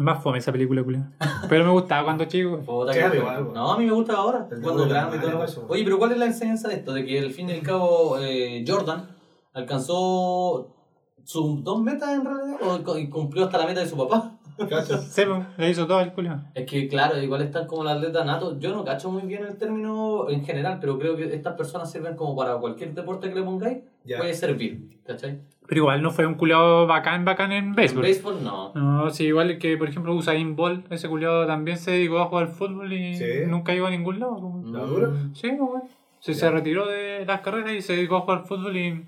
Más 0.01 0.23
fome 0.23 0.39
esa 0.39 0.51
película, 0.51 0.83
culiao. 0.83 1.05
Pero 1.49 1.65
me 1.65 1.71
gustaba 1.73 2.05
cuando 2.05 2.25
chico. 2.25 2.59
Puta 2.61 2.93
Sí, 2.95 3.01
que- 3.01 3.17
igual, 3.19 3.53
no, 3.53 3.73
a 3.73 3.79
mí 3.79 3.85
me 3.85 3.93
gusta 3.93 4.15
ahora, 4.15 4.49
El 4.51 4.63
cuando 4.63 4.85
de 4.85 4.89
grande 4.89 5.17
y 5.19 5.21
todo 5.21 5.31
lo 5.33 5.45
eso. 5.45 5.67
Oye, 5.69 5.85
pero 5.85 5.99
¿cuál 5.99 6.13
es 6.13 6.19
la 6.19 6.25
enseñanza 6.27 6.69
de 6.69 6.77
esto? 6.77 6.95
De 6.95 7.05
que 7.05 7.19
al 7.19 7.31
fin 7.31 7.51
y 7.51 7.53
al 7.53 7.61
cabo 7.63 8.17
eh, 8.19 8.65
Jordan 8.67 9.09
alcanzó 9.53 10.75
sus 11.23 11.63
dos 11.63 11.83
metas 11.83 12.11
en 12.15 12.25
realidad 12.25 12.83
o 12.87 12.99
y 12.99 13.09
cumplió 13.11 13.45
hasta 13.45 13.59
la 13.59 13.67
meta 13.67 13.81
de 13.81 13.89
su 13.89 13.97
papá. 13.97 14.30
Cacha. 14.69 14.99
Sí, 14.99 15.23
le 15.59 15.71
hizo 15.71 15.87
todo 15.87 16.01
el 16.01 16.13
culiao. 16.13 16.41
Es 16.55 16.67
que 16.67 16.87
claro, 16.89 17.21
igual 17.21 17.43
están 17.43 17.67
como 17.67 17.83
el 17.83 17.89
atleta 17.89 18.25
nato. 18.25 18.59
Yo 18.59 18.73
no 18.75 18.85
cacho 18.85 19.11
muy 19.11 19.23
bien 19.23 19.45
el 19.45 19.57
término 19.57 20.29
en 20.29 20.45
general, 20.45 20.79
pero 20.81 20.99
creo 20.99 21.17
que 21.17 21.35
estas 21.35 21.55
personas 21.55 21.91
sirven 21.91 22.17
como 22.17 22.37
para 22.37 22.57
cualquier 22.57 22.93
deporte 22.95 23.29
que 23.29 23.35
le 23.37 23.43
pongáis, 23.43 23.79
Ya. 24.05 24.19
puede 24.19 24.35
servir, 24.35 24.99
¿cachai? 25.07 25.39
Pero 25.67 25.83
igual 25.83 26.03
no 26.03 26.11
fue 26.11 26.27
un 26.27 26.35
culiao 26.35 26.87
bacán, 26.87 27.25
bacán 27.25 27.53
en 27.53 27.65
En 27.67 27.75
béisbol. 27.75 28.03
béisbol 28.03 28.43
no. 28.45 28.73
No, 28.75 29.11
sí, 29.11 29.27
igual 29.27 29.57
que 29.59 29.77
por 29.77 29.89
ejemplo 29.89 30.15
Usain 30.15 30.57
Bolt, 30.57 30.91
ese 30.91 31.09
culiado 31.09 31.47
también 31.47 31.79
se 31.79 31.93
dedicó 31.93 32.19
a 32.19 32.27
jugar 32.27 32.49
fútbol 32.49 32.93
y 32.93 33.15
Sí. 33.15 33.25
nunca 33.47 33.73
llegó 33.73 33.87
a 33.87 33.91
ningún 33.91 34.19
lado. 34.19 34.39
pues. 34.41 34.65
Mm. 34.67 34.73
¿La 34.75 34.83
dura? 34.85 35.11
Sí, 35.35 35.51
bueno. 35.51 35.85
Se, 36.19 36.35
se 36.35 36.51
retiró 36.51 36.87
de 36.87 37.25
las 37.25 37.41
carreras 37.41 37.73
y 37.73 37.81
se 37.83 37.95
dedicó 37.95 38.17
a 38.17 38.21
jugar 38.21 38.45
fútbol 38.45 38.77
y 38.77 39.07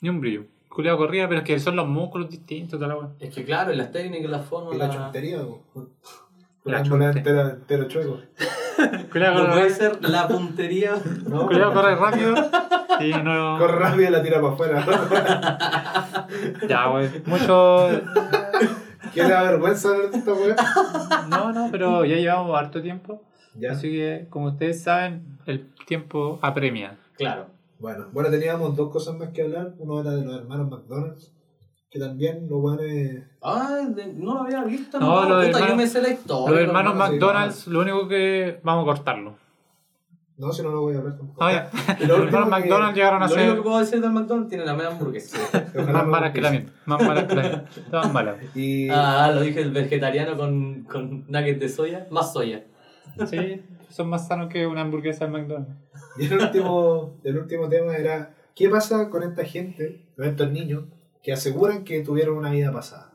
ni 0.00 0.08
un 0.08 0.20
brillo. 0.20 0.44
Culiado 0.74 0.98
corría, 0.98 1.28
pero 1.28 1.40
es 1.40 1.46
que 1.46 1.58
son 1.60 1.76
los 1.76 1.86
músculos 1.86 2.28
distintos, 2.28 2.80
toda 2.80 2.94
la. 2.94 3.08
Es 3.20 3.32
que 3.34 3.44
claro, 3.44 3.72
y 3.72 3.76
las 3.76 3.92
técnicas, 3.92 4.30
las 4.30 4.44
formas. 4.44 4.76
la 4.76 4.88
la- 4.88 4.94
chuntería. 4.94 5.38
La 6.64 6.78
La 6.78 6.82
chunte. 6.82 7.04
entera, 7.18 7.50
entero 7.50 7.84
chueco. 7.88 8.18
Culiado 9.12 9.38
No 9.44 9.50
puede 9.50 9.62
corre, 9.62 9.70
ser 9.70 9.98
la 10.10 10.26
puntería. 10.26 10.94
No, 11.28 11.46
culiao 11.46 11.72
corre 11.72 11.94
rápido 11.94 12.34
y 13.00 13.12
no. 13.22 13.56
Corre 13.58 13.78
rápido 13.78 14.08
y 14.08 14.12
la 14.12 14.22
tira 14.22 14.40
para 14.40 14.52
afuera. 14.54 16.28
Ya, 16.68 16.90
wey. 16.90 17.08
Mucho. 17.26 17.88
¿Qué 19.12 19.22
le 19.22 19.28
da 19.28 19.42
vergüenza 19.44 19.90
ver 19.92 20.10
esta 20.12 20.32
weá? 20.32 20.56
No, 21.28 21.52
no, 21.52 21.68
pero 21.70 22.04
ya 22.04 22.16
llevamos 22.16 22.58
harto 22.58 22.82
tiempo. 22.82 23.22
Ya. 23.54 23.72
Así 23.72 23.90
que, 23.92 24.26
como 24.30 24.46
ustedes 24.46 24.82
saben, 24.82 25.38
el 25.46 25.68
tiempo 25.86 26.38
apremia. 26.42 26.96
Claro. 27.16 27.46
Bueno, 27.78 28.06
bueno, 28.12 28.30
teníamos 28.30 28.76
dos 28.76 28.90
cosas 28.90 29.16
más 29.16 29.30
que 29.30 29.42
hablar. 29.42 29.74
Uno 29.78 30.00
era 30.00 30.12
de 30.12 30.24
los 30.24 30.36
hermanos 30.36 30.70
McDonald's, 30.70 31.32
que 31.90 31.98
también 31.98 32.48
los 32.48 32.60
buenos. 32.60 32.84
Ah, 33.42 33.80
de- 33.94 34.12
no 34.14 34.34
lo 34.34 34.40
había 34.42 34.64
visto. 34.64 34.98
No, 34.98 35.06
No, 35.06 35.28
lo 35.28 35.36
puta, 35.46 35.50
yo 35.50 35.56
hermano- 35.64 35.76
me 35.76 35.86
sé 35.86 36.00
la 36.02 36.08
historia. 36.10 36.50
Los 36.60 36.68
hermanos 36.68 36.94
McDonald's, 36.96 37.66
lo 37.66 37.80
único 37.80 38.08
que. 38.08 38.60
Vamos 38.62 38.82
a 38.82 38.86
cortarlo. 38.86 39.36
No, 40.36 40.52
si 40.52 40.62
no 40.64 40.70
lo 40.70 40.80
voy 40.80 40.96
a 40.96 40.98
hablar 40.98 41.16
tampoco. 41.16 41.44
Ah, 41.44 41.52
ya. 41.88 41.96
Y 42.00 42.06
Los 42.06 42.18
lo 42.18 42.24
hermanos 42.24 42.48
McDonald's 42.48 42.96
llegaron 42.96 43.22
a 43.22 43.28
Lo 43.28 43.34
único 43.34 43.48
que 43.50 43.54
ser 43.54 43.62
puedo 43.62 43.78
decir 43.78 44.00
del 44.00 44.10
McDonald's 44.10 44.48
tiene 44.48 44.64
la 44.64 44.74
media 44.74 44.88
hamburguesa. 44.90 45.38
Más 45.92 46.06
malas 46.06 46.32
que 46.32 46.40
la 46.40 46.50
mía. 46.50 46.66
Más 46.86 47.02
malas 47.02 47.24
que 47.24 47.34
la 47.36 47.42
mía. 47.48 47.64
Todas 47.90 48.12
malas. 48.12 48.36
Y, 48.56 48.88
Ah, 48.90 49.30
lo 49.32 49.42
dije 49.42 49.60
el 49.60 49.70
vegetariano 49.70 50.36
con, 50.36 50.84
con 50.84 51.24
nuggets 51.28 51.60
de 51.60 51.68
soya. 51.68 52.06
Más 52.10 52.32
soya. 52.32 52.64
Sí, 53.28 53.62
son 53.90 54.08
más 54.08 54.26
sanos 54.28 54.48
que 54.48 54.66
una 54.66 54.80
hamburguesa 54.82 55.26
de 55.26 55.30
McDonald's. 55.30 55.74
y 56.18 56.26
el, 56.26 56.38
último, 56.38 57.20
el 57.24 57.38
último 57.38 57.68
tema 57.68 57.96
era: 57.96 58.34
¿qué 58.54 58.68
pasa 58.68 59.08
con 59.10 59.22
esta 59.22 59.44
gente, 59.44 60.08
con 60.16 60.24
estos 60.26 60.50
niños, 60.50 60.84
que 61.22 61.32
aseguran 61.32 61.84
que 61.84 62.00
tuvieron 62.00 62.36
una 62.36 62.50
vida 62.50 62.72
pasada? 62.72 63.12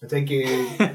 ¿Cachai? 0.00 0.24
Que, 0.24 0.44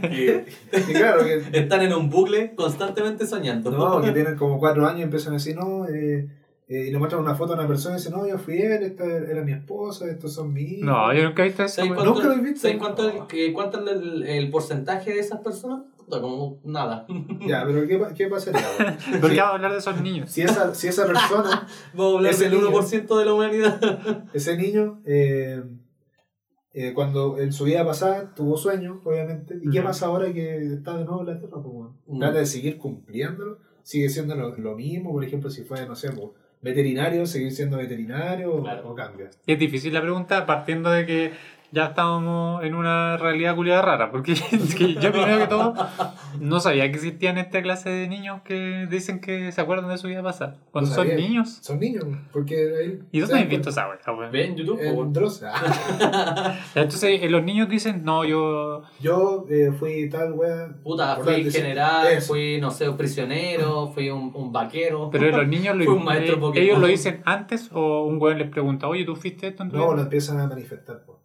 Que 0.01 0.45
que 0.71 0.93
claro, 0.93 1.23
que 1.23 1.41
están 1.59 1.81
en 1.81 1.93
un 1.93 2.09
bucle 2.09 2.53
constantemente 2.55 3.25
soñando. 3.25 3.71
No, 3.71 4.01
que 4.01 4.11
tienen 4.11 4.35
como 4.35 4.59
cuatro 4.59 4.85
años 4.85 4.99
y 4.99 5.03
empiezan 5.03 5.31
a 5.33 5.37
decir, 5.37 5.55
no, 5.55 5.87
eh, 5.87 6.27
eh, 6.67 6.87
y 6.87 6.91
le 6.91 6.97
muestran 6.97 7.21
una 7.21 7.33
foto 7.35 7.53
a 7.53 7.55
una 7.57 7.67
persona 7.67 7.95
y 7.95 7.99
dicen, 7.99 8.11
no, 8.13 8.27
yo 8.27 8.37
fui 8.37 8.57
él, 8.61 8.83
esta 8.83 9.05
era 9.05 9.41
mi 9.43 9.53
esposa, 9.53 10.09
estos 10.11 10.33
son 10.33 10.51
mis 10.51 10.69
hijos. 10.73 10.85
No, 10.89 11.13
yo 11.13 11.23
nunca 11.23 11.43
he 11.43 11.45
visto 11.47 11.63
eso. 11.63 11.75
¿Sabes 11.75 11.91
weón. 11.91 12.03
cuánto, 12.03 12.13
¿Nunca 12.15 12.27
lo 12.27 12.33
has 12.35 12.43
visto? 12.43 12.59
¿sabes 12.61 12.77
cuánto, 12.77 13.09
el, 13.09 13.27
que- 13.27 13.53
cuánto 13.53 13.85
es 13.85 13.91
el, 14.01 14.23
el 14.27 14.49
porcentaje 14.49 15.13
de 15.13 15.19
esas 15.19 15.39
personas? 15.39 15.83
Puta, 16.07 16.21
como 16.21 16.61
nada. 16.63 17.05
Ya, 17.45 17.65
pero 17.65 17.85
¿qué, 17.85 18.01
qué 18.15 18.27
pasaría? 18.27 18.61
¿Por 19.21 19.29
qué 19.29 19.35
vamos 19.41 19.51
a 19.51 19.55
hablar 19.55 19.71
de 19.73 19.77
esos 19.79 20.01
niños? 20.01 20.29
si, 20.31 20.41
esa, 20.41 20.73
si 20.73 20.87
esa 20.87 21.05
persona, 21.05 21.67
Vamos 21.93 22.13
a 22.13 22.17
hablar 22.19 22.35
del 22.35 22.51
niño. 22.51 22.69
1% 22.71 23.19
de 23.19 23.25
la 23.25 23.33
humanidad. 23.33 24.25
ese 24.33 24.55
niño, 24.55 25.01
eh, 25.05 25.61
eh, 26.73 26.93
cuando 26.93 27.37
en 27.39 27.51
su 27.51 27.65
vida 27.65 27.83
pasada 27.85 28.33
tuvo 28.33 28.55
sueños, 28.55 28.99
obviamente, 29.03 29.55
¿y 29.61 29.69
qué 29.69 29.79
Ujú. 29.79 29.87
pasa 29.89 30.05
ahora 30.05 30.31
que 30.31 30.57
está 30.75 30.95
de 30.97 31.03
nuevo 31.03 31.21
en 31.21 31.27
la 31.27 31.37
Tierra? 31.39 31.55
Pues, 31.61 31.65
weón? 31.75 31.97
Mm. 32.05 32.19
Trata 32.19 32.39
de 32.39 32.45
seguir 32.45 32.77
cumpliéndolo, 32.77 33.57
sigue 33.83 34.07
siendo 34.07 34.33
lo, 34.35 34.55
lo 34.57 34.75
mismo, 34.75 35.11
por 35.11 35.25
ejemplo, 35.25 35.49
si 35.49 35.63
fue, 35.63 35.85
no 35.85 35.95
sé, 35.97 36.11
pues, 36.11 36.29
veterinario, 36.61 37.25
seguir 37.25 37.51
siendo 37.51 37.77
veterinario 37.77 38.53
o- 38.55 38.63
Claro. 38.63 38.89
o 38.89 38.95
cambia. 38.95 39.29
Es 39.45 39.59
difícil 39.59 39.93
la 39.93 40.01
pregunta 40.01 40.45
partiendo 40.45 40.89
de 40.89 41.05
que 41.05 41.31
ya 41.71 41.87
estábamos 41.87 42.63
en 42.63 42.75
una 42.75 43.17
realidad 43.17 43.55
culiada 43.55 43.81
rara, 43.81 44.11
porque 44.11 44.31
es 44.51 44.75
que 44.75 44.93
yo 44.95 45.11
primero 45.11 45.37
que 45.39 45.47
todo 45.47 45.73
no 46.39 46.59
sabía 46.59 46.83
que 46.89 46.95
existían 46.95 47.37
esta 47.37 47.61
clase 47.61 47.89
de 47.89 48.07
niños 48.07 48.41
que 48.43 48.87
dicen 48.89 49.19
que 49.19 49.51
se 49.51 49.59
acuerdan 49.61 49.89
de 49.89 49.97
su 49.97 50.07
vida 50.07 50.23
pasada. 50.23 50.55
Cuando 50.71 50.89
No 50.89 50.95
son 50.95 51.15
niños. 51.15 51.59
Son 51.61 51.79
niños, 51.79 52.05
porque 52.31 52.55
ahí... 52.55 52.99
¿Y 53.11 53.19
dónde 53.19 53.39
has 53.39 53.49
visto 53.49 53.69
esa 53.69 53.87
wea, 53.89 53.99
weón? 54.17 54.31
Ve 54.31 54.45
en 54.45 54.55
YouTube. 54.55 54.79
En 54.81 55.13
Dross. 55.13 55.43
Ah, 55.43 56.57
Entonces 56.75 57.21
eh, 57.21 57.29
los 57.29 57.43
niños 57.43 57.67
dicen, 57.69 58.03
no, 58.03 58.23
yo... 58.23 58.83
Yo 58.99 59.45
eh, 59.49 59.71
fui 59.77 60.09
tal 60.09 60.33
wea. 60.33 60.69
Puta, 60.83 61.17
fui 61.17 61.51
general, 61.51 62.07
eso. 62.07 62.27
fui, 62.27 62.59
no 62.61 62.71
sé, 62.71 62.87
un 62.87 62.97
prisionero, 62.97 63.87
fui 63.93 64.09
un, 64.09 64.31
un 64.33 64.51
vaquero. 64.51 65.09
Pero 65.11 65.35
los 65.35 65.47
niños 65.49 65.75
lo, 65.75 65.95
un 65.95 66.03
maestro 66.05 66.53
eh, 66.53 66.61
ellos 66.63 66.79
lo 66.79 66.87
dicen 66.87 67.21
antes 67.25 67.69
o 67.73 68.03
un 68.03 68.21
weón 68.21 68.37
les 68.37 68.49
pregunta, 68.49 68.87
oye, 68.87 69.03
¿tú 69.05 69.15
fuiste 69.15 69.47
esto 69.47 69.63
en 69.63 69.69
tu 69.69 69.77
No, 69.77 69.87
vida?" 69.87 69.95
lo 69.97 70.01
empiezan 70.03 70.39
a 70.39 70.47
manifestar. 70.47 71.03
po. 71.05 71.19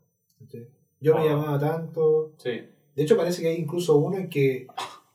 ¿Sí? 0.50 0.58
Yo 1.00 1.14
me 1.14 1.20
Ah. 1.22 1.24
llamaba 1.30 1.58
tanto. 1.58 2.32
Sí. 2.38 2.50
De 2.94 3.02
hecho, 3.02 3.16
parece 3.16 3.42
que 3.42 3.48
hay 3.48 3.56
incluso 3.56 3.96
uno 3.96 4.16
en 4.18 4.28
que 4.28 4.66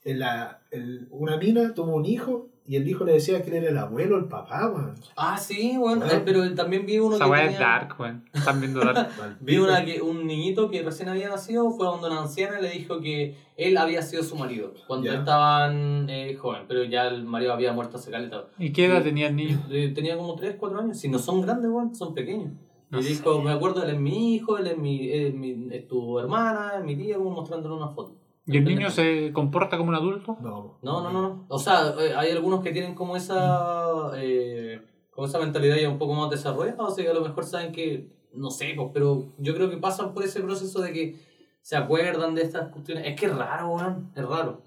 en 0.03 0.19
la, 0.19 0.61
el- 0.71 1.07
una 1.11 1.37
mina 1.37 1.73
tuvo 1.73 1.95
un 1.95 2.05
hijo 2.05 2.47
y 2.69 2.75
el 2.75 2.85
hijo 2.87 3.05
le 3.05 3.13
decía 3.13 3.41
que 3.41 3.49
él 3.49 3.55
era 3.63 3.69
el 3.69 3.77
abuelo, 3.77 4.17
el 4.17 4.25
papá, 4.25 4.69
weón. 4.69 4.95
Ah, 5.15 5.37
sí, 5.37 5.77
bueno, 5.77 6.01
Bueno. 6.05 6.19
eh, 6.19 6.21
pero 6.25 6.53
también 6.55 6.85
vi 6.85 6.99
uno 6.99 7.15
Esa 7.15 7.23
que 7.25 7.31
weá 7.31 7.43
es 7.45 7.51
tenía- 7.53 7.59
dark, 7.67 7.95
weón. 7.99 8.25
Están 8.33 8.59
viendo 8.59 8.79
dark. 8.81 9.07
Vi 9.39 9.57
una 9.57 9.85
que 9.85 10.01
un 10.01 10.27
niñito 10.27 10.69
que 10.69 10.81
recién 10.81 11.07
había 11.07 11.29
nacido 11.29 11.71
fue 11.71 11.85
donde 11.85 12.07
una 12.07 12.21
anciana 12.23 12.59
le 12.59 12.71
dijo 12.71 12.99
que 12.99 13.35
él 13.55 13.77
había 13.77 14.01
sido 14.01 14.21
su 14.23 14.35
marido 14.35 14.73
cuando 14.87 15.07
Ya. 15.07 15.19
estaban 15.19 16.09
eh, 16.09 16.35
joven, 16.35 16.63
pero 16.67 16.83
ya 16.83 17.07
el 17.07 17.23
marido 17.23 17.53
había 17.53 17.71
muerto 17.71 17.95
hace 17.97 18.11
caleta. 18.11 18.47
¿Y 18.59 18.73
qué 18.73 18.85
edad 18.87 19.01
tenía 19.03 19.27
el 19.27 19.35
niño? 19.37 19.65
Eh, 19.71 19.93
Tenía 19.95 20.17
como 20.17 20.35
3, 20.35 20.55
4 20.59 20.79
años. 20.79 20.97
Si 20.97 21.07
no 21.07 21.19
son 21.19 21.41
grandes, 21.41 21.71
weón, 21.71 21.95
son 21.95 22.13
pequeños. 22.13 22.51
No 22.89 22.99
y 22.99 23.03
sé. 23.03 23.09
dijo, 23.09 23.41
me 23.41 23.51
acuerdo, 23.51 23.83
él 23.83 23.89
es 23.91 23.99
mi 23.99 24.35
hijo, 24.35 24.57
él 24.57 24.67
es, 24.67 24.77
mi, 24.77 25.09
es, 25.11 25.33
mi- 25.33 25.67
es 25.71 25.87
tu 25.87 26.19
hermana, 26.19 26.73
es 26.77 26.83
mi 26.85 26.95
tía, 26.95 27.17
como 27.17 27.31
mostrándole 27.31 27.75
una 27.75 27.89
foto. 27.89 28.15
¿Y 28.45 28.57
el 28.57 28.63
niño 28.65 28.89
se 28.89 29.33
comporta 29.33 29.77
como 29.77 29.89
un 29.89 29.95
adulto? 29.95 30.37
No, 30.41 30.77
No, 30.81 31.01
no, 31.01 31.11
no, 31.11 31.21
no. 31.21 31.45
O 31.49 31.59
sea, 31.59 31.93
eh, 31.99 32.13
hay 32.15 32.31
algunos 32.31 32.61
que 32.63 32.71
tienen 32.71 32.95
como 32.95 33.17
esa 33.17 34.11
eh, 34.15 34.81
como 35.11 35.27
esa 35.27 35.39
mentalidad 35.39 35.75
ya 35.77 35.89
un 35.89 35.97
poco 35.97 36.13
más 36.13 36.29
desarrollada, 36.29 36.83
o 36.83 36.89
sea, 36.91 37.03
que 37.03 37.09
a 37.11 37.13
lo 37.13 37.21
mejor 37.21 37.43
saben 37.43 37.71
que, 37.73 38.07
no 38.33 38.51
sé, 38.51 38.73
pues, 38.77 38.89
pero 38.93 39.25
yo 39.39 39.53
creo 39.55 39.69
que 39.69 39.77
pasan 39.77 40.13
por 40.13 40.23
ese 40.23 40.41
proceso 40.41 40.79
de 40.79 40.93
que 40.93 41.15
se 41.61 41.75
acuerdan 41.75 42.35
de 42.35 42.43
estas 42.43 42.69
cuestiones. 42.71 43.03
Es 43.05 43.19
que 43.19 43.25
es 43.25 43.35
raro, 43.35 43.69
weón, 43.69 44.11
es 44.15 44.23
raro. 44.25 44.61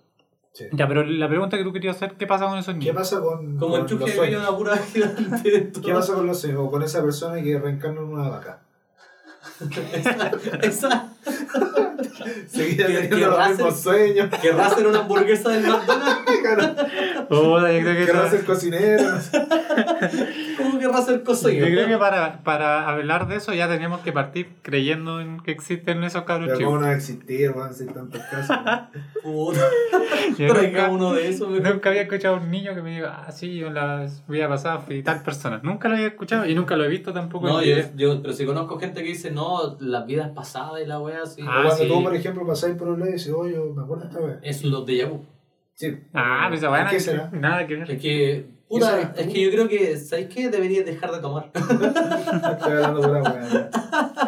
Sí. 0.53 0.65
Ya, 0.73 0.89
pero 0.89 1.05
la 1.05 1.29
pregunta 1.29 1.57
que 1.57 1.63
tú 1.65 1.73
querías 1.73 1.97
hacer, 1.97 2.15
¿qué 2.19 2.27
pasa 2.27 2.47
con 2.47 2.59
esos 2.59 2.75
¿Qué 2.75 2.81
niños? 2.81 2.97
pasa 2.97 3.21
con, 3.21 3.57
Como 3.57 3.77
con 3.79 3.89
el 3.89 3.99
los 3.99 4.11
sueños? 4.11 4.43
una 4.49 4.57
pura 4.59 4.77
gigante. 4.93 5.71
¿Qué 5.83 5.93
pasa 5.93 6.15
con 6.15 6.27
los 6.27 6.41
sueños? 6.41 6.61
O 6.61 6.71
con 6.71 6.83
esa 6.83 7.03
persona 7.03 7.41
que 7.41 7.59
reencarna 7.59 8.01
en 8.01 8.07
una 8.09 8.29
vaca. 8.29 8.59
esa, 9.95 10.31
esa, 10.63 11.13
Seguía 12.49 12.87
¿Qué- 12.87 12.93
teniendo 12.93 13.17
qué 13.17 13.27
los 13.27 13.49
mismos 13.49 13.81
sueños. 13.81 14.29
querrá 14.43 14.67
hacer 14.67 14.87
una 14.87 14.99
hamburguesa 15.01 15.51
del 15.51 15.67
McDonald's. 15.67 16.83
Yo 17.31 17.59
creo 17.61 17.83
que 17.97 18.07
Querrá 18.07 18.27
eso- 18.27 18.31
ser 18.37 18.45
cocinero. 18.45 19.09
No 21.01 21.07
sé. 21.07 21.13
¿Cómo 21.13 21.17
querrá 21.17 21.17
hacer 21.17 21.19
Yo 21.19 21.25
cosillo? 21.25 21.65
creo 21.67 21.87
que 21.89 21.97
para, 21.99 22.43
para 22.43 22.89
hablar 22.89 23.29
de 23.29 23.37
eso 23.37 23.53
ya 23.55 23.69
tenemos 23.69 24.01
que 24.01 24.13
partir 24.13 24.49
creyendo 24.63 25.21
en 25.21 25.41
que 25.41 25.51
existen 25.51 26.03
esos 26.05 26.23
cabros 26.25 26.49
Pero 26.49 26.59
cómo 26.59 26.71
chicos. 26.71 26.81
no 26.81 26.87
va 26.87 26.93
a 26.93 26.97
existir, 26.97 27.53
van 27.53 27.71
a 27.71 27.73
ser 27.73 27.93
tantos 27.93 28.21
casos. 28.31 28.57
Puta, 29.23 29.61
Yo 30.39 30.53
traiga 30.55 30.89
nunca, 30.89 30.91
uno 30.91 31.13
de 31.15 31.29
esos. 31.29 31.49
nunca 31.61 31.89
había 31.91 32.03
escuchado 32.03 32.37
a 32.37 32.41
un 32.41 32.51
niño 32.51 32.75
que 32.75 32.83
me 32.83 32.91
diga, 32.95 33.25
ah, 33.27 33.33
sí, 33.33 33.57
yo 33.57 33.67
en 33.69 33.75
la 33.75 34.07
vida 34.29 34.49
pasada 34.49 34.79
fui 34.79 35.03
tal 35.03 35.23
persona. 35.23 35.61
Nunca 35.63 35.89
lo 35.89 35.95
había 35.97 36.09
escuchado 36.09 36.47
y 36.47 36.55
nunca 36.55 36.77
lo 36.77 36.85
he 36.85 36.89
visto 36.89 37.13
tampoco. 37.13 37.47
No, 37.49 37.61
en 37.61 37.69
yo, 37.97 38.15
yo, 38.15 38.23
pero 38.23 38.35
si 38.35 38.47
conozco 38.47 38.79
gente 38.79 39.03
que 39.03 39.09
dice, 39.09 39.31
no, 39.31 39.77
las 39.81 40.07
vidas 40.07 40.31
pasadas 40.35 40.81
y 40.83 40.87
la 40.87 41.01
wea 41.01 41.23
así. 41.23 41.43
Ah, 41.47 41.61
O 41.61 41.67
cuando 41.67 41.85
sí. 41.85 41.89
tú, 41.89 42.03
por 42.03 42.15
ejemplo, 42.15 42.47
pasáis 42.47 42.75
por 42.77 42.89
un 42.89 43.01
lado 43.01 43.11
y 43.11 43.15
dices, 43.15 43.33
oye, 43.33 43.59
me 43.75 43.83
acuerdo 43.83 44.05
esta 44.05 44.21
vez. 44.21 44.37
Es 44.43 44.65
los 44.65 44.87
de 44.87 45.05
vu. 45.05 45.25
Sí. 45.81 45.97
Ah, 46.13 46.45
pues 46.49 46.61
esa 46.61 46.71
weá 46.71 46.85
¿Qué 46.85 46.97
nada, 46.97 47.01
será? 47.01 47.31
nada 47.33 47.67
que 47.67 47.75
ver. 47.77 47.91
Es 47.91 48.03
que, 48.03 48.47
es 49.17 49.27
que 49.33 49.41
yo 49.41 49.51
creo 49.51 49.67
que, 49.67 49.97
¿sabes 49.97 50.27
qué? 50.27 50.51
Deberías 50.51 50.85
dejar 50.85 51.11
de 51.11 51.21
tomar. 51.21 51.51
Estoy 51.55 52.73
hablando. 52.73 53.71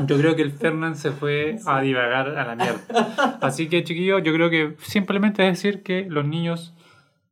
Yo 0.07 0.17
creo 0.17 0.35
que 0.35 0.41
el 0.41 0.51
Fernand 0.51 0.95
se 0.95 1.11
fue 1.11 1.59
a 1.67 1.83
divagar 1.83 2.39
a 2.39 2.47
la 2.47 2.57
mierda. 2.57 3.39
Así 3.43 3.69
que, 3.69 3.85
chiquillos, 3.85 4.23
yo 4.23 4.33
creo 4.33 4.49
que 4.49 4.77
simplemente 4.81 5.43
decir 5.43 5.83
que 5.83 6.07
los 6.09 6.25
niños 6.25 6.73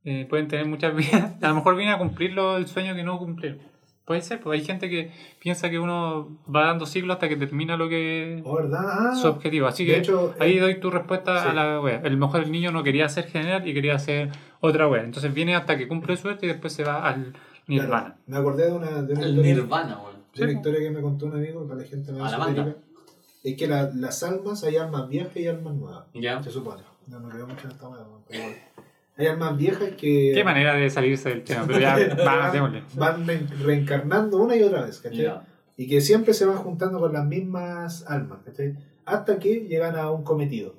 eh, 0.04 0.26
pueden 0.28 0.48
tener 0.48 0.66
muchas 0.66 0.94
vidas. 0.94 1.42
A 1.42 1.48
lo 1.48 1.54
mejor 1.54 1.76
vienen 1.76 1.94
a 1.94 1.98
cumplir 1.98 2.38
el 2.38 2.66
sueño 2.66 2.94
que 2.94 3.02
no 3.02 3.18
cumplieron. 3.18 3.69
Puede 4.10 4.22
ser, 4.22 4.40
pues 4.40 4.58
hay 4.58 4.66
gente 4.66 4.90
que 4.90 5.12
piensa 5.38 5.70
que 5.70 5.78
uno 5.78 6.36
va 6.52 6.66
dando 6.66 6.84
siglos 6.84 7.14
hasta 7.14 7.28
que 7.28 7.36
termina 7.36 7.76
lo 7.76 7.88
que 7.88 8.42
Oh, 8.44 8.56
¿verdad? 8.56 8.80
Ah, 8.82 9.14
su 9.14 9.28
objetivo. 9.28 9.68
Así 9.68 9.84
de 9.84 9.92
que 9.92 9.98
hecho, 10.00 10.34
ahí 10.40 10.56
eh, 10.56 10.60
doy 10.60 10.80
tu 10.80 10.90
respuesta 10.90 11.44
sí. 11.44 11.48
a 11.50 11.52
la 11.52 11.80
wea. 11.80 12.00
El 12.02 12.16
mejor 12.16 12.42
el 12.42 12.50
niño 12.50 12.72
no 12.72 12.82
quería 12.82 13.08
ser 13.08 13.28
general 13.28 13.68
y 13.68 13.72
quería 13.72 13.96
ser 14.00 14.30
otra 14.58 14.88
wea. 14.88 15.04
Entonces 15.04 15.32
viene 15.32 15.54
hasta 15.54 15.78
que 15.78 15.86
cumple 15.86 16.16
suerte 16.16 16.46
y 16.46 16.48
después 16.48 16.72
se 16.72 16.82
va 16.82 17.06
al 17.06 17.34
Nirvana. 17.68 17.88
claro, 17.88 18.14
me 18.26 18.36
acordé 18.36 18.66
de 18.66 18.72
una, 18.72 19.02
de 19.02 19.12
una 19.14 19.22
El 19.22 19.30
historia, 19.30 19.54
nirvana, 19.54 19.98
de 20.34 20.42
una 20.42 20.52
historia 20.54 20.80
que 20.80 20.90
me 20.90 21.02
contó 21.02 21.26
un 21.26 21.36
amigo 21.36 21.68
para 21.68 21.80
la 21.80 21.86
gente 21.86 22.10
más 22.10 22.32
A 22.32 22.36
esotérica. 22.36 22.76
Es 23.44 23.56
que 23.56 23.68
la- 23.68 23.92
las 23.94 24.24
almas, 24.24 24.64
hay 24.64 24.76
almas 24.76 25.08
viejas 25.08 25.36
y 25.36 25.46
almas 25.46 25.74
nuevas. 25.76 26.06
Ya. 26.14 26.42
Se 26.42 26.50
supone. 26.50 26.82
No, 27.06 27.20
no 27.20 27.28
creo 27.28 27.46
mucho 27.46 27.66
en 27.66 27.70
esta 27.70 27.88
pero 27.88 28.42
bueno. 28.42 28.56
Hay 29.16 29.26
almas 29.26 29.56
viejas 29.56 29.90
que 29.98 30.32
Qué 30.34 30.44
manera 30.44 30.74
de 30.74 30.88
salirse 30.88 31.28
del 31.28 31.44
tema, 31.44 31.64
pero 31.66 31.78
ya, 31.80 31.96
van 32.96 33.26
re- 33.26 33.46
reencarnando 33.62 34.38
una 34.38 34.56
y 34.56 34.62
otra 34.62 34.82
vez, 34.82 34.98
¿cachai? 35.00 35.22
Ya. 35.22 35.46
Y 35.76 35.86
que 35.88 36.00
siempre 36.00 36.32
se 36.34 36.46
van 36.46 36.56
juntando 36.58 36.98
con 37.00 37.12
las 37.12 37.24
mismas 37.26 38.04
almas, 38.08 38.40
¿cachai? 38.44 38.74
Hasta 39.04 39.38
que 39.38 39.66
llegan 39.66 39.96
a 39.96 40.10
un 40.10 40.24
cometido. 40.24 40.74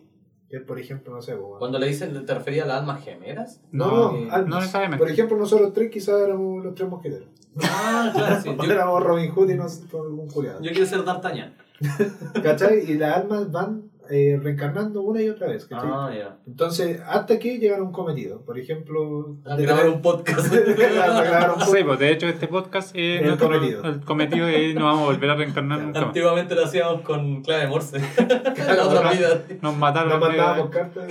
Que 0.49 0.57
es, 0.57 0.63
por 0.63 0.79
ejemplo, 0.79 1.13
no 1.13 1.21
sé, 1.21 1.34
pues, 1.36 1.59
Cuando 1.59 1.79
le 1.79 1.88
dicen, 1.88 2.25
¿te 2.25 2.34
referías 2.34 2.65
a 2.65 2.67
las 2.67 2.79
almas 2.82 3.03
gemelas? 3.03 3.61
No, 3.71 3.88
No, 3.88 4.11
no, 4.11 4.32
almas. 4.34 4.47
no 4.47 4.59
necesariamente. 4.59 5.03
Por 5.03 5.11
ejemplo, 5.11 5.38
nosotros 5.38 5.71
tres 5.73 5.89
quizás 5.91 6.21
éramos 6.21 6.63
los 6.63 6.75
tres 6.75 6.89
mosqueteros. 6.89 7.29
Ah, 7.63 8.11
claro, 8.15 8.41
sí. 8.41 8.49
Yo, 8.57 8.71
éramos 8.71 9.03
Robin 9.03 9.32
Hood 9.32 9.49
y 9.51 9.55
no 9.55 9.69
sé, 9.69 9.88
con 9.88 10.01
algún 10.01 10.27
culiado. 10.27 10.61
yo 10.61 10.71
quiero 10.71 10.86
ser 10.86 11.03
D'Artagnan. 11.03 11.55
¿Cachai? 12.43 12.91
Y 12.91 12.95
las 12.97 13.17
almas 13.17 13.51
van 13.51 13.90
eh, 14.12 14.39
reencarnando 14.41 15.01
una 15.01 15.22
y 15.22 15.30
otra 15.30 15.47
vez, 15.47 15.66
¿cachai? 15.66 15.89
Ah, 15.91 16.12
ya. 16.16 16.38
Entonces, 16.45 17.01
hasta 17.07 17.39
que 17.39 17.57
llegan 17.59 17.80
a 17.80 17.84
un 17.84 17.91
cometido. 17.91 18.41
Por 18.41 18.59
ejemplo, 18.59 19.38
A 19.45 19.55
de 19.55 19.64
grabar 19.64 19.84
tener- 19.84 19.95
un 19.95 20.01
podcast. 20.01 20.53
grabar 20.78 21.53
un 21.55 21.62
Sí, 21.62 21.84
pues 21.86 21.99
de 21.99 22.12
hecho 22.12 22.28
este 22.28 22.47
podcast 22.47 22.95
es 22.95 23.22
El 23.22 23.28
nuestro- 23.28 23.47
cometido. 23.47 23.84
el 23.86 24.01
cometido 24.01 24.49
y 24.49 24.74
no 24.74 24.86
vamos 24.86 25.01
a 25.03 25.05
volver 25.14 25.30
a 25.30 25.36
reencarnar 25.36 25.80
nunca. 25.80 25.99
Antiguamente 26.01 26.55
lo 26.55 26.66
hacíamos 26.66 27.01
con 27.01 27.41
clave 27.41 27.68
Morse. 27.68 27.99
la 27.99 28.86
otra 28.88 29.12
vida. 29.12 29.41
Nos 29.62 29.78
mataron, 29.78 30.09
Nos 30.09 30.20
mandábamos 30.20 30.70
cartas. 30.70 31.07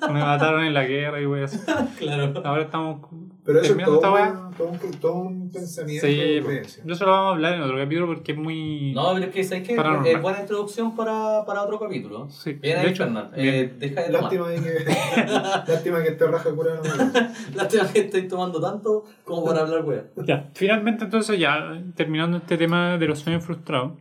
nos 0.00 0.10
mataron 0.12 0.64
en 0.64 0.74
la 0.74 0.84
guerra 0.84 1.20
y 1.20 1.26
weas. 1.26 1.64
Claro. 1.98 2.32
Ahora 2.44 2.62
estamos 2.62 3.00
Pero 3.46 3.60
eso 3.60 3.78
es 3.78 3.84
todo, 3.84 4.00
todo, 4.00 4.68
un, 4.68 4.90
todo 5.00 5.14
un 5.14 5.50
pensamiento 5.52 6.04
Sí, 6.04 6.40
yo 6.84 6.94
solo 6.96 7.12
vamos 7.12 7.28
a 7.28 7.34
hablar 7.34 7.54
en 7.54 7.60
otro 7.60 7.78
capítulo 7.78 8.06
porque 8.08 8.32
es 8.32 8.38
muy... 8.38 8.92
No, 8.92 9.14
pero 9.14 9.26
es 9.26 9.32
que 9.32 9.44
¿sabes 9.44 9.68
qué? 9.68 9.76
Paranormal. 9.76 10.08
Es 10.08 10.20
buena 10.20 10.40
introducción 10.40 10.96
para, 10.96 11.44
para 11.46 11.62
otro 11.62 11.78
capítulo. 11.78 12.28
Sí, 12.28 12.54
Bien 12.54 12.82
de 12.82 12.88
hecho, 12.88 13.04
Fernán. 13.04 13.30
bien. 13.36 13.54
Eh, 13.54 13.74
deja 13.78 14.02
de. 14.02 14.10
Lástima 14.10 14.48
de 14.48 14.56
que, 14.56 14.84
lástima 15.66 16.02
que 16.02 16.08
este 16.08 16.26
raja 16.26 16.50
cura 16.50 16.74
no 16.74 16.82
Lástima 17.54 17.86
que 17.92 18.00
estoy 18.00 18.26
tomando 18.26 18.60
tanto 18.60 19.04
como 19.24 19.44
para 19.44 19.60
hablar, 19.60 19.84
wea. 19.84 20.06
Ya, 20.26 20.50
finalmente 20.54 21.04
entonces 21.04 21.38
ya 21.38 21.80
terminando 21.94 22.38
este 22.38 22.56
tema 22.56 22.98
de 22.98 23.06
los 23.06 23.20
sueños 23.20 23.44
frustrados, 23.44 23.92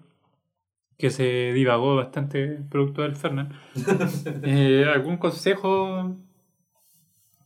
que 0.98 1.12
se 1.12 1.54
divagó 1.54 1.96
bastante 1.96 2.62
producto 2.70 3.04
del 3.04 3.16
Fernand, 3.16 3.54
eh, 4.44 4.86
¿algún 4.92 5.18
consejo 5.18 6.16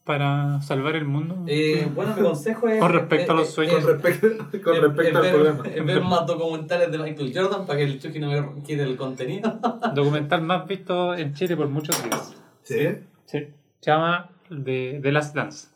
para 0.09 0.59
salvar 0.61 0.95
el 0.95 1.05
mundo? 1.05 1.43
Eh, 1.45 1.87
bueno, 1.93 2.15
mi 2.15 2.23
consejo 2.23 2.67
es. 2.67 2.79
Con 2.79 2.91
respecto 2.91 3.31
a 3.31 3.35
los 3.35 3.49
eh, 3.49 3.51
sueños. 3.51 3.75
eh, 3.75 3.81
Con 3.83 3.91
respecto, 4.01 4.27
con 4.63 4.75
eh, 4.75 4.79
respecto 4.81 5.03
eh, 5.03 5.15
al 5.15 5.21
ver- 5.21 5.33
programa. 5.35 5.63
eh, 5.69 5.81
ver 5.81 6.01
más 6.01 6.25
documentales 6.25 6.91
de 6.91 6.97
Michael 6.97 7.31
Jordan 7.35 7.67
para 7.67 7.77
que 7.77 7.85
el 7.85 7.99
Chucky 7.99 8.17
no 8.19 8.29
me 8.31 8.63
quite 8.63 8.81
el 8.81 8.97
contenido. 8.97 9.59
Documental 9.93 10.41
más 10.41 10.67
visto 10.67 11.13
en 11.13 11.35
Chile 11.35 11.55
por 11.55 11.67
muchos 11.69 12.03
días. 12.03 12.35
¿Sí? 12.63 12.87
Sí. 13.25 13.39
Se 13.81 13.91
llama 13.91 14.31
The, 14.49 14.99
The 15.03 15.11
Last 15.11 15.35
Dance. 15.35 15.67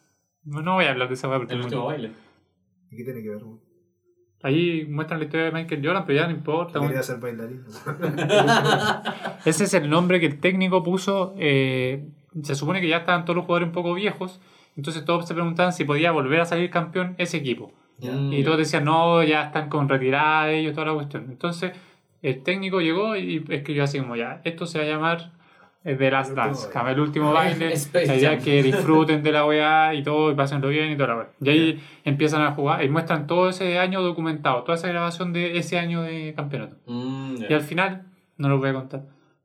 No, 0.45 0.63
no 0.63 0.73
voy 0.73 0.85
a 0.85 0.91
hablar 0.91 1.07
de 1.09 1.13
esa 1.13 1.27
porque 1.29 1.53
El 1.53 1.61
último 1.61 1.85
baile. 1.85 2.11
¿Y 2.89 2.97
qué 2.97 3.03
tiene 3.03 3.21
que 3.21 3.29
ver? 3.29 3.41
Ahí 4.41 4.85
muestran 4.89 5.19
la 5.19 5.25
historia 5.25 5.45
de 5.45 5.51
Michael 5.51 5.85
Jordan, 5.85 6.03
pero 6.05 6.19
ya 6.19 6.25
no 6.27 6.33
importa. 6.33 6.79
Quería 6.81 7.03
ser 7.03 7.17
bailarín. 7.19 7.63
Ese 9.45 9.63
es 9.65 9.73
el 9.73 9.89
nombre 9.89 10.19
que 10.19 10.25
el 10.25 10.39
técnico 10.39 10.81
puso. 10.83 11.33
eh, 11.37 12.09
se 12.41 12.55
supone 12.55 12.81
que 12.81 12.87
ya 12.87 12.97
estaban 12.97 13.25
todos 13.25 13.35
los 13.37 13.45
jugadores 13.45 13.67
un 13.67 13.73
poco 13.73 13.93
viejos. 13.93 14.39
Entonces 14.75 15.05
todos 15.05 15.27
se 15.27 15.33
preguntaban 15.33 15.71
si 15.73 15.83
podía 15.85 16.11
volver 16.11 16.41
a 16.41 16.45
salir 16.45 16.69
campeón 16.69 17.15
ese 17.17 17.37
equipo. 17.37 17.71
Mm, 17.99 18.33
Y 18.33 18.43
todos 18.43 18.57
decían, 18.57 18.85
no, 18.85 19.21
ya 19.23 19.43
están 19.43 19.69
con 19.69 19.87
retirada 19.87 20.49
ellos, 20.49 20.73
toda 20.73 20.87
la 20.87 20.93
cuestión. 20.93 21.25
Entonces 21.29 21.71
el 22.21 22.41
técnico 22.41 22.81
llegó 22.81 23.15
y 23.15 23.43
escribió 23.49 23.83
así 23.83 23.99
como 23.99 24.15
ya, 24.15 24.41
esto 24.43 24.65
se 24.65 24.79
va 24.79 24.85
a 24.85 24.87
llamar 24.87 25.31
eh, 25.83 25.95
The 25.95 26.09
Last 26.11 26.29
El 26.29 26.35
Dance, 26.37 26.69
el 26.89 26.99
último 26.99 27.33
baile. 27.33 27.73
Que 28.43 28.63
disfruten 28.63 29.21
de 29.21 29.31
la 29.31 29.45
weá 29.45 29.93
y 29.93 30.01
todo, 30.01 30.31
y 30.31 30.35
pásenlo 30.35 30.69
bien 30.69 30.91
y 30.91 30.95
toda 30.95 31.09
la 31.09 31.15
weá. 31.17 31.27
Y 31.41 31.49
ahí 31.49 31.83
empiezan 32.05 32.41
a 32.41 32.51
jugar 32.53 32.83
y 32.83 32.89
muestran 32.89 33.27
todo 33.27 33.49
ese 33.49 33.77
año 33.77 34.01
documentado, 34.01 34.63
toda 34.63 34.75
esa 34.75 34.87
grabación 34.87 35.33
de 35.33 35.57
ese 35.57 35.77
año 35.77 36.01
de 36.01 36.33
campeonato. 36.35 36.77
Mm, 36.87 37.35
ya. 37.35 37.47
Y 37.49 37.53
al 37.53 37.61
final, 37.61 38.05
no 38.37 38.49
lo 38.49 38.57
voy 38.57 38.69
a 38.69 38.73
contar, 38.73 39.03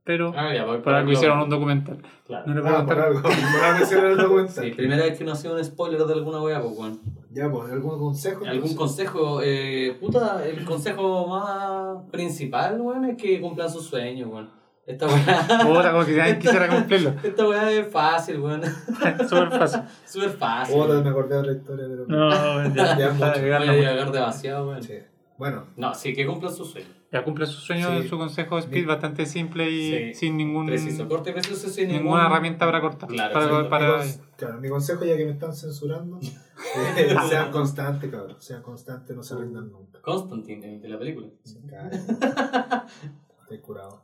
pero 0.09 0.33
Ah, 0.35 0.55
ya, 0.55 0.65
voy 0.65 0.79
por 0.79 0.95
algo 0.95 1.13
hicieron 1.13 1.41
un 1.41 1.51
documental. 1.51 1.99
Claro. 2.27 2.47
No 2.47 2.55
le 2.63 2.67
a 2.67 2.73
Ah, 2.73 2.77
contar. 2.79 2.99
algo. 3.01 3.21
Por 3.23 3.31
algo 3.65 3.85
hicieron 3.85 4.11
el 4.13 4.17
documental. 4.17 4.65
Sí, 4.65 4.71
primera 4.71 5.03
vez 5.03 5.19
que 5.19 5.25
no 5.25 5.33
hacía 5.33 5.51
un 5.53 5.63
spoiler 5.63 6.03
de 6.03 6.15
alguna 6.15 6.41
wea, 6.41 6.63
pues, 6.63 6.79
weón. 6.79 7.01
Ya, 7.31 7.51
pues, 7.51 7.71
¿algún 7.71 7.99
consejo? 7.99 8.47
¿Algún 8.47 8.75
consejo? 8.75 9.41
Eh, 9.45 9.99
puta, 10.01 10.43
el 10.47 10.65
consejo 10.65 11.27
más 11.27 12.11
principal, 12.11 12.81
weón, 12.81 13.05
es 13.05 13.17
que 13.19 13.39
cumplan 13.39 13.69
sus 13.71 13.85
sueños, 13.87 14.31
weón. 14.33 14.49
Esta 14.87 15.07
weá. 15.07 15.47
Puta, 15.67 15.93
como 15.93 16.07
que 16.07 16.17
nadie 16.17 16.39
quisiera 16.39 16.69
cumplirlo. 16.69 17.13
Esta 17.23 17.47
weá 17.47 17.71
es 17.71 17.87
fácil, 17.93 18.41
weón. 18.41 18.63
Súper 19.29 19.51
fácil. 19.51 19.81
Súper 20.07 20.31
fácil. 20.31 20.75
Ahora 20.81 21.03
me 21.03 21.11
acordé 21.11 21.35
de 21.35 21.41
otra 21.41 21.53
historia, 21.53 21.87
pero... 21.91 22.07
No, 22.09 22.31
ya, 22.75 22.75
Ya 22.75 22.97
ya, 22.99 23.11
mucho. 23.13 23.27
ya, 23.27 23.59
Voy 23.59 23.69
a 23.69 23.75
ya, 23.77 23.91
llegar 23.91 24.11
demasiado, 24.11 24.69
weón. 24.71 24.83
Sí. 24.83 24.95
Bueno, 25.39 25.67
No, 25.77 25.95
sí, 25.95 26.15
que 26.15 26.27
cumplan 26.27 26.53
sus 26.53 26.71
sueños. 26.73 26.91
ya 27.13 27.23
cumple 27.25 27.47
su 27.47 27.61
sueño, 27.61 28.03
Sí. 28.03 28.09
su 28.09 28.19
consejo 28.19 28.57
de 28.57 28.63
speed 28.63 28.87
bastante 28.87 29.25
simple 29.25 29.71
y 29.71 29.91
Sí. 30.13 30.15
sin 30.15 30.37
ningún 30.37 30.67
Preciso, 30.67 31.09
corte 31.09 31.33
preciso 31.33 31.69
sin 31.69 31.87
ningún- 31.89 32.03
ninguna 32.07 32.27
herramienta 32.27 32.67
para 32.67 32.81
cortar. 32.81 33.09
Claro, 33.09 33.69
para, 33.71 34.05
mi, 34.05 34.11
claro, 34.37 34.61
mi 34.61 34.69
consejo, 34.69 35.05
ya 35.05 35.17
que 35.17 35.25
me 35.25 35.31
están 35.33 35.55
censurando, 35.55 36.19
eh, 36.99 37.17
sean 37.29 37.53
constantes, 37.53 38.11
cabrón. 38.11 38.37
Sean 38.41 38.63
constantes, 38.63 39.17
no 39.17 39.23
se 39.23 39.37
rindan 39.37 39.71
nunca. 39.71 40.01
Constantine, 40.03 40.75
el 40.75 40.81
de 40.83 40.89
la 40.89 40.99
película. 40.99 41.29
Se. 41.45 41.59
Estoy 43.43 43.61
curado. 43.61 44.03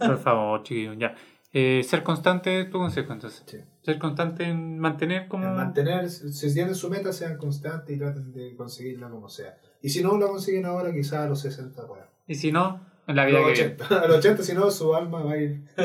Por 0.00 0.18
favor, 0.18 0.62
chiquillos, 0.62 0.96
ya. 0.98 1.14
Eh, 1.52 1.82
ser 1.84 2.02
constante 2.02 2.62
es 2.62 2.70
tu 2.70 2.78
consejo, 2.78 3.12
entonces. 3.12 3.44
Sí. 3.46 3.58
Ser 3.82 3.98
constante 4.00 4.42
en 4.44 4.78
mantener 4.80 5.28
como. 5.28 5.44
En 5.46 5.54
mantener, 5.54 6.10
si 6.10 6.52
tienen 6.52 6.74
su 6.74 6.90
meta, 6.90 7.12
sean 7.12 7.36
constantes 7.36 7.94
y 7.94 7.98
traten 8.00 8.32
de 8.32 8.56
conseguirla 8.56 9.08
como 9.08 9.28
sea. 9.28 9.56
Y 9.84 9.90
si 9.90 10.02
no 10.02 10.16
la 10.18 10.26
consiguen 10.28 10.64
ahora, 10.64 10.92
quizás 10.92 11.20
a 11.20 11.28
los 11.28 11.40
60 11.42 11.86
puedan. 11.86 12.06
Y 12.26 12.34
si 12.36 12.50
no, 12.50 12.80
en 13.06 13.16
la 13.16 13.22
A 13.22 13.26
vida 13.26 13.38
los 13.40 13.48
que 13.48 13.52
viene. 13.52 13.74
80, 13.74 14.00
a 14.02 14.06
los 14.08 14.16
80, 14.18 14.42
si 14.42 14.54
no, 14.54 14.70
su 14.70 14.94
alma 14.94 15.22
va 15.22 15.32
a 15.32 15.36
ir. 15.36 15.60
va 15.78 15.84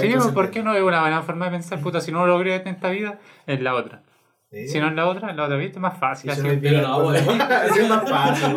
a 0.00 0.04
ir 0.04 0.12
Sí, 0.12 0.16
pues. 0.16 0.28
¿por 0.32 0.50
qué 0.52 0.62
no 0.62 0.74
es 0.74 0.82
una 0.82 1.00
buena 1.00 1.22
forma 1.22 1.46
de 1.46 1.50
pensar? 1.50 1.80
Puta, 1.82 2.00
si 2.00 2.12
no 2.12 2.20
lo 2.24 2.34
logré 2.34 2.54
en 2.54 2.68
esta 2.68 2.88
vida, 2.90 3.18
en 3.48 3.64
la 3.64 3.74
otra. 3.74 4.02
Sí. 4.52 4.68
Si 4.68 4.78
no 4.80 4.86
en 4.86 4.94
la 4.94 5.08
otra, 5.08 5.30
en 5.30 5.36
la 5.36 5.42
otra 5.46 5.56
vida 5.56 5.70
es 5.72 5.78
más 5.78 5.98
fácil. 5.98 6.30
Así 6.30 6.40
no 6.40 6.50
Pero 6.62 6.80
no, 6.82 7.10
así 7.10 7.18
es 7.80 7.88
más 7.88 8.08
fácil, 8.08 8.54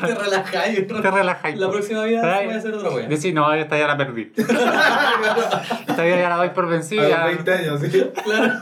Te 0.00 0.14
relajáis. 0.14 0.86
te 0.86 1.10
relajáis. 1.10 1.58
La 1.58 1.68
próxima 1.68 2.04
vida 2.04 2.20
voy 2.44 2.54
a 2.54 2.56
hacer 2.58 2.72
otra 2.74 2.90
wea. 2.90 3.08
Decir, 3.08 3.34
no, 3.34 3.52
esta 3.52 3.76
ya 3.76 3.88
la 3.88 3.96
perdí. 3.96 4.32
esta 4.36 6.04
vida 6.04 6.16
ya 6.20 6.28
la 6.28 6.36
doy 6.36 6.50
por 6.50 6.66
A 6.66 6.68
vencida. 6.68 7.02
los 7.02 7.10
ya- 7.10 7.24
20 7.26 7.52
años, 7.52 7.80
sí. 7.80 8.04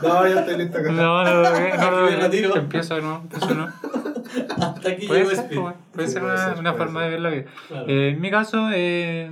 No, 0.01 0.27
ya 0.27 0.39
estoy 0.39 0.57
listo 0.57 0.77
acá. 0.79 0.91
No, 0.91 1.23
no 1.23 1.33
lo 1.35 1.43
no 1.43 1.51
lo 1.91 1.97
Me 1.97 2.01
logré. 2.01 2.15
retiro. 2.17 2.55
Empiezo 2.55 2.95
de 2.95 3.01
nuevo, 3.03 3.17
empiezo 3.21 3.47
de 3.47 3.55
nuevo. 3.55 3.71
Hasta 4.49 4.89
aquí 4.89 5.07
Puede 5.07 5.21
llegó 5.23 5.35
ser, 5.35 5.45
Speed. 5.45 5.59
puede 5.93 6.07
Sí, 6.07 6.13
ser 6.13 6.21
puede 6.23 6.33
una, 6.35 6.49
ser, 6.49 6.59
una 6.59 6.71
puede 6.73 6.85
forma 6.85 6.99
ser. 7.01 7.09
de 7.09 7.11
ver 7.15 7.21
la 7.21 7.29
vida. 7.29 7.45
Claro. 7.67 7.85
Eh, 7.89 8.09
en 8.09 8.21
mi 8.21 8.31
caso, 8.31 8.69
eh, 8.73 9.31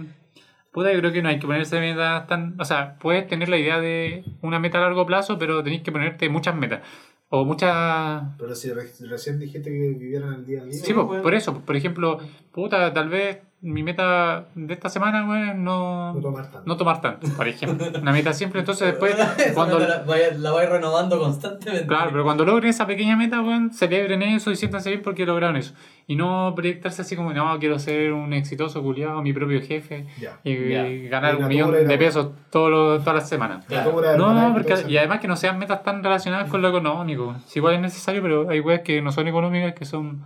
puta, 0.71 0.91
yo 0.93 0.99
creo 0.99 1.11
que 1.11 1.21
no 1.21 1.29
hay 1.29 1.39
que 1.39 1.47
ponerse 1.47 1.79
metas 1.79 2.27
tan. 2.27 2.59
O 2.59 2.65
sea, 2.65 2.97
puedes 2.99 3.27
tener 3.27 3.49
la 3.49 3.57
idea 3.57 3.79
de 3.79 4.23
una 4.41 4.59
meta 4.59 4.77
a 4.77 4.81
largo 4.81 5.05
plazo, 5.05 5.37
pero 5.37 5.63
tenéis 5.63 5.83
que 5.83 5.91
ponerte 5.91 6.29
muchas 6.29 6.55
metas. 6.55 6.81
O 7.29 7.45
muchas. 7.45 8.23
Pero 8.37 8.53
si 8.53 8.71
re- 8.71 8.91
recién 9.09 9.39
dijiste 9.39 9.69
que 9.71 9.95
vivieran 9.97 10.33
el 10.35 10.45
día 10.45 10.61
a 10.61 10.65
día. 10.65 10.73
Sí, 10.73 10.93
pues, 10.93 11.05
bueno. 11.07 11.23
por 11.23 11.33
eso. 11.33 11.61
Por 11.61 11.75
ejemplo, 11.75 12.19
puta, 12.51 12.93
tal 12.93 13.09
vez 13.09 13.39
mi 13.65 13.81
meta 13.81 14.47
de 14.55 14.73
esta 14.73 14.89
semana, 14.89 15.25
güey, 15.25 15.55
no. 15.55 16.13
no 16.13 16.19
tomar 16.21 16.43
tanto. 16.51 16.63
No 16.65 16.75
tomar 16.77 16.99
tanto, 17.01 17.27
por 17.35 17.47
ejemplo. 17.47 17.87
Una 18.01 18.11
meta 18.11 18.33
siempre, 18.33 18.59
entonces 18.59 18.87
después, 18.89 19.15
cuando, 19.55 19.79
la, 19.79 20.03
vaya- 20.03 20.33
la 20.37 20.51
vais 20.51 20.69
renovando 20.69 21.17
constantemente. 21.17 21.87
Claro, 21.87 22.09
pero 22.11 22.23
cuando 22.25 22.43
logren 22.43 22.69
esa 22.69 22.85
pequeña 22.85 23.15
meta, 23.15 23.41
weón, 23.41 23.71
celebren 23.73 24.21
eso 24.21 24.51
y 24.51 24.57
siéntanse 24.57 24.89
bien 24.89 25.01
porque 25.01 25.25
lograron 25.25 25.55
eso. 25.55 25.73
Y 26.07 26.17
no 26.17 26.51
proyectarse 26.53 27.03
así 27.03 27.15
como, 27.15 27.31
no, 27.31 27.57
quiero 27.59 27.79
ser 27.79 28.11
un 28.11 28.33
exitoso 28.33 28.83
culiado, 28.83 29.21
mi 29.21 29.31
propio 29.31 29.61
jefe 29.61 30.07
Ya. 30.19 30.39
y, 30.43 30.69
Ya. 30.69 30.83
ganar 31.09 31.35
La 31.35 31.39
un 31.39 31.47
millón 31.47 31.73
y 31.73 31.85
de 31.85 31.97
pesos 31.97 32.31
todos 32.49 32.69
los- 32.69 32.99
todas 33.03 33.15
las 33.21 33.29
semanas. 33.29 33.63
Claro. 33.65 33.93
No, 34.17 34.29
Herbalife, 34.31 34.51
porque, 34.75 34.91
y 34.91 34.97
además 34.97 35.21
que 35.21 35.29
no 35.29 35.37
sean 35.37 35.57
metas 35.57 35.81
tan 35.83 36.03
relacionadas 36.03 36.49
con 36.49 36.61
lo 36.61 36.67
económico. 36.67 37.35
Si 37.47 37.59
igual 37.59 37.75
es 37.75 37.81
necesario, 37.81 38.21
pero 38.21 38.49
hay 38.49 38.59
weas 38.59 38.81
que 38.81 39.01
no 39.01 39.13
son 39.13 39.27
económicas 39.29 39.73
que 39.73 39.85
son 39.85 40.25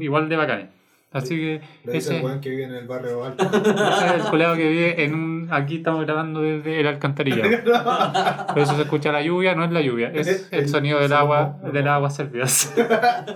igual 0.00 0.30
de 0.30 0.36
bacanes. 0.36 0.68
Así 1.12 1.36
que 1.36 1.60
Lo 1.84 1.92
ese, 1.92 2.18
el 2.18 2.24
weón 2.24 2.40
que 2.40 2.50
vive 2.50 2.64
en 2.64 2.74
el 2.74 2.86
barrio 2.86 3.24
alto. 3.26 3.44
ese 3.44 4.06
es 4.06 4.12
el 4.12 4.30
colega 4.30 4.56
que 4.56 4.68
vive 4.68 5.04
en 5.04 5.14
un... 5.14 5.48
Aquí 5.50 5.76
estamos 5.76 6.04
grabando 6.04 6.40
desde 6.40 6.80
el 6.80 6.86
alcantarillado. 6.86 7.42
Por 8.46 8.58
eso 8.60 8.76
se 8.76 8.82
escucha 8.82 9.10
la 9.10 9.20
lluvia, 9.20 9.56
no 9.56 9.64
es 9.64 9.72
la 9.72 9.80
lluvia, 9.80 10.12
es 10.14 10.48
el 10.52 10.68
sonido 10.68 11.00
del 11.00 11.12
agua, 11.12 11.58
del 11.72 11.88
agua 11.88 12.10
servidas. 12.10 12.72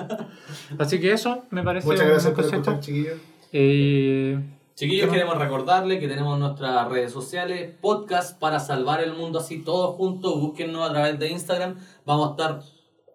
Así 0.78 1.00
que 1.00 1.12
eso 1.12 1.44
me 1.50 1.64
parece 1.64 1.86
Muchas 1.86 2.02
un 2.02 2.10
gracias 2.10 2.34
buen 2.34 2.46
por 2.46 2.54
escuchar, 2.54 2.80
chiquillos. 2.80 3.18
Eh, 3.52 4.38
Chiquillos, 4.74 5.08
queremos 5.08 5.38
recordarles 5.38 6.00
que 6.00 6.08
tenemos 6.08 6.36
nuestras 6.36 6.88
redes 6.88 7.12
sociales, 7.12 7.72
podcast 7.80 8.36
para 8.40 8.58
salvar 8.58 9.00
el 9.00 9.12
mundo 9.12 9.38
así 9.38 9.62
todos 9.62 9.94
juntos, 9.94 10.40
búsquennos 10.40 10.90
a 10.90 10.92
través 10.92 11.16
de 11.16 11.28
Instagram, 11.28 11.76
vamos 12.04 12.26
a 12.26 12.30
estar, 12.32 12.60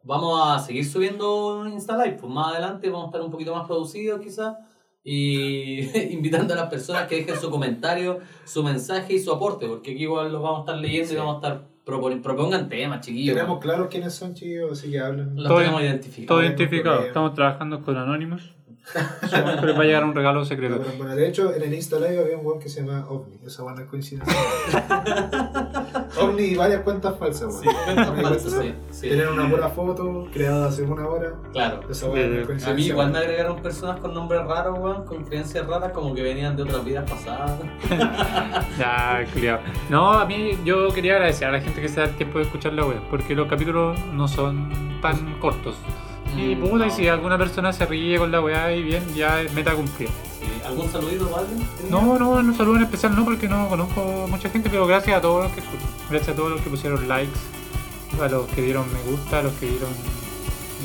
vamos 0.03 0.39
a 0.45 0.59
seguir 0.59 0.85
subiendo 0.85 1.59
un 1.59 1.69
Insta 1.73 1.97
Live, 2.03 2.17
pues 2.19 2.31
más 2.31 2.53
adelante 2.53 2.89
vamos 2.89 3.05
a 3.05 3.07
estar 3.09 3.21
un 3.21 3.31
poquito 3.31 3.53
más 3.55 3.67
producidos 3.67 4.21
quizás 4.21 4.55
y 5.03 5.79
invitando 6.13 6.53
a 6.53 6.57
las 6.57 6.69
personas 6.69 7.07
que 7.07 7.17
dejen 7.17 7.35
su 7.37 7.49
comentario, 7.49 8.19
su 8.45 8.63
mensaje 8.63 9.13
y 9.13 9.19
su 9.19 9.31
aporte, 9.31 9.67
porque 9.67 9.91
aquí 9.91 10.03
igual 10.03 10.31
los 10.31 10.41
vamos 10.41 10.59
a 10.59 10.61
estar 10.61 10.77
leyendo 10.77 11.07
Sí. 11.09 11.13
y 11.15 11.17
vamos 11.17 11.35
a 11.35 11.47
estar 11.47 11.67
proponiendo, 11.85 12.23
propongan 12.23 12.69
temas, 12.69 13.05
chiquillos. 13.05 13.35
Tenemos 13.35 13.59
claro 13.59 13.89
quiénes 13.89 14.13
son, 14.13 14.33
chiquillos, 14.35 14.73
así 14.73 14.91
que 14.91 14.99
hablen. 14.99 15.35
los 15.35 15.47
Todo- 15.47 15.57
tenemos 15.59 15.81
identificados. 15.81 16.27
todo 16.27 16.43
identificado, 16.43 17.01
estamos 17.01 17.33
trabajando 17.33 17.81
con 17.81 17.97
Anonymous. 17.97 18.53
Siempre 19.29 19.73
va 19.73 19.79
a 19.81 19.83
llegar 19.83 20.03
un 20.03 20.15
regalo 20.15 20.43
secreto. 20.45 20.79
Pero, 20.83 20.97
bueno, 20.97 21.15
de 21.15 21.27
hecho, 21.27 21.53
en 21.53 21.61
el 21.61 21.73
Insta 21.73 21.97
Live 21.99 22.19
había 22.19 22.37
un 22.37 22.45
weón 22.45 22.59
que 22.59 22.69
se 22.69 22.81
llama 22.81 23.05
OVNI. 23.07 23.39
Esa 23.45 23.63
buena 23.63 23.85
coincidencia. 23.85 24.35
OVNI 26.19 26.43
y 26.43 26.55
varias 26.55 26.81
cuentas 26.81 27.17
falsas, 27.17 27.53
weón. 27.53 27.63
Sí, 27.63 27.69
cuentas 27.85 28.21
falsas, 28.21 28.53
sí, 28.61 28.73
sí. 28.91 29.01
Tienen 29.09 29.27
una 29.27 29.49
pura 29.49 29.69
foto 29.69 30.27
creada 30.33 30.67
hace 30.69 30.83
una 30.83 31.07
hora. 31.07 31.33
Claro. 31.51 31.81
Esa 31.89 32.07
buena 32.07 32.25
Eh, 32.25 32.45
coincidencia. 32.45 32.71
A 32.71 32.73
mí 32.73 32.85
igual 32.85 33.11
me 33.11 33.17
agregaron 33.19 33.61
personas 33.61 33.99
con 33.99 34.13
nombres 34.13 34.43
raros, 34.45 34.77
weón, 34.79 35.05
con 35.05 35.23
creencias 35.23 35.67
raras, 35.67 35.91
como 35.91 36.15
que 36.15 36.23
venían 36.23 36.55
de 36.55 36.63
otras 36.63 36.83
vidas 36.83 37.09
pasadas. 37.09 37.59
Ya, 38.79 39.25
culiao. 39.33 39.59
No, 39.89 40.13
a 40.13 40.25
mí 40.25 40.57
yo 40.63 40.87
quería 40.93 41.13
agradecer 41.15 41.47
a 41.47 41.51
la 41.51 41.61
gente 41.61 41.81
que 41.81 41.87
se 41.89 41.99
da 41.99 42.05
el 42.07 42.15
tiempo 42.15 42.37
de 42.39 42.45
escuchar 42.45 42.73
la 42.73 42.85
web, 42.85 42.99
porque 43.09 43.35
los 43.35 43.47
capítulos 43.47 43.99
no 44.13 44.27
son 44.27 44.99
tan 45.01 45.37
cortos. 45.39 45.75
Y 46.37 46.55
Mm, 46.55 46.61
puta, 46.61 46.87
y 46.87 46.91
si 46.91 47.07
alguna 47.07 47.37
persona 47.37 47.73
se 47.73 47.85
ríe 47.85 48.17
con 48.17 48.31
la 48.31 48.41
weá 48.41 48.73
y 48.73 48.83
bien, 48.83 49.03
ya 49.13 49.41
es 49.41 49.51
meta 49.53 49.73
cumplida. 49.73 50.11
Sí. 50.39 50.45
¿Algún 50.65 50.89
saludito 50.91 51.29
o 51.29 51.37
algo? 51.37 51.51
No, 51.89 52.19
no, 52.19 52.43
no 52.43 52.55
saludo 52.55 52.77
en 52.77 52.83
especial 52.83 53.15
no, 53.15 53.25
porque 53.25 53.47
no 53.49 53.67
conozco 53.67 54.27
mucha 54.29 54.49
gente, 54.49 54.69
pero 54.69 54.85
gracias 54.87 55.17
a 55.17 55.21
todos 55.21 55.43
los 55.43 55.53
que 55.53 55.59
escuchan. 55.61 55.87
Gracias 56.09 56.29
a 56.29 56.35
todos 56.35 56.51
los 56.51 56.61
que 56.61 56.69
pusieron 56.69 57.07
likes, 57.07 57.39
a 58.21 58.27
los 58.27 58.47
que 58.47 58.61
dieron 58.61 58.85
me 58.91 59.11
gusta, 59.11 59.39
a 59.39 59.43
los 59.43 59.53
que 59.53 59.67
dieron 59.67 59.89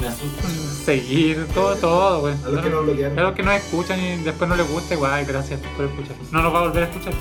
Me 0.01 0.09
asusta. 0.09 0.43
seguir, 0.85 1.47
todo, 1.55 1.77
todo, 1.77 2.21
güey. 2.21 2.35
A 2.45 2.49
los 2.49 2.63
que 2.63 2.71
nos 2.71 2.85
bloquearon. 2.85 3.19
A 3.19 3.23
los 3.23 3.33
que 3.35 3.43
no 3.43 3.53
escuchan 3.53 4.01
y 4.01 4.17
después 4.25 4.49
no 4.51 4.57
les 4.57 4.69
gusta, 4.69 4.95
igual, 4.95 5.25
gracias 5.25 5.61
por 5.77 5.85
escuchar. 5.87 6.17
No 6.33 6.43
nos 6.43 6.53
va 6.53 6.59
a 6.59 6.63
volver 6.63 6.85
a 6.85 6.87
escuchar. 6.89 7.15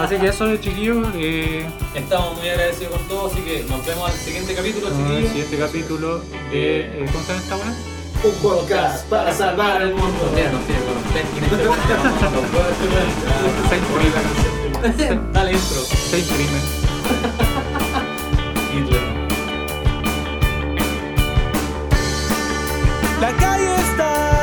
Así 0.00 0.16
que 0.16 0.26
eso, 0.28 0.56
chiquillos. 0.56 1.06
Eh, 1.14 1.66
Estamos 1.94 2.38
muy 2.38 2.48
agradecidos 2.48 2.94
con 2.96 3.08
todos, 3.08 3.32
así 3.32 3.42
que 3.42 3.64
nos 3.68 3.84
vemos 3.86 4.10
al 4.10 4.16
siguiente 4.16 4.54
capítulo, 4.54 4.88
en 4.88 4.94
el 4.94 5.00
chiquillos. 5.06 5.28
siguiente 5.30 5.58
capítulo 5.58 6.18
de. 6.50 6.80
eh, 7.02 7.06
¿Cómo 7.12 7.24
se 7.24 7.32
llama 7.32 7.42
esta 7.44 7.56
weá? 7.56 7.74
Un 8.22 8.34
podcast 8.42 9.06
para 9.08 9.32
salvar 9.34 9.80
el 9.82 9.94
mundo. 9.94 10.30
Mira, 10.34 10.50
con 10.50 10.60
este 10.60 10.80
no, 11.56 11.56
no, 11.64 12.30
no 12.30 12.40
puedo 12.48 12.68
Se 13.68 13.76
imprime. 13.76 14.18
escuchar. 14.84 15.32
Dale 15.32 15.52
intro. 15.52 15.80
Se 16.10 16.18
imprime. 16.18 16.60
La 23.20 23.32
calle 23.36 23.76
está 23.76 24.39